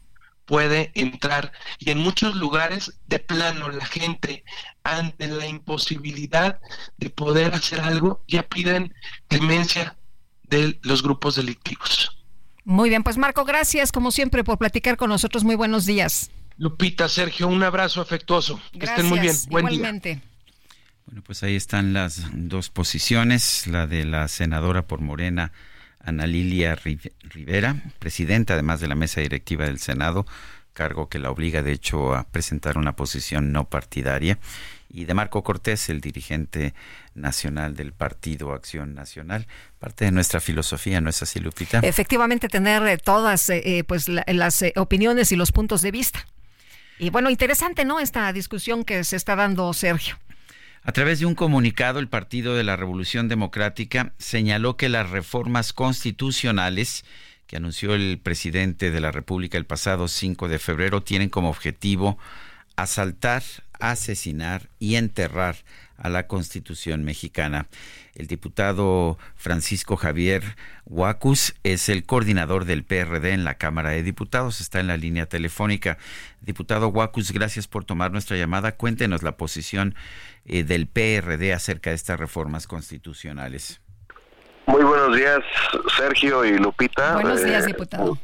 puede 0.43 0.91
entrar 0.95 1.53
y 1.79 1.91
en 1.91 1.99
muchos 1.99 2.35
lugares 2.35 2.99
de 3.07 3.19
plano 3.19 3.69
la 3.69 3.85
gente 3.85 4.43
ante 4.83 5.27
la 5.27 5.47
imposibilidad 5.47 6.59
de 6.97 7.09
poder 7.09 7.55
hacer 7.55 7.79
algo 7.79 8.21
ya 8.27 8.43
piden 8.43 8.93
clemencia 9.29 9.95
de 10.43 10.77
los 10.83 11.01
grupos 11.01 11.35
delictivos. 11.37 12.11
Muy 12.65 12.89
bien, 12.89 13.01
pues 13.03 13.17
Marco, 13.17 13.45
gracias 13.45 13.93
como 13.93 14.11
siempre 14.11 14.43
por 14.43 14.57
platicar 14.57 14.97
con 14.97 15.09
nosotros. 15.09 15.45
Muy 15.45 15.55
buenos 15.55 15.85
días. 15.85 16.31
Lupita, 16.57 17.09
Sergio, 17.09 17.47
un 17.47 17.63
abrazo 17.63 18.01
afectuoso. 18.01 18.59
Que 18.71 18.85
estén 18.85 19.07
muy 19.07 19.19
bien. 19.19 19.35
Buen 19.49 19.65
igualmente. 19.65 20.21
Bueno, 21.05 21.21
pues 21.23 21.43
ahí 21.43 21.55
están 21.55 21.93
las 21.93 22.23
dos 22.33 22.69
posiciones, 22.69 23.67
la 23.67 23.85
de 23.85 24.05
la 24.05 24.27
senadora 24.27 24.87
por 24.87 25.01
Morena, 25.01 25.51
Ana 25.99 26.25
Lilia 26.25 26.75
Rivera, 26.75 27.75
presidenta 27.99 28.53
además 28.53 28.79
de 28.79 28.87
la 28.87 28.95
mesa 28.95 29.21
directiva 29.21 29.65
del 29.65 29.79
Senado, 29.79 30.25
cargo 30.73 31.07
que 31.07 31.19
la 31.19 31.29
obliga 31.29 31.61
de 31.61 31.73
hecho 31.73 32.15
a 32.15 32.23
presentar 32.23 32.77
una 32.77 32.95
posición 32.95 33.51
no 33.51 33.69
partidaria, 33.69 34.39
y 34.89 35.05
de 35.05 35.13
Marco 35.13 35.43
Cortés, 35.43 35.89
el 35.89 36.01
dirigente 36.01 36.73
nacional 37.15 37.75
del 37.75 37.91
Partido 37.91 38.53
Acción 38.53 38.95
Nacional. 38.95 39.45
Parte 39.77 40.05
de 40.05 40.11
nuestra 40.11 40.39
filosofía, 40.39 41.01
¿no 41.01 41.09
es 41.09 41.21
así, 41.21 41.39
Lupita? 41.39 41.79
Efectivamente, 41.79 42.47
tener 42.47 42.85
eh, 42.87 42.97
todas 42.97 43.49
eh, 43.49 43.61
eh, 43.65 43.83
pues 43.83 44.07
las 44.07 44.63
opiniones 44.75 45.31
y 45.31 45.35
los 45.35 45.51
puntos 45.51 45.81
de 45.81 45.91
vista. 45.91 46.25
Y 46.97 47.09
bueno, 47.09 47.29
interesante, 47.29 47.85
¿no? 47.85 47.99
Esta 47.99 48.31
discusión 48.31 48.85
que 48.85 49.03
se 49.03 49.15
está 49.15 49.35
dando, 49.35 49.71
Sergio. 49.73 50.17
A 50.83 50.91
través 50.91 51.19
de 51.19 51.25
un 51.25 51.35
comunicado, 51.35 51.99
el 51.99 52.07
Partido 52.07 52.55
de 52.55 52.63
la 52.63 52.75
Revolución 52.75 53.27
Democrática 53.27 54.13
señaló 54.17 54.77
que 54.77 54.87
las 54.87 55.09
reformas 55.09 55.73
constitucionales 55.73 57.03
que 57.47 57.57
anunció 57.57 57.93
el 57.95 58.19
presidente 58.21 58.91
de 58.91 58.99
la 58.99 59.11
República 59.11 59.57
el 59.57 59.65
pasado 59.65 60.07
5 60.07 60.47
de 60.47 60.59
febrero 60.59 61.03
tienen 61.03 61.29
como 61.29 61.49
objetivo 61.49 62.17
asaltar, 62.75 63.43
asesinar 63.79 64.69
y 64.79 64.95
enterrar 64.95 65.57
a 65.97 66.09
la 66.09 66.27
Constitución 66.27 67.03
mexicana. 67.03 67.67
El 68.15 68.27
diputado 68.27 69.17
Francisco 69.35 69.97
Javier 69.97 70.43
Huacus 70.85 71.55
es 71.63 71.89
el 71.89 72.05
coordinador 72.05 72.65
del 72.65 72.83
PRD 72.83 73.33
en 73.33 73.43
la 73.43 73.55
Cámara 73.55 73.89
de 73.89 74.03
Diputados. 74.03 74.61
Está 74.61 74.79
en 74.79 74.87
la 74.87 74.97
línea 74.97 75.25
telefónica. 75.25 75.97
Diputado 76.41 76.87
Huacus, 76.87 77.31
gracias 77.31 77.67
por 77.67 77.83
tomar 77.83 78.11
nuestra 78.11 78.37
llamada. 78.37 78.73
Cuéntenos 78.73 79.23
la 79.23 79.35
posición 79.35 79.95
eh, 80.45 80.63
del 80.63 80.87
PRD 80.87 81.53
acerca 81.53 81.89
de 81.89 81.95
estas 81.95 82.19
reformas 82.19 82.67
constitucionales. 82.67 83.81
Muy 84.67 84.83
buenos 84.83 85.15
días, 85.15 85.39
Sergio 85.97 86.45
y 86.45 86.57
Lupita. 86.57 87.15
Buenos 87.15 87.43
días, 87.43 87.63
eh, 87.63 87.67
diputado. 87.67 88.17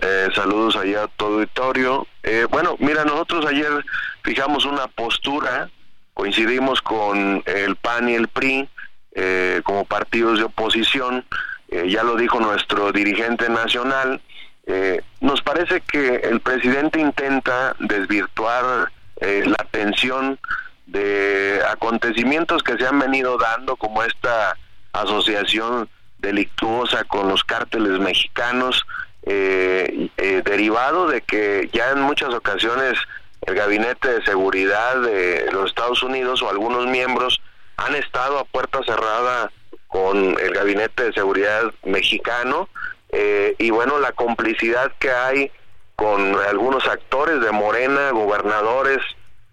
Eh, 0.00 0.28
saludos 0.34 0.76
allá 0.76 1.04
a 1.04 1.08
todo 1.08 1.34
auditorio. 1.34 2.06
bueno, 2.50 2.76
mira, 2.78 3.04
nosotros 3.04 3.44
ayer 3.46 3.84
fijamos 4.22 4.64
una 4.64 4.86
postura 4.88 5.70
coincidimos 6.18 6.82
con 6.82 7.44
el 7.46 7.76
PAN 7.76 8.08
y 8.08 8.14
el 8.14 8.26
PRI 8.26 8.68
eh, 9.14 9.60
como 9.62 9.84
partidos 9.84 10.40
de 10.40 10.46
oposición, 10.46 11.24
eh, 11.68 11.88
ya 11.88 12.02
lo 12.02 12.16
dijo 12.16 12.40
nuestro 12.40 12.90
dirigente 12.92 13.48
nacional, 13.48 14.20
Eh, 14.70 15.00
nos 15.22 15.40
parece 15.40 15.80
que 15.80 16.16
el 16.30 16.40
presidente 16.40 17.00
intenta 17.00 17.74
desvirtuar 17.78 18.92
eh, 19.22 19.42
la 19.46 19.56
atención 19.58 20.38
de 20.84 21.62
acontecimientos 21.74 22.62
que 22.62 22.76
se 22.76 22.86
han 22.86 22.98
venido 22.98 23.38
dando, 23.38 23.76
como 23.76 24.02
esta 24.02 24.58
asociación 24.92 25.88
delictuosa 26.18 27.04
con 27.04 27.30
los 27.30 27.44
cárteles 27.44 27.98
mexicanos, 27.98 28.84
derivado 30.44 31.08
de 31.08 31.20
que 31.22 31.70
ya 31.72 31.86
en 31.94 32.00
muchas 32.00 32.30
ocasiones 32.34 32.94
el 33.42 33.54
gabinete 33.54 34.14
de 34.14 34.24
seguridad 34.24 35.00
de 35.00 35.50
los 35.52 35.70
Estados 35.70 36.02
Unidos 36.02 36.42
o 36.42 36.50
algunos 36.50 36.86
miembros 36.86 37.40
han 37.76 37.94
estado 37.94 38.38
a 38.38 38.44
puerta 38.44 38.80
cerrada 38.84 39.50
con 39.86 40.38
el 40.38 40.52
gabinete 40.52 41.04
de 41.04 41.12
seguridad 41.12 41.72
mexicano 41.84 42.68
eh, 43.10 43.54
y 43.58 43.70
bueno, 43.70 43.98
la 43.98 44.12
complicidad 44.12 44.92
que 44.98 45.10
hay 45.10 45.50
con 45.96 46.36
algunos 46.48 46.86
actores 46.86 47.40
de 47.40 47.50
Morena, 47.50 48.10
gobernadores, 48.10 48.98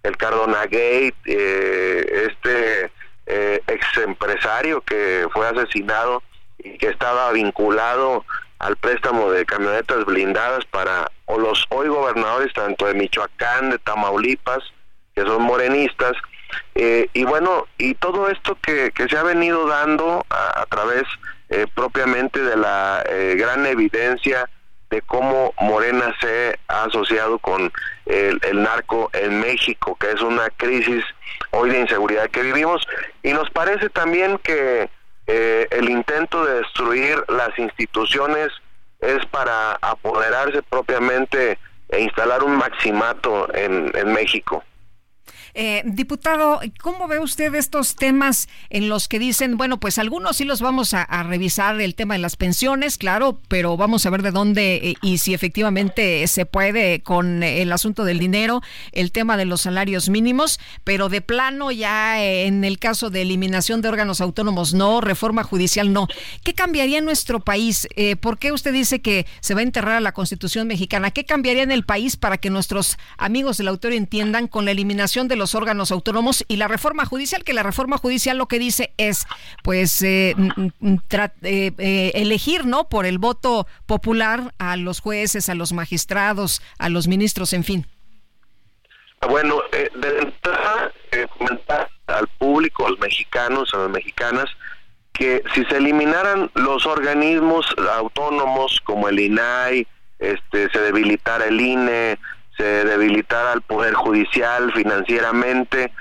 el 0.03 0.17
Cardona 0.17 0.63
Gate, 0.63 1.15
eh, 1.25 2.27
este 2.29 2.91
eh, 3.25 3.61
ex 3.65 3.97
empresario 3.97 4.81
que 4.81 5.27
fue 5.33 5.47
asesinado 5.47 6.21
y 6.59 6.77
que 6.77 6.89
estaba 6.89 7.31
vinculado 7.31 8.25
al 8.59 8.75
préstamo 8.77 9.31
de 9.31 9.45
camionetas 9.45 10.05
blindadas 10.05 10.65
para 10.65 11.11
o 11.25 11.37
los 11.37 11.65
hoy 11.69 11.87
gobernadores 11.87 12.53
tanto 12.53 12.85
de 12.87 12.93
Michoacán, 12.93 13.69
de 13.69 13.79
Tamaulipas, 13.79 14.63
que 15.13 15.21
son 15.21 15.43
morenistas, 15.43 16.13
eh, 16.75 17.09
y 17.13 17.23
bueno, 17.23 17.67
y 17.77 17.95
todo 17.95 18.29
esto 18.29 18.57
que, 18.61 18.91
que 18.91 19.07
se 19.07 19.17
ha 19.17 19.23
venido 19.23 19.67
dando 19.67 20.25
a, 20.29 20.65
través 20.69 21.03
eh, 21.49 21.65
propiamente 21.73 22.41
de 22.41 22.57
la 22.57 23.03
eh, 23.09 23.35
gran 23.37 23.65
evidencia 23.65 24.49
de 24.89 25.01
cómo 25.01 25.53
Morena 25.59 26.13
se 26.19 26.59
ha 26.67 26.83
asociado 26.83 27.39
con 27.39 27.71
el, 28.05 28.39
el, 28.43 28.61
narco 28.61 29.09
en 29.13 29.39
México, 29.39 29.97
que 29.99 30.11
es 30.11 30.21
una 30.21 30.49
crisis 30.51 31.03
hoy 31.51 31.71
de 31.71 31.79
inseguridad 31.79 32.29
que 32.29 32.43
vivimos, 32.43 32.85
y 33.23 33.33
nos 33.33 33.49
parece 33.49 33.89
también 33.89 34.37
que 34.39 34.89
el 35.27 35.89
intento 35.89 36.45
de 36.45 36.59
destruir 36.59 37.23
las 37.27 37.57
instituciones 37.57 38.49
es 38.99 39.25
para 39.27 39.73
apoderarse 39.81 40.61
propiamente 40.63 41.57
e 41.89 42.01
instalar 42.01 42.43
un 42.43 42.55
maximato 42.57 43.53
en, 43.53 43.91
en 43.95 44.13
México. 44.13 44.63
Eh, 45.57 45.83
diputado, 45.85 46.59
¿cómo 46.81 47.07
ve 47.07 47.19
usted 47.19 47.55
estos 47.55 47.95
temas 47.95 48.49
en 48.69 48.89
los 48.89 49.07
que 49.07 49.19
dicen, 49.19 49.55
bueno, 49.55 49.79
pues 49.79 49.97
algunos 49.97 50.35
sí 50.35 50.43
los 50.43 50.59
vamos 50.59 50.93
a, 50.93 51.05
revisar, 51.23 51.79
el 51.79 51.95
tema 51.95 52.15
de 52.15 52.19
las 52.19 52.35
pensiones, 52.35 52.97
claro, 52.97 53.39
pero 53.47 53.77
vamos 53.77 54.05
a 54.05 54.09
ver 54.09 54.21
de 54.21 54.31
dónde 54.31 54.75
eh, 54.75 54.95
y 55.01 55.19
si 55.19 55.33
efectivamente 55.33 56.27
se 56.27 56.45
puede 56.45 57.01
con 57.03 57.41
el 57.41 57.71
asunto 57.71 58.03
del 58.03 58.19
dinero, 58.19 58.61
el 58.91 59.13
tema 59.13 59.37
de 59.37 59.45
los 59.45 59.61
salarios 59.61 60.09
mínimos, 60.09 60.59
pero 60.83 61.07
de 61.07 61.21
plano 61.21 61.71
ya 61.71 62.21
eh, 62.21 62.47
en 62.47 62.65
el 62.65 62.77
caso 62.77 63.09
de 63.09 63.21
eliminación 63.21 63.81
de 63.81 63.87
órganos 63.87 64.19
autónomos 64.19 64.73
no, 64.73 64.99
reforma 64.99 65.43
judicial 65.43 65.93
no. 65.93 66.09
¿Qué 66.43 66.53
cambiaría 66.53 66.97
en 66.97 67.05
nuestro 67.05 67.39
país? 67.39 67.87
¿Por 68.19 68.39
qué 68.39 68.51
usted 68.51 68.73
dice 68.73 69.01
que 69.01 69.25
se 69.39 69.53
va 69.53 69.61
a 69.61 69.63
enterrar 69.63 69.95
a 69.95 70.01
la 70.01 70.11
Constitución 70.11 70.67
mexicana? 70.67 71.11
¿Qué 71.11 71.23
cambiaría 71.23 71.63
en 71.63 71.71
el 71.71 71.85
país 71.85 72.17
para 72.17 72.37
que 72.37 72.49
nuestros 72.49 72.97
amigos 73.17 73.57
del 73.57 73.69
autor 73.69 73.93
entiendan 73.93 74.49
con 74.49 74.65
la 74.65 74.71
eliminación 74.71 75.29
de 75.29 75.37
los 75.37 75.44
órganos 75.53 75.91
autónomos 75.91 76.43
y 76.47 76.55
la 76.55 76.67
reforma 76.67 77.05
judicial, 77.05 77.43
que 77.43 77.53
la 77.53 77.61
reforma 77.61 77.97
judicial 77.97 78.37
lo 78.37 78.47
que 78.47 78.57
dice 78.57 78.93
es, 78.97 79.27
pues, 79.63 80.01
eh, 80.01 80.35
eh, 80.81 81.71
eh, 81.77 82.11
elegir, 82.15 82.65
¿no? 82.65 82.89
Por 82.89 83.05
el 83.05 83.19
voto 83.19 83.67
popular 83.85 84.53
a 84.57 84.77
los 84.77 85.01
jueces, 85.01 85.49
a 85.49 85.55
los 85.55 85.73
magistrados, 85.73 86.61
a 86.79 86.89
los 86.89 87.07
ministros, 87.07 87.53
en 87.53 87.63
fin. 87.63 87.85
Bueno, 89.29 89.61
de 89.71 90.19
entrada, 90.19 90.91
comentar 91.37 91.89
al 92.07 92.27
público, 92.39 92.85
a 92.85 92.91
los 92.91 92.99
mexicanos, 92.99 93.73
a 93.73 93.77
las 93.77 93.89
mexicanas, 93.89 94.45
que 95.13 95.43
si 95.53 95.63
se 95.65 95.77
eliminaran 95.77 96.51
los 96.53 96.85
organismos 96.85 97.65
autónomos 97.93 98.79
como 98.83 99.09
el 99.09 99.19
INAI, 99.19 99.87
este, 100.19 100.69
se 100.69 100.79
debilitara 100.79 101.45
el 101.45 101.59
INE, 101.59 102.17
se 102.57 102.85
debilitara 102.85 103.51
al 103.51 103.61
Poder 103.61 103.93
Judicial 103.93 104.71
financieramente, 104.73 105.91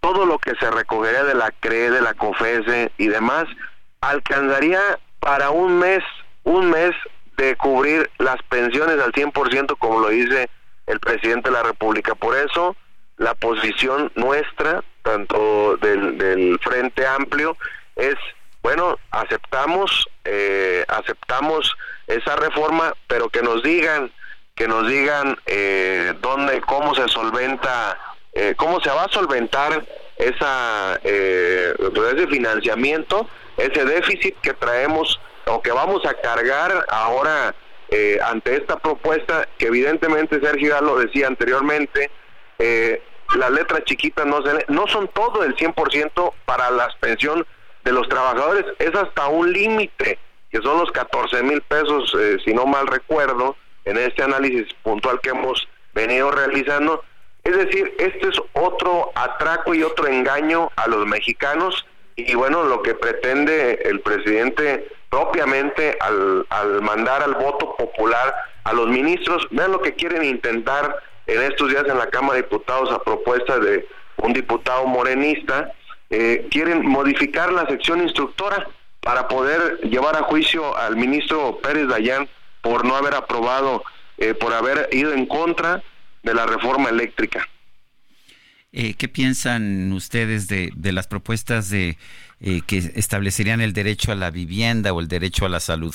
todo 0.00 0.26
lo 0.26 0.38
que 0.38 0.54
se 0.56 0.70
recogería 0.70 1.24
de 1.24 1.34
la 1.34 1.50
CRE, 1.60 1.90
de 1.90 2.00
la 2.00 2.14
COFESE 2.14 2.92
y 2.98 3.08
demás, 3.08 3.46
alcanzaría 4.00 4.80
para 5.20 5.50
un 5.50 5.78
mes, 5.78 6.02
un 6.42 6.70
mes 6.70 6.90
de 7.36 7.56
cubrir 7.56 8.10
las 8.18 8.42
pensiones 8.48 9.00
al 9.00 9.12
100% 9.12 9.76
como 9.78 10.00
lo 10.00 10.08
dice 10.08 10.50
el 10.86 11.00
presidente 11.00 11.48
de 11.48 11.56
la 11.56 11.62
República. 11.62 12.14
Por 12.14 12.36
eso 12.36 12.76
la 13.16 13.34
posición 13.34 14.10
nuestra, 14.16 14.82
tanto 15.02 15.76
del, 15.76 16.18
del 16.18 16.58
Frente 16.58 17.06
Amplio, 17.06 17.56
es, 17.96 18.16
bueno, 18.62 18.98
aceptamos, 19.10 20.08
eh, 20.24 20.84
aceptamos 20.88 21.74
esa 22.06 22.36
reforma, 22.36 22.94
pero 23.06 23.28
que 23.28 23.42
nos 23.42 23.62
digan 23.62 24.10
que 24.54 24.68
nos 24.68 24.86
digan 24.88 25.36
eh, 25.46 26.14
dónde, 26.20 26.60
cómo 26.60 26.94
se 26.94 27.08
solventa, 27.08 27.98
eh, 28.34 28.54
cómo 28.56 28.80
se 28.80 28.90
va 28.90 29.04
a 29.04 29.08
solventar 29.12 29.84
esa, 30.16 30.98
eh, 31.04 31.74
ese 32.14 32.26
financiamiento, 32.28 33.28
ese 33.56 33.84
déficit 33.84 34.36
que 34.40 34.54
traemos 34.54 35.20
o 35.46 35.60
que 35.60 35.70
vamos 35.70 36.04
a 36.06 36.14
cargar 36.14 36.86
ahora 36.88 37.54
eh, 37.90 38.18
ante 38.24 38.56
esta 38.56 38.78
propuesta, 38.78 39.46
que 39.58 39.66
evidentemente 39.66 40.40
Sergio 40.40 40.70
ya 40.70 40.80
lo 40.80 40.98
decía 40.98 41.26
anteriormente, 41.26 42.10
las 43.34 43.50
letras 43.50 43.82
chiquitas 43.84 44.24
no, 44.24 44.40
se, 44.42 44.64
no 44.68 44.86
son 44.86 45.08
todo 45.08 45.42
el 45.42 45.56
100% 45.56 46.32
para 46.44 46.70
la 46.70 46.88
pensión 47.00 47.44
de 47.82 47.92
los 47.92 48.08
trabajadores, 48.08 48.64
es 48.78 48.94
hasta 48.94 49.26
un 49.26 49.52
límite, 49.52 50.18
que 50.48 50.62
son 50.62 50.78
los 50.78 50.92
14 50.92 51.42
mil 51.42 51.60
pesos, 51.62 52.16
si 52.44 52.54
no 52.54 52.66
mal 52.66 52.86
recuerdo, 52.86 53.56
en 53.84 53.98
este 53.98 54.22
análisis 54.22 54.72
puntual 54.82 55.20
que 55.20 55.30
hemos 55.30 55.68
venido 55.94 56.30
realizando. 56.30 57.04
Es 57.44 57.56
decir, 57.56 57.94
este 57.98 58.28
es 58.28 58.40
otro 58.52 59.10
atraco 59.14 59.74
y 59.74 59.82
otro 59.82 60.06
engaño 60.06 60.70
a 60.76 60.86
los 60.86 61.06
mexicanos 61.06 61.84
y 62.16 62.34
bueno, 62.34 62.64
lo 62.64 62.82
que 62.82 62.94
pretende 62.94 63.80
el 63.84 64.00
presidente 64.00 64.88
propiamente 65.08 65.96
al, 66.00 66.46
mandar 66.82 67.22
al 67.22 67.34
voto 67.34 67.74
popular 67.76 68.34
a 68.64 68.72
los 68.72 68.88
ministros, 68.88 69.46
vean 69.50 69.72
lo 69.72 69.80
que 69.80 69.94
quieren 69.94 70.22
intentar 70.24 70.96
en 71.26 71.42
estos 71.42 71.70
días 71.70 71.84
en 71.88 71.98
la 71.98 72.08
Cámara 72.08 72.34
de 72.34 72.42
Diputados 72.42 72.90
a 72.92 73.02
propuesta 73.02 73.58
de 73.58 73.86
un 74.18 74.32
diputado 74.32 74.86
morenista, 74.86 75.72
eh, 76.10 76.46
quieren 76.50 76.86
modificar 76.86 77.52
la 77.52 77.66
sección 77.66 78.02
instructora 78.02 78.68
para 79.00 79.26
poder 79.28 79.80
llevar 79.80 80.16
a 80.16 80.22
juicio 80.22 80.76
al 80.76 80.96
ministro 80.96 81.58
Pérez 81.62 81.88
Dayán 81.88 82.28
por 82.62 82.86
no 82.86 82.96
haber 82.96 83.14
aprobado, 83.14 83.84
eh, 84.16 84.32
por 84.32 84.54
haber 84.54 84.88
ido 84.92 85.12
en 85.12 85.26
contra 85.26 85.82
de 86.22 86.32
la 86.32 86.46
reforma 86.46 86.88
eléctrica. 86.88 87.46
Eh, 88.72 88.94
¿Qué 88.94 89.08
piensan 89.08 89.92
ustedes 89.92 90.48
de, 90.48 90.70
de 90.74 90.92
las 90.92 91.06
propuestas 91.06 91.68
de 91.68 91.98
eh, 92.40 92.62
que 92.66 92.78
establecerían 92.78 93.60
el 93.60 93.74
derecho 93.74 94.12
a 94.12 94.14
la 94.14 94.30
vivienda 94.30 94.94
o 94.94 95.00
el 95.00 95.08
derecho 95.08 95.44
a 95.44 95.50
la 95.50 95.60
salud? 95.60 95.94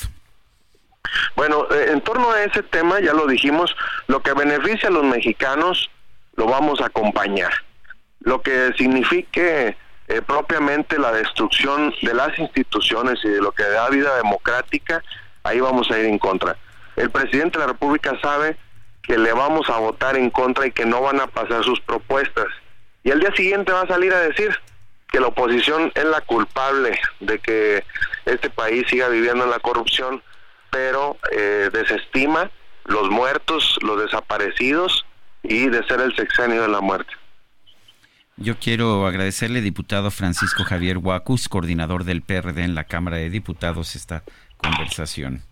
Bueno, 1.34 1.66
en 1.72 2.00
torno 2.02 2.30
a 2.30 2.44
ese 2.44 2.62
tema, 2.62 3.00
ya 3.00 3.14
lo 3.14 3.26
dijimos, 3.26 3.74
lo 4.06 4.22
que 4.22 4.32
beneficia 4.34 4.90
a 4.90 4.92
los 4.92 5.04
mexicanos 5.04 5.90
lo 6.36 6.46
vamos 6.46 6.80
a 6.80 6.86
acompañar. 6.86 7.52
Lo 8.20 8.42
que 8.42 8.72
signifique 8.76 9.76
propiamente 10.26 10.98
la 10.98 11.12
destrucción 11.12 11.94
de 12.02 12.14
las 12.14 12.38
instituciones 12.38 13.18
y 13.24 13.28
de 13.28 13.40
lo 13.40 13.52
que 13.52 13.62
da 13.62 13.88
vida 13.88 14.16
democrática, 14.16 15.02
ahí 15.48 15.60
vamos 15.60 15.90
a 15.90 15.98
ir 15.98 16.06
en 16.06 16.18
contra. 16.18 16.56
El 16.96 17.10
presidente 17.10 17.58
de 17.58 17.66
la 17.66 17.72
República 17.72 18.18
sabe 18.20 18.56
que 19.02 19.16
le 19.16 19.32
vamos 19.32 19.68
a 19.70 19.78
votar 19.78 20.16
en 20.16 20.30
contra 20.30 20.66
y 20.66 20.72
que 20.72 20.84
no 20.84 21.00
van 21.00 21.20
a 21.20 21.26
pasar 21.26 21.64
sus 21.64 21.80
propuestas. 21.80 22.46
Y 23.04 23.10
al 23.10 23.20
día 23.20 23.32
siguiente 23.34 23.72
va 23.72 23.82
a 23.82 23.88
salir 23.88 24.12
a 24.12 24.20
decir 24.20 24.54
que 25.10 25.20
la 25.20 25.28
oposición 25.28 25.90
es 25.94 26.04
la 26.04 26.20
culpable 26.20 26.98
de 27.20 27.38
que 27.38 27.84
este 28.26 28.50
país 28.50 28.84
siga 28.88 29.08
viviendo 29.08 29.44
en 29.44 29.50
la 29.50 29.60
corrupción, 29.60 30.22
pero 30.70 31.16
eh, 31.32 31.70
desestima 31.72 32.50
los 32.84 33.08
muertos, 33.08 33.78
los 33.82 34.02
desaparecidos 34.02 35.06
y 35.42 35.68
de 35.68 35.86
ser 35.86 36.00
el 36.00 36.14
sexenio 36.14 36.62
de 36.62 36.68
la 36.68 36.80
muerte. 36.80 37.12
Yo 38.36 38.56
quiero 38.58 39.06
agradecerle, 39.06 39.60
diputado 39.60 40.12
Francisco 40.12 40.62
Javier 40.62 40.98
Huacus, 40.98 41.48
coordinador 41.48 42.04
del 42.04 42.22
PRD 42.22 42.62
en 42.62 42.76
la 42.76 42.84
Cámara 42.84 43.16
de 43.16 43.30
Diputados, 43.30 43.96
esta 43.96 44.22
conversación. 44.58 45.42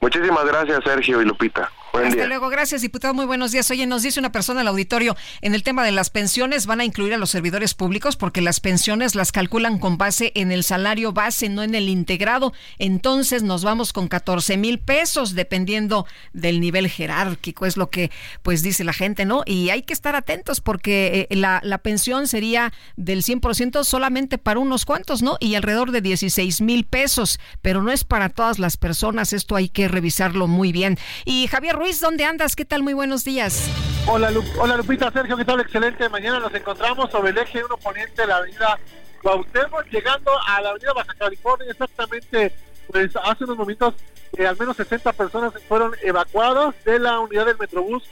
Muchísimas 0.00 0.44
gracias, 0.46 0.80
Sergio 0.84 1.22
y 1.22 1.24
Lupita. 1.24 1.70
Hasta 2.04 2.26
luego, 2.26 2.48
gracias 2.48 2.82
diputado, 2.82 3.14
muy 3.14 3.26
buenos 3.26 3.52
días. 3.52 3.70
Oye, 3.70 3.86
nos 3.86 4.02
dice 4.02 4.20
una 4.20 4.32
persona 4.32 4.60
al 4.60 4.68
auditorio, 4.68 5.16
en 5.40 5.54
el 5.54 5.62
tema 5.62 5.84
de 5.84 5.92
las 5.92 6.10
pensiones 6.10 6.66
van 6.66 6.80
a 6.80 6.84
incluir 6.84 7.14
a 7.14 7.18
los 7.18 7.30
servidores 7.30 7.74
públicos 7.74 8.16
porque 8.16 8.40
las 8.40 8.60
pensiones 8.60 9.14
las 9.14 9.32
calculan 9.32 9.78
con 9.78 9.96
base 9.96 10.32
en 10.34 10.52
el 10.52 10.64
salario 10.64 11.12
base, 11.12 11.48
no 11.48 11.62
en 11.62 11.74
el 11.74 11.88
integrado. 11.88 12.52
Entonces 12.78 13.42
nos 13.42 13.64
vamos 13.64 13.92
con 13.92 14.08
14 14.08 14.56
mil 14.56 14.78
pesos 14.78 15.34
dependiendo 15.34 16.06
del 16.32 16.60
nivel 16.60 16.88
jerárquico, 16.88 17.66
es 17.66 17.76
lo 17.76 17.88
que 17.88 18.10
pues 18.42 18.62
dice 18.62 18.84
la 18.84 18.92
gente, 18.92 19.24
¿no? 19.24 19.42
Y 19.46 19.70
hay 19.70 19.82
que 19.82 19.92
estar 19.92 20.16
atentos 20.16 20.60
porque 20.60 21.26
eh, 21.30 21.36
la, 21.36 21.60
la 21.62 21.78
pensión 21.78 22.26
sería 22.26 22.72
del 22.96 23.22
100% 23.22 23.84
solamente 23.84 24.38
para 24.38 24.60
unos 24.60 24.84
cuantos, 24.84 25.22
¿no? 25.22 25.36
Y 25.40 25.54
alrededor 25.54 25.92
de 25.92 26.00
16 26.00 26.60
mil 26.60 26.84
pesos, 26.84 27.40
pero 27.62 27.82
no 27.82 27.92
es 27.92 28.04
para 28.04 28.28
todas 28.28 28.58
las 28.58 28.76
personas, 28.76 29.32
esto 29.32 29.56
hay 29.56 29.68
que 29.68 29.88
revisarlo 29.88 30.46
muy 30.46 30.72
bien. 30.72 30.98
Y 31.24 31.46
Javier 31.46 31.76
Ruiz, 31.76 31.85
¿dónde 31.94 32.24
andas? 32.24 32.56
¿Qué 32.56 32.64
tal? 32.64 32.82
Muy 32.82 32.94
buenos 32.94 33.22
días. 33.22 33.70
Hola, 34.08 34.32
Hola 34.58 34.76
Lupita, 34.76 35.10
Sergio, 35.12 35.36
¿qué 35.36 35.44
tal? 35.44 35.60
Excelente. 35.60 36.08
Mañana 36.08 36.40
nos 36.40 36.52
encontramos 36.52 37.10
sobre 37.12 37.30
el 37.30 37.38
eje 37.38 37.64
1 37.64 37.76
poniente 37.76 38.22
de 38.22 38.26
la 38.26 38.38
avenida 38.38 38.76
Cuauhtémoc, 39.22 39.86
llegando 39.90 40.32
a 40.48 40.60
la 40.62 40.70
avenida 40.70 40.92
Baja 40.92 41.14
California, 41.16 41.70
exactamente, 41.70 42.52
pues 42.90 43.14
hace 43.22 43.44
unos 43.44 43.56
momentos 43.56 43.94
eh, 44.36 44.46
al 44.46 44.58
menos 44.58 44.76
60 44.76 45.12
personas 45.12 45.52
fueron 45.68 45.92
evacuadas 46.02 46.74
de 46.84 46.98
la 46.98 47.20
unidad 47.20 47.46
del 47.46 47.56
Metrobús 47.56 48.02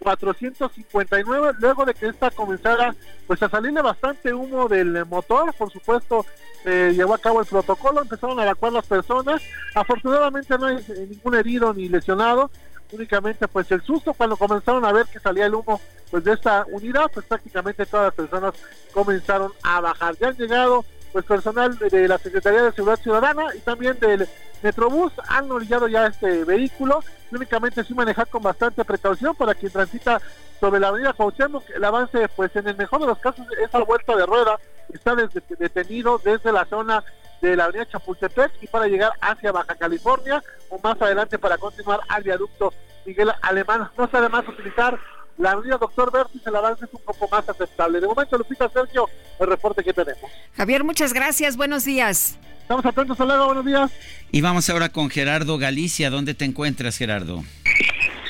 459 0.00 1.52
luego 1.60 1.84
de 1.84 1.94
que 1.94 2.08
esta 2.08 2.30
comenzara 2.30 2.94
pues 3.26 3.42
a 3.42 3.48
salirle 3.48 3.82
bastante 3.82 4.32
humo 4.32 4.66
del 4.66 5.04
motor 5.06 5.54
por 5.54 5.70
supuesto 5.70 6.24
se 6.64 6.94
llevó 6.94 7.14
a 7.14 7.18
cabo 7.18 7.40
el 7.40 7.46
protocolo 7.46 8.00
empezaron 8.00 8.40
a 8.40 8.44
evacuar 8.44 8.72
las 8.72 8.86
personas 8.86 9.42
afortunadamente 9.74 10.56
no 10.58 10.66
hay 10.66 10.84
ningún 11.08 11.34
herido 11.34 11.74
ni 11.74 11.88
lesionado 11.88 12.50
únicamente 12.92 13.48
pues 13.48 13.70
el 13.70 13.82
susto 13.82 14.14
cuando 14.14 14.36
comenzaron 14.36 14.84
a 14.84 14.92
ver 14.92 15.06
que 15.06 15.20
salía 15.20 15.46
el 15.46 15.54
humo 15.54 15.80
pues 16.10 16.24
de 16.24 16.32
esta 16.32 16.64
unidad 16.70 17.10
pues 17.12 17.26
prácticamente 17.26 17.86
todas 17.86 18.06
las 18.06 18.14
personas 18.14 18.54
comenzaron 18.92 19.52
a 19.62 19.80
bajar. 19.80 20.16
Ya 20.16 20.28
han 20.28 20.36
llegado 20.36 20.84
pues 21.12 21.24
personal 21.24 21.76
de 21.78 22.08
la 22.08 22.18
Secretaría 22.18 22.62
de 22.62 22.72
Seguridad 22.72 23.02
Ciudadana 23.02 23.54
y 23.54 23.60
también 23.60 23.98
del 23.98 24.28
Metrobús 24.62 25.12
han 25.28 25.50
orillado 25.50 25.88
ya 25.88 26.06
este 26.06 26.44
vehículo, 26.44 27.02
únicamente 27.32 27.82
sí 27.82 27.94
manejar 27.94 28.28
con 28.28 28.42
bastante 28.42 28.84
precaución 28.84 29.34
para 29.34 29.54
quien 29.54 29.72
transita 29.72 30.20
sobre 30.60 30.78
la 30.78 30.88
avenida 30.88 31.14
Cuauhtémoc, 31.14 31.64
el 31.70 31.84
avance 31.84 32.28
pues 32.36 32.54
en 32.54 32.68
el 32.68 32.76
mejor 32.76 33.00
de 33.00 33.06
los 33.06 33.18
casos 33.18 33.46
esa 33.64 33.78
vuelta 33.78 34.14
de 34.14 34.26
rueda 34.26 34.58
está 34.92 35.14
detenido 35.58 36.20
desde 36.22 36.52
la 36.52 36.66
zona 36.66 37.02
de 37.40 37.56
la 37.56 37.64
avenida 37.64 37.88
Chapultepec 37.88 38.52
y 38.60 38.66
para 38.66 38.86
llegar 38.86 39.12
hacia 39.20 39.52
Baja 39.52 39.74
California 39.74 40.42
o 40.68 40.78
más 40.82 41.00
adelante 41.00 41.38
para 41.38 41.58
continuar 41.58 42.00
al 42.08 42.22
viaducto 42.22 42.72
Miguel 43.04 43.32
Alemán. 43.42 43.88
No 43.96 44.08
se 44.08 44.16
además 44.16 44.46
utilizar 44.48 44.98
la 45.38 45.52
avenida 45.52 45.78
Doctor 45.78 46.12
Vertis, 46.12 46.46
el 46.46 46.54
avance 46.54 46.84
es 46.84 46.90
un 46.92 47.00
poco 47.02 47.26
más 47.28 47.48
aceptable. 47.48 48.00
De 48.00 48.06
momento, 48.06 48.36
Lupita 48.36 48.68
Sergio, 48.68 49.08
el 49.38 49.46
reporte 49.46 49.82
que 49.82 49.92
tenemos. 49.92 50.30
Javier, 50.54 50.84
muchas 50.84 51.14
gracias, 51.14 51.56
buenos 51.56 51.84
días. 51.84 52.38
Estamos 52.60 52.84
atentos, 52.84 53.18
luego, 53.18 53.46
buenos 53.46 53.64
días. 53.64 53.90
Y 54.30 54.42
vamos 54.42 54.68
ahora 54.68 54.90
con 54.90 55.08
Gerardo 55.08 55.58
Galicia. 55.58 56.10
¿Dónde 56.10 56.34
te 56.34 56.44
encuentras, 56.44 56.98
Gerardo? 56.98 57.42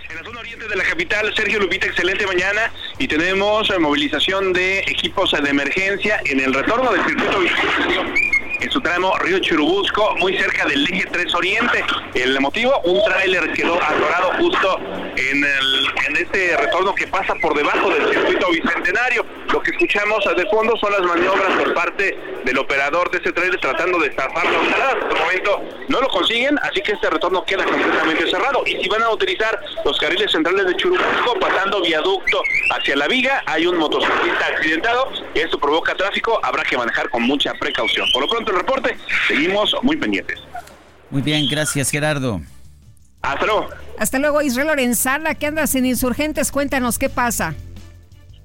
En 0.09 0.17
la 0.17 0.25
zona 0.25 0.41
oriente 0.41 0.69
de 0.69 0.77
la 0.77 0.85
capital, 0.85 1.35
Sergio 1.35 1.59
Lupita, 1.59 1.87
excelente 1.87 2.27
mañana. 2.27 2.73
Y 2.99 3.09
tenemos 3.09 3.69
eh, 3.71 3.79
movilización 3.79 4.53
de 4.53 4.79
equipos 4.81 5.33
de 5.33 5.51
emergencia 5.51 6.21
en 6.25 6.41
el 6.41 6.55
retorno 6.55 6.93
del 6.93 7.05
circuito 7.05 7.41
en 8.61 8.71
su 8.71 8.81
tramo 8.81 9.17
Río 9.19 9.39
Churubusco, 9.39 10.15
muy 10.17 10.37
cerca 10.37 10.67
del 10.67 10.85
eje 10.85 11.07
3 11.11 11.35
Oriente. 11.35 11.85
El 12.15 12.39
motivo, 12.41 12.79
un 12.85 13.03
tráiler 13.05 13.53
quedó 13.53 13.75
atorado 13.83 14.33
justo 14.39 14.79
en, 15.17 15.45
este 16.17 16.57
retorno 16.57 16.95
que 16.95 17.07
pasa 17.07 17.35
por 17.37 17.55
debajo 17.55 17.89
del 17.91 18.13
circuito 18.13 18.51
bicentenario. 18.51 19.25
Lo 19.53 19.63
que 19.63 19.71
escuchamos 19.71 20.23
de 20.37 20.47
fondo 20.47 20.77
son 20.77 20.93
las 20.93 21.03
maniobras 21.03 21.57
por 21.57 21.73
parte 21.73 22.19
del 22.45 22.59
operador 22.59 23.11
de 23.11 23.19
ese 23.19 23.33
tráiler 23.33 23.59
tratando 23.61 23.99
de 23.99 24.13
zafar 24.13 24.45
la 24.45 24.59
unidad. 24.59 24.97
Momento 25.19 25.63
no 25.89 26.01
lo 26.01 26.09
consiguen, 26.09 26.59
así 26.59 26.83
que 26.83 26.93
este 26.93 27.09
retorno 27.09 27.43
queda 27.45 27.65
completamente 27.65 28.31
cerrado. 28.31 28.63
Y 28.67 28.83
si 28.83 28.89
van 28.89 29.03
a 29.03 29.11
utilizar 29.11 29.59
los 29.85 29.99
carriles 29.99 30.31
centrales 30.31 30.67
de 30.67 30.77
Churubusco, 30.77 31.39
pasando 31.41 31.81
viaducto 31.81 32.43
hacia 32.71 32.97
la 32.97 33.09
viga, 33.09 33.43
hay 33.47 33.67
un 33.67 33.79
motociclista 33.79 34.47
accidentado 34.47 35.11
esto 35.35 35.59
provoca 35.59 35.95
tráfico, 35.95 36.41
habrá 36.43 36.65
que 36.65 36.77
manejar 36.77 37.09
con 37.09 37.23
mucha 37.23 37.53
precaución. 37.55 38.07
Por 38.13 38.23
lo 38.23 38.29
pronto 38.29 38.50
el 38.51 38.57
reporte. 38.57 38.97
Seguimos 39.29 39.75
muy 39.83 39.97
pendientes. 39.97 40.39
Muy 41.11 41.23
bien, 41.23 41.49
gracias 41.51 41.91
Gerardo. 41.91 42.41
Hasta 43.23 43.47
luego. 43.47 43.69
Hasta 43.99 44.19
luego, 44.19 44.41
Israel 44.43 44.69
Lorenzana, 44.69 45.35
que 45.35 45.47
andas 45.47 45.75
en 45.75 45.85
Insurgentes, 45.87 46.51
cuéntanos 46.51 46.99
qué 46.99 47.09
pasa. 47.09 47.55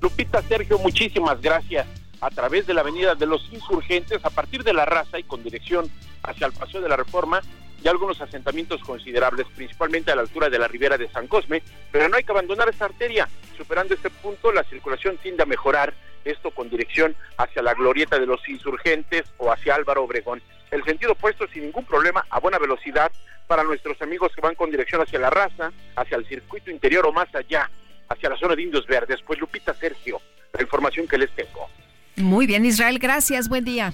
Lupita 0.02 0.42
Sergio, 0.42 0.78
muchísimas 0.80 1.42
gracias. 1.42 1.88
A 2.22 2.30
través 2.30 2.66
de 2.66 2.74
la 2.74 2.82
avenida 2.82 3.16
de 3.16 3.26
los 3.26 3.48
Insurgentes, 3.52 4.24
a 4.24 4.30
partir 4.30 4.64
de 4.64 4.74
la 4.74 4.86
raza 4.86 5.20
y 5.20 5.24
con 5.24 5.44
dirección 5.44 5.90
hacia 6.24 6.48
el 6.48 6.54
Paseo 6.54 6.82
de 6.82 6.90
la 6.90 6.98
Reforma, 6.98 7.42
y 7.86 7.88
algunos 7.88 8.20
asentamientos 8.20 8.82
considerables, 8.82 9.46
principalmente 9.56 10.12
a 10.12 10.16
la 10.16 10.24
altura 10.24 10.50
de 10.50 10.58
la 10.58 10.68
ribera 10.68 10.98
de 10.98 11.08
San 11.08 11.28
Cosme, 11.28 11.62
pero 11.92 12.10
no 12.10 12.18
hay 12.18 12.24
que 12.24 12.32
abandonar 12.32 12.68
esta 12.68 12.86
arteria. 12.86 13.30
Superando 13.56 13.94
este 13.94 14.10
punto, 14.10 14.52
la 14.52 14.64
circulación 14.64 15.20
tiende 15.20 15.44
a 15.44 15.46
mejorar 15.46 15.94
esto 16.24 16.50
con 16.50 16.68
dirección 16.68 17.16
hacia 17.38 17.62
la 17.62 17.76
glorieta 17.76 18.18
de 18.18 18.26
los 18.26 18.42
insurgentes 18.50 19.26
o 19.38 19.52
hacia 19.52 19.76
Álvaro 19.76 20.04
Obregón. 20.04 20.42
El 20.72 20.84
sentido 20.84 21.12
opuesto 21.12 21.46
sin 21.54 21.62
ningún 21.62 21.86
problema 21.86 22.26
a 22.32 22.40
buena 22.40 22.58
velocidad 22.58 23.12
para 23.46 23.64
nuestros 23.64 24.02
amigos 24.02 24.32
que 24.34 24.42
van 24.42 24.56
con 24.56 24.72
dirección 24.72 25.04
hacia 25.04 25.20
la 25.20 25.30
raza, 25.30 25.72
hacia 25.96 26.18
el 26.18 26.26
circuito 26.26 26.72
interior 26.72 27.06
o 27.06 27.14
más 27.14 27.28
allá, 27.36 27.70
hacia 28.10 28.30
la 28.30 28.38
zona 28.38 28.56
de 28.56 28.64
Indios 28.64 28.88
Verdes. 28.88 29.20
Pues 29.28 29.40
Lupita 29.40 29.76
Sergio, 29.76 30.20
la 30.54 30.64
información 30.64 31.08
que 31.08 31.20
les 31.20 31.30
tengo. 31.36 31.70
Muy 32.16 32.48
bien, 32.48 32.66
Israel, 32.66 32.98
gracias, 32.98 33.48
buen 33.48 33.64
día. 33.64 33.94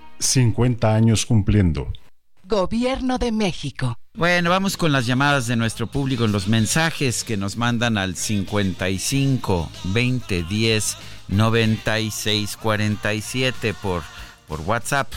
50 0.21 0.93
años 0.93 1.25
cumpliendo. 1.25 1.91
Gobierno 2.43 3.17
de 3.17 3.31
México. 3.31 3.97
Bueno, 4.13 4.49
vamos 4.49 4.75
con 4.75 4.91
las 4.91 5.05
llamadas 5.05 5.47
de 5.47 5.55
nuestro 5.55 5.87
público, 5.87 6.27
los 6.27 6.47
mensajes 6.49 7.23
que 7.23 7.37
nos 7.37 7.55
mandan 7.55 7.97
al 7.97 8.15
55 8.15 9.71
20 9.85 10.43
10 10.43 10.97
96 11.29 12.57
47 12.57 13.73
por, 13.81 14.03
por 14.47 14.59
WhatsApp. 14.61 15.07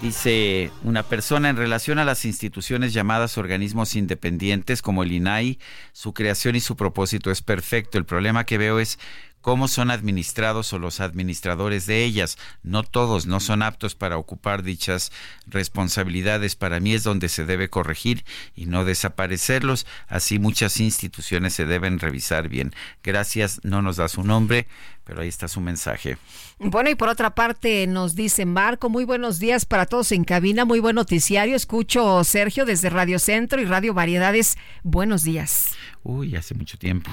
Dice 0.00 0.70
una 0.82 1.02
persona 1.02 1.50
en 1.50 1.58
relación 1.58 1.98
a 1.98 2.06
las 2.06 2.24
instituciones 2.24 2.94
llamadas 2.94 3.36
organismos 3.36 3.94
independientes 3.94 4.80
como 4.80 5.02
el 5.02 5.12
INAI, 5.12 5.58
su 5.92 6.14
creación 6.14 6.56
y 6.56 6.60
su 6.60 6.74
propósito 6.74 7.30
es 7.30 7.42
perfecto. 7.42 7.98
El 7.98 8.06
problema 8.06 8.44
que 8.46 8.56
veo 8.56 8.80
es 8.80 8.98
cómo 9.40 9.68
son 9.68 9.90
administrados 9.90 10.72
o 10.72 10.78
los 10.78 11.00
administradores 11.00 11.86
de 11.86 12.04
ellas. 12.04 12.38
No 12.62 12.82
todos 12.82 13.26
no 13.26 13.40
son 13.40 13.62
aptos 13.62 13.94
para 13.94 14.18
ocupar 14.18 14.62
dichas 14.62 15.12
responsabilidades. 15.46 16.56
Para 16.56 16.80
mí 16.80 16.94
es 16.94 17.02
donde 17.02 17.28
se 17.28 17.44
debe 17.44 17.70
corregir 17.70 18.24
y 18.54 18.66
no 18.66 18.84
desaparecerlos. 18.84 19.86
Así 20.08 20.38
muchas 20.38 20.80
instituciones 20.80 21.54
se 21.54 21.66
deben 21.66 21.98
revisar 21.98 22.48
bien. 22.48 22.74
Gracias, 23.02 23.60
no 23.64 23.82
nos 23.82 23.96
da 23.96 24.08
su 24.08 24.22
nombre, 24.22 24.66
pero 25.04 25.22
ahí 25.22 25.28
está 25.28 25.48
su 25.48 25.60
mensaje. 25.60 26.18
Bueno, 26.58 26.90
y 26.90 26.94
por 26.94 27.08
otra 27.08 27.34
parte 27.34 27.86
nos 27.86 28.14
dice 28.14 28.46
Marco, 28.46 28.88
muy 28.90 29.04
buenos 29.04 29.38
días 29.38 29.64
para 29.64 29.86
todos 29.86 30.12
en 30.12 30.24
cabina, 30.24 30.64
muy 30.64 30.80
buen 30.80 30.96
noticiario. 30.96 31.56
Escucho 31.56 32.22
Sergio 32.24 32.64
desde 32.64 32.90
Radio 32.90 33.18
Centro 33.18 33.60
y 33.60 33.64
Radio 33.64 33.94
Variedades. 33.94 34.56
Buenos 34.82 35.24
días. 35.24 35.70
Uy, 36.02 36.36
hace 36.36 36.54
mucho 36.54 36.78
tiempo. 36.78 37.10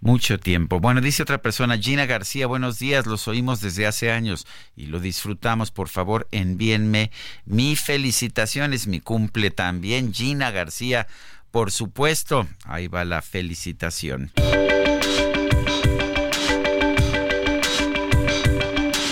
Mucho 0.00 0.38
tiempo. 0.38 0.80
Bueno, 0.80 1.00
dice 1.00 1.22
otra 1.22 1.42
persona, 1.42 1.78
Gina 1.78 2.06
García, 2.06 2.46
buenos 2.46 2.78
días, 2.78 3.06
los 3.06 3.28
oímos 3.28 3.60
desde 3.60 3.86
hace 3.86 4.10
años 4.10 4.46
y 4.76 4.86
lo 4.86 5.00
disfrutamos. 5.00 5.70
Por 5.70 5.88
favor, 5.88 6.28
envíenme 6.30 7.10
mi 7.44 7.76
felicitaciones, 7.76 8.86
mi 8.86 9.00
cumple 9.00 9.50
también. 9.50 10.12
Gina 10.12 10.50
García, 10.50 11.06
por 11.50 11.72
supuesto, 11.72 12.46
ahí 12.64 12.86
va 12.88 13.04
la 13.04 13.22
felicitación. 13.22 14.32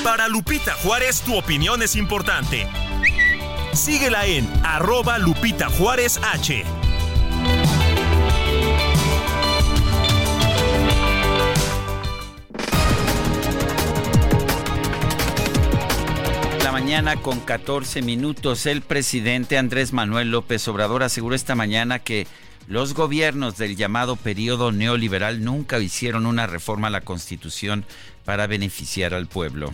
Para 0.05 0.29
Lupita 0.29 0.75
Juárez, 0.75 1.23
tu 1.23 1.37
opinión 1.37 1.83
es 1.83 1.97
importante. 1.97 2.69
Síguela 3.73 4.25
en 4.25 4.49
arroba 4.65 5.19
Lupita 5.19 5.69
Juárez 5.69 6.21
H. 6.33 6.65
mañana 16.77 17.17
con 17.17 17.41
14 17.41 18.03
minutos, 18.03 18.67
el 18.67 18.83
presidente 18.83 19.57
Andrés 19.57 19.95
Manuel 19.95 20.31
López 20.31 20.69
Obrador 20.69 21.03
aseguró 21.03 21.35
esta 21.35 21.55
mañana 21.55 22.01
que 22.01 22.27
los 22.69 22.93
gobiernos 22.93 23.57
del 23.57 23.77
llamado 23.77 24.17
periodo 24.17 24.73
neoliberal 24.73 25.43
nunca 25.43 25.79
hicieron 25.79 26.27
una 26.27 26.47
reforma 26.47 26.89
a 26.89 26.91
la 26.91 27.01
Constitución 27.01 27.87
para 28.27 28.47
beneficiar 28.47 29.15
al 29.15 29.27
pueblo 29.27 29.73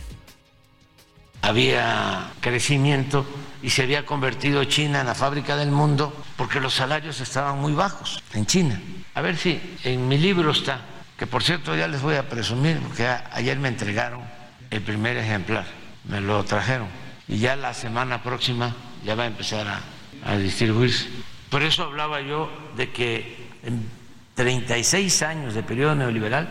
había 1.43 2.31
crecimiento 2.41 3.27
y 3.65 3.71
se 3.71 3.83
había 3.83 4.07
convertido 4.07 4.63
China 4.63 5.01
en 5.01 5.07
la 5.07 5.17
fábrica 5.17 5.57
del 5.57 5.73
mundo 5.73 6.15
porque 6.37 6.61
los 6.61 6.73
salarios 6.73 7.21
estaban 7.21 7.59
muy 7.59 7.73
bajos 7.73 8.23
en 8.33 8.47
China. 8.47 8.81
A 9.15 9.23
ver 9.23 9.37
si 9.37 9.61
en 9.83 10.07
mi 10.07 10.19
libro 10.19 10.53
está, 10.53 10.83
que 11.19 11.27
por 11.27 11.43
cierto 11.43 11.75
ya 11.75 11.89
les 11.89 12.01
voy 12.01 12.15
a 12.15 12.29
presumir, 12.29 12.79
porque 12.79 13.09
ayer 13.09 13.59
me 13.59 13.67
entregaron 13.67 14.23
el 14.71 14.83
primer 14.83 15.17
ejemplar, 15.17 15.82
me 16.09 16.21
lo 16.21 16.45
trajeron 16.45 16.89
y 17.29 17.39
ya 17.39 17.57
la 17.57 17.75
semana 17.75 18.23
próxima 18.23 18.75
ya 19.05 19.15
va 19.15 19.25
a 19.25 19.27
empezar 19.27 19.67
a, 19.69 19.81
a 20.25 20.37
distribuirse. 20.37 21.09
Por 21.51 21.63
eso 21.63 21.85
hablaba 21.85 22.21
yo 22.21 22.51
de 22.77 22.91
que 22.91 23.51
en 23.63 23.89
36 24.35 25.23
años 25.23 25.55
de 25.55 25.63
periodo 25.63 25.95
neoliberal 25.95 26.49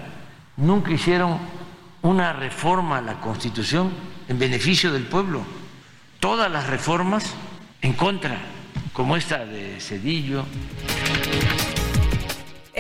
nunca 0.58 0.92
hicieron 0.92 1.40
una 2.02 2.34
reforma 2.34 2.98
a 2.98 3.02
la 3.02 3.20
Constitución 3.20 3.92
en 4.28 4.40
beneficio 4.40 4.92
del 4.92 5.04
pueblo. 5.04 5.44
Todas 6.20 6.52
las 6.52 6.68
reformas 6.68 7.34
en 7.82 7.94
contra, 7.94 8.38
como 8.94 9.18
esta 9.18 9.46
de 9.46 9.80
Cedillo. 9.80 10.46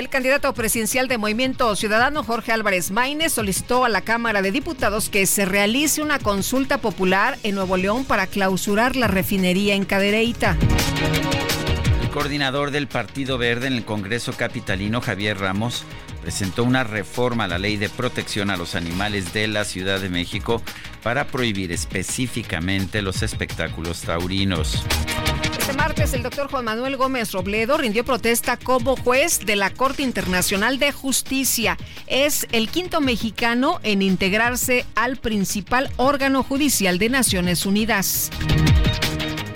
El 0.02 0.10
candidato 0.10 0.52
presidencial 0.56 1.08
de 1.08 1.20
Movimiento 1.20 1.76
Ciudadano, 1.76 2.24
Jorge 2.24 2.52
Álvarez 2.52 2.90
Maínez, 2.90 3.34
solicitó 3.34 3.86
a 3.86 3.90
la 3.90 4.02
Cámara 4.02 4.42
de 4.42 4.52
Diputados 4.52 5.10
que 5.10 5.28
se 5.28 5.46
realice 5.46 6.02
una 6.02 6.18
consulta 6.18 6.80
popular 6.80 7.38
en 7.44 7.54
Nuevo 7.54 7.78
León 7.78 8.04
para 8.06 8.26
clausurar 8.26 8.96
la 8.96 9.06
refinería 9.06 9.76
en 9.76 9.86
Cadereyta. 9.86 10.58
El 12.02 12.10
coordinador 12.10 12.72
del 12.72 12.88
Partido 12.88 13.38
Verde 13.38 13.68
en 13.68 13.74
el 13.74 13.86
Congreso 13.86 14.34
Capitalino, 14.34 15.02
Javier 15.02 15.38
Ramos, 15.38 15.86
presentó 16.22 16.64
una 16.64 16.84
reforma 16.84 17.46
a 17.46 17.48
la 17.48 17.60
ley 17.60 17.78
de 17.78 17.90
protección 17.90 18.50
a 18.50 18.58
los 18.58 18.76
animales 18.76 19.34
de 19.34 19.48
la 19.48 19.66
Ciudad 19.66 20.00
de 20.00 20.10
México 20.10 20.62
para 21.04 21.28
prohibir 21.28 21.72
específicamente 21.72 23.02
los 23.02 23.24
espectáculos 23.24 24.02
taurinos. 24.02 24.84
Este 25.60 25.74
martes 25.74 26.14
el 26.14 26.24
doctor 26.24 26.50
Juan 26.50 26.66
Manuel 26.66 26.98
Gómez 26.98 27.32
Robledo 27.32 27.78
rindió 27.78 28.04
protesta 28.04 28.58
como 28.58 28.96
juez 28.96 29.40
de 29.46 29.56
la 29.56 29.70
Corte 29.70 30.04
Internacional 30.04 30.80
de 30.80 30.92
Justicia. 30.92 31.78
Es 32.08 32.48
el 32.52 32.70
quinto 32.70 33.02
mexicano 33.02 33.80
en 33.84 34.02
integrarse 34.02 34.86
al 34.96 35.18
principal 35.18 35.92
órgano 35.98 36.44
judicial 36.44 37.00
de 37.00 37.10
Naciones 37.10 37.66
Unidas. 37.66 38.32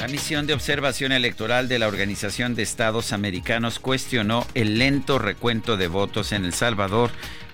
La 0.05 0.11
misión 0.11 0.45
de 0.45 0.53
observación 0.53 1.11
electoral 1.13 1.67
de 1.67 1.79
la 1.79 1.87
Organización 1.87 2.53
de 2.53 2.61
Estados 2.61 3.11
Americanos 3.11 3.79
cuestionó 3.79 4.45
el 4.53 4.77
lento 4.77 5.17
recuento 5.17 5.77
de 5.77 5.87
votos 5.87 6.31
en 6.31 6.45
El 6.45 6.53
Salvador 6.53 7.09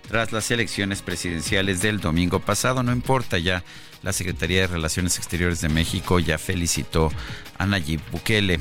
tras 0.10 0.34
las 0.34 0.52
elecciones 0.52 1.02
presidenciales 1.02 1.82
del 1.82 2.02
domingo 2.02 2.42
pasado. 2.42 2.84
No 2.84 2.92
importa 2.92 3.38
ya, 3.38 3.64
la 4.04 4.12
Secretaría 4.12 4.60
de 4.60 4.68
Relaciones 4.68 5.18
Exteriores 5.18 5.62
de 5.62 5.70
México 5.70 6.20
ya 6.20 6.38
felicitó 6.38 7.10
a 7.58 7.66
Nayib 7.66 8.02
Bukele. 8.12 8.60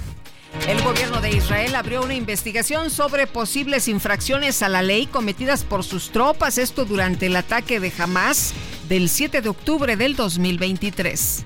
El 0.68 0.80
gobierno 0.82 1.20
de 1.20 1.30
Israel 1.30 1.74
abrió 1.74 2.04
una 2.04 2.14
investigación 2.14 2.90
sobre 2.90 3.26
posibles 3.26 3.88
infracciones 3.88 4.62
a 4.62 4.68
la 4.68 4.82
ley 4.82 5.06
cometidas 5.06 5.64
por 5.64 5.82
sus 5.82 6.12
tropas, 6.12 6.58
esto 6.58 6.84
durante 6.84 7.26
el 7.26 7.34
ataque 7.34 7.80
de 7.80 7.92
Hamas 7.98 8.54
del 8.88 9.08
7 9.08 9.42
de 9.42 9.48
octubre 9.48 9.96
del 9.96 10.14
2023. 10.14 11.44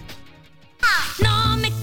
No 1.22 1.56
me 1.56 1.73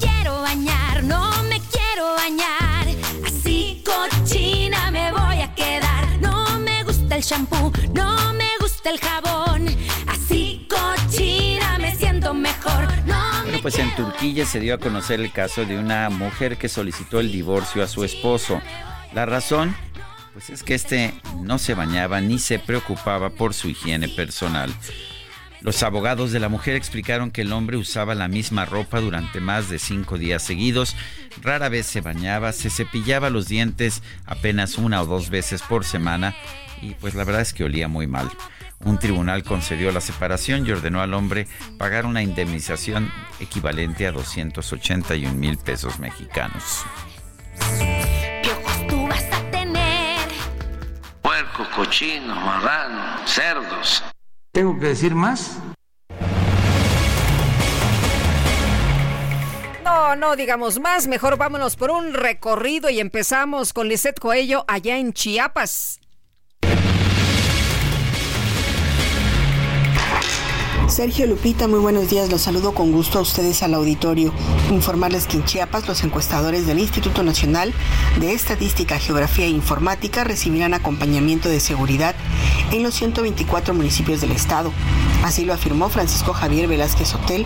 bañar, 1.02 1.04
no 1.04 1.44
me 1.44 1.60
quiero 1.60 2.16
bañar. 2.16 2.88
Así 3.26 3.84
cochina 3.86 4.92
me 4.92 5.12
voy 5.12 5.42
a 5.42 5.54
quedar. 5.56 6.20
No 6.20 6.60
me 6.60 6.84
gusta 6.84 7.16
el 7.16 7.24
shampoo, 7.24 7.72
no 7.94 8.34
me 8.34 8.50
gusta 8.60 8.90
el 8.90 9.00
jabón. 9.00 9.68
Así 10.08 10.68
cochina 10.70 11.78
me 11.80 11.96
siento 11.96 12.34
mejor. 12.34 12.88
No 13.06 13.44
bueno, 13.44 13.60
pues 13.62 13.80
en 13.80 13.94
Turquía 13.96 14.46
se 14.46 14.60
dio 14.60 14.76
a 14.76 14.78
conocer 14.78 15.20
el 15.20 15.32
caso 15.32 15.66
de 15.66 15.78
una 15.78 16.10
mujer 16.10 16.58
que 16.58 16.70
solicitó 16.70 17.20
el 17.20 17.32
divorcio 17.32 17.84
a 17.84 17.88
su 17.88 18.04
esposo. 18.04 18.62
La 19.14 19.26
razón, 19.26 19.76
pues 20.34 20.50
es 20.50 20.64
que 20.64 20.74
este 20.74 21.14
no 21.42 21.58
se 21.58 21.74
bañaba 21.74 22.22
ni 22.22 22.40
se 22.40 22.60
preocupaba 22.60 23.30
por 23.30 23.54
su 23.54 23.70
higiene 23.70 24.08
personal. 24.08 24.74
Los 25.62 25.84
abogados 25.84 26.32
de 26.32 26.40
la 26.40 26.50
mujer 26.50 26.76
explicaron 26.76 27.30
que 27.30 27.42
el 27.42 27.54
hombre 27.54 27.78
usaba 27.78 28.16
la 28.16 28.28
misma 28.28 28.66
ropa 28.66 29.00
durante 29.00 29.40
más 29.40 29.70
de 29.70 29.78
cinco 29.78 30.18
días 30.18 30.42
seguidos, 30.42 30.96
rara 31.40 31.70
vez 31.70 31.86
se 31.86 32.02
bañaba, 32.02 32.52
se 32.52 32.72
cepillaba 32.72 33.30
los 33.30 33.48
dientes 33.48 34.02
apenas 34.26 34.80
una 34.80 35.02
o 35.04 35.06
dos 35.06 35.30
veces 35.30 35.62
por 35.62 35.86
semana 35.86 36.36
y 36.82 36.96
pues 36.96 37.14
la 37.14 37.24
verdad 37.26 37.42
es 37.42 37.54
que 37.54 37.64
olía 37.64 37.88
muy 37.88 38.08
mal. 38.08 38.32
Un 38.84 38.98
tribunal 38.98 39.44
concedió 39.44 39.92
la 39.92 40.02
separación 40.02 40.66
y 40.66 40.72
ordenó 40.72 41.02
al 41.02 41.14
hombre 41.14 41.48
pagar 41.78 42.08
una 42.08 42.24
indemnización 42.24 43.12
equivalente 43.40 44.08
a 44.08 44.12
281 44.12 45.32
mil 45.36 45.60
pesos 45.60 46.00
mexicanos. 46.00 46.84
tú 48.90 49.08
vas 49.08 49.26
a 49.32 49.52
tener? 49.52 50.28
Puerco, 51.22 51.68
cochino, 51.76 52.36
marrano, 52.36 53.28
cerdos. 53.28 54.04
¿Tengo 54.52 54.78
que 54.78 54.88
decir 54.88 55.16
más? 55.16 55.58
No, 59.86 60.16
no 60.18 60.36
digamos 60.36 60.80
más, 60.80 61.08
mejor 61.08 61.38
vámonos 61.38 61.78
por 61.78 61.90
un 61.90 62.14
recorrido 62.14 62.90
y 62.90 63.00
empezamos 63.00 63.72
con 63.72 63.88
Lisette 63.88 64.20
Coello 64.20 64.66
allá 64.68 64.98
en 64.98 65.14
Chiapas. 65.14 66.01
Sergio 70.92 71.26
Lupita, 71.26 71.70
muy 71.70 71.80
buenos 71.80 72.10
días. 72.10 72.30
Los 72.30 72.42
saludo 72.42 72.74
con 72.74 72.92
gusto 72.92 73.20
a 73.20 73.22
ustedes 73.22 73.64
al 73.64 73.74
auditorio. 73.76 74.34
Informarles 74.72 75.26
que 75.26 75.38
en 75.38 75.46
Chiapas 75.46 75.88
los 75.88 76.04
encuestadores 76.04 76.68
del 76.68 76.80
Instituto 76.80 77.24
Nacional 77.24 77.74
de 78.20 78.34
Estadística, 78.34 79.00
Geografía 79.00 79.46
e 79.46 79.50
Informática 79.50 80.26
recibirán 80.26 80.74
acompañamiento 80.74 81.48
de 81.48 81.62
seguridad 81.62 82.14
en 82.74 82.84
los 82.84 82.94
124 82.96 83.74
municipios 83.74 84.20
del 84.20 84.32
estado. 84.32 84.74
Así 85.24 85.46
lo 85.46 85.54
afirmó 85.54 85.88
Francisco 85.88 86.34
Javier 86.34 86.68
Velázquez 86.68 87.16
Hotel, 87.16 87.46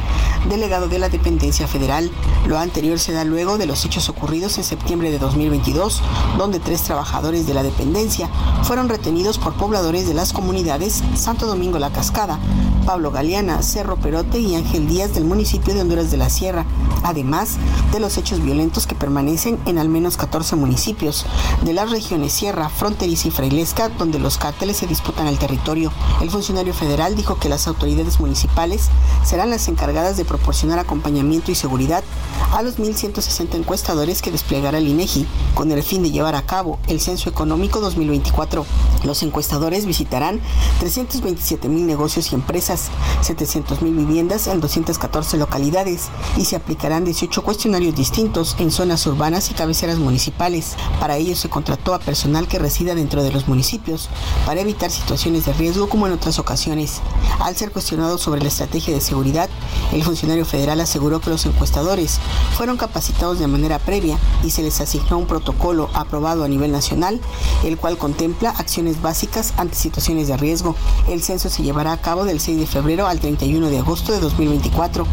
delegado 0.50 0.88
de 0.88 0.98
la 0.98 1.10
dependencia 1.10 1.68
federal. 1.68 2.10
Lo 2.48 2.58
anterior 2.58 2.98
se 2.98 3.12
da 3.12 3.26
luego 3.26 3.60
de 3.60 3.68
los 3.68 3.86
hechos 3.86 4.10
ocurridos 4.10 4.58
en 4.58 4.64
septiembre 4.64 5.12
de 5.12 5.20
2022, 5.20 6.02
donde 6.40 6.60
tres 6.60 6.82
trabajadores 6.82 7.46
de 7.46 7.54
la 7.54 7.62
dependencia 7.62 8.28
fueron 8.64 8.90
retenidos 8.90 9.38
por 9.38 9.54
pobladores 9.54 10.08
de 10.08 10.16
las 10.16 10.34
comunidades 10.34 11.04
Santo 11.16 11.46
Domingo 11.46 11.78
La 11.78 11.92
Cascada, 11.92 12.40
Pablo 12.86 13.12
Galeana, 13.36 13.62
Cerro 13.64 13.98
Perote 13.98 14.40
y 14.40 14.56
Ángel 14.56 14.88
Díaz 14.88 15.14
del 15.14 15.26
municipio 15.26 15.74
de 15.74 15.82
Honduras 15.82 16.10
de 16.10 16.16
la 16.16 16.30
Sierra, 16.30 16.66
además 17.04 17.58
de 17.92 18.00
los 18.00 18.18
hechos 18.18 18.42
violentos 18.42 18.88
que 18.88 18.96
permanecen 18.96 19.60
en 19.66 19.78
al 19.78 19.90
menos 19.90 20.16
14 20.16 20.56
municipios 20.56 21.26
de 21.62 21.74
las 21.74 21.92
regiones 21.92 22.32
Sierra, 22.32 22.70
Fronteriza 22.70 23.28
y 23.28 23.32
Frailesca, 23.32 23.90
donde 23.90 24.20
los 24.20 24.38
cárteles 24.38 24.78
se 24.78 24.88
disputan 24.88 25.28
el 25.28 25.38
territorio. 25.38 25.92
El 26.22 26.30
funcionario 26.30 26.74
federal 26.74 27.18
dijo 27.18 27.38
que 27.38 27.50
las 27.50 27.68
autoridades 27.68 28.22
municipales 28.22 28.88
serán 29.26 29.50
las 29.50 29.68
encargadas 29.68 30.16
de 30.16 30.24
proporcionar 30.24 30.80
acompañamiento 30.80 31.52
y 31.52 31.56
seguridad 31.56 32.06
a 32.54 32.62
los 32.62 32.78
1.160 32.78 33.56
encuestadores 33.56 34.22
que 34.22 34.32
desplegará 34.32 34.78
el 34.78 34.88
INEGI 34.88 35.28
con 35.56 35.74
el 35.74 35.84
fin 35.84 36.04
de 36.04 36.12
llevar 36.12 36.36
a 36.36 36.44
cabo 36.44 36.80
el 36.88 37.02
Censo 37.02 37.30
Económico 37.30 37.82
2024. 37.82 38.66
Los 39.04 39.24
encuestadores 39.24 39.86
visitarán 39.86 40.40
327 40.80 41.68
mil 41.68 41.86
negocios 41.86 42.32
y 42.32 42.36
empresas, 42.36 42.90
700 43.26 43.82
mil 43.82 43.96
viviendas 43.96 44.48
en 44.48 44.62
214 44.62 45.38
localidades 45.38 46.10
y 46.38 46.46
se 46.46 46.56
aplicarán 46.56 47.06
18 47.06 47.44
cuestionarios 47.44 47.96
distintos 47.96 48.56
en 48.60 48.72
zonas 48.72 49.06
urbanas 49.08 49.50
y 49.50 49.54
cabeceras 49.54 49.98
municipales. 49.98 50.76
Para 51.00 51.18
ello 51.18 51.36
se 51.36 51.50
contrató 51.50 51.94
a 51.94 52.00
personal 52.00 52.48
que 52.48 52.60
resida 52.60 52.96
dentro 52.96 53.24
de 53.24 53.32
los 53.32 53.48
municipios 53.48 54.10
para 54.46 54.62
evitar 54.62 54.92
situaciones 54.92 55.46
de 55.46 55.54
riesgo 55.54 55.90
como 55.90 56.08
en 56.08 56.14
otras 56.14 56.40
ocasiones. 56.40 57.02
Al 57.40 57.56
ser 57.56 57.72
cuestionado 57.72 58.18
sobre 58.18 58.42
la 58.42 58.48
estrategia 58.48 58.94
de 58.94 59.02
seguridad, 59.02 59.50
el 59.92 60.04
funcionario 60.04 60.46
federal 60.46 60.80
aseguró 60.80 61.20
que 61.20 61.30
los 61.32 61.46
encuestadores 61.46 62.20
fueron 62.56 62.78
capacitados 62.78 63.40
de 63.40 63.48
manera 63.48 63.80
previa 63.80 64.18
y 64.44 64.52
se 64.52 64.62
les 64.62 64.80
asignó 64.82 65.18
un 65.18 65.28
protocolo 65.28 65.90
aprobado 65.94 66.44
a 66.44 66.48
nivel 66.48 66.72
nacional, 66.72 67.20
el 67.64 67.78
cual 67.78 67.98
contempla 67.98 68.52
acciones 68.52 69.02
básicas 69.02 69.54
ante 69.58 69.76
situaciones 69.76 70.28
de 70.28 70.38
riesgo. 70.38 70.76
El 71.08 71.24
censo 71.24 71.50
se 71.50 71.64
llevará 71.64 71.92
a 71.92 72.02
cabo 72.02 72.26
del 72.26 72.40
6 72.40 72.60
de 72.60 72.68
febrero 72.68 73.05
al 73.08 73.20
31 73.20 73.70
de 73.70 73.80
agosto 73.80 74.12
de 74.12 74.20
2024. 74.20 75.06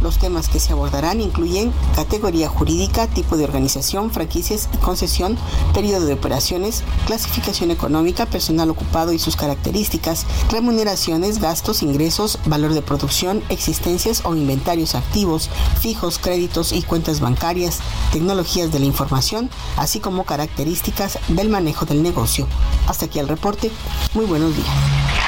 Los 0.00 0.18
temas 0.18 0.48
que 0.48 0.60
se 0.60 0.72
abordarán 0.72 1.20
incluyen 1.20 1.72
categoría 1.96 2.48
jurídica, 2.48 3.08
tipo 3.08 3.36
de 3.36 3.44
organización, 3.44 4.10
franquicias 4.10 4.68
y 4.72 4.76
concesión, 4.76 5.36
periodo 5.74 6.06
de 6.06 6.14
operaciones, 6.14 6.84
clasificación 7.06 7.70
económica, 7.70 8.26
personal 8.26 8.70
ocupado 8.70 9.12
y 9.12 9.18
sus 9.18 9.34
características, 9.34 10.24
remuneraciones, 10.50 11.40
gastos, 11.40 11.82
ingresos, 11.82 12.38
valor 12.46 12.74
de 12.74 12.82
producción, 12.82 13.42
existencias 13.48 14.22
o 14.24 14.36
inventarios 14.36 14.94
activos, 14.94 15.50
fijos, 15.80 16.18
créditos 16.18 16.72
y 16.72 16.82
cuentas 16.82 17.20
bancarias, 17.20 17.80
tecnologías 18.12 18.70
de 18.70 18.78
la 18.78 18.86
información, 18.86 19.50
así 19.76 19.98
como 19.98 20.24
características 20.24 21.18
del 21.28 21.48
manejo 21.48 21.86
del 21.86 22.02
negocio. 22.02 22.46
Hasta 22.86 23.06
aquí 23.06 23.18
el 23.18 23.28
reporte. 23.28 23.72
Muy 24.14 24.26
buenos 24.26 24.54
días 24.54 25.27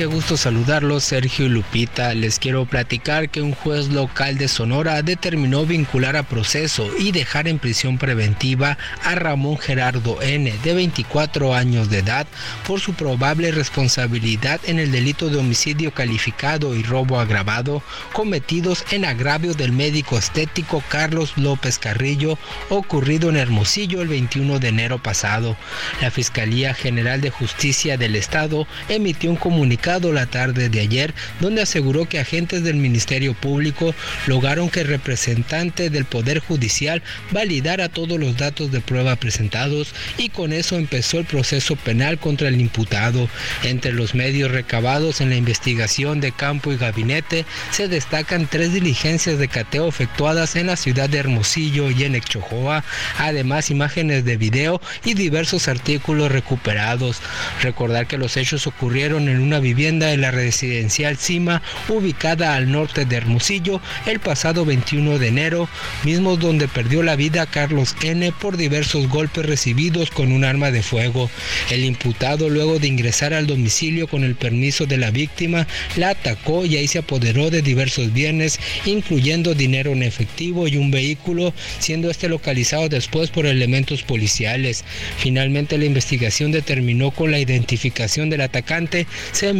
qué 0.00 0.06
gusto 0.06 0.38
saludarlos, 0.38 1.04
Sergio 1.04 1.44
y 1.44 1.50
Lupita. 1.50 2.14
Les 2.14 2.38
quiero 2.38 2.64
platicar 2.64 3.28
que 3.28 3.42
un 3.42 3.52
juez 3.52 3.88
local 3.88 4.38
de 4.38 4.48
Sonora 4.48 5.02
determinó 5.02 5.66
vincular 5.66 6.16
a 6.16 6.22
proceso 6.22 6.88
y 6.98 7.12
dejar 7.12 7.48
en 7.48 7.58
prisión 7.58 7.98
preventiva 7.98 8.78
a 9.04 9.14
Ramón 9.14 9.58
Gerardo 9.58 10.22
N., 10.22 10.54
de 10.64 10.72
24 10.72 11.54
años 11.54 11.90
de 11.90 11.98
edad, 11.98 12.26
por 12.66 12.80
su 12.80 12.94
probable 12.94 13.50
responsabilidad 13.50 14.58
en 14.64 14.78
el 14.78 14.90
delito 14.90 15.28
de 15.28 15.36
homicidio 15.36 15.92
calificado 15.92 16.74
y 16.74 16.82
robo 16.82 17.20
agravado 17.20 17.82
cometidos 18.14 18.86
en 18.92 19.04
agravio 19.04 19.52
del 19.52 19.72
médico 19.72 20.16
estético 20.16 20.82
Carlos 20.88 21.34
López 21.36 21.78
Carrillo, 21.78 22.38
ocurrido 22.70 23.28
en 23.28 23.36
Hermosillo 23.36 24.00
el 24.00 24.08
21 24.08 24.60
de 24.60 24.68
enero 24.68 25.02
pasado. 25.02 25.58
La 26.00 26.10
Fiscalía 26.10 26.72
General 26.72 27.20
de 27.20 27.28
Justicia 27.28 27.98
del 27.98 28.16
Estado 28.16 28.66
emitió 28.88 29.28
un 29.28 29.36
comunicado 29.36 29.89
la 29.98 30.26
tarde 30.26 30.68
de 30.68 30.80
ayer, 30.80 31.12
donde 31.40 31.62
aseguró 31.62 32.08
que 32.08 32.20
agentes 32.20 32.62
del 32.62 32.76
Ministerio 32.76 33.34
Público 33.34 33.92
lograron 34.28 34.70
que 34.70 34.82
el 34.82 34.86
representante 34.86 35.90
del 35.90 36.04
Poder 36.04 36.38
Judicial 36.38 37.02
validara 37.32 37.88
todos 37.88 38.18
los 38.20 38.36
datos 38.36 38.70
de 38.70 38.80
prueba 38.80 39.16
presentados 39.16 39.92
y 40.16 40.28
con 40.28 40.52
eso 40.52 40.76
empezó 40.76 41.18
el 41.18 41.24
proceso 41.24 41.74
penal 41.74 42.18
contra 42.20 42.46
el 42.46 42.60
imputado. 42.60 43.28
Entre 43.64 43.92
los 43.92 44.14
medios 44.14 44.52
recabados 44.52 45.20
en 45.20 45.28
la 45.28 45.36
investigación 45.36 46.20
de 46.20 46.30
campo 46.30 46.72
y 46.72 46.76
gabinete 46.76 47.44
se 47.72 47.88
destacan 47.88 48.46
tres 48.46 48.72
diligencias 48.72 49.38
de 49.38 49.48
cateo 49.48 49.88
efectuadas 49.88 50.54
en 50.54 50.68
la 50.68 50.76
ciudad 50.76 51.08
de 51.08 51.18
Hermosillo 51.18 51.90
y 51.90 52.04
en 52.04 52.14
Exchojoa, 52.14 52.84
además 53.18 53.72
imágenes 53.72 54.24
de 54.24 54.36
video 54.36 54.80
y 55.04 55.14
diversos 55.14 55.66
artículos 55.66 56.30
recuperados. 56.30 57.20
Recordar 57.60 58.06
que 58.06 58.18
los 58.18 58.36
hechos 58.36 58.68
ocurrieron 58.68 59.28
en 59.28 59.40
una 59.40 59.58
vivienda 59.70 60.12
en 60.12 60.22
la 60.22 60.32
residencial 60.32 61.16
Cima, 61.16 61.62
ubicada 61.88 62.56
al 62.56 62.72
norte 62.72 63.04
de 63.04 63.14
Hermosillo, 63.14 63.80
el 64.04 64.18
pasado 64.18 64.64
21 64.64 65.20
de 65.20 65.28
enero, 65.28 65.68
mismo 66.02 66.36
donde 66.36 66.66
perdió 66.66 67.04
la 67.04 67.14
vida 67.14 67.46
Carlos 67.46 67.94
N. 68.02 68.32
por 68.32 68.56
diversos 68.56 69.08
golpes 69.08 69.46
recibidos 69.46 70.10
con 70.10 70.32
un 70.32 70.42
arma 70.42 70.72
de 70.72 70.82
fuego. 70.82 71.30
El 71.70 71.84
imputado, 71.84 72.48
luego 72.48 72.80
de 72.80 72.88
ingresar 72.88 73.32
al 73.32 73.46
domicilio 73.46 74.08
con 74.08 74.24
el 74.24 74.34
permiso 74.34 74.86
de 74.86 74.96
la 74.96 75.12
víctima, 75.12 75.68
la 75.94 76.10
atacó 76.10 76.66
y 76.66 76.76
ahí 76.76 76.88
se 76.88 76.98
apoderó 76.98 77.50
de 77.50 77.62
diversos 77.62 78.12
bienes, 78.12 78.58
incluyendo 78.86 79.54
dinero 79.54 79.92
en 79.92 80.02
efectivo 80.02 80.66
y 80.66 80.78
un 80.78 80.90
vehículo, 80.90 81.54
siendo 81.78 82.10
este 82.10 82.28
localizado 82.28 82.88
después 82.88 83.30
por 83.30 83.46
elementos 83.46 84.02
policiales. 84.02 84.84
Finalmente 85.18 85.78
la 85.78 85.84
investigación 85.84 86.50
determinó 86.50 87.12
con 87.12 87.30
la 87.30 87.38
identificación 87.38 88.30
del 88.30 88.40
atacante 88.40 89.06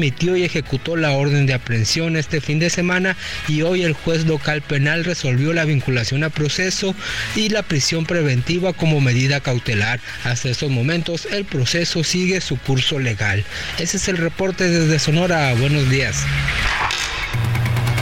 y 0.02 0.44
ejecutó 0.44 0.97
la 0.97 1.12
orden 1.12 1.47
de 1.47 1.52
aprehensión 1.52 2.16
este 2.16 2.40
fin 2.40 2.59
de 2.59 2.70
semana 2.70 3.16
y 3.48 3.62
hoy 3.62 3.82
el 3.82 3.93
juez 3.93 4.24
local 4.24 4.62
penal 4.62 5.05
resolvió 5.05 5.52
la 5.52 5.64
vinculación 5.64 6.24
a 6.24 6.31
proceso 6.31 6.94
y 7.36 7.51
la 7.51 7.62
prisión 7.62 8.06
preventiva 8.06 8.72
como 8.72 9.01
medida 9.01 9.40
cautelar. 9.40 10.01
Hasta 10.24 10.48
estos 10.48 10.70
momentos 10.70 11.28
el 11.31 11.44
proceso 11.44 12.02
sigue 12.02 12.40
su 12.40 12.56
curso 12.56 12.98
legal. 12.98 13.44
Ese 13.78 13.98
es 13.98 14.09
el 14.09 14.16
reporte 14.16 14.68
desde 14.68 14.98
Sonora. 14.98 15.52
Buenos 15.55 15.90
días. 15.90 16.24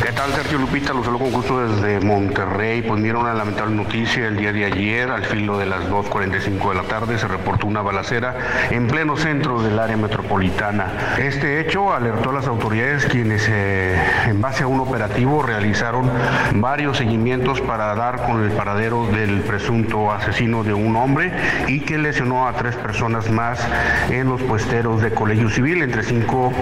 ¿Qué 0.01 0.13
tal, 0.13 0.33
Sergio 0.33 0.59
Lupita? 0.59 0.93
Los 0.93 1.07
saludo 1.07 1.25
con 1.25 1.33
gusto 1.33 1.61
desde 1.61 1.99
Monterrey. 1.99 2.83
Pues 2.83 3.01
mira 3.01 3.19
una 3.19 3.35
lamentable 3.35 3.75
noticia. 3.75 4.29
El 4.29 4.37
día 4.37 4.53
de 4.53 4.65
ayer, 4.65 5.11
al 5.11 5.25
filo 5.25 5.59
de 5.59 5.67
las 5.67 5.89
2.45 5.91 6.69
de 6.69 6.75
la 6.77 6.85
tarde, 6.85 7.19
se 7.19 7.27
reportó 7.27 7.67
una 7.67 7.83
balacera 7.83 8.37
en 8.71 8.87
pleno 8.87 9.17
centro 9.17 9.61
del 9.61 9.77
área 9.77 9.97
metropolitana. 9.97 11.17
Este 11.19 11.61
hecho 11.61 11.93
alertó 11.93 12.31
a 12.31 12.35
las 12.35 12.47
autoridades 12.47 13.07
quienes, 13.07 13.49
eh, 13.51 14.01
en 14.27 14.41
base 14.41 14.63
a 14.63 14.69
un 14.69 14.79
operativo, 14.79 15.43
realizaron 15.43 16.09
varios 16.55 16.99
seguimientos 16.99 17.61
para 17.61 17.93
dar 17.97 18.25
con 18.25 18.45
el 18.45 18.53
paradero 18.53 19.09
del 19.09 19.41
presunto 19.41 20.13
asesino 20.13 20.63
de 20.63 20.75
un 20.75 20.95
hombre 20.95 21.33
y 21.67 21.81
que 21.81 21.99
lesionó 21.99 22.47
a 22.47 22.53
tres 22.53 22.77
personas 22.77 23.31
más 23.31 23.67
en 24.11 24.29
los 24.29 24.41
puesteros 24.43 25.03
de 25.03 25.11
Colegio 25.11 25.51
Civil 25.51 25.83
entre 25.83 26.05
5 26.05 26.53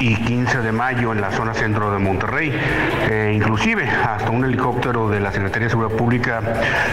y 0.00 0.14
15 0.16 0.58
de 0.58 0.72
mayo 0.72 1.12
en 1.12 1.22
la 1.22 1.30
zona 1.30 1.54
centro 1.54 1.90
de 1.90 1.98
Monterrey. 1.98 2.52
Eh, 3.10 3.32
inclusive 3.34 3.88
hasta 3.88 4.30
un 4.30 4.44
helicóptero 4.44 5.08
de 5.08 5.20
la 5.20 5.32
Secretaría 5.32 5.66
de 5.66 5.70
Seguridad 5.70 5.96
Pública 5.96 6.40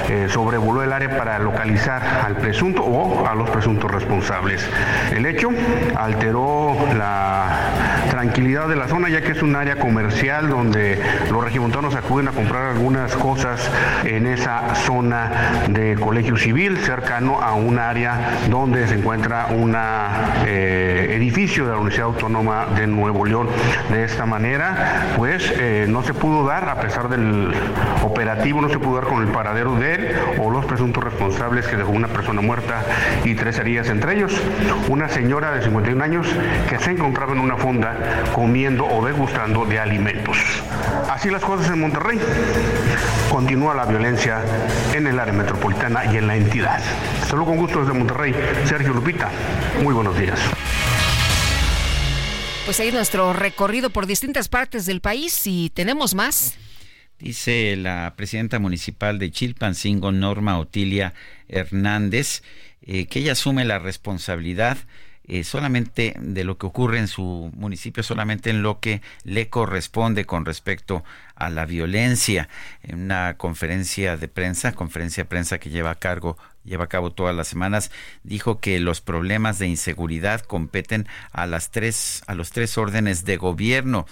eh, 0.09 0.27
sobrevoló 0.29 0.83
el 0.83 0.91
área 0.91 1.15
para 1.17 1.39
localizar 1.39 2.01
al 2.25 2.35
presunto 2.35 2.83
o 2.83 3.27
a 3.27 3.35
los 3.35 3.49
presuntos 3.49 3.89
responsables. 3.91 4.67
El 5.11 5.25
hecho 5.25 5.49
alteró 5.95 6.75
la 6.97 8.09
tranquilidad 8.09 8.67
de 8.67 8.75
la 8.75 8.87
zona 8.87 9.09
ya 9.09 9.21
que 9.21 9.31
es 9.31 9.41
un 9.41 9.55
área 9.55 9.77
comercial 9.77 10.49
donde 10.49 11.01
los 11.31 11.43
regimontanos 11.43 11.95
acuden 11.95 12.27
a 12.27 12.31
comprar 12.31 12.65
algunas 12.65 13.15
cosas 13.15 13.69
en 14.03 14.25
esa 14.25 14.75
zona 14.75 15.31
de 15.69 15.95
colegio 15.95 16.35
civil 16.37 16.77
cercano 16.77 17.41
a 17.41 17.53
un 17.53 17.79
área 17.79 18.39
donde 18.49 18.87
se 18.87 18.95
encuentra 18.95 19.47
un 19.51 19.75
eh, 20.45 21.13
edificio 21.15 21.65
de 21.65 21.71
la 21.71 21.77
Universidad 21.77 22.07
Autónoma 22.07 22.67
de 22.75 22.87
Nuevo 22.87 23.25
León. 23.25 23.47
De 23.89 24.03
esta 24.03 24.25
manera, 24.25 25.13
pues 25.15 25.53
no 25.87 26.03
se 26.03 26.13
pudo 26.13 26.45
dar, 26.45 26.69
a 26.69 26.79
pesar 26.79 27.09
del 27.09 27.53
operativo, 28.03 28.61
no 28.61 28.69
se 28.69 28.79
pudo 28.79 28.95
dar 28.95 29.05
con 29.05 29.21
el 29.21 29.29
paradero 29.29 29.75
de 29.75 29.95
él 29.95 30.15
o 30.39 30.49
los 30.49 30.65
presuntos 30.65 31.03
responsables 31.03 31.67
que 31.67 31.77
dejó 31.77 31.91
una 31.91 32.07
persona 32.07 32.41
muerta 32.41 32.83
y 33.23 33.35
tres 33.35 33.59
heridas, 33.59 33.89
entre 33.89 34.15
ellos 34.15 34.39
una 34.87 35.09
señora 35.09 35.51
de 35.51 35.61
51 35.61 36.03
años 36.03 36.27
que 36.67 36.79
se 36.79 36.91
encontraba 36.91 37.33
en 37.33 37.39
una 37.39 37.57
fonda 37.57 37.95
comiendo 38.33 38.85
o 38.85 39.05
degustando 39.05 39.65
de 39.65 39.79
alimentos. 39.79 40.37
Así 41.09 41.29
las 41.29 41.43
cosas 41.43 41.69
en 41.71 41.79
Monterrey. 41.79 42.19
Continúa 43.31 43.73
la 43.75 43.85
violencia 43.85 44.41
en 44.93 45.07
el 45.07 45.19
área 45.19 45.33
metropolitana 45.33 46.05
y 46.11 46.17
en 46.17 46.27
la 46.27 46.35
entidad. 46.35 46.79
Saludos 47.27 47.49
con 47.49 47.57
gusto 47.57 47.79
desde 47.81 47.93
Monterrey, 47.93 48.35
Sergio 48.65 48.93
Lupita. 48.93 49.29
Muy 49.83 49.93
buenos 49.93 50.17
días. 50.17 50.39
Pues 52.69 52.79
ahí 52.81 52.91
nuestro 52.91 53.33
recorrido 53.33 53.89
por 53.89 54.05
distintas 54.05 54.47
partes 54.47 54.85
del 54.85 55.01
país 55.01 55.41
y 55.47 55.71
tenemos 55.71 56.13
más. 56.13 56.55
Dice 57.17 57.75
la 57.75 58.13
presidenta 58.15 58.59
municipal 58.59 59.17
de 59.17 59.31
Chilpancingo, 59.31 60.11
Norma 60.11 60.59
Otilia 60.59 61.15
Hernández, 61.47 62.43
eh, 62.83 63.07
que 63.07 63.21
ella 63.21 63.31
asume 63.31 63.65
la 63.65 63.79
responsabilidad 63.79 64.77
eh, 65.23 65.43
solamente 65.43 66.15
de 66.19 66.43
lo 66.43 66.59
que 66.59 66.67
ocurre 66.67 66.99
en 66.99 67.07
su 67.07 67.51
municipio, 67.55 68.03
solamente 68.03 68.51
en 68.51 68.61
lo 68.61 68.79
que 68.79 69.01
le 69.23 69.49
corresponde 69.49 70.25
con 70.25 70.45
respecto 70.45 71.03
a 71.33 71.49
la 71.49 71.65
violencia. 71.65 72.49
En 72.83 73.01
una 73.01 73.35
conferencia 73.37 74.15
de 74.15 74.27
prensa, 74.27 74.73
conferencia 74.73 75.23
de 75.23 75.29
prensa 75.29 75.57
que 75.57 75.71
lleva 75.71 75.89
a 75.89 75.95
cargo 75.95 76.37
lleva 76.69 76.85
a 76.85 76.89
cabo 76.89 77.11
todas 77.11 77.35
las 77.35 77.47
semanas, 77.47 77.91
dijo 78.23 78.59
que 78.59 78.79
los 78.79 79.01
problemas 79.01 79.59
de 79.59 79.67
inseguridad 79.67 80.41
competen 80.41 81.07
a 81.31 81.45
las 81.47 81.71
tres, 81.71 82.23
a 82.27 82.35
los 82.35 82.51
tres 82.51 82.77
órdenes 82.77 83.25
de 83.25 83.37
gobierno. 83.37 84.05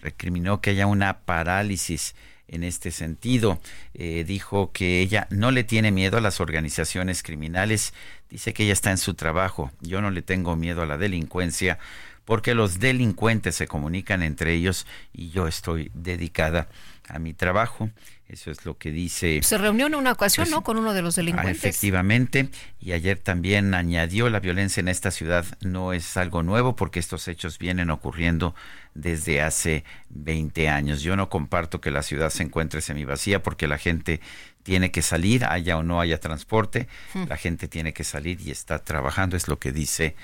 Recriminó 0.00 0.60
que 0.60 0.70
haya 0.70 0.86
una 0.86 1.20
parálisis 1.20 2.14
en 2.48 2.64
este 2.64 2.90
sentido. 2.90 3.60
Eh, 3.94 4.24
dijo 4.26 4.72
que 4.72 5.00
ella 5.00 5.26
no 5.30 5.50
le 5.50 5.64
tiene 5.64 5.90
miedo 5.90 6.18
a 6.18 6.20
las 6.20 6.40
organizaciones 6.40 7.22
criminales. 7.22 7.94
Dice 8.28 8.52
que 8.52 8.64
ella 8.64 8.74
está 8.74 8.90
en 8.90 8.98
su 8.98 9.14
trabajo. 9.14 9.72
Yo 9.80 10.00
no 10.00 10.10
le 10.10 10.22
tengo 10.22 10.54
miedo 10.54 10.82
a 10.82 10.86
la 10.86 10.98
delincuencia 10.98 11.78
porque 12.24 12.54
los 12.54 12.78
delincuentes 12.78 13.56
se 13.56 13.66
comunican 13.66 14.22
entre 14.22 14.54
ellos 14.54 14.86
y 15.12 15.30
yo 15.30 15.48
estoy 15.48 15.90
dedicada 15.94 16.68
a 17.08 17.18
mi 17.18 17.34
trabajo. 17.34 17.90
Eso 18.32 18.50
es 18.50 18.64
lo 18.64 18.78
que 18.78 18.90
dice. 18.90 19.40
Se 19.42 19.58
reunió 19.58 19.86
en 19.88 19.94
una 19.94 20.10
ocasión, 20.12 20.44
Pues, 20.46 20.50
¿no? 20.50 20.62
Con 20.64 20.78
uno 20.78 20.94
de 20.94 21.02
los 21.02 21.18
Ah, 21.18 21.20
delincuentes. 21.20 21.58
efectivamente, 21.58 22.48
y 22.80 22.92
ayer 22.92 23.18
también 23.18 23.74
añadió 23.74 24.30
la 24.30 24.40
violencia 24.40 24.80
en 24.80 24.88
esta 24.88 25.10
ciudad 25.10 25.44
no 25.60 25.92
es 25.92 26.16
algo 26.16 26.42
nuevo 26.42 26.74
porque 26.74 26.98
estos 26.98 27.28
hechos 27.28 27.58
vienen 27.58 27.90
ocurriendo 27.90 28.54
desde 28.94 29.42
hace 29.42 29.84
20 30.08 30.70
años. 30.70 31.02
Yo 31.02 31.14
no 31.14 31.28
comparto 31.28 31.82
que 31.82 31.90
la 31.90 32.02
ciudad 32.02 32.30
se 32.30 32.42
encuentre 32.42 32.80
semivacía 32.80 33.42
porque 33.42 33.68
la 33.68 33.76
gente 33.76 34.20
tiene 34.62 34.90
que 34.90 35.02
salir, 35.02 35.44
haya 35.44 35.76
o 35.76 35.82
no 35.82 36.00
haya 36.00 36.18
transporte, 36.18 36.88
Hmm. 37.12 37.24
la 37.28 37.36
gente 37.36 37.68
tiene 37.68 37.92
que 37.92 38.04
salir 38.04 38.40
y 38.40 38.50
está 38.50 38.78
trabajando, 38.78 39.36
es 39.36 39.46
lo 39.46 39.58
que 39.58 39.72
dice 39.72 40.16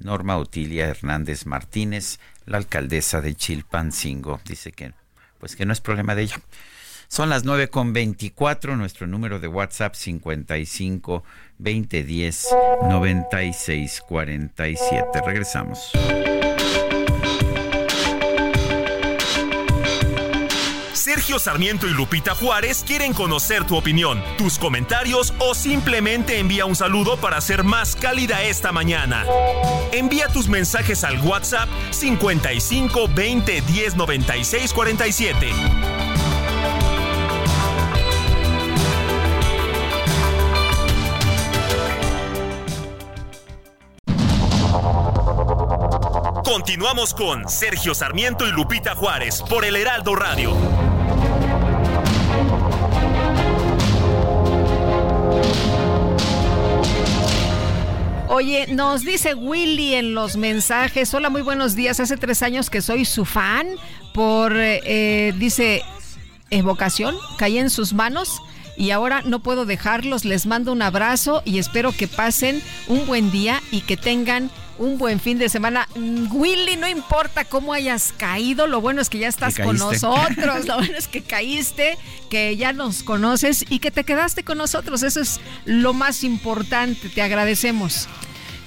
Norma 0.00 0.36
Utilia 0.36 0.88
Hernández 0.88 1.46
Martínez, 1.46 2.18
la 2.44 2.56
alcaldesa 2.58 3.20
de 3.20 3.36
Chilpancingo. 3.36 4.40
Dice 4.44 4.72
que 4.72 4.92
pues 5.38 5.54
que 5.54 5.64
no 5.64 5.72
es 5.72 5.80
problema 5.80 6.14
de 6.16 6.22
ella. 6.22 6.40
Son 7.12 7.28
las 7.28 7.44
9 7.44 7.68
con 7.68 7.92
24, 7.92 8.74
nuestro 8.74 9.06
número 9.06 9.38
de 9.38 9.46
WhatsApp 9.46 9.94
55 9.94 11.22
2010 11.58 12.48
96 12.88 14.02
47. 14.08 15.20
Regresamos. 15.26 15.90
Sergio 20.94 21.38
Sarmiento 21.38 21.86
y 21.86 21.90
Lupita 21.90 22.34
Juárez 22.34 22.82
quieren 22.82 23.12
conocer 23.12 23.66
tu 23.66 23.76
opinión, 23.76 24.22
tus 24.38 24.58
comentarios 24.58 25.34
o 25.38 25.54
simplemente 25.54 26.38
envía 26.38 26.64
un 26.64 26.76
saludo 26.76 27.18
para 27.18 27.42
ser 27.42 27.62
más 27.62 27.94
cálida 27.94 28.42
esta 28.42 28.72
mañana. 28.72 29.26
Envía 29.92 30.28
tus 30.28 30.48
mensajes 30.48 31.04
al 31.04 31.20
WhatsApp 31.20 31.68
55 31.90 33.08
20 33.14 33.60
10 33.60 33.96
96 33.96 34.72
47. 34.72 36.01
Continuamos 46.52 47.14
con 47.14 47.48
Sergio 47.48 47.94
Sarmiento 47.94 48.46
y 48.46 48.52
Lupita 48.52 48.94
Juárez 48.94 49.42
por 49.48 49.64
el 49.64 49.74
Heraldo 49.74 50.14
Radio. 50.14 50.54
Oye, 58.28 58.66
nos 58.66 59.00
dice 59.00 59.32
Willy 59.32 59.94
en 59.94 60.12
los 60.12 60.36
mensajes, 60.36 61.14
hola, 61.14 61.30
muy 61.30 61.40
buenos 61.40 61.74
días, 61.74 62.00
hace 62.00 62.18
tres 62.18 62.42
años 62.42 62.68
que 62.68 62.82
soy 62.82 63.06
su 63.06 63.24
fan 63.24 63.68
por, 64.12 64.52
eh, 64.54 65.32
dice, 65.38 65.82
evocación, 66.50 67.16
caí 67.38 67.56
en 67.56 67.70
sus 67.70 67.94
manos 67.94 68.42
y 68.76 68.90
ahora 68.90 69.22
no 69.24 69.40
puedo 69.40 69.64
dejarlos, 69.64 70.26
les 70.26 70.44
mando 70.44 70.72
un 70.72 70.82
abrazo 70.82 71.40
y 71.46 71.58
espero 71.58 71.92
que 71.92 72.08
pasen 72.08 72.62
un 72.88 73.06
buen 73.06 73.30
día 73.30 73.62
y 73.70 73.80
que 73.80 73.96
tengan 73.96 74.50
un 74.82 74.98
buen 74.98 75.20
fin 75.20 75.38
de 75.38 75.48
semana. 75.48 75.88
Mm, 75.94 76.26
Willy, 76.34 76.76
no 76.76 76.88
importa 76.88 77.44
cómo 77.44 77.72
hayas 77.72 78.12
caído, 78.16 78.66
lo 78.66 78.80
bueno 78.80 79.00
es 79.00 79.08
que 79.08 79.18
ya 79.18 79.28
estás 79.28 79.56
con 79.56 79.78
nosotros, 79.78 80.66
lo 80.66 80.76
bueno 80.78 80.94
es 80.96 81.08
que 81.08 81.22
caíste, 81.22 81.96
que 82.28 82.56
ya 82.56 82.72
nos 82.72 83.02
conoces 83.02 83.64
y 83.68 83.78
que 83.78 83.90
te 83.90 84.04
quedaste 84.04 84.42
con 84.42 84.58
nosotros, 84.58 85.02
eso 85.02 85.20
es 85.20 85.40
lo 85.64 85.92
más 85.94 86.24
importante, 86.24 87.08
te 87.08 87.22
agradecemos. 87.22 88.08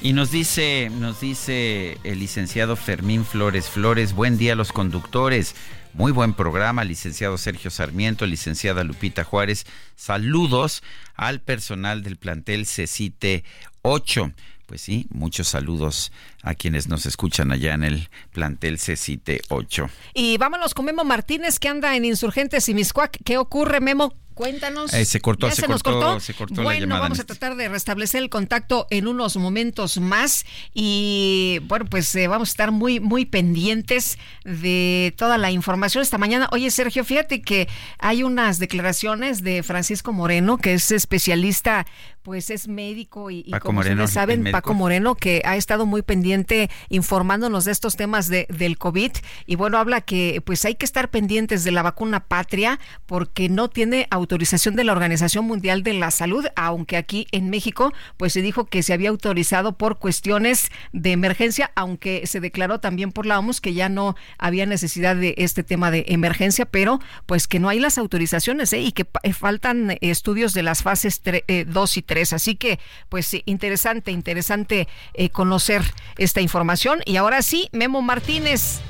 Y 0.01 0.13
nos 0.13 0.31
dice, 0.31 0.89
nos 0.91 1.19
dice 1.19 1.97
el 2.03 2.19
licenciado 2.19 2.75
Fermín 2.75 3.25
Flores 3.25 3.69
Flores, 3.69 4.13
buen 4.13 4.37
día 4.37 4.53
a 4.53 4.55
los 4.55 4.71
conductores. 4.71 5.55
Muy 5.93 6.11
buen 6.11 6.33
programa, 6.33 6.83
licenciado 6.83 7.37
Sergio 7.37 7.71
Sarmiento, 7.71 8.25
licenciada 8.25 8.83
Lupita 8.83 9.23
Juárez. 9.23 9.65
Saludos 9.95 10.83
al 11.15 11.39
personal 11.39 12.03
del 12.03 12.17
plantel 12.17 12.65
CECITE 12.65 13.45
8. 13.81 14.33
Pues 14.65 14.81
sí, 14.81 15.05
muchos 15.09 15.47
saludos 15.47 16.11
a 16.41 16.55
quienes 16.55 16.87
nos 16.87 17.05
escuchan 17.05 17.51
allá 17.51 17.73
en 17.73 17.83
el 17.83 18.09
plantel 18.31 18.79
CECITE 18.79 19.41
8. 19.49 19.89
Y 20.15 20.37
vámonos 20.37 20.73
con 20.73 20.85
Memo 20.85 21.03
Martínez 21.03 21.59
que 21.59 21.69
anda 21.69 21.95
en 21.95 22.05
Insurgentes 22.05 22.67
y 22.69 22.73
Miscuac. 22.73 23.17
¿Qué 23.23 23.37
ocurre, 23.37 23.79
Memo? 23.79 24.13
Cuéntanos. 24.35 24.93
Eh, 24.93 25.05
se 25.05 25.21
cortó, 25.21 25.47
¿Ya 25.47 25.55
se 25.55 25.65
nos 25.65 25.81
cortó, 25.81 26.19
se 26.19 26.33
cortó 26.33 26.55
la 26.55 26.63
bueno, 26.63 26.81
llamada, 26.81 27.01
vamos 27.01 27.21
a 27.21 27.23
tratar 27.23 27.55
de 27.55 27.69
restablecer 27.69 28.21
el 28.21 28.29
contacto 28.29 28.85
en 28.89 29.07
unos 29.07 29.37
momentos 29.37 29.97
más 29.97 30.45
y 30.73 31.59
bueno, 31.63 31.85
pues 31.85 32.13
eh, 32.15 32.27
vamos 32.27 32.49
a 32.49 32.51
estar 32.51 32.71
muy 32.71 32.99
muy 32.99 33.23
pendientes 33.23 34.19
de 34.43 35.13
toda 35.17 35.37
la 35.37 35.51
información 35.51 36.01
esta 36.01 36.17
mañana. 36.17 36.49
Oye, 36.51 36.69
Sergio, 36.69 37.05
fíjate 37.05 37.41
que 37.41 37.69
hay 37.97 38.23
unas 38.23 38.59
declaraciones 38.59 39.41
de 39.41 39.63
Francisco 39.63 40.11
Moreno, 40.11 40.57
que 40.57 40.73
es 40.73 40.91
especialista, 40.91 41.87
pues 42.25 42.49
es 42.49 42.67
médico 42.67 43.29
y, 43.29 43.43
y 43.45 43.51
Paco 43.51 43.67
como 43.67 43.77
Moreno, 43.77 44.03
ustedes 44.03 44.13
saben. 44.13 44.51
Paco 44.51 44.73
Moreno, 44.73 45.13
que 45.13 45.43
ha 45.45 45.57
estado 45.57 45.85
muy 45.85 46.01
pendiente 46.01 46.71
informándonos 46.89 47.65
de 47.65 47.71
estos 47.71 47.95
temas 47.95 48.29
de, 48.29 48.47
del 48.49 48.79
COVID 48.79 49.11
y 49.45 49.55
bueno, 49.55 49.77
habla 49.77 50.01
que 50.01 50.41
pues 50.43 50.65
hay 50.65 50.73
que 50.73 50.85
estar 50.85 51.11
pendientes 51.11 51.63
de 51.63 51.71
la 51.71 51.83
vacuna 51.83 52.21
patria 52.21 52.79
porque 53.05 53.47
no 53.47 53.69
tiene 53.69 54.07
autorización 54.09 54.75
de 54.75 54.83
la 54.83 54.91
Organización 54.91 55.45
Mundial 55.45 55.83
de 55.83 55.93
la 55.93 56.09
Salud, 56.09 56.47
aunque 56.55 56.97
aquí 56.97 57.27
en 57.31 57.51
México 57.51 57.93
pues 58.17 58.33
se 58.33 58.41
dijo 58.41 58.65
que 58.65 58.81
se 58.81 58.93
había 58.93 59.09
autorizado 59.09 59.77
por 59.77 59.99
cuestiones 59.99 60.71
de 60.93 61.11
emergencia, 61.11 61.71
aunque 61.75 62.25
se 62.25 62.39
declaró 62.39 62.79
también 62.79 63.11
por 63.11 63.27
la 63.27 63.37
OMS 63.37 63.61
que 63.61 63.75
ya 63.75 63.87
no 63.87 64.15
había 64.39 64.65
necesidad 64.65 65.15
de 65.15 65.35
este 65.37 65.61
tema 65.61 65.91
de 65.91 66.05
emergencia, 66.07 66.65
pero 66.65 66.99
pues 67.27 67.47
que 67.47 67.59
no 67.59 67.69
hay 67.69 67.79
las 67.79 67.99
autorizaciones 67.99 68.73
¿eh? 68.73 68.81
y 68.81 68.93
que 68.93 69.05
eh, 69.21 69.33
faltan 69.33 69.91
eh, 69.91 69.99
estudios 70.01 70.55
de 70.55 70.63
las 70.63 70.81
fases 70.81 71.21
2 71.67 71.97
y 71.97 72.01
3. 72.01 72.14
Así 72.21 72.55
que 72.55 72.79
pues 73.09 73.35
interesante, 73.45 74.11
interesante 74.11 74.87
eh, 75.13 75.29
conocer 75.29 75.81
esta 76.17 76.41
información. 76.41 76.99
Y 77.05 77.17
ahora 77.17 77.41
sí, 77.41 77.69
Memo 77.71 78.01
Martínez. 78.01 78.81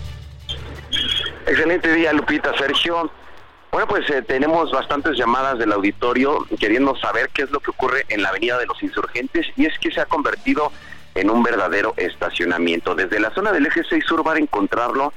Excelente 1.48 1.94
día, 1.94 2.14
Lupita, 2.14 2.56
Sergio. 2.58 3.12
Bueno, 3.72 3.88
pues 3.88 4.10
eh, 4.10 4.22
tenemos 4.22 4.72
bastantes 4.72 5.18
llamadas 5.18 5.60
del 5.60 5.72
auditorio 5.74 6.46
queriendo 6.60 6.96
saber 6.96 7.30
qué 7.34 7.42
es 7.42 7.52
lo 7.52 7.60
que 7.60 7.72
ocurre 7.72 8.06
en 8.08 8.22
la 8.22 8.30
Avenida 8.30 8.58
de 8.58 8.66
los 8.66 8.82
Insurgentes 8.82 9.48
y 9.58 9.66
es 9.66 9.78
que 9.80 9.92
se 9.92 10.00
ha 10.00 10.06
convertido 10.06 10.72
en 11.14 11.30
un 11.30 11.44
verdadero 11.44 11.94
estacionamiento. 11.98 12.96
Desde 12.96 13.20
la 13.20 13.34
zona 13.34 13.52
del 13.52 13.66
eje 13.66 13.82
6 13.88 14.06
sur 14.06 14.24
van 14.24 14.38
a 14.38 14.40
encontrarlo 14.40 15.14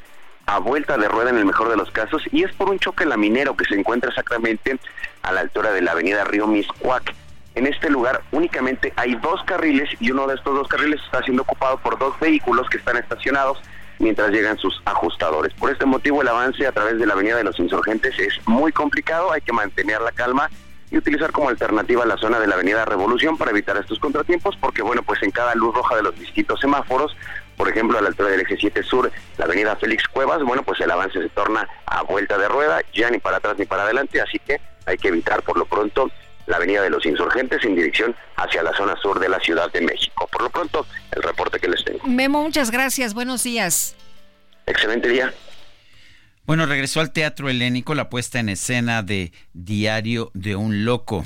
a 0.46 0.58
vuelta 0.58 0.96
de 0.96 1.08
rueda 1.08 1.30
en 1.30 1.38
el 1.38 1.44
mejor 1.44 1.68
de 1.68 1.76
los 1.76 1.90
casos 1.90 2.22
y 2.32 2.42
es 2.42 2.52
por 2.54 2.70
un 2.70 2.78
choque 2.78 3.04
laminero 3.04 3.56
que 3.56 3.66
se 3.66 3.74
encuentra 3.74 4.08
exactamente 4.08 4.78
a 5.22 5.32
la 5.32 5.40
altura 5.40 5.72
de 5.72 5.82
la 5.82 5.92
Avenida 5.92 6.24
Río 6.24 6.46
Miscuac. 6.46 7.14
En 7.58 7.66
este 7.66 7.90
lugar 7.90 8.22
únicamente 8.30 8.92
hay 8.94 9.16
dos 9.16 9.42
carriles 9.42 9.90
y 9.98 10.12
uno 10.12 10.28
de 10.28 10.36
estos 10.36 10.54
dos 10.54 10.68
carriles 10.68 11.00
está 11.04 11.24
siendo 11.24 11.42
ocupado 11.42 11.76
por 11.78 11.98
dos 11.98 12.14
vehículos 12.20 12.70
que 12.70 12.76
están 12.76 12.96
estacionados 12.96 13.60
mientras 13.98 14.30
llegan 14.30 14.56
sus 14.58 14.80
ajustadores. 14.84 15.52
Por 15.54 15.72
este 15.72 15.84
motivo 15.84 16.22
el 16.22 16.28
avance 16.28 16.64
a 16.68 16.70
través 16.70 17.00
de 17.00 17.06
la 17.06 17.14
Avenida 17.14 17.34
de 17.34 17.42
los 17.42 17.58
Insurgentes 17.58 18.16
es 18.16 18.38
muy 18.46 18.70
complicado, 18.70 19.32
hay 19.32 19.40
que 19.40 19.52
mantener 19.52 20.00
la 20.00 20.12
calma 20.12 20.48
y 20.92 20.98
utilizar 20.98 21.32
como 21.32 21.48
alternativa 21.48 22.06
la 22.06 22.16
zona 22.16 22.38
de 22.38 22.46
la 22.46 22.54
Avenida 22.54 22.84
Revolución 22.84 23.36
para 23.36 23.50
evitar 23.50 23.76
estos 23.76 23.98
contratiempos, 23.98 24.56
porque 24.56 24.82
bueno, 24.82 25.02
pues 25.02 25.20
en 25.24 25.32
cada 25.32 25.56
luz 25.56 25.74
roja 25.74 25.96
de 25.96 26.04
los 26.04 26.16
distintos 26.16 26.60
semáforos, 26.60 27.16
por 27.56 27.68
ejemplo 27.68 27.98
a 27.98 28.02
la 28.02 28.10
altura 28.10 28.28
del 28.28 28.42
eje 28.42 28.56
7 28.56 28.84
sur, 28.84 29.10
la 29.36 29.46
Avenida 29.46 29.74
Félix 29.74 30.06
Cuevas, 30.06 30.44
bueno, 30.44 30.62
pues 30.62 30.80
el 30.80 30.92
avance 30.92 31.20
se 31.20 31.28
torna 31.30 31.68
a 31.86 32.02
vuelta 32.02 32.38
de 32.38 32.46
rueda, 32.46 32.82
ya 32.94 33.10
ni 33.10 33.18
para 33.18 33.38
atrás 33.38 33.56
ni 33.58 33.64
para 33.64 33.82
adelante, 33.82 34.20
así 34.20 34.38
que 34.38 34.60
hay 34.86 34.96
que 34.96 35.08
evitar 35.08 35.42
por 35.42 35.58
lo 35.58 35.64
pronto 35.64 36.08
la 36.48 36.56
Avenida 36.56 36.82
de 36.82 36.90
los 36.90 37.04
Insurgentes 37.06 37.64
en 37.64 37.76
dirección 37.76 38.16
hacia 38.36 38.62
la 38.62 38.72
zona 38.76 38.96
sur 39.00 39.20
de 39.20 39.28
la 39.28 39.38
Ciudad 39.38 39.70
de 39.70 39.80
México. 39.80 40.28
Por 40.32 40.42
lo 40.42 40.50
pronto, 40.50 40.86
el 41.12 41.22
reporte 41.22 41.60
que 41.60 41.68
les 41.68 41.84
tengo. 41.84 42.06
Memo, 42.06 42.42
muchas 42.42 42.70
gracias. 42.70 43.14
Buenos 43.14 43.44
días. 43.44 43.94
Excelente 44.66 45.08
día. 45.08 45.32
Bueno, 46.44 46.64
regresó 46.64 47.00
al 47.00 47.12
Teatro 47.12 47.50
Helénico 47.50 47.94
la 47.94 48.08
puesta 48.08 48.40
en 48.40 48.48
escena 48.48 49.02
de 49.02 49.32
Diario 49.52 50.30
de 50.32 50.56
un 50.56 50.86
Loco. 50.86 51.24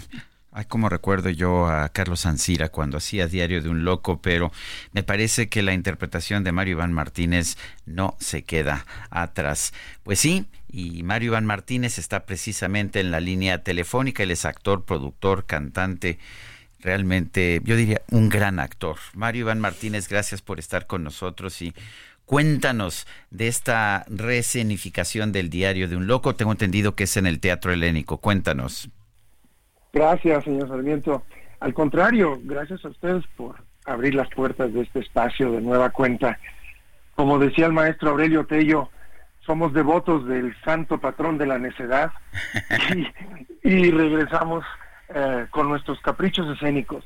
Ay, 0.55 0.67
como 0.67 0.91
recuerdo 0.91 1.31
yo 1.31 1.67
a 1.67 1.89
Carlos 1.89 2.27
Ancira 2.27 2.69
cuando 2.69 2.99
hacía 2.99 3.27
Diario 3.27 3.63
de 3.63 3.71
un 3.71 3.85
Loco, 3.87 4.21
pero 4.21 4.53
me 4.93 5.03
parece 5.03 5.49
que 5.49 5.63
la 5.63 5.73
interpretación 5.73 6.45
de 6.45 6.53
Mario 6.53 6.73
Iván 6.73 6.93
Martínez 6.93 7.57
no 7.87 8.19
se 8.21 8.43
queda 8.43 8.85
atrás. 9.09 9.73
Pues 10.03 10.19
sí, 10.19 10.45
y 10.71 11.05
Mario 11.05 11.29
Iván 11.29 11.47
Martínez 11.47 11.99
está 11.99 12.27
precisamente 12.27 13.01
en 13.01 13.11
la 13.11 13.21
línea 13.21 13.63
telefónica, 13.63 14.25
él 14.25 14.31
es 14.31 14.45
actor, 14.45 14.85
productor, 14.85 15.47
cantante, 15.47 16.19
realmente, 16.81 17.63
yo 17.65 17.75
diría, 17.75 18.03
un 18.11 18.29
gran 18.29 18.59
actor. 18.59 18.99
Mario 19.15 19.43
Iván 19.43 19.61
Martínez, 19.61 20.07
gracias 20.07 20.43
por 20.43 20.59
estar 20.59 20.87
con 20.87 21.03
nosotros 21.03 21.63
y 21.63 21.73
cuéntanos 22.27 23.07
de 23.31 23.49
esta 23.49 24.05
rescenificación 24.11 25.33
del 25.33 25.49
Diario 25.49 25.89
de 25.89 25.97
un 25.97 26.07
Loco. 26.07 26.35
Tengo 26.35 26.53
entendido 26.53 26.95
que 26.95 27.05
es 27.05 27.17
en 27.17 27.27
el 27.27 27.41
Teatro 27.41 27.73
Helénico. 27.73 28.19
Cuéntanos. 28.19 28.91
Gracias, 29.93 30.45
señor 30.45 30.69
Sarmiento. 30.69 31.23
Al 31.61 31.75
contrario, 31.75 32.41
gracias 32.43 32.85
a 32.85 32.89
ustedes 32.89 33.25
por 33.37 33.57
abrir 33.85 34.15
las 34.15 34.29
puertas 34.31 34.73
de 34.73 34.83
este 34.83 35.01
espacio 35.01 35.53
de 35.53 35.61
nueva 35.61 35.91
cuenta. 35.91 36.39
Como 37.15 37.39
decía 37.39 37.67
el 37.67 37.73
maestro 37.73 38.11
Aurelio 38.11 38.47
Tello, 38.47 38.89
somos 39.45 39.73
devotos 39.75 40.27
del 40.27 40.57
santo 40.65 40.99
patrón 40.99 41.37
de 41.37 41.47
la 41.47 41.59
necedad 41.59 42.11
y, 43.63 43.91
regresamos 43.91 44.65
eh, 45.15 45.47
con 45.51 45.69
nuestros 45.69 46.01
caprichos 46.01 46.49
escénicos. 46.57 47.05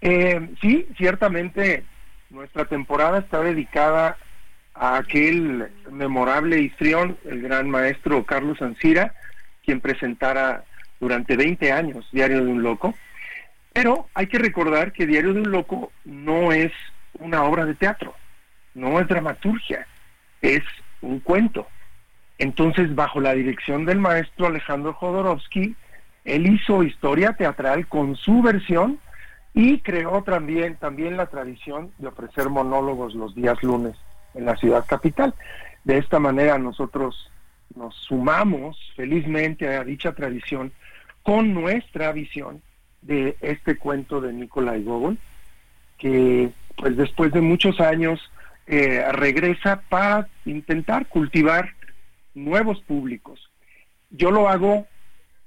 Eh, 0.00 0.50
sí, 0.60 0.86
ciertamente 0.96 1.84
nuestra 2.30 2.66
temporada 2.66 3.18
está 3.18 3.40
dedicada 3.40 4.16
a 4.74 4.96
aquel 4.96 5.70
memorable 5.90 6.60
histrión, 6.60 7.18
el 7.24 7.42
gran 7.42 7.68
maestro 7.68 8.24
Carlos 8.24 8.62
Ancira, 8.62 9.14
quien 9.64 9.80
presentara 9.80 10.64
durante 11.02 11.36
20 11.36 11.72
años, 11.72 12.08
Diario 12.12 12.44
de 12.44 12.52
un 12.52 12.62
Loco. 12.62 12.94
Pero 13.72 14.06
hay 14.14 14.28
que 14.28 14.38
recordar 14.38 14.92
que 14.92 15.04
Diario 15.04 15.34
de 15.34 15.40
un 15.40 15.50
Loco 15.50 15.90
no 16.04 16.52
es 16.52 16.70
una 17.18 17.42
obra 17.42 17.66
de 17.66 17.74
teatro, 17.74 18.14
no 18.74 19.00
es 19.00 19.08
dramaturgia, 19.08 19.84
es 20.40 20.62
un 21.00 21.18
cuento. 21.18 21.66
Entonces, 22.38 22.94
bajo 22.94 23.20
la 23.20 23.34
dirección 23.34 23.84
del 23.84 23.98
maestro 23.98 24.46
Alejandro 24.46 24.94
Jodorowsky, 24.94 25.74
él 26.24 26.46
hizo 26.46 26.84
historia 26.84 27.32
teatral 27.32 27.88
con 27.88 28.14
su 28.14 28.40
versión 28.40 29.00
y 29.54 29.80
creó 29.80 30.22
también, 30.22 30.76
también 30.76 31.16
la 31.16 31.26
tradición 31.26 31.90
de 31.98 32.06
ofrecer 32.06 32.48
monólogos 32.48 33.16
los 33.16 33.34
días 33.34 33.60
lunes 33.64 33.96
en 34.34 34.44
la 34.44 34.56
ciudad 34.56 34.86
capital. 34.86 35.34
De 35.82 35.98
esta 35.98 36.20
manera 36.20 36.58
nosotros 36.58 37.28
nos 37.74 37.96
sumamos 37.96 38.78
felizmente 38.94 39.66
a 39.76 39.82
dicha 39.82 40.12
tradición 40.12 40.72
con 41.22 41.54
nuestra 41.54 42.12
visión 42.12 42.62
de 43.00 43.36
este 43.40 43.76
cuento 43.76 44.20
de 44.20 44.32
Nikolai 44.32 44.82
Gogol, 44.82 45.18
que 45.98 46.50
pues 46.76 46.96
después 46.96 47.32
de 47.32 47.40
muchos 47.40 47.80
años 47.80 48.20
eh, 48.66 49.04
regresa 49.12 49.82
para 49.88 50.28
intentar 50.44 51.06
cultivar 51.06 51.74
nuevos 52.34 52.80
públicos. 52.82 53.50
Yo 54.10 54.30
lo 54.30 54.48
hago 54.48 54.86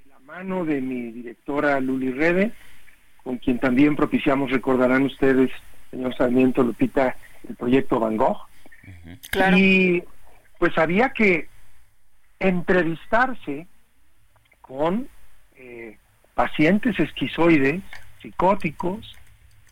de 0.03 0.09
la 0.11 0.19
mano 0.19 0.65
de 0.65 0.81
mi 0.81 1.11
directora 1.11 1.79
Luli 1.79 2.11
Rede, 2.11 2.51
con 3.23 3.37
quien 3.37 3.59
también 3.59 3.95
propiciamos, 3.95 4.51
recordarán 4.51 5.03
ustedes, 5.03 5.49
señor 5.91 6.15
Sarmiento 6.15 6.63
Lupita, 6.63 7.15
el 7.47 7.55
proyecto 7.55 7.99
Van 7.99 8.17
Gogh. 8.17 8.47
Y 9.55 10.03
pues 10.59 10.77
había 10.77 11.09
que 11.09 11.47
entrevistarse 12.39 13.67
con 14.61 15.07
pacientes 16.35 16.99
esquizoides, 16.99 17.81
psicóticos, 18.21 19.15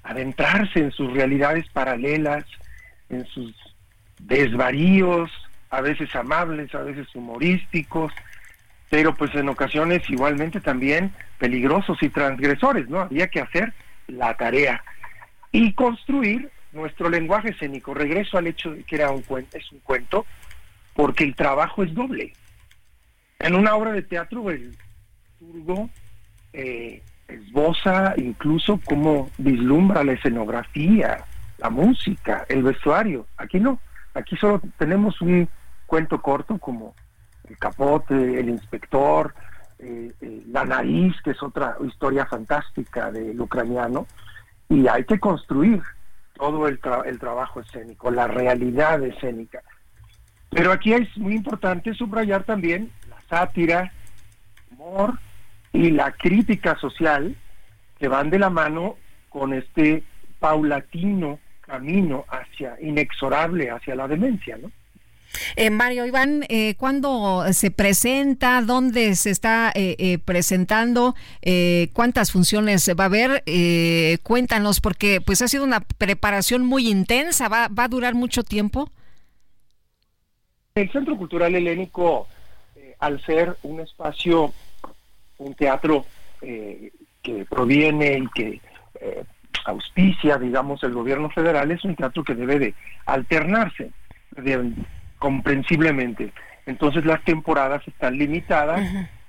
adentrarse 0.02 0.80
en 0.80 0.92
sus 0.92 1.14
realidades 1.14 1.70
paralelas, 1.70 2.46
en 3.10 3.26
sus 3.28 3.54
desvaríos, 4.20 5.30
a 5.70 5.82
veces 5.82 6.16
amables, 6.16 6.74
a 6.74 6.82
veces 6.82 7.08
humorísticos, 7.14 8.12
pero 8.90 9.14
pues 9.16 9.34
en 9.36 9.50
ocasiones 9.50 10.10
igualmente 10.10 10.62
también 10.62 11.12
peligrosos 11.38 11.98
y 12.02 12.10
transgresores, 12.10 12.88
¿no? 12.90 13.02
Había 13.02 13.28
que 13.28 13.42
hacer 13.42 13.74
la 14.08 14.36
tarea 14.36 14.84
y 15.52 15.74
construir 15.74 16.50
nuestro 16.72 17.10
lenguaje 17.10 17.50
escénico. 17.50 17.94
Regreso 17.94 18.38
al 18.38 18.48
hecho 18.48 18.72
de 18.72 18.84
que 18.84 18.96
era 18.96 19.12
un 19.12 19.22
cuento, 19.22 19.58
es 19.58 19.72
un 19.72 19.80
cuento, 19.80 20.26
porque 20.94 21.24
el 21.24 21.36
trabajo 21.36 21.84
es 21.84 21.94
doble. 21.94 22.34
En 23.40 23.56
una 23.56 23.76
obra 23.76 23.92
de 23.92 24.04
teatro 24.04 24.50
el 24.50 24.78
eh, 26.54 27.02
esboza 27.28 28.14
incluso 28.18 28.80
cómo 28.86 29.30
vislumbra 29.38 30.04
la 30.04 30.14
escenografía, 30.14 31.26
la 31.58 31.70
música, 31.70 32.46
el 32.50 32.64
vestuario. 32.64 33.26
Aquí 33.38 33.60
no, 33.60 33.80
aquí 34.14 34.36
solo 34.38 34.62
tenemos 34.78 35.20
un 35.22 35.50
cuento 35.86 36.22
corto 36.22 36.58
como 36.58 36.94
El 37.50 37.58
Capote, 37.58 38.40
El 38.40 38.50
Inspector, 38.50 39.34
eh, 39.80 40.12
eh, 40.22 40.44
La 40.48 40.66
Nariz, 40.66 41.16
que 41.24 41.32
es 41.32 41.44
otra 41.44 41.78
historia 41.86 42.26
fantástica 42.26 43.12
del 43.12 43.40
ucraniano, 43.40 44.08
y 44.70 44.88
hay 44.88 45.04
que 45.06 45.20
construir 45.20 45.82
todo 46.36 46.68
el, 46.68 46.80
el 47.06 47.20
trabajo 47.20 47.60
escénico, 47.62 48.12
la 48.12 48.28
realidad 48.28 49.04
escénica. 49.04 49.62
Pero 50.50 50.72
aquí 50.72 50.94
es 50.94 51.18
muy 51.18 51.36
importante 51.36 51.94
subrayar 51.94 52.44
también 52.44 52.92
la 53.10 53.20
sátira, 53.30 53.92
humor, 54.72 55.20
y 55.74 55.90
la 55.90 56.12
crítica 56.12 56.78
social 56.80 57.36
que 58.00 58.08
van 58.08 58.30
de 58.30 58.40
la 58.40 58.50
mano 58.50 58.96
con 59.30 59.54
este 59.54 60.04
paulatino 60.40 61.40
camino 61.62 62.26
hacia 62.30 62.76
inexorable 62.82 63.72
hacia 63.72 63.96
la 63.96 64.08
demencia, 64.08 64.58
¿no? 64.58 64.72
Eh, 65.56 65.72
Mario 65.72 66.06
Iván, 66.06 66.46
eh, 66.48 66.76
¿cuándo 66.76 67.44
se 67.54 67.72
presenta? 67.72 68.62
¿Dónde 68.62 69.16
se 69.16 69.32
está 69.32 69.72
eh, 69.74 69.96
eh 69.98 70.20
presentando? 70.20 71.16
¿Cuántas 71.94 72.32
funciones 72.32 72.88
va 72.90 73.06
a 73.06 73.08
haber? 73.08 73.44
cuéntanos, 74.22 74.80
porque 74.80 75.22
pues 75.22 75.42
ha 75.42 75.48
sido 75.48 75.64
una 75.64 75.80
preparación 75.80 76.66
muy 76.66 76.88
intensa. 76.88 77.48
¿Va, 77.50 77.68
¿Va, 77.68 77.86
a 77.86 77.88
durar 77.88 78.14
mucho 78.14 78.44
tiempo? 78.44 78.92
El 80.76 80.92
Centro 80.92 81.18
Cultural 81.18 81.56
Helénico, 81.56 82.28
al 83.00 83.24
ser 83.26 83.58
un 83.64 83.80
espacio 83.80 84.54
un 85.38 85.54
teatro 85.56 86.06
eh, 86.42 86.92
que 87.22 87.46
proviene 87.46 88.18
y 88.20 88.28
que 88.28 88.62
eh, 89.00 89.24
auspicia, 89.66 90.38
digamos, 90.38 90.84
el 90.84 90.94
gobierno 90.94 91.30
federal, 91.30 91.72
es 91.72 91.84
un 91.84 91.96
teatro 91.96 92.24
que 92.24 92.36
debe 92.36 92.60
de 92.60 92.74
alternarse 93.06 93.92
comprensiblemente. 95.20 96.34
Entonces 96.66 97.06
las 97.06 97.24
temporadas 97.24 97.88
están 97.88 98.18
limitadas 98.18 98.82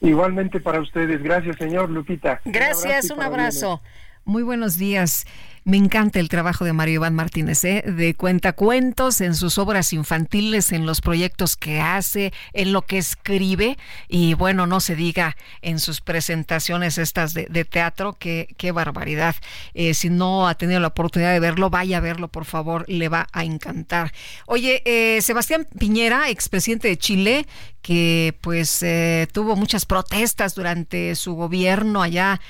Igualmente 0.00 0.60
para 0.60 0.80
ustedes. 0.80 1.22
Gracias, 1.22 1.56
señor 1.56 1.90
Lupita. 1.90 2.40
Gracias, 2.44 3.10
un 3.10 3.22
abrazo. 3.22 3.82
Muy 4.24 4.42
buenos 4.42 4.76
días. 4.76 5.26
Me 5.66 5.78
encanta 5.78 6.20
el 6.20 6.28
trabajo 6.28 6.64
de 6.64 6.72
Mario 6.72 6.94
Iván 6.94 7.16
Martínez, 7.16 7.64
¿eh? 7.64 7.82
de 7.84 8.14
cuentacuentos 8.14 9.20
en 9.20 9.34
sus 9.34 9.58
obras 9.58 9.92
infantiles, 9.92 10.70
en 10.70 10.86
los 10.86 11.00
proyectos 11.00 11.56
que 11.56 11.80
hace, 11.80 12.32
en 12.52 12.72
lo 12.72 12.82
que 12.82 12.98
escribe 12.98 13.76
y 14.06 14.34
bueno, 14.34 14.68
no 14.68 14.78
se 14.78 14.94
diga 14.94 15.36
en 15.62 15.80
sus 15.80 16.00
presentaciones 16.00 16.98
estas 16.98 17.34
de, 17.34 17.64
teatro, 17.64 18.12
qué, 18.16 18.54
qué 18.56 18.70
barbaridad. 18.70 19.34
Eh, 19.74 19.94
si 19.94 20.08
no 20.08 20.46
ha 20.46 20.54
tenido 20.54 20.78
la 20.78 20.86
oportunidad 20.86 21.32
de 21.32 21.40
verlo, 21.40 21.68
vaya 21.68 21.96
a 21.96 22.00
verlo, 22.00 22.28
por 22.28 22.44
favor, 22.44 22.84
le 22.86 23.08
va 23.08 23.26
a 23.32 23.42
encantar. 23.42 24.12
Oye, 24.46 24.82
eh, 24.84 25.20
Sebastián 25.20 25.66
Piñera, 25.76 26.30
expresidente 26.30 26.86
de 26.86 26.96
Chile, 26.96 27.44
que 27.82 28.38
pues 28.40 28.84
eh, 28.84 29.26
tuvo 29.32 29.56
muchas 29.56 29.84
protestas 29.84 30.54
durante 30.54 31.16
su 31.16 31.34
gobierno 31.34 32.02
allá, 32.02 32.40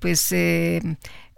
pues 0.00 0.32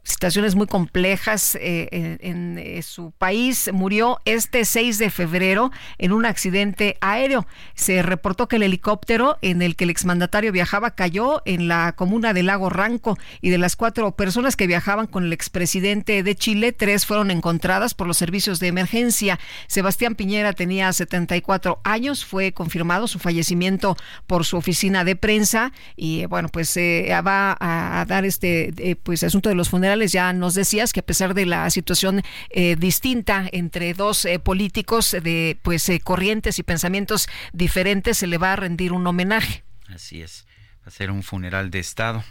situaciones 0.05 0.55
muy 0.55 0.67
complejas 0.67 1.57
eh, 1.61 2.19
en, 2.21 2.59
eh, 2.59 2.83
su 2.83 3.11
país. 3.13 3.71
Murió 3.73 4.21
este 4.27 4.65
6 4.65 4.99
de 4.99 5.11
febrero 5.11 5.73
en 5.99 6.13
un 6.13 6.27
accidente 6.27 6.99
aéreo. 7.01 7.47
Se 7.75 8.03
reportó 8.03 8.47
que 8.47 8.57
el 8.57 8.63
helicóptero 8.63 9.39
en 9.41 9.63
el 9.63 9.77
que 9.77 9.85
el 9.85 9.91
exmandatario 9.91 10.53
viajaba 10.53 10.95
cayó 10.95 11.43
en 11.47 11.69
la 11.69 11.95
comuna 11.97 12.35
de 12.35 12.43
Lago 12.43 12.69
Ranco 12.69 13.19
y 13.41 13.51
de 13.51 13.59
las 13.59 13.77
cuatro 13.77 14.15
personas 14.15 14.57
que 14.57 14.67
viajaban 14.67 15.07
con 15.07 15.25
el 15.25 15.33
expresidente 15.33 16.23
de 16.23 16.35
Chile, 16.37 16.73
tres 16.73 17.07
fueron 17.07 17.31
encontradas 17.31 17.95
por 17.95 18.07
los 18.07 18.19
servicios 18.19 18.61
de 18.61 18.69
emergencia. 18.69 19.39
Sebastián 19.69 20.15
Piñera 20.15 20.53
tenía 20.53 20.93
74 20.93 21.81
años, 21.83 22.25
fue 22.25 22.53
confirmado 22.53 23.09
su 23.09 23.19
fallecimiento 23.19 23.97
por 24.27 24.45
su 24.45 24.59
oficina 24.59 25.05
de 25.05 25.17
prensa 25.17 25.73
y 25.97 26.27
bueno, 26.27 26.49
pues 26.51 26.77
eh, 26.77 27.09
va 27.27 27.57
a, 27.59 28.05
dar 28.07 28.27
este 28.27 28.99
pues 29.03 29.23
asunto 29.23 29.49
de 29.49 29.55
los 29.55 29.71
funerales 29.71 29.94
ya 30.13 30.33
nos 30.33 30.55
decías 30.55 30.93
que 30.93 31.01
a 31.01 31.07
pesar 31.07 31.35
de 31.35 31.47
la 31.47 31.69
situación 31.71 32.23
eh, 32.51 32.77
distinta 32.77 33.49
entre 33.53 33.95
dos 33.95 34.25
eh, 34.25 34.39
políticos 34.39 35.13
de 35.13 35.59
pues 35.63 35.89
eh, 35.89 36.01
corrientes 36.01 36.59
y 36.59 36.63
pensamientos 36.63 37.29
diferentes, 37.53 38.19
se 38.19 38.27
le 38.27 38.39
va 38.39 38.53
a 38.53 38.57
rendir 38.57 38.93
un 38.93 39.07
homenaje. 39.07 39.65
Así 39.89 40.23
es, 40.23 40.47
va 40.81 40.87
a 40.87 40.91
ser 40.91 41.11
un 41.11 41.23
funeral 41.23 41.71
de 41.71 41.79
Estado, 41.79 42.25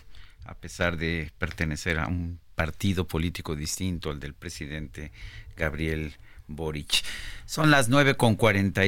a 0.46 0.56
pesar 0.56 0.98
de 0.98 1.32
pertenecer 1.38 2.00
a 2.00 2.08
un 2.08 2.40
partido 2.56 3.08
político 3.08 3.56
distinto 3.56 4.12
al 4.12 4.20
del 4.20 4.34
presidente 4.34 5.12
Gabriel 5.56 6.14
Boric. 6.48 7.04
Son 7.46 7.72
las 7.72 7.90
nueve 7.90 8.16
con 8.16 8.38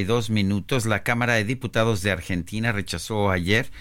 dos 0.07 0.29
minutos. 0.29 0.85
La 0.85 1.03
Cámara 1.03 1.35
de 1.35 1.45
Diputados 1.45 2.01
de 2.01 2.11
Argentina 2.11 2.71
rechazó 2.71 3.31
ayer 3.31 3.71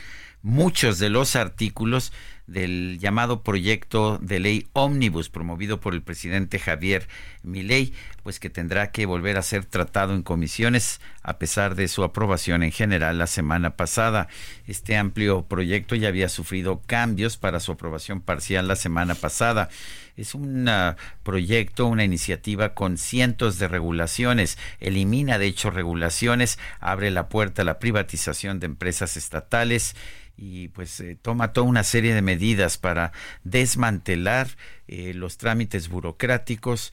muchos 0.43 0.99
de 0.99 1.09
los 1.09 1.37
artículos 1.37 2.13
del 2.47 2.99
llamado 3.01 3.43
proyecto 3.43 4.19
de 4.19 4.41
ley 4.41 4.67
ómnibus 4.73 5.31
promovido 5.31 5.81
por 5.81 5.95
el 5.95 6.03
presidente 6.03 6.59
Javier 6.59 7.09
Milei, 7.43 7.93
pues 8.23 8.39
que 8.41 8.51
tendrá 8.51 8.91
que 8.91 9.07
volver 9.07 9.37
a 9.37 9.43
ser 9.43 9.65
tratado 9.65 10.15
en 10.15 10.23
comisiones 10.23 11.01
a 11.23 11.39
pesar 11.39 11.75
de 11.75 11.89
su 11.89 12.05
aprobación 12.05 12.63
en 12.63 12.73
general 12.73 13.19
la 13.19 13.27
semana 13.27 13.77
pasada. 13.77 14.29
Este 14.67 14.97
amplio 14.97 15.43
proyecto 15.43 15.95
ya 15.95 16.09
había 16.09 16.29
sufrido 16.29 16.83
cambios 16.87 17.37
para 17.37 17.61
su 17.61 17.73
aprobación 17.73 18.21
parcial 18.21 18.69
la 18.69 18.77
semana 18.77 19.15
pasada. 19.15 19.69
Es 20.17 20.35
un 20.35 20.69
ah, 20.69 20.97
proyecto, 21.23 21.87
una 21.87 22.05
iniciativa 22.05 22.75
con 22.75 22.99
cientos 22.99 23.59
de 23.59 23.69
regulaciones, 23.69 24.59
elimina 24.81 25.39
de 25.39 25.47
hecho 25.47 25.71
regulaciones, 25.71 26.59
abre 26.79 27.11
la 27.11 27.29
puerta 27.29 27.63
a 27.63 27.65
la 27.65 27.79
privatización 27.79 28.61
de 28.61 28.67
empresas 28.67 29.17
estatales, 29.17 29.97
y 30.37 30.69
pues 30.69 31.01
eh, 31.01 31.17
toma 31.21 31.53
toda 31.53 31.67
una 31.67 31.85
serie 31.85 32.15
de 32.15 32.23
medidas 32.23 32.79
para 32.79 33.13
desmantelar 33.45 34.49
eh, 34.89 35.15
los 35.15 35.39
trámites 35.39 35.89
burocráticos, 35.89 36.93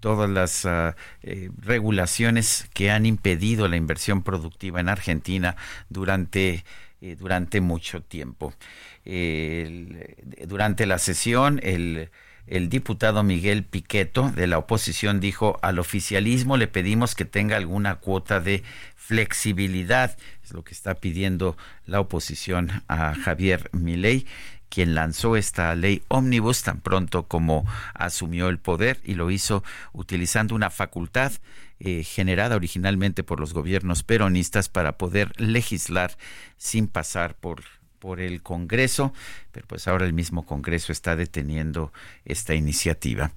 todas 0.00 0.28
las 0.28 0.64
eh, 0.64 1.50
regulaciones 1.58 2.68
que 2.74 2.90
han 2.90 3.06
impedido 3.06 3.68
la 3.68 3.76
inversión 3.76 4.22
productiva 4.22 4.80
en 4.80 4.88
Argentina 4.88 5.56
durante, 5.88 6.64
durante 7.00 7.60
mucho 7.60 8.02
tiempo. 8.02 8.52
durante 10.46 10.86
la 10.86 10.98
sesión, 10.98 11.60
el 11.62 12.10
el 12.50 12.68
diputado 12.68 13.22
Miguel 13.22 13.64
Piqueto 13.64 14.30
de 14.30 14.46
la 14.46 14.58
oposición 14.58 15.20
dijo 15.20 15.58
al 15.62 15.78
oficialismo 15.78 16.56
le 16.56 16.66
pedimos 16.66 17.14
que 17.14 17.24
tenga 17.24 17.56
alguna 17.56 17.96
cuota 17.96 18.40
de 18.40 18.62
flexibilidad, 18.96 20.16
es 20.44 20.52
lo 20.52 20.62
que 20.62 20.74
está 20.74 20.94
pidiendo 20.94 21.56
la 21.86 22.00
oposición 22.00 22.82
a 22.88 23.14
Javier 23.14 23.70
Milei 23.72 24.26
quien 24.68 24.94
lanzó 24.94 25.36
esta 25.36 25.74
ley 25.74 26.02
ómnibus 26.08 26.62
tan 26.62 26.80
pronto 26.80 27.24
como 27.24 27.66
asumió 27.92 28.48
el 28.48 28.58
poder 28.58 29.00
y 29.04 29.14
lo 29.14 29.30
hizo 29.30 29.64
utilizando 29.92 30.54
una 30.54 30.70
facultad 30.70 31.32
eh, 31.80 32.04
generada 32.04 32.56
originalmente 32.56 33.22
por 33.24 33.40
los 33.40 33.52
gobiernos 33.52 34.02
peronistas 34.02 34.68
para 34.68 34.96
poder 34.96 35.32
legislar 35.40 36.16
sin 36.56 36.86
pasar 36.86 37.34
por 37.34 37.62
por 38.00 38.20
el 38.20 38.42
Congreso, 38.42 39.12
pero 39.52 39.66
pues 39.68 39.86
ahora 39.86 40.06
el 40.06 40.12
mismo 40.12 40.44
Congreso 40.44 40.90
está 40.90 41.14
deteniendo 41.14 41.92
esta 42.24 42.54
iniciativa. 42.54 43.30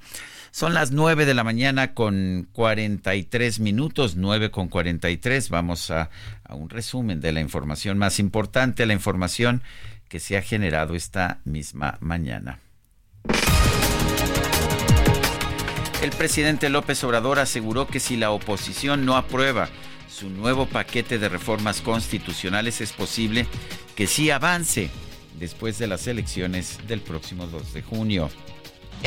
Son 0.49 0.73
las 0.73 0.91
9 0.91 1.25
de 1.25 1.33
la 1.33 1.43
mañana 1.43 1.93
con 1.93 2.47
43 2.53 3.59
minutos, 3.59 4.15
9 4.15 4.51
con 4.51 4.69
43. 4.69 5.49
Vamos 5.49 5.91
a, 5.91 6.09
a 6.43 6.55
un 6.55 6.69
resumen 6.69 7.21
de 7.21 7.31
la 7.31 7.41
información 7.41 7.97
más 7.97 8.19
importante, 8.19 8.85
la 8.85 8.93
información 8.93 9.61
que 10.07 10.19
se 10.19 10.37
ha 10.37 10.41
generado 10.41 10.95
esta 10.95 11.39
misma 11.43 11.97
mañana. 11.99 12.59
El 16.03 16.11
presidente 16.11 16.69
López 16.69 17.03
Obrador 17.03 17.39
aseguró 17.39 17.87
que 17.87 17.99
si 17.99 18.17
la 18.17 18.31
oposición 18.31 19.05
no 19.05 19.15
aprueba 19.15 19.69
su 20.13 20.29
nuevo 20.29 20.67
paquete 20.67 21.17
de 21.17 21.27
reformas 21.27 21.81
constitucionales 21.81 22.81
es 22.81 22.91
posible 22.91 23.47
que 23.95 24.05
sí 24.05 24.29
avance 24.29 24.91
después 25.39 25.79
de 25.79 25.87
las 25.87 26.05
elecciones 26.05 26.77
del 26.87 27.01
próximo 27.01 27.47
2 27.47 27.73
de 27.73 27.81
junio 27.81 28.29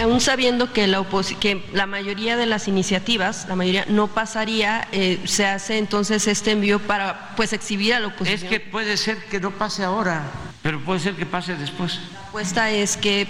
aún 0.03 0.21
sabiendo 0.21 0.73
que 0.73 0.87
la, 0.87 1.05
que 1.41 1.65
la 1.73 1.87
mayoría 1.87 2.37
de 2.37 2.45
las 2.45 2.69
iniciativas, 2.69 3.47
la 3.49 3.57
mayoría 3.57 3.87
no 3.89 4.09
pasaría, 4.09 4.89
eh, 4.93 5.19
se 5.25 5.47
hace 5.47 5.79
entonces 5.79 6.27
este 6.27 6.51
envío 6.51 6.81
para 6.81 7.35
pues 7.35 7.55
exhibir 7.55 7.95
a 7.95 8.01
la 8.01 8.09
oposición. 8.09 8.43
Es 8.43 8.51
que 8.51 8.61
puede 8.61 8.99
ser 8.99 9.17
que 9.25 9.41
no 9.41 9.53
pase 9.53 9.85
ahora, 9.85 10.23
pero 10.63 10.81
puede 10.81 11.01
ser 11.01 11.15
que 11.15 11.25
pase 11.25 11.55
después. 11.55 11.99
La 12.13 12.29
apuesta 12.29 12.71
es 12.71 12.99
que 12.99 13.27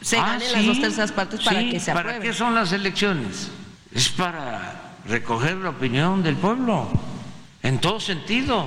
se 0.00 0.18
ah, 0.18 0.26
ganen 0.26 0.52
las 0.52 0.66
dos 0.66 0.80
terceras 0.80 1.12
partes 1.12 1.40
para 1.40 1.60
que 1.60 1.78
se 1.78 1.92
apruebe. 1.92 2.18
¿Para 2.18 2.24
qué 2.24 2.32
son 2.32 2.54
las 2.54 2.72
elecciones? 2.72 3.50
Es 3.94 4.08
para 4.08 4.96
recoger 5.06 5.56
la 5.58 5.70
opinión 5.70 6.22
del 6.22 6.36
pueblo, 6.36 6.88
en 7.62 7.80
todo 7.80 8.00
sentido. 8.00 8.66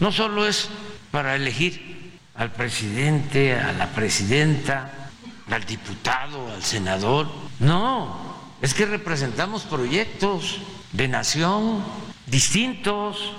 No 0.00 0.12
solo 0.12 0.46
es 0.46 0.68
para 1.10 1.36
elegir 1.36 2.14
al 2.34 2.52
presidente, 2.52 3.54
a 3.54 3.72
la 3.72 3.88
presidenta, 3.90 5.10
al 5.50 5.64
diputado, 5.64 6.52
al 6.52 6.62
senador. 6.62 7.28
No, 7.60 8.16
es 8.62 8.74
que 8.74 8.86
representamos 8.86 9.62
proyectos 9.62 10.58
de 10.92 11.08
nación 11.08 11.84
distintos 12.26 13.32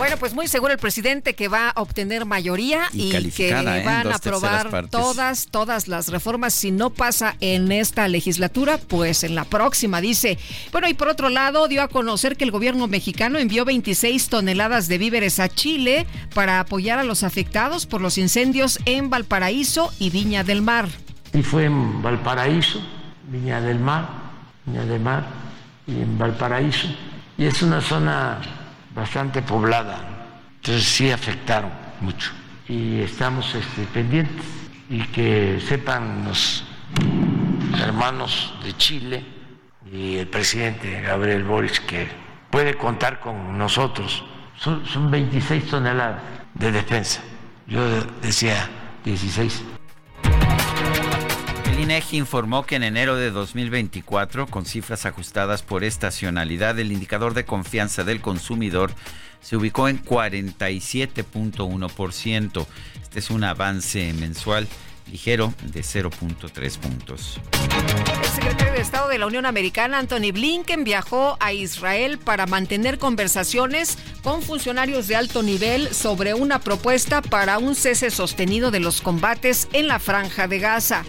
bueno, 0.00 0.16
pues 0.16 0.32
muy 0.32 0.48
seguro 0.48 0.72
el 0.72 0.78
presidente 0.78 1.34
que 1.34 1.48
va 1.48 1.68
a 1.68 1.82
obtener 1.82 2.24
mayoría 2.24 2.88
y, 2.94 3.30
que 3.32 3.50
¿eh? 3.50 3.82
van 3.84 4.10
a 4.10 4.14
aprobar 4.14 4.88
todas, 4.88 5.48
todas 5.50 5.88
las 5.88 6.08
reformas. 6.08 6.54
Si 6.54 6.70
no 6.70 6.88
pasa 6.88 7.36
en 7.40 7.70
esta 7.70 8.08
legislatura, 8.08 8.78
pues 8.78 9.24
en 9.24 9.34
la 9.34 9.44
próxima, 9.44 10.00
dice. 10.00 10.38
Bueno, 10.72 10.88
y 10.88 10.94
por 10.94 11.08
otro 11.08 11.28
lado, 11.28 11.68
dio 11.68 11.82
a 11.82 11.88
conocer 11.88 12.38
que 12.38 12.44
el 12.44 12.50
gobierno 12.50 12.88
mexicano 12.88 13.38
envió 13.38 13.66
26 13.66 14.30
toneladas 14.30 14.88
de 14.88 14.96
víveres 14.96 15.38
a 15.38 15.50
Chile 15.50 16.06
para 16.34 16.60
apoyar 16.60 16.98
a 16.98 17.04
los 17.04 17.22
afectados 17.22 17.84
por 17.84 18.00
los 18.00 18.16
incendios 18.16 18.78
en 18.86 19.10
Valparaíso 19.10 19.92
y 19.98 20.08
Viña 20.08 20.44
del 20.44 20.62
Mar. 20.62 20.88
Y 21.34 21.42
fue 21.42 21.66
en 21.66 22.02
Valparaíso, 22.02 22.80
Viña 23.28 23.60
del 23.60 23.78
Mar, 23.78 24.08
Viña 24.64 24.86
del 24.86 25.00
Mar 25.00 25.26
y 25.86 26.00
en 26.00 26.18
Valparaíso. 26.18 26.88
Y 27.36 27.44
es 27.44 27.60
una 27.60 27.82
zona 27.82 28.59
bastante 28.94 29.42
poblada, 29.42 29.98
entonces 30.56 30.84
sí 30.84 31.10
afectaron 31.10 31.70
mucho. 32.00 32.30
Y 32.68 33.00
estamos 33.00 33.54
este, 33.54 33.82
pendientes 33.92 34.44
y 34.88 35.02
que 35.04 35.60
sepan 35.60 36.24
los 36.24 36.64
hermanos 37.80 38.54
de 38.62 38.76
Chile 38.76 39.24
y 39.92 40.16
el 40.16 40.28
presidente 40.28 41.00
Gabriel 41.00 41.44
Boric 41.44 41.86
que 41.86 42.08
puede 42.50 42.76
contar 42.76 43.20
con 43.20 43.56
nosotros. 43.56 44.24
Son, 44.56 44.84
son 44.86 45.10
26 45.10 45.66
toneladas 45.66 46.22
de 46.54 46.72
defensa. 46.72 47.22
Yo 47.66 47.82
decía 48.20 48.68
16. 49.04 49.64
INEGI 51.80 52.18
informó 52.18 52.66
que 52.66 52.76
en 52.76 52.82
enero 52.82 53.16
de 53.16 53.30
2024, 53.30 54.46
con 54.46 54.66
cifras 54.66 55.06
ajustadas 55.06 55.62
por 55.62 55.82
estacionalidad, 55.82 56.78
el 56.78 56.92
indicador 56.92 57.32
de 57.32 57.46
confianza 57.46 58.04
del 58.04 58.20
consumidor 58.20 58.92
se 59.40 59.56
ubicó 59.56 59.88
en 59.88 60.04
47.1%. 60.04 62.66
Este 63.02 63.18
es 63.18 63.30
un 63.30 63.44
avance 63.44 64.12
mensual 64.12 64.68
ligero 65.10 65.54
de 65.72 65.80
0.3 65.80 66.78
puntos. 66.78 67.40
El 68.22 68.28
secretario 68.28 68.74
de 68.74 68.80
Estado 68.80 69.08
de 69.08 69.18
la 69.18 69.26
Unión 69.26 69.46
Americana, 69.46 69.98
Anthony 69.98 70.32
Blinken, 70.32 70.84
viajó 70.84 71.38
a 71.40 71.54
Israel 71.54 72.18
para 72.18 72.44
mantener 72.46 72.98
conversaciones 72.98 73.96
con 74.22 74.42
funcionarios 74.42 75.08
de 75.08 75.16
alto 75.16 75.42
nivel 75.42 75.94
sobre 75.94 76.34
una 76.34 76.58
propuesta 76.58 77.22
para 77.22 77.56
un 77.58 77.74
cese 77.74 78.10
sostenido 78.10 78.70
de 78.70 78.80
los 78.80 79.00
combates 79.00 79.66
en 79.72 79.88
la 79.88 79.98
franja 79.98 80.46
de 80.46 80.58
Gaza. 80.58 81.06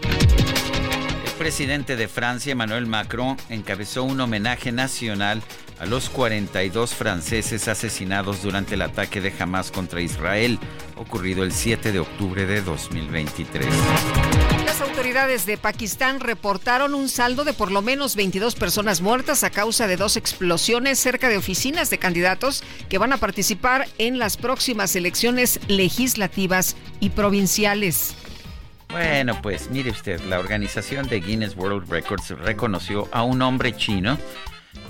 Presidente 1.42 1.96
de 1.96 2.08
Francia, 2.08 2.52
Emmanuel 2.52 2.86
Macron, 2.86 3.36
encabezó 3.50 4.04
un 4.04 4.22
homenaje 4.22 4.72
nacional 4.72 5.42
a 5.80 5.88
los 5.88 6.08
42 6.12 6.94
franceses 6.94 7.68
asesinados 7.68 8.44
durante 8.44 8.76
el 8.76 8.84
ataque 8.84 9.22
de 9.22 9.34
Hamas 9.40 9.72
contra 9.72 10.02
Israel, 10.02 10.60
ocurrido 10.98 11.44
el 11.44 11.52
7 11.52 11.94
de 11.94 12.00
octubre 12.00 12.46
de 12.46 12.62
2023. 12.62 13.68
Las 14.66 14.82
autoridades 14.82 15.48
de 15.48 15.58
Pakistán 15.58 16.20
reportaron 16.20 16.94
un 16.94 17.10
saldo 17.10 17.44
de 17.44 17.54
por 17.54 17.72
lo 17.72 17.82
menos 17.82 18.16
22 18.16 18.54
personas 18.54 19.02
muertas 19.02 19.44
a 19.44 19.50
causa 19.50 19.88
de 19.88 19.98
dos 19.98 20.18
explosiones 20.18 21.00
cerca 21.00 21.28
de 21.28 21.38
oficinas 21.38 21.90
de 21.90 21.98
candidatos 21.98 22.64
que 22.88 23.00
van 23.00 23.14
a 23.14 23.18
participar 23.18 23.88
en 23.98 24.20
las 24.20 24.38
próximas 24.38 24.96
elecciones 24.96 25.60
legislativas 25.68 26.76
y 27.00 27.10
provinciales. 27.10 28.14
Bueno, 28.92 29.42
pues 29.42 29.70
mire 29.70 29.90
usted, 29.90 30.20
la 30.26 30.38
organización 30.38 31.08
de 31.08 31.22
Guinness 31.22 31.56
World 31.56 31.90
Records 31.90 32.32
reconoció 32.32 33.08
a 33.14 33.24
un 33.24 33.42
hombre 33.42 33.74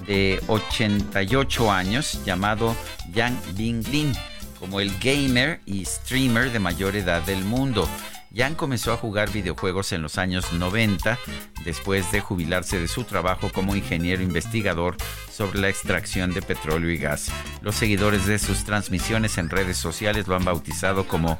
de 0.07 0.41
88 0.47 1.71
años 1.71 2.25
llamado 2.25 2.75
Yang 3.13 3.37
Binglin 3.55 4.13
como 4.59 4.79
el 4.79 4.91
gamer 4.99 5.61
y 5.67 5.85
streamer 5.85 6.51
de 6.51 6.57
mayor 6.57 6.95
edad 6.95 7.21
del 7.21 7.43
mundo. 7.43 7.87
Yang 8.31 8.55
comenzó 8.55 8.91
a 8.91 8.97
jugar 8.97 9.29
videojuegos 9.31 9.91
en 9.91 10.01
los 10.01 10.17
años 10.17 10.51
90 10.51 11.19
después 11.63 12.11
de 12.11 12.21
jubilarse 12.21 12.79
de 12.79 12.87
su 12.87 13.03
trabajo 13.03 13.51
como 13.53 13.75
ingeniero 13.75 14.23
investigador 14.23 14.97
sobre 15.31 15.59
la 15.59 15.69
extracción 15.69 16.33
de 16.33 16.41
petróleo 16.41 16.89
y 16.89 16.97
gas. 16.97 17.31
Los 17.61 17.75
seguidores 17.75 18.25
de 18.25 18.39
sus 18.39 18.63
transmisiones 18.63 19.37
en 19.37 19.49
redes 19.49 19.77
sociales 19.77 20.27
lo 20.27 20.35
han 20.35 20.45
bautizado 20.45 21.07
como 21.07 21.37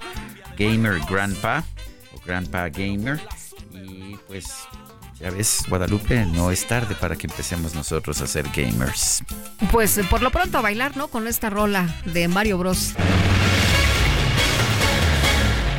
Gamer 0.58 1.00
Grandpa 1.10 1.64
Grandpa 2.26 2.70
Gamer 2.70 3.20
y 3.74 4.16
pues 4.28 4.46
ya 5.20 5.30
ves, 5.30 5.66
Guadalupe, 5.70 6.26
no 6.26 6.50
es 6.50 6.66
tarde 6.68 6.96
para 6.96 7.16
que 7.16 7.28
empecemos 7.28 7.76
nosotros 7.76 8.22
a 8.22 8.28
ser 8.28 8.48
gamers. 8.56 9.24
Pues 9.72 10.00
por 10.10 10.24
lo 10.24 10.32
pronto 10.32 10.58
a 10.58 10.62
bailar, 10.62 10.98
¿no? 10.98 11.10
Con 11.10 11.28
esta 11.28 11.52
rola 11.52 12.02
de 12.06 12.28
Mario 12.28 12.58
Bros. 12.58 12.96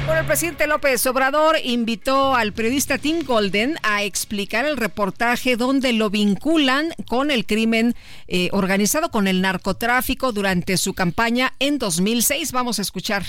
Bueno, 0.06 0.20
el 0.20 0.27
presidente 0.27 0.66
López 0.66 1.05
Obrador 1.06 1.56
invitó 1.64 2.35
al 2.35 2.52
periodista 2.52 2.98
Tim 2.98 3.24
Golden 3.24 3.77
a 3.82 4.02
explicar 4.02 4.64
el 4.64 4.77
reportaje 4.77 5.56
donde 5.56 5.93
lo 5.93 6.10
vinculan 6.10 6.93
con 7.06 7.31
el 7.31 7.47
crimen 7.47 7.94
eh, 8.28 8.48
organizado, 8.52 9.10
con 9.10 9.27
el 9.27 9.40
narcotráfico 9.40 10.32
durante 10.32 10.77
su 10.77 10.94
campaña 10.94 11.52
en 11.59 11.78
2006. 11.78 12.52
Vamos 12.52 12.78
a 12.78 12.82
escuchar. 12.82 13.24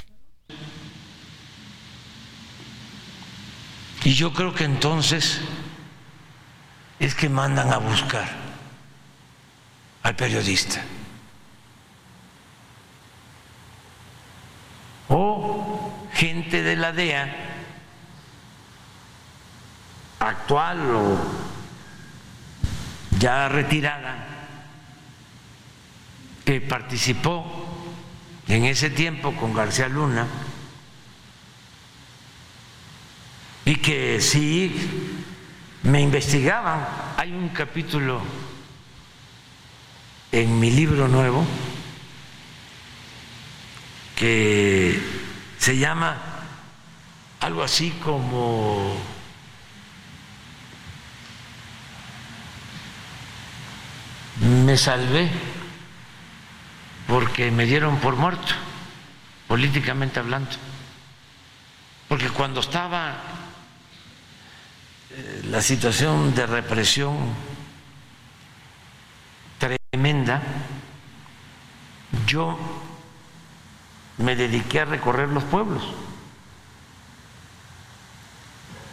Y 4.03 4.13
yo 4.13 4.33
creo 4.33 4.53
que 4.53 4.65
entonces 4.65 5.39
es 6.99 7.15
que 7.15 7.29
mandan 7.29 7.71
a 7.71 7.77
buscar 7.77 8.29
al 10.03 10.15
periodista. 10.15 10.81
O 15.07 16.07
gente 16.13 16.63
de 16.63 16.75
la 16.75 16.91
DEA, 16.91 17.33
actual 20.19 20.79
o 20.95 21.17
ya 23.19 23.47
retirada, 23.47 24.27
que 26.43 26.59
participó 26.59 27.45
en 28.47 28.65
ese 28.65 28.89
tiempo 28.89 29.33
con 29.35 29.53
García 29.53 29.87
Luna 29.87 30.27
y 33.65 33.75
que 33.75 34.19
sí 34.21 34.75
me 35.83 36.01
investigaban. 36.01 36.87
Hay 37.17 37.31
un 37.31 37.49
capítulo 37.49 38.21
en 40.31 40.59
mi 40.59 40.71
libro 40.71 41.07
nuevo 41.07 41.45
que 44.15 44.99
se 45.57 45.77
llama 45.77 46.17
algo 47.39 47.63
así 47.63 47.91
como 48.03 48.95
me 54.39 54.77
salvé 54.77 55.29
porque 57.07 57.51
me 57.51 57.65
dieron 57.65 57.97
por 57.97 58.15
muerto, 58.15 58.53
políticamente 59.47 60.19
hablando. 60.19 60.51
Porque 62.07 62.29
cuando 62.29 62.61
estaba 62.61 63.32
la 65.49 65.61
situación 65.61 66.33
de 66.33 66.47
represión 66.47 67.17
tremenda, 69.59 70.41
yo 72.25 72.57
me 74.17 74.35
dediqué 74.35 74.81
a 74.81 74.85
recorrer 74.85 75.29
los 75.29 75.43
pueblos 75.43 75.83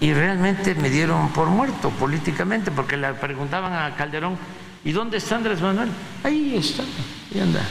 y 0.01 0.13
realmente 0.13 0.75
me 0.75 0.91
dieron 0.91 1.31
por 1.31 1.49
muerto 1.49 1.91
políticamente 1.91 2.71
porque 2.71 2.97
le 2.97 3.13
preguntaban 3.15 3.73
a 3.73 3.95
Calderón, 3.97 4.39
¿y 4.85 4.93
dónde 4.93 5.19
está 5.19 5.37
Andrés 5.37 5.61
Manuel? 5.61 5.91
Ahí 6.25 6.57
está, 6.57 6.83
ahí 7.35 7.41
anda, 7.41 7.63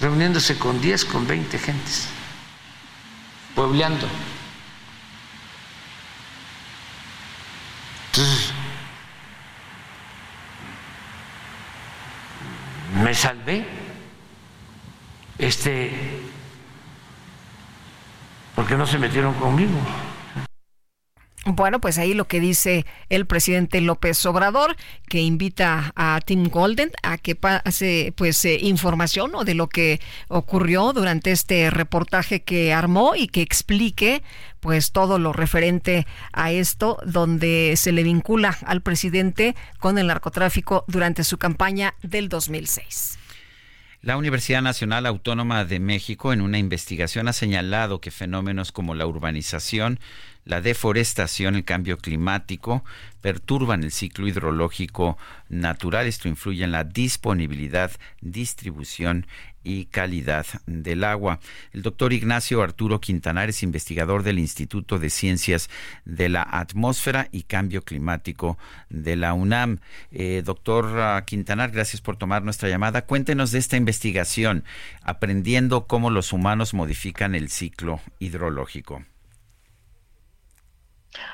reuniéndose 0.00 0.58
con 0.58 0.80
10, 0.80 1.04
con 1.06 1.26
20 1.26 1.58
gentes, 1.58 2.08
puebleando. 3.54 4.06
Me 13.12 13.16
salvé, 13.16 13.66
este, 15.36 15.92
porque 18.54 18.74
no 18.74 18.86
se 18.86 18.98
metieron 18.98 19.34
conmigo. 19.34 19.78
Bueno, 21.44 21.80
pues 21.80 21.98
ahí 21.98 22.14
lo 22.14 22.28
que 22.28 22.38
dice 22.38 22.86
el 23.08 23.26
presidente 23.26 23.80
López 23.80 24.24
Obrador, 24.26 24.76
que 25.08 25.20
invita 25.20 25.92
a 25.96 26.20
Tim 26.24 26.48
Golden 26.48 26.92
a 27.02 27.18
que 27.18 27.34
pase 27.34 28.14
pues 28.16 28.44
eh, 28.44 28.58
información 28.60 29.32
de 29.44 29.54
lo 29.54 29.68
que 29.68 30.00
ocurrió 30.28 30.92
durante 30.92 31.32
este 31.32 31.68
reportaje 31.70 32.42
que 32.42 32.72
armó 32.72 33.16
y 33.16 33.26
que 33.26 33.42
explique 33.42 34.22
pues 34.60 34.92
todo 34.92 35.18
lo 35.18 35.32
referente 35.32 36.06
a 36.32 36.52
esto, 36.52 36.98
donde 37.04 37.74
se 37.76 37.90
le 37.90 38.04
vincula 38.04 38.56
al 38.64 38.80
presidente 38.80 39.56
con 39.80 39.98
el 39.98 40.06
narcotráfico 40.06 40.84
durante 40.86 41.24
su 41.24 41.38
campaña 41.38 41.94
del 42.02 42.28
2006. 42.28 43.18
La 44.02 44.16
Universidad 44.16 44.62
Nacional 44.62 45.06
Autónoma 45.06 45.64
de 45.64 45.78
México 45.78 46.32
en 46.32 46.40
una 46.40 46.58
investigación 46.58 47.28
ha 47.28 47.32
señalado 47.32 48.00
que 48.00 48.10
fenómenos 48.10 48.72
como 48.72 48.96
la 48.96 49.06
urbanización, 49.06 50.00
la 50.44 50.60
deforestación, 50.60 51.54
el 51.54 51.64
cambio 51.64 51.98
climático 51.98 52.84
perturban 53.20 53.84
el 53.84 53.92
ciclo 53.92 54.26
hidrológico 54.26 55.16
natural. 55.48 56.06
Esto 56.06 56.26
influye 56.26 56.64
en 56.64 56.72
la 56.72 56.82
disponibilidad, 56.82 57.92
distribución 58.20 59.26
y 59.62 59.84
calidad 59.84 60.44
del 60.66 61.04
agua. 61.04 61.38
El 61.72 61.82
doctor 61.82 62.12
Ignacio 62.12 62.60
Arturo 62.60 63.00
Quintanar 63.00 63.48
es 63.48 63.62
investigador 63.62 64.24
del 64.24 64.40
Instituto 64.40 64.98
de 64.98 65.10
Ciencias 65.10 65.70
de 66.04 66.28
la 66.28 66.42
Atmósfera 66.42 67.28
y 67.30 67.44
Cambio 67.44 67.82
Climático 67.82 68.58
de 68.90 69.14
la 69.14 69.34
UNAM. 69.34 69.78
Eh, 70.10 70.42
doctor 70.44 70.98
ah, 70.98 71.22
Quintanar, 71.24 71.70
gracias 71.70 72.00
por 72.00 72.16
tomar 72.16 72.42
nuestra 72.42 72.68
llamada. 72.68 73.06
Cuéntenos 73.06 73.52
de 73.52 73.60
esta 73.60 73.76
investigación, 73.76 74.64
aprendiendo 75.02 75.86
cómo 75.86 76.10
los 76.10 76.32
humanos 76.32 76.74
modifican 76.74 77.36
el 77.36 77.48
ciclo 77.48 78.00
hidrológico. 78.18 79.04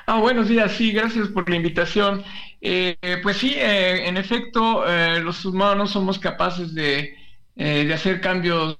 Ah, 0.05 0.19
buenos 0.19 0.49
días, 0.49 0.73
sí, 0.73 0.91
gracias 0.91 1.29
por 1.29 1.49
la 1.49 1.55
invitación. 1.55 2.23
Eh, 2.61 2.97
pues 3.23 3.37
sí, 3.37 3.53
eh, 3.55 4.07
en 4.07 4.17
efecto, 4.17 4.83
los 5.21 5.45
humanos 5.45 5.91
somos 5.91 6.19
capaces 6.19 6.73
de 6.73 7.15
eh, 7.55 7.85
de 7.85 7.93
hacer 7.93 8.21
cambios 8.21 8.77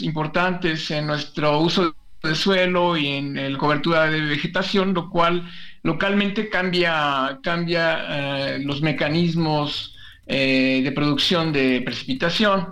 importantes 0.00 0.90
en 0.90 1.06
nuestro 1.06 1.58
uso 1.60 1.94
de 2.22 2.34
suelo 2.34 2.96
y 2.96 3.08
en 3.08 3.52
la 3.52 3.58
cobertura 3.58 4.06
de 4.10 4.20
vegetación, 4.22 4.94
lo 4.94 5.10
cual 5.10 5.50
localmente 5.82 6.48
cambia, 6.48 7.40
cambia 7.42 8.58
los 8.58 8.80
mecanismos 8.80 9.96
de 10.26 10.92
producción 10.94 11.52
de 11.52 11.82
precipitación, 11.84 12.68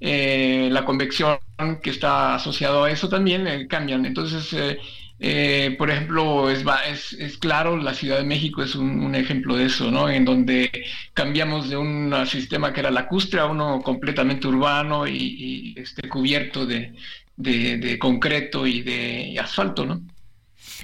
la 0.00 0.84
convección 0.84 1.38
que 1.82 1.90
está 1.90 2.34
asociado 2.34 2.84
a 2.84 2.90
eso 2.90 3.08
también 3.08 3.66
cambian. 3.68 4.04
Entonces, 4.04 4.54
eh, 5.20 5.74
por 5.78 5.90
ejemplo, 5.90 6.48
es, 6.50 6.64
es, 7.14 7.38
claro, 7.38 7.76
la 7.76 7.94
Ciudad 7.94 8.18
de 8.18 8.24
México 8.24 8.62
es 8.62 8.74
un, 8.74 9.14
ejemplo 9.14 9.56
de 9.56 9.66
eso, 9.66 9.90
¿no? 9.90 10.08
En 10.08 10.24
donde 10.24 10.70
cambiamos 11.12 11.68
de 11.68 11.76
un 11.76 12.14
sistema 12.26 12.72
que 12.72 12.80
era 12.80 12.90
lacustre 12.90 13.40
a 13.40 13.46
uno 13.46 13.80
completamente 13.82 14.46
urbano 14.46 15.06
y, 15.08 15.74
este, 15.76 16.08
cubierto 16.08 16.66
de, 16.66 16.94
concreto 17.98 18.66
y 18.66 18.82
de 18.82 19.36
asfalto, 19.40 19.86
¿no? 19.86 20.02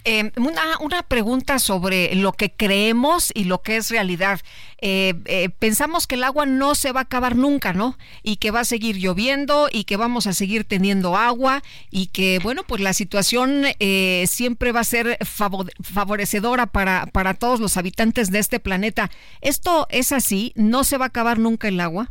Eh, 0.04 0.32
una, 0.36 0.78
una, 0.80 1.02
pregunta 1.02 1.58
sobre 1.58 2.14
lo 2.14 2.32
que 2.32 2.52
creemos 2.52 3.30
y 3.34 3.44
lo 3.44 3.62
que 3.62 3.76
es 3.76 3.90
realidad. 3.90 4.40
Eh, 4.80 5.14
eh, 5.26 5.50
pensamos 5.50 6.06
que 6.06 6.16
el 6.16 6.24
agua 6.24 6.46
no 6.46 6.74
se 6.74 6.92
va 6.92 7.00
a 7.00 7.02
acabar 7.04 7.36
nunca, 7.36 7.72
¿no? 7.72 7.96
Y 8.22 8.36
que 8.36 8.50
va 8.50 8.60
a 8.60 8.64
seguir 8.64 8.96
lloviendo 8.96 9.68
y 9.70 9.84
que 9.84 9.96
vamos 9.96 10.26
a 10.26 10.32
seguir 10.32 10.64
teniendo 10.64 11.16
agua 11.16 11.62
y 11.90 12.06
que, 12.08 12.40
bueno, 12.42 12.64
pues 12.66 12.80
la 12.80 12.92
situación 12.92 13.64
siempre 14.26 14.72
va 14.72 14.80
a 14.80 14.84
ser 14.84 15.18
favorecedora 15.22 16.66
para, 16.66 17.06
para 17.06 17.34
todos 17.34 17.60
los 17.60 17.76
habitantes 17.76 18.30
de 18.30 18.38
este 18.40 18.60
planeta. 18.60 19.10
¿Esto 19.40 19.86
es 19.90 20.12
así? 20.12 20.52
¿No 20.56 20.84
se 20.84 20.98
va 20.98 21.06
a 21.06 21.08
acabar 21.08 21.38
nunca 21.38 21.68
el 21.68 21.80
agua? 21.80 22.10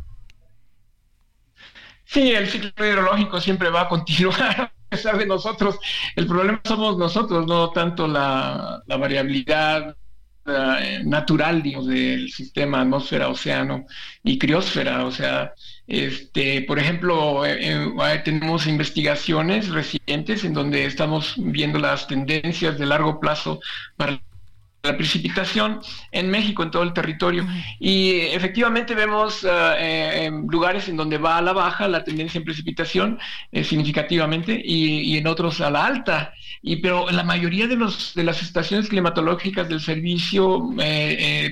Sí, 2.06 2.32
el 2.32 2.48
ciclo 2.48 2.86
hidrológico 2.86 3.40
siempre 3.40 3.70
va 3.70 3.82
a 3.82 3.88
continuar 3.88 4.73
pesar 5.04 5.18
de 5.18 5.26
nosotros. 5.26 5.78
El 6.16 6.26
problema 6.26 6.60
somos 6.64 6.96
nosotros, 6.96 7.46
no 7.46 7.70
tanto 7.70 8.06
la, 8.06 8.82
variabilidad 8.86 9.96
eh, 10.46 11.00
natural, 11.04 11.62
digamos, 11.62 11.86
del 11.86 12.30
sistema 12.30 12.82
atmósfera-océano 12.82 13.86
y 14.22 14.38
criósfera. 14.38 15.04
O 15.04 15.10
sea, 15.10 15.54
este, 15.86 16.62
por 16.62 16.78
ejemplo, 16.78 17.44
eh, 17.44 17.58
eh, 17.60 18.22
tenemos 18.24 18.66
investigaciones 18.66 19.68
recientes 19.70 20.44
en 20.44 20.54
donde 20.54 20.86
estamos 20.86 21.34
viendo 21.36 21.78
las 21.78 22.06
tendencias 22.06 22.78
de 22.78 22.86
largo 22.86 23.20
plazo 23.20 23.60
para 23.96 24.20
la 24.84 24.96
precipitación 24.96 25.80
en 26.12 26.30
México, 26.30 26.62
en 26.62 26.70
todo 26.70 26.82
el 26.82 26.92
territorio. 26.92 27.46
Y 27.80 28.20
efectivamente 28.20 28.94
vemos 28.94 29.42
eh, 29.42 29.48
eh, 29.48 30.30
lugares 30.48 30.88
en 30.88 30.96
donde 30.96 31.16
va 31.16 31.38
a 31.38 31.42
la 31.42 31.54
baja 31.54 31.88
la 31.88 32.04
tendencia 32.04 32.38
en 32.38 32.44
precipitación 32.44 33.18
eh, 33.50 33.64
significativamente 33.64 34.60
y, 34.62 35.16
en 35.16 35.26
otros 35.26 35.60
a 35.62 35.70
la 35.70 35.86
alta. 35.86 36.34
Y, 36.60 36.76
pero 36.76 37.08
en 37.08 37.16
la 37.16 37.24
mayoría 37.24 37.66
de, 37.66 37.76
los, 37.76 38.14
de 38.14 38.24
las 38.24 38.42
estaciones 38.42 38.88
climatológicas 38.88 39.68
del 39.68 39.80
servicio 39.80 40.70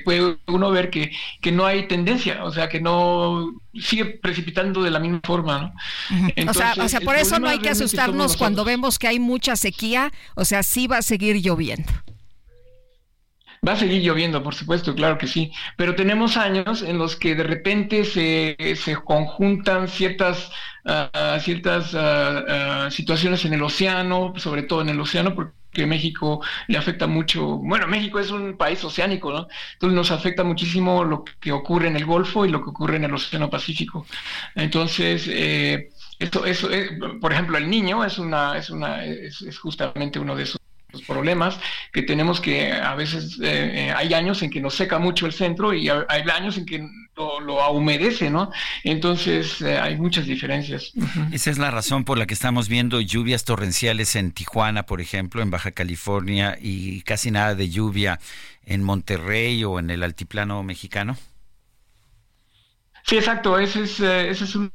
puede 0.05 0.37
uno 0.47 0.71
ver 0.71 0.91
que, 0.91 1.11
que 1.41 1.53
no 1.53 1.65
hay 1.65 1.89
tendencia, 1.89 2.45
o 2.45 2.53
sea, 2.53 2.69
que 2.69 2.81
no 2.81 3.55
sigue 3.75 4.05
precipitando 4.05 4.83
de 4.83 4.91
la 4.91 4.99
misma 4.99 5.21
forma. 5.25 5.73
o, 6.49 6.55
sea, 6.55 6.75
o 6.79 6.89
sea, 6.89 7.01
por 7.01 7.17
eso 7.17 7.39
no 7.39 7.49
hay 7.49 7.59
que 7.61 7.71
asustarnos 7.71 8.37
cuando 8.37 8.65
vemos 8.65 8.99
que 8.99 9.09
hay 9.09 9.19
mucha 9.19 9.57
sequía, 9.57 10.13
o 10.35 10.45
sea, 10.45 10.63
sí 10.63 10.87
va 10.87 10.99
a 10.99 11.03
seguir 11.03 11.37
lloviendo. 11.37 11.91
Va 13.67 13.75
a 13.75 13.77
seguir 13.77 14.03
lloviendo, 14.03 14.43
por 14.43 14.57
supuesto, 14.57 14.93
claro 14.93 15.19
que 15.19 15.29
sí, 15.29 15.53
pero 15.77 15.95
tenemos 15.95 16.37
años 16.37 16.83
en 16.83 16.99
los 16.99 17.15
que 17.15 17.37
de 17.37 17.45
repente 17.45 18.05
se, 18.05 18.57
se 18.75 18.97
conjuntan 18.97 19.87
ciertas, 19.87 20.51
uh, 20.85 21.39
ciertas 21.39 21.95
uh, 21.95 22.91
situaciones 22.91 23.45
en 23.45 23.53
el 23.53 23.63
océano, 23.63 24.35
sobre 24.37 24.65
todo 24.65 24.83
en 24.83 24.89
el 24.89 24.99
océano, 24.99 25.37
porque 25.37 25.87
México 25.87 26.43
le 26.67 26.77
afecta 26.77 27.07
mucho, 27.07 27.59
bueno, 27.59 27.87
México 27.87 28.19
es 28.19 28.33
un 28.33 28.57
país 28.57 28.83
oceánico, 28.83 29.33
¿no? 29.33 29.47
Entonces 29.75 29.95
nos 29.95 30.11
afecta 30.11 30.43
muchísimo 30.43 31.05
lo 31.05 31.25
que 31.25 31.53
ocurre 31.53 31.87
en 31.87 31.95
el 31.95 32.05
Golfo 32.05 32.45
y 32.45 32.49
lo 32.51 32.65
que 32.65 32.71
ocurre 32.71 32.97
en 32.97 33.05
el 33.05 33.15
Océano 33.15 33.49
Pacífico. 33.49 34.05
Entonces, 34.57 35.29
eh, 35.29 35.91
eso, 36.19 36.45
eh, 36.69 36.99
por 37.21 37.33
ejemplo, 37.33 37.59
el 37.59 37.71
niño 37.71 38.05
es 38.05 38.19
una, 38.19 38.59
es 38.59 38.71
una, 38.71 39.05
es 39.05 39.57
justamente 39.61 40.19
uno 40.19 40.35
de 40.35 40.43
esos 40.43 40.63
los 40.93 41.03
problemas 41.03 41.59
que 41.93 42.03
tenemos 42.03 42.41
que 42.41 42.73
a 42.73 42.95
veces 42.95 43.39
eh, 43.41 43.89
eh, 43.89 43.93
hay 43.93 44.13
años 44.15 44.43
en 44.43 44.51
que 44.51 44.61
nos 44.61 44.75
seca 44.75 44.99
mucho 44.99 45.27
el 45.27 45.33
centro 45.33 45.73
y 45.73 45.89
hay 45.89 46.23
años 46.35 46.59
en 46.59 46.67
que 46.67 46.87
lo, 47.17 47.41
lo 47.41 47.71
humedece, 47.71 48.31
¿no? 48.31 48.51
Entonces 48.85 49.61
eh, 49.63 49.79
hay 49.79 49.97
muchas 49.97 50.27
diferencias. 50.27 50.93
Esa 51.33 51.51
es 51.51 51.59
la 51.59 51.71
razón 51.71 52.05
por 52.05 52.19
la 52.19 52.27
que 52.27 52.35
estamos 52.35 52.69
viendo 52.69 53.01
lluvias 53.01 53.45
torrenciales 53.45 54.15
en 54.17 54.33
Tijuana, 54.33 54.85
por 54.85 55.01
ejemplo, 55.01 55.43
en 55.43 55.51
Baja 55.51 55.73
California 55.73 56.59
y 56.61 57.03
casi 57.03 57.31
nada 57.31 57.55
de 57.55 57.71
lluvia 57.71 58.21
en 58.65 58.83
Monterrey 58.83 59.65
o 59.65 59.79
en 59.79 59.91
el 59.91 60.03
altiplano 60.03 60.63
mexicano. 60.63 61.17
Sí, 63.05 63.17
exacto. 63.17 63.59
Ese 63.59 63.83
es, 63.83 63.99
ese 63.99 64.45
es 64.45 64.55
uno 64.55 64.71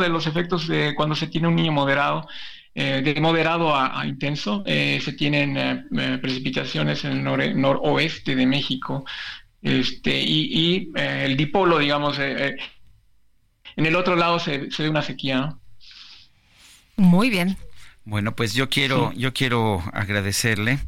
de 0.00 0.08
los 0.08 0.26
efectos 0.26 0.68
de 0.68 0.94
cuando 0.94 1.14
se 1.14 1.26
tiene 1.26 1.48
un 1.48 1.56
niño 1.56 1.72
moderado. 1.72 2.28
Eh, 2.74 3.02
de 3.04 3.20
moderado 3.20 3.74
a, 3.76 4.06
intenso. 4.06 4.62
Eh, 4.64 5.00
se 5.04 5.12
tienen 5.12 5.56
eh, 5.58 6.18
precipitaciones 6.22 7.04
en 7.04 7.26
el 7.26 7.60
noroeste 7.60 8.34
de 8.34 8.46
México 8.46 9.04
este, 9.60 10.18
y, 10.18 10.90
el 10.94 11.36
dipolo, 11.36 11.78
digamos, 11.78 12.18
en 12.18 12.56
el 13.76 13.94
otro 13.94 14.16
lado 14.16 14.38
se, 14.38 14.68
ve 14.78 14.88
una 14.88 15.02
sequía. 15.02 15.54
Muy 16.96 17.28
bien. 17.28 17.56
Bueno, 18.04 18.34
pues 18.34 18.54
yo 18.54 18.68
quiero, 18.68 19.12
yo 19.12 19.32
quiero 19.34 19.82
agradecerle. 19.92 20.78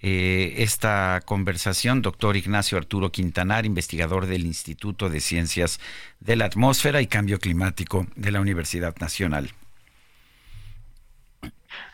esta 0.00 1.22
conversación, 1.24 2.02
doctor 2.02 2.36
Ignacio 2.36 2.78
Arturo 2.78 3.10
Quintanar, 3.10 3.64
investigador 3.64 4.26
del 4.26 4.44
Instituto 4.44 5.08
de 5.08 5.20
Ciencias 5.20 5.80
de 6.20 6.36
la 6.36 6.46
Atmósfera 6.46 7.00
y 7.00 7.06
Cambio 7.06 7.38
Climático 7.38 8.06
de 8.16 8.32
la 8.32 8.40
Universidad 8.40 8.96
Nacional. 8.98 9.52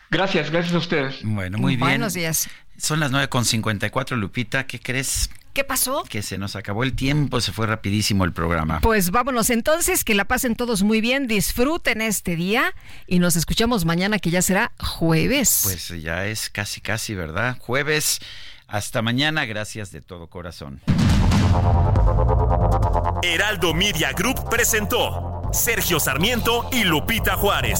Gracias, 0.09 0.51
gracias 0.51 0.73
a 0.75 0.77
ustedes. 0.77 1.19
Bueno, 1.23 1.57
muy 1.57 1.75
bien. 1.75 1.87
Buenos 1.87 2.13
días. 2.13 2.49
Son 2.77 2.99
las 2.99 3.11
9.54, 3.11 4.15
Lupita. 4.17 4.67
¿Qué 4.67 4.79
crees? 4.79 5.29
¿Qué 5.53 5.63
pasó? 5.63 6.03
Que 6.09 6.21
se 6.21 6.37
nos 6.37 6.57
acabó 6.57 6.83
el 6.83 6.93
tiempo, 6.93 7.39
se 7.39 7.53
fue 7.53 7.65
rapidísimo 7.65 8.25
el 8.25 8.33
programa. 8.33 8.81
Pues 8.81 9.11
vámonos 9.11 9.49
entonces, 9.49 10.03
que 10.03 10.13
la 10.13 10.25
pasen 10.25 10.55
todos 10.55 10.83
muy 10.83 10.99
bien, 10.99 11.27
disfruten 11.27 12.01
este 12.01 12.35
día 12.35 12.73
y 13.07 13.19
nos 13.19 13.37
escuchamos 13.37 13.85
mañana 13.85 14.19
que 14.19 14.31
ya 14.31 14.41
será 14.41 14.73
jueves. 14.79 15.61
Pues 15.63 15.87
ya 16.01 16.25
es 16.25 16.49
casi, 16.49 16.81
casi, 16.81 17.15
¿verdad? 17.15 17.57
Jueves. 17.59 18.19
Hasta 18.67 19.01
mañana, 19.01 19.45
gracias 19.45 19.93
de 19.93 20.01
todo 20.01 20.27
corazón. 20.27 20.81
Heraldo 23.23 23.73
Media 23.73 24.11
Group 24.11 24.49
presentó 24.49 25.43
Sergio 25.53 26.01
Sarmiento 26.01 26.67
y 26.73 26.83
Lupita 26.83 27.37
Juárez. 27.37 27.79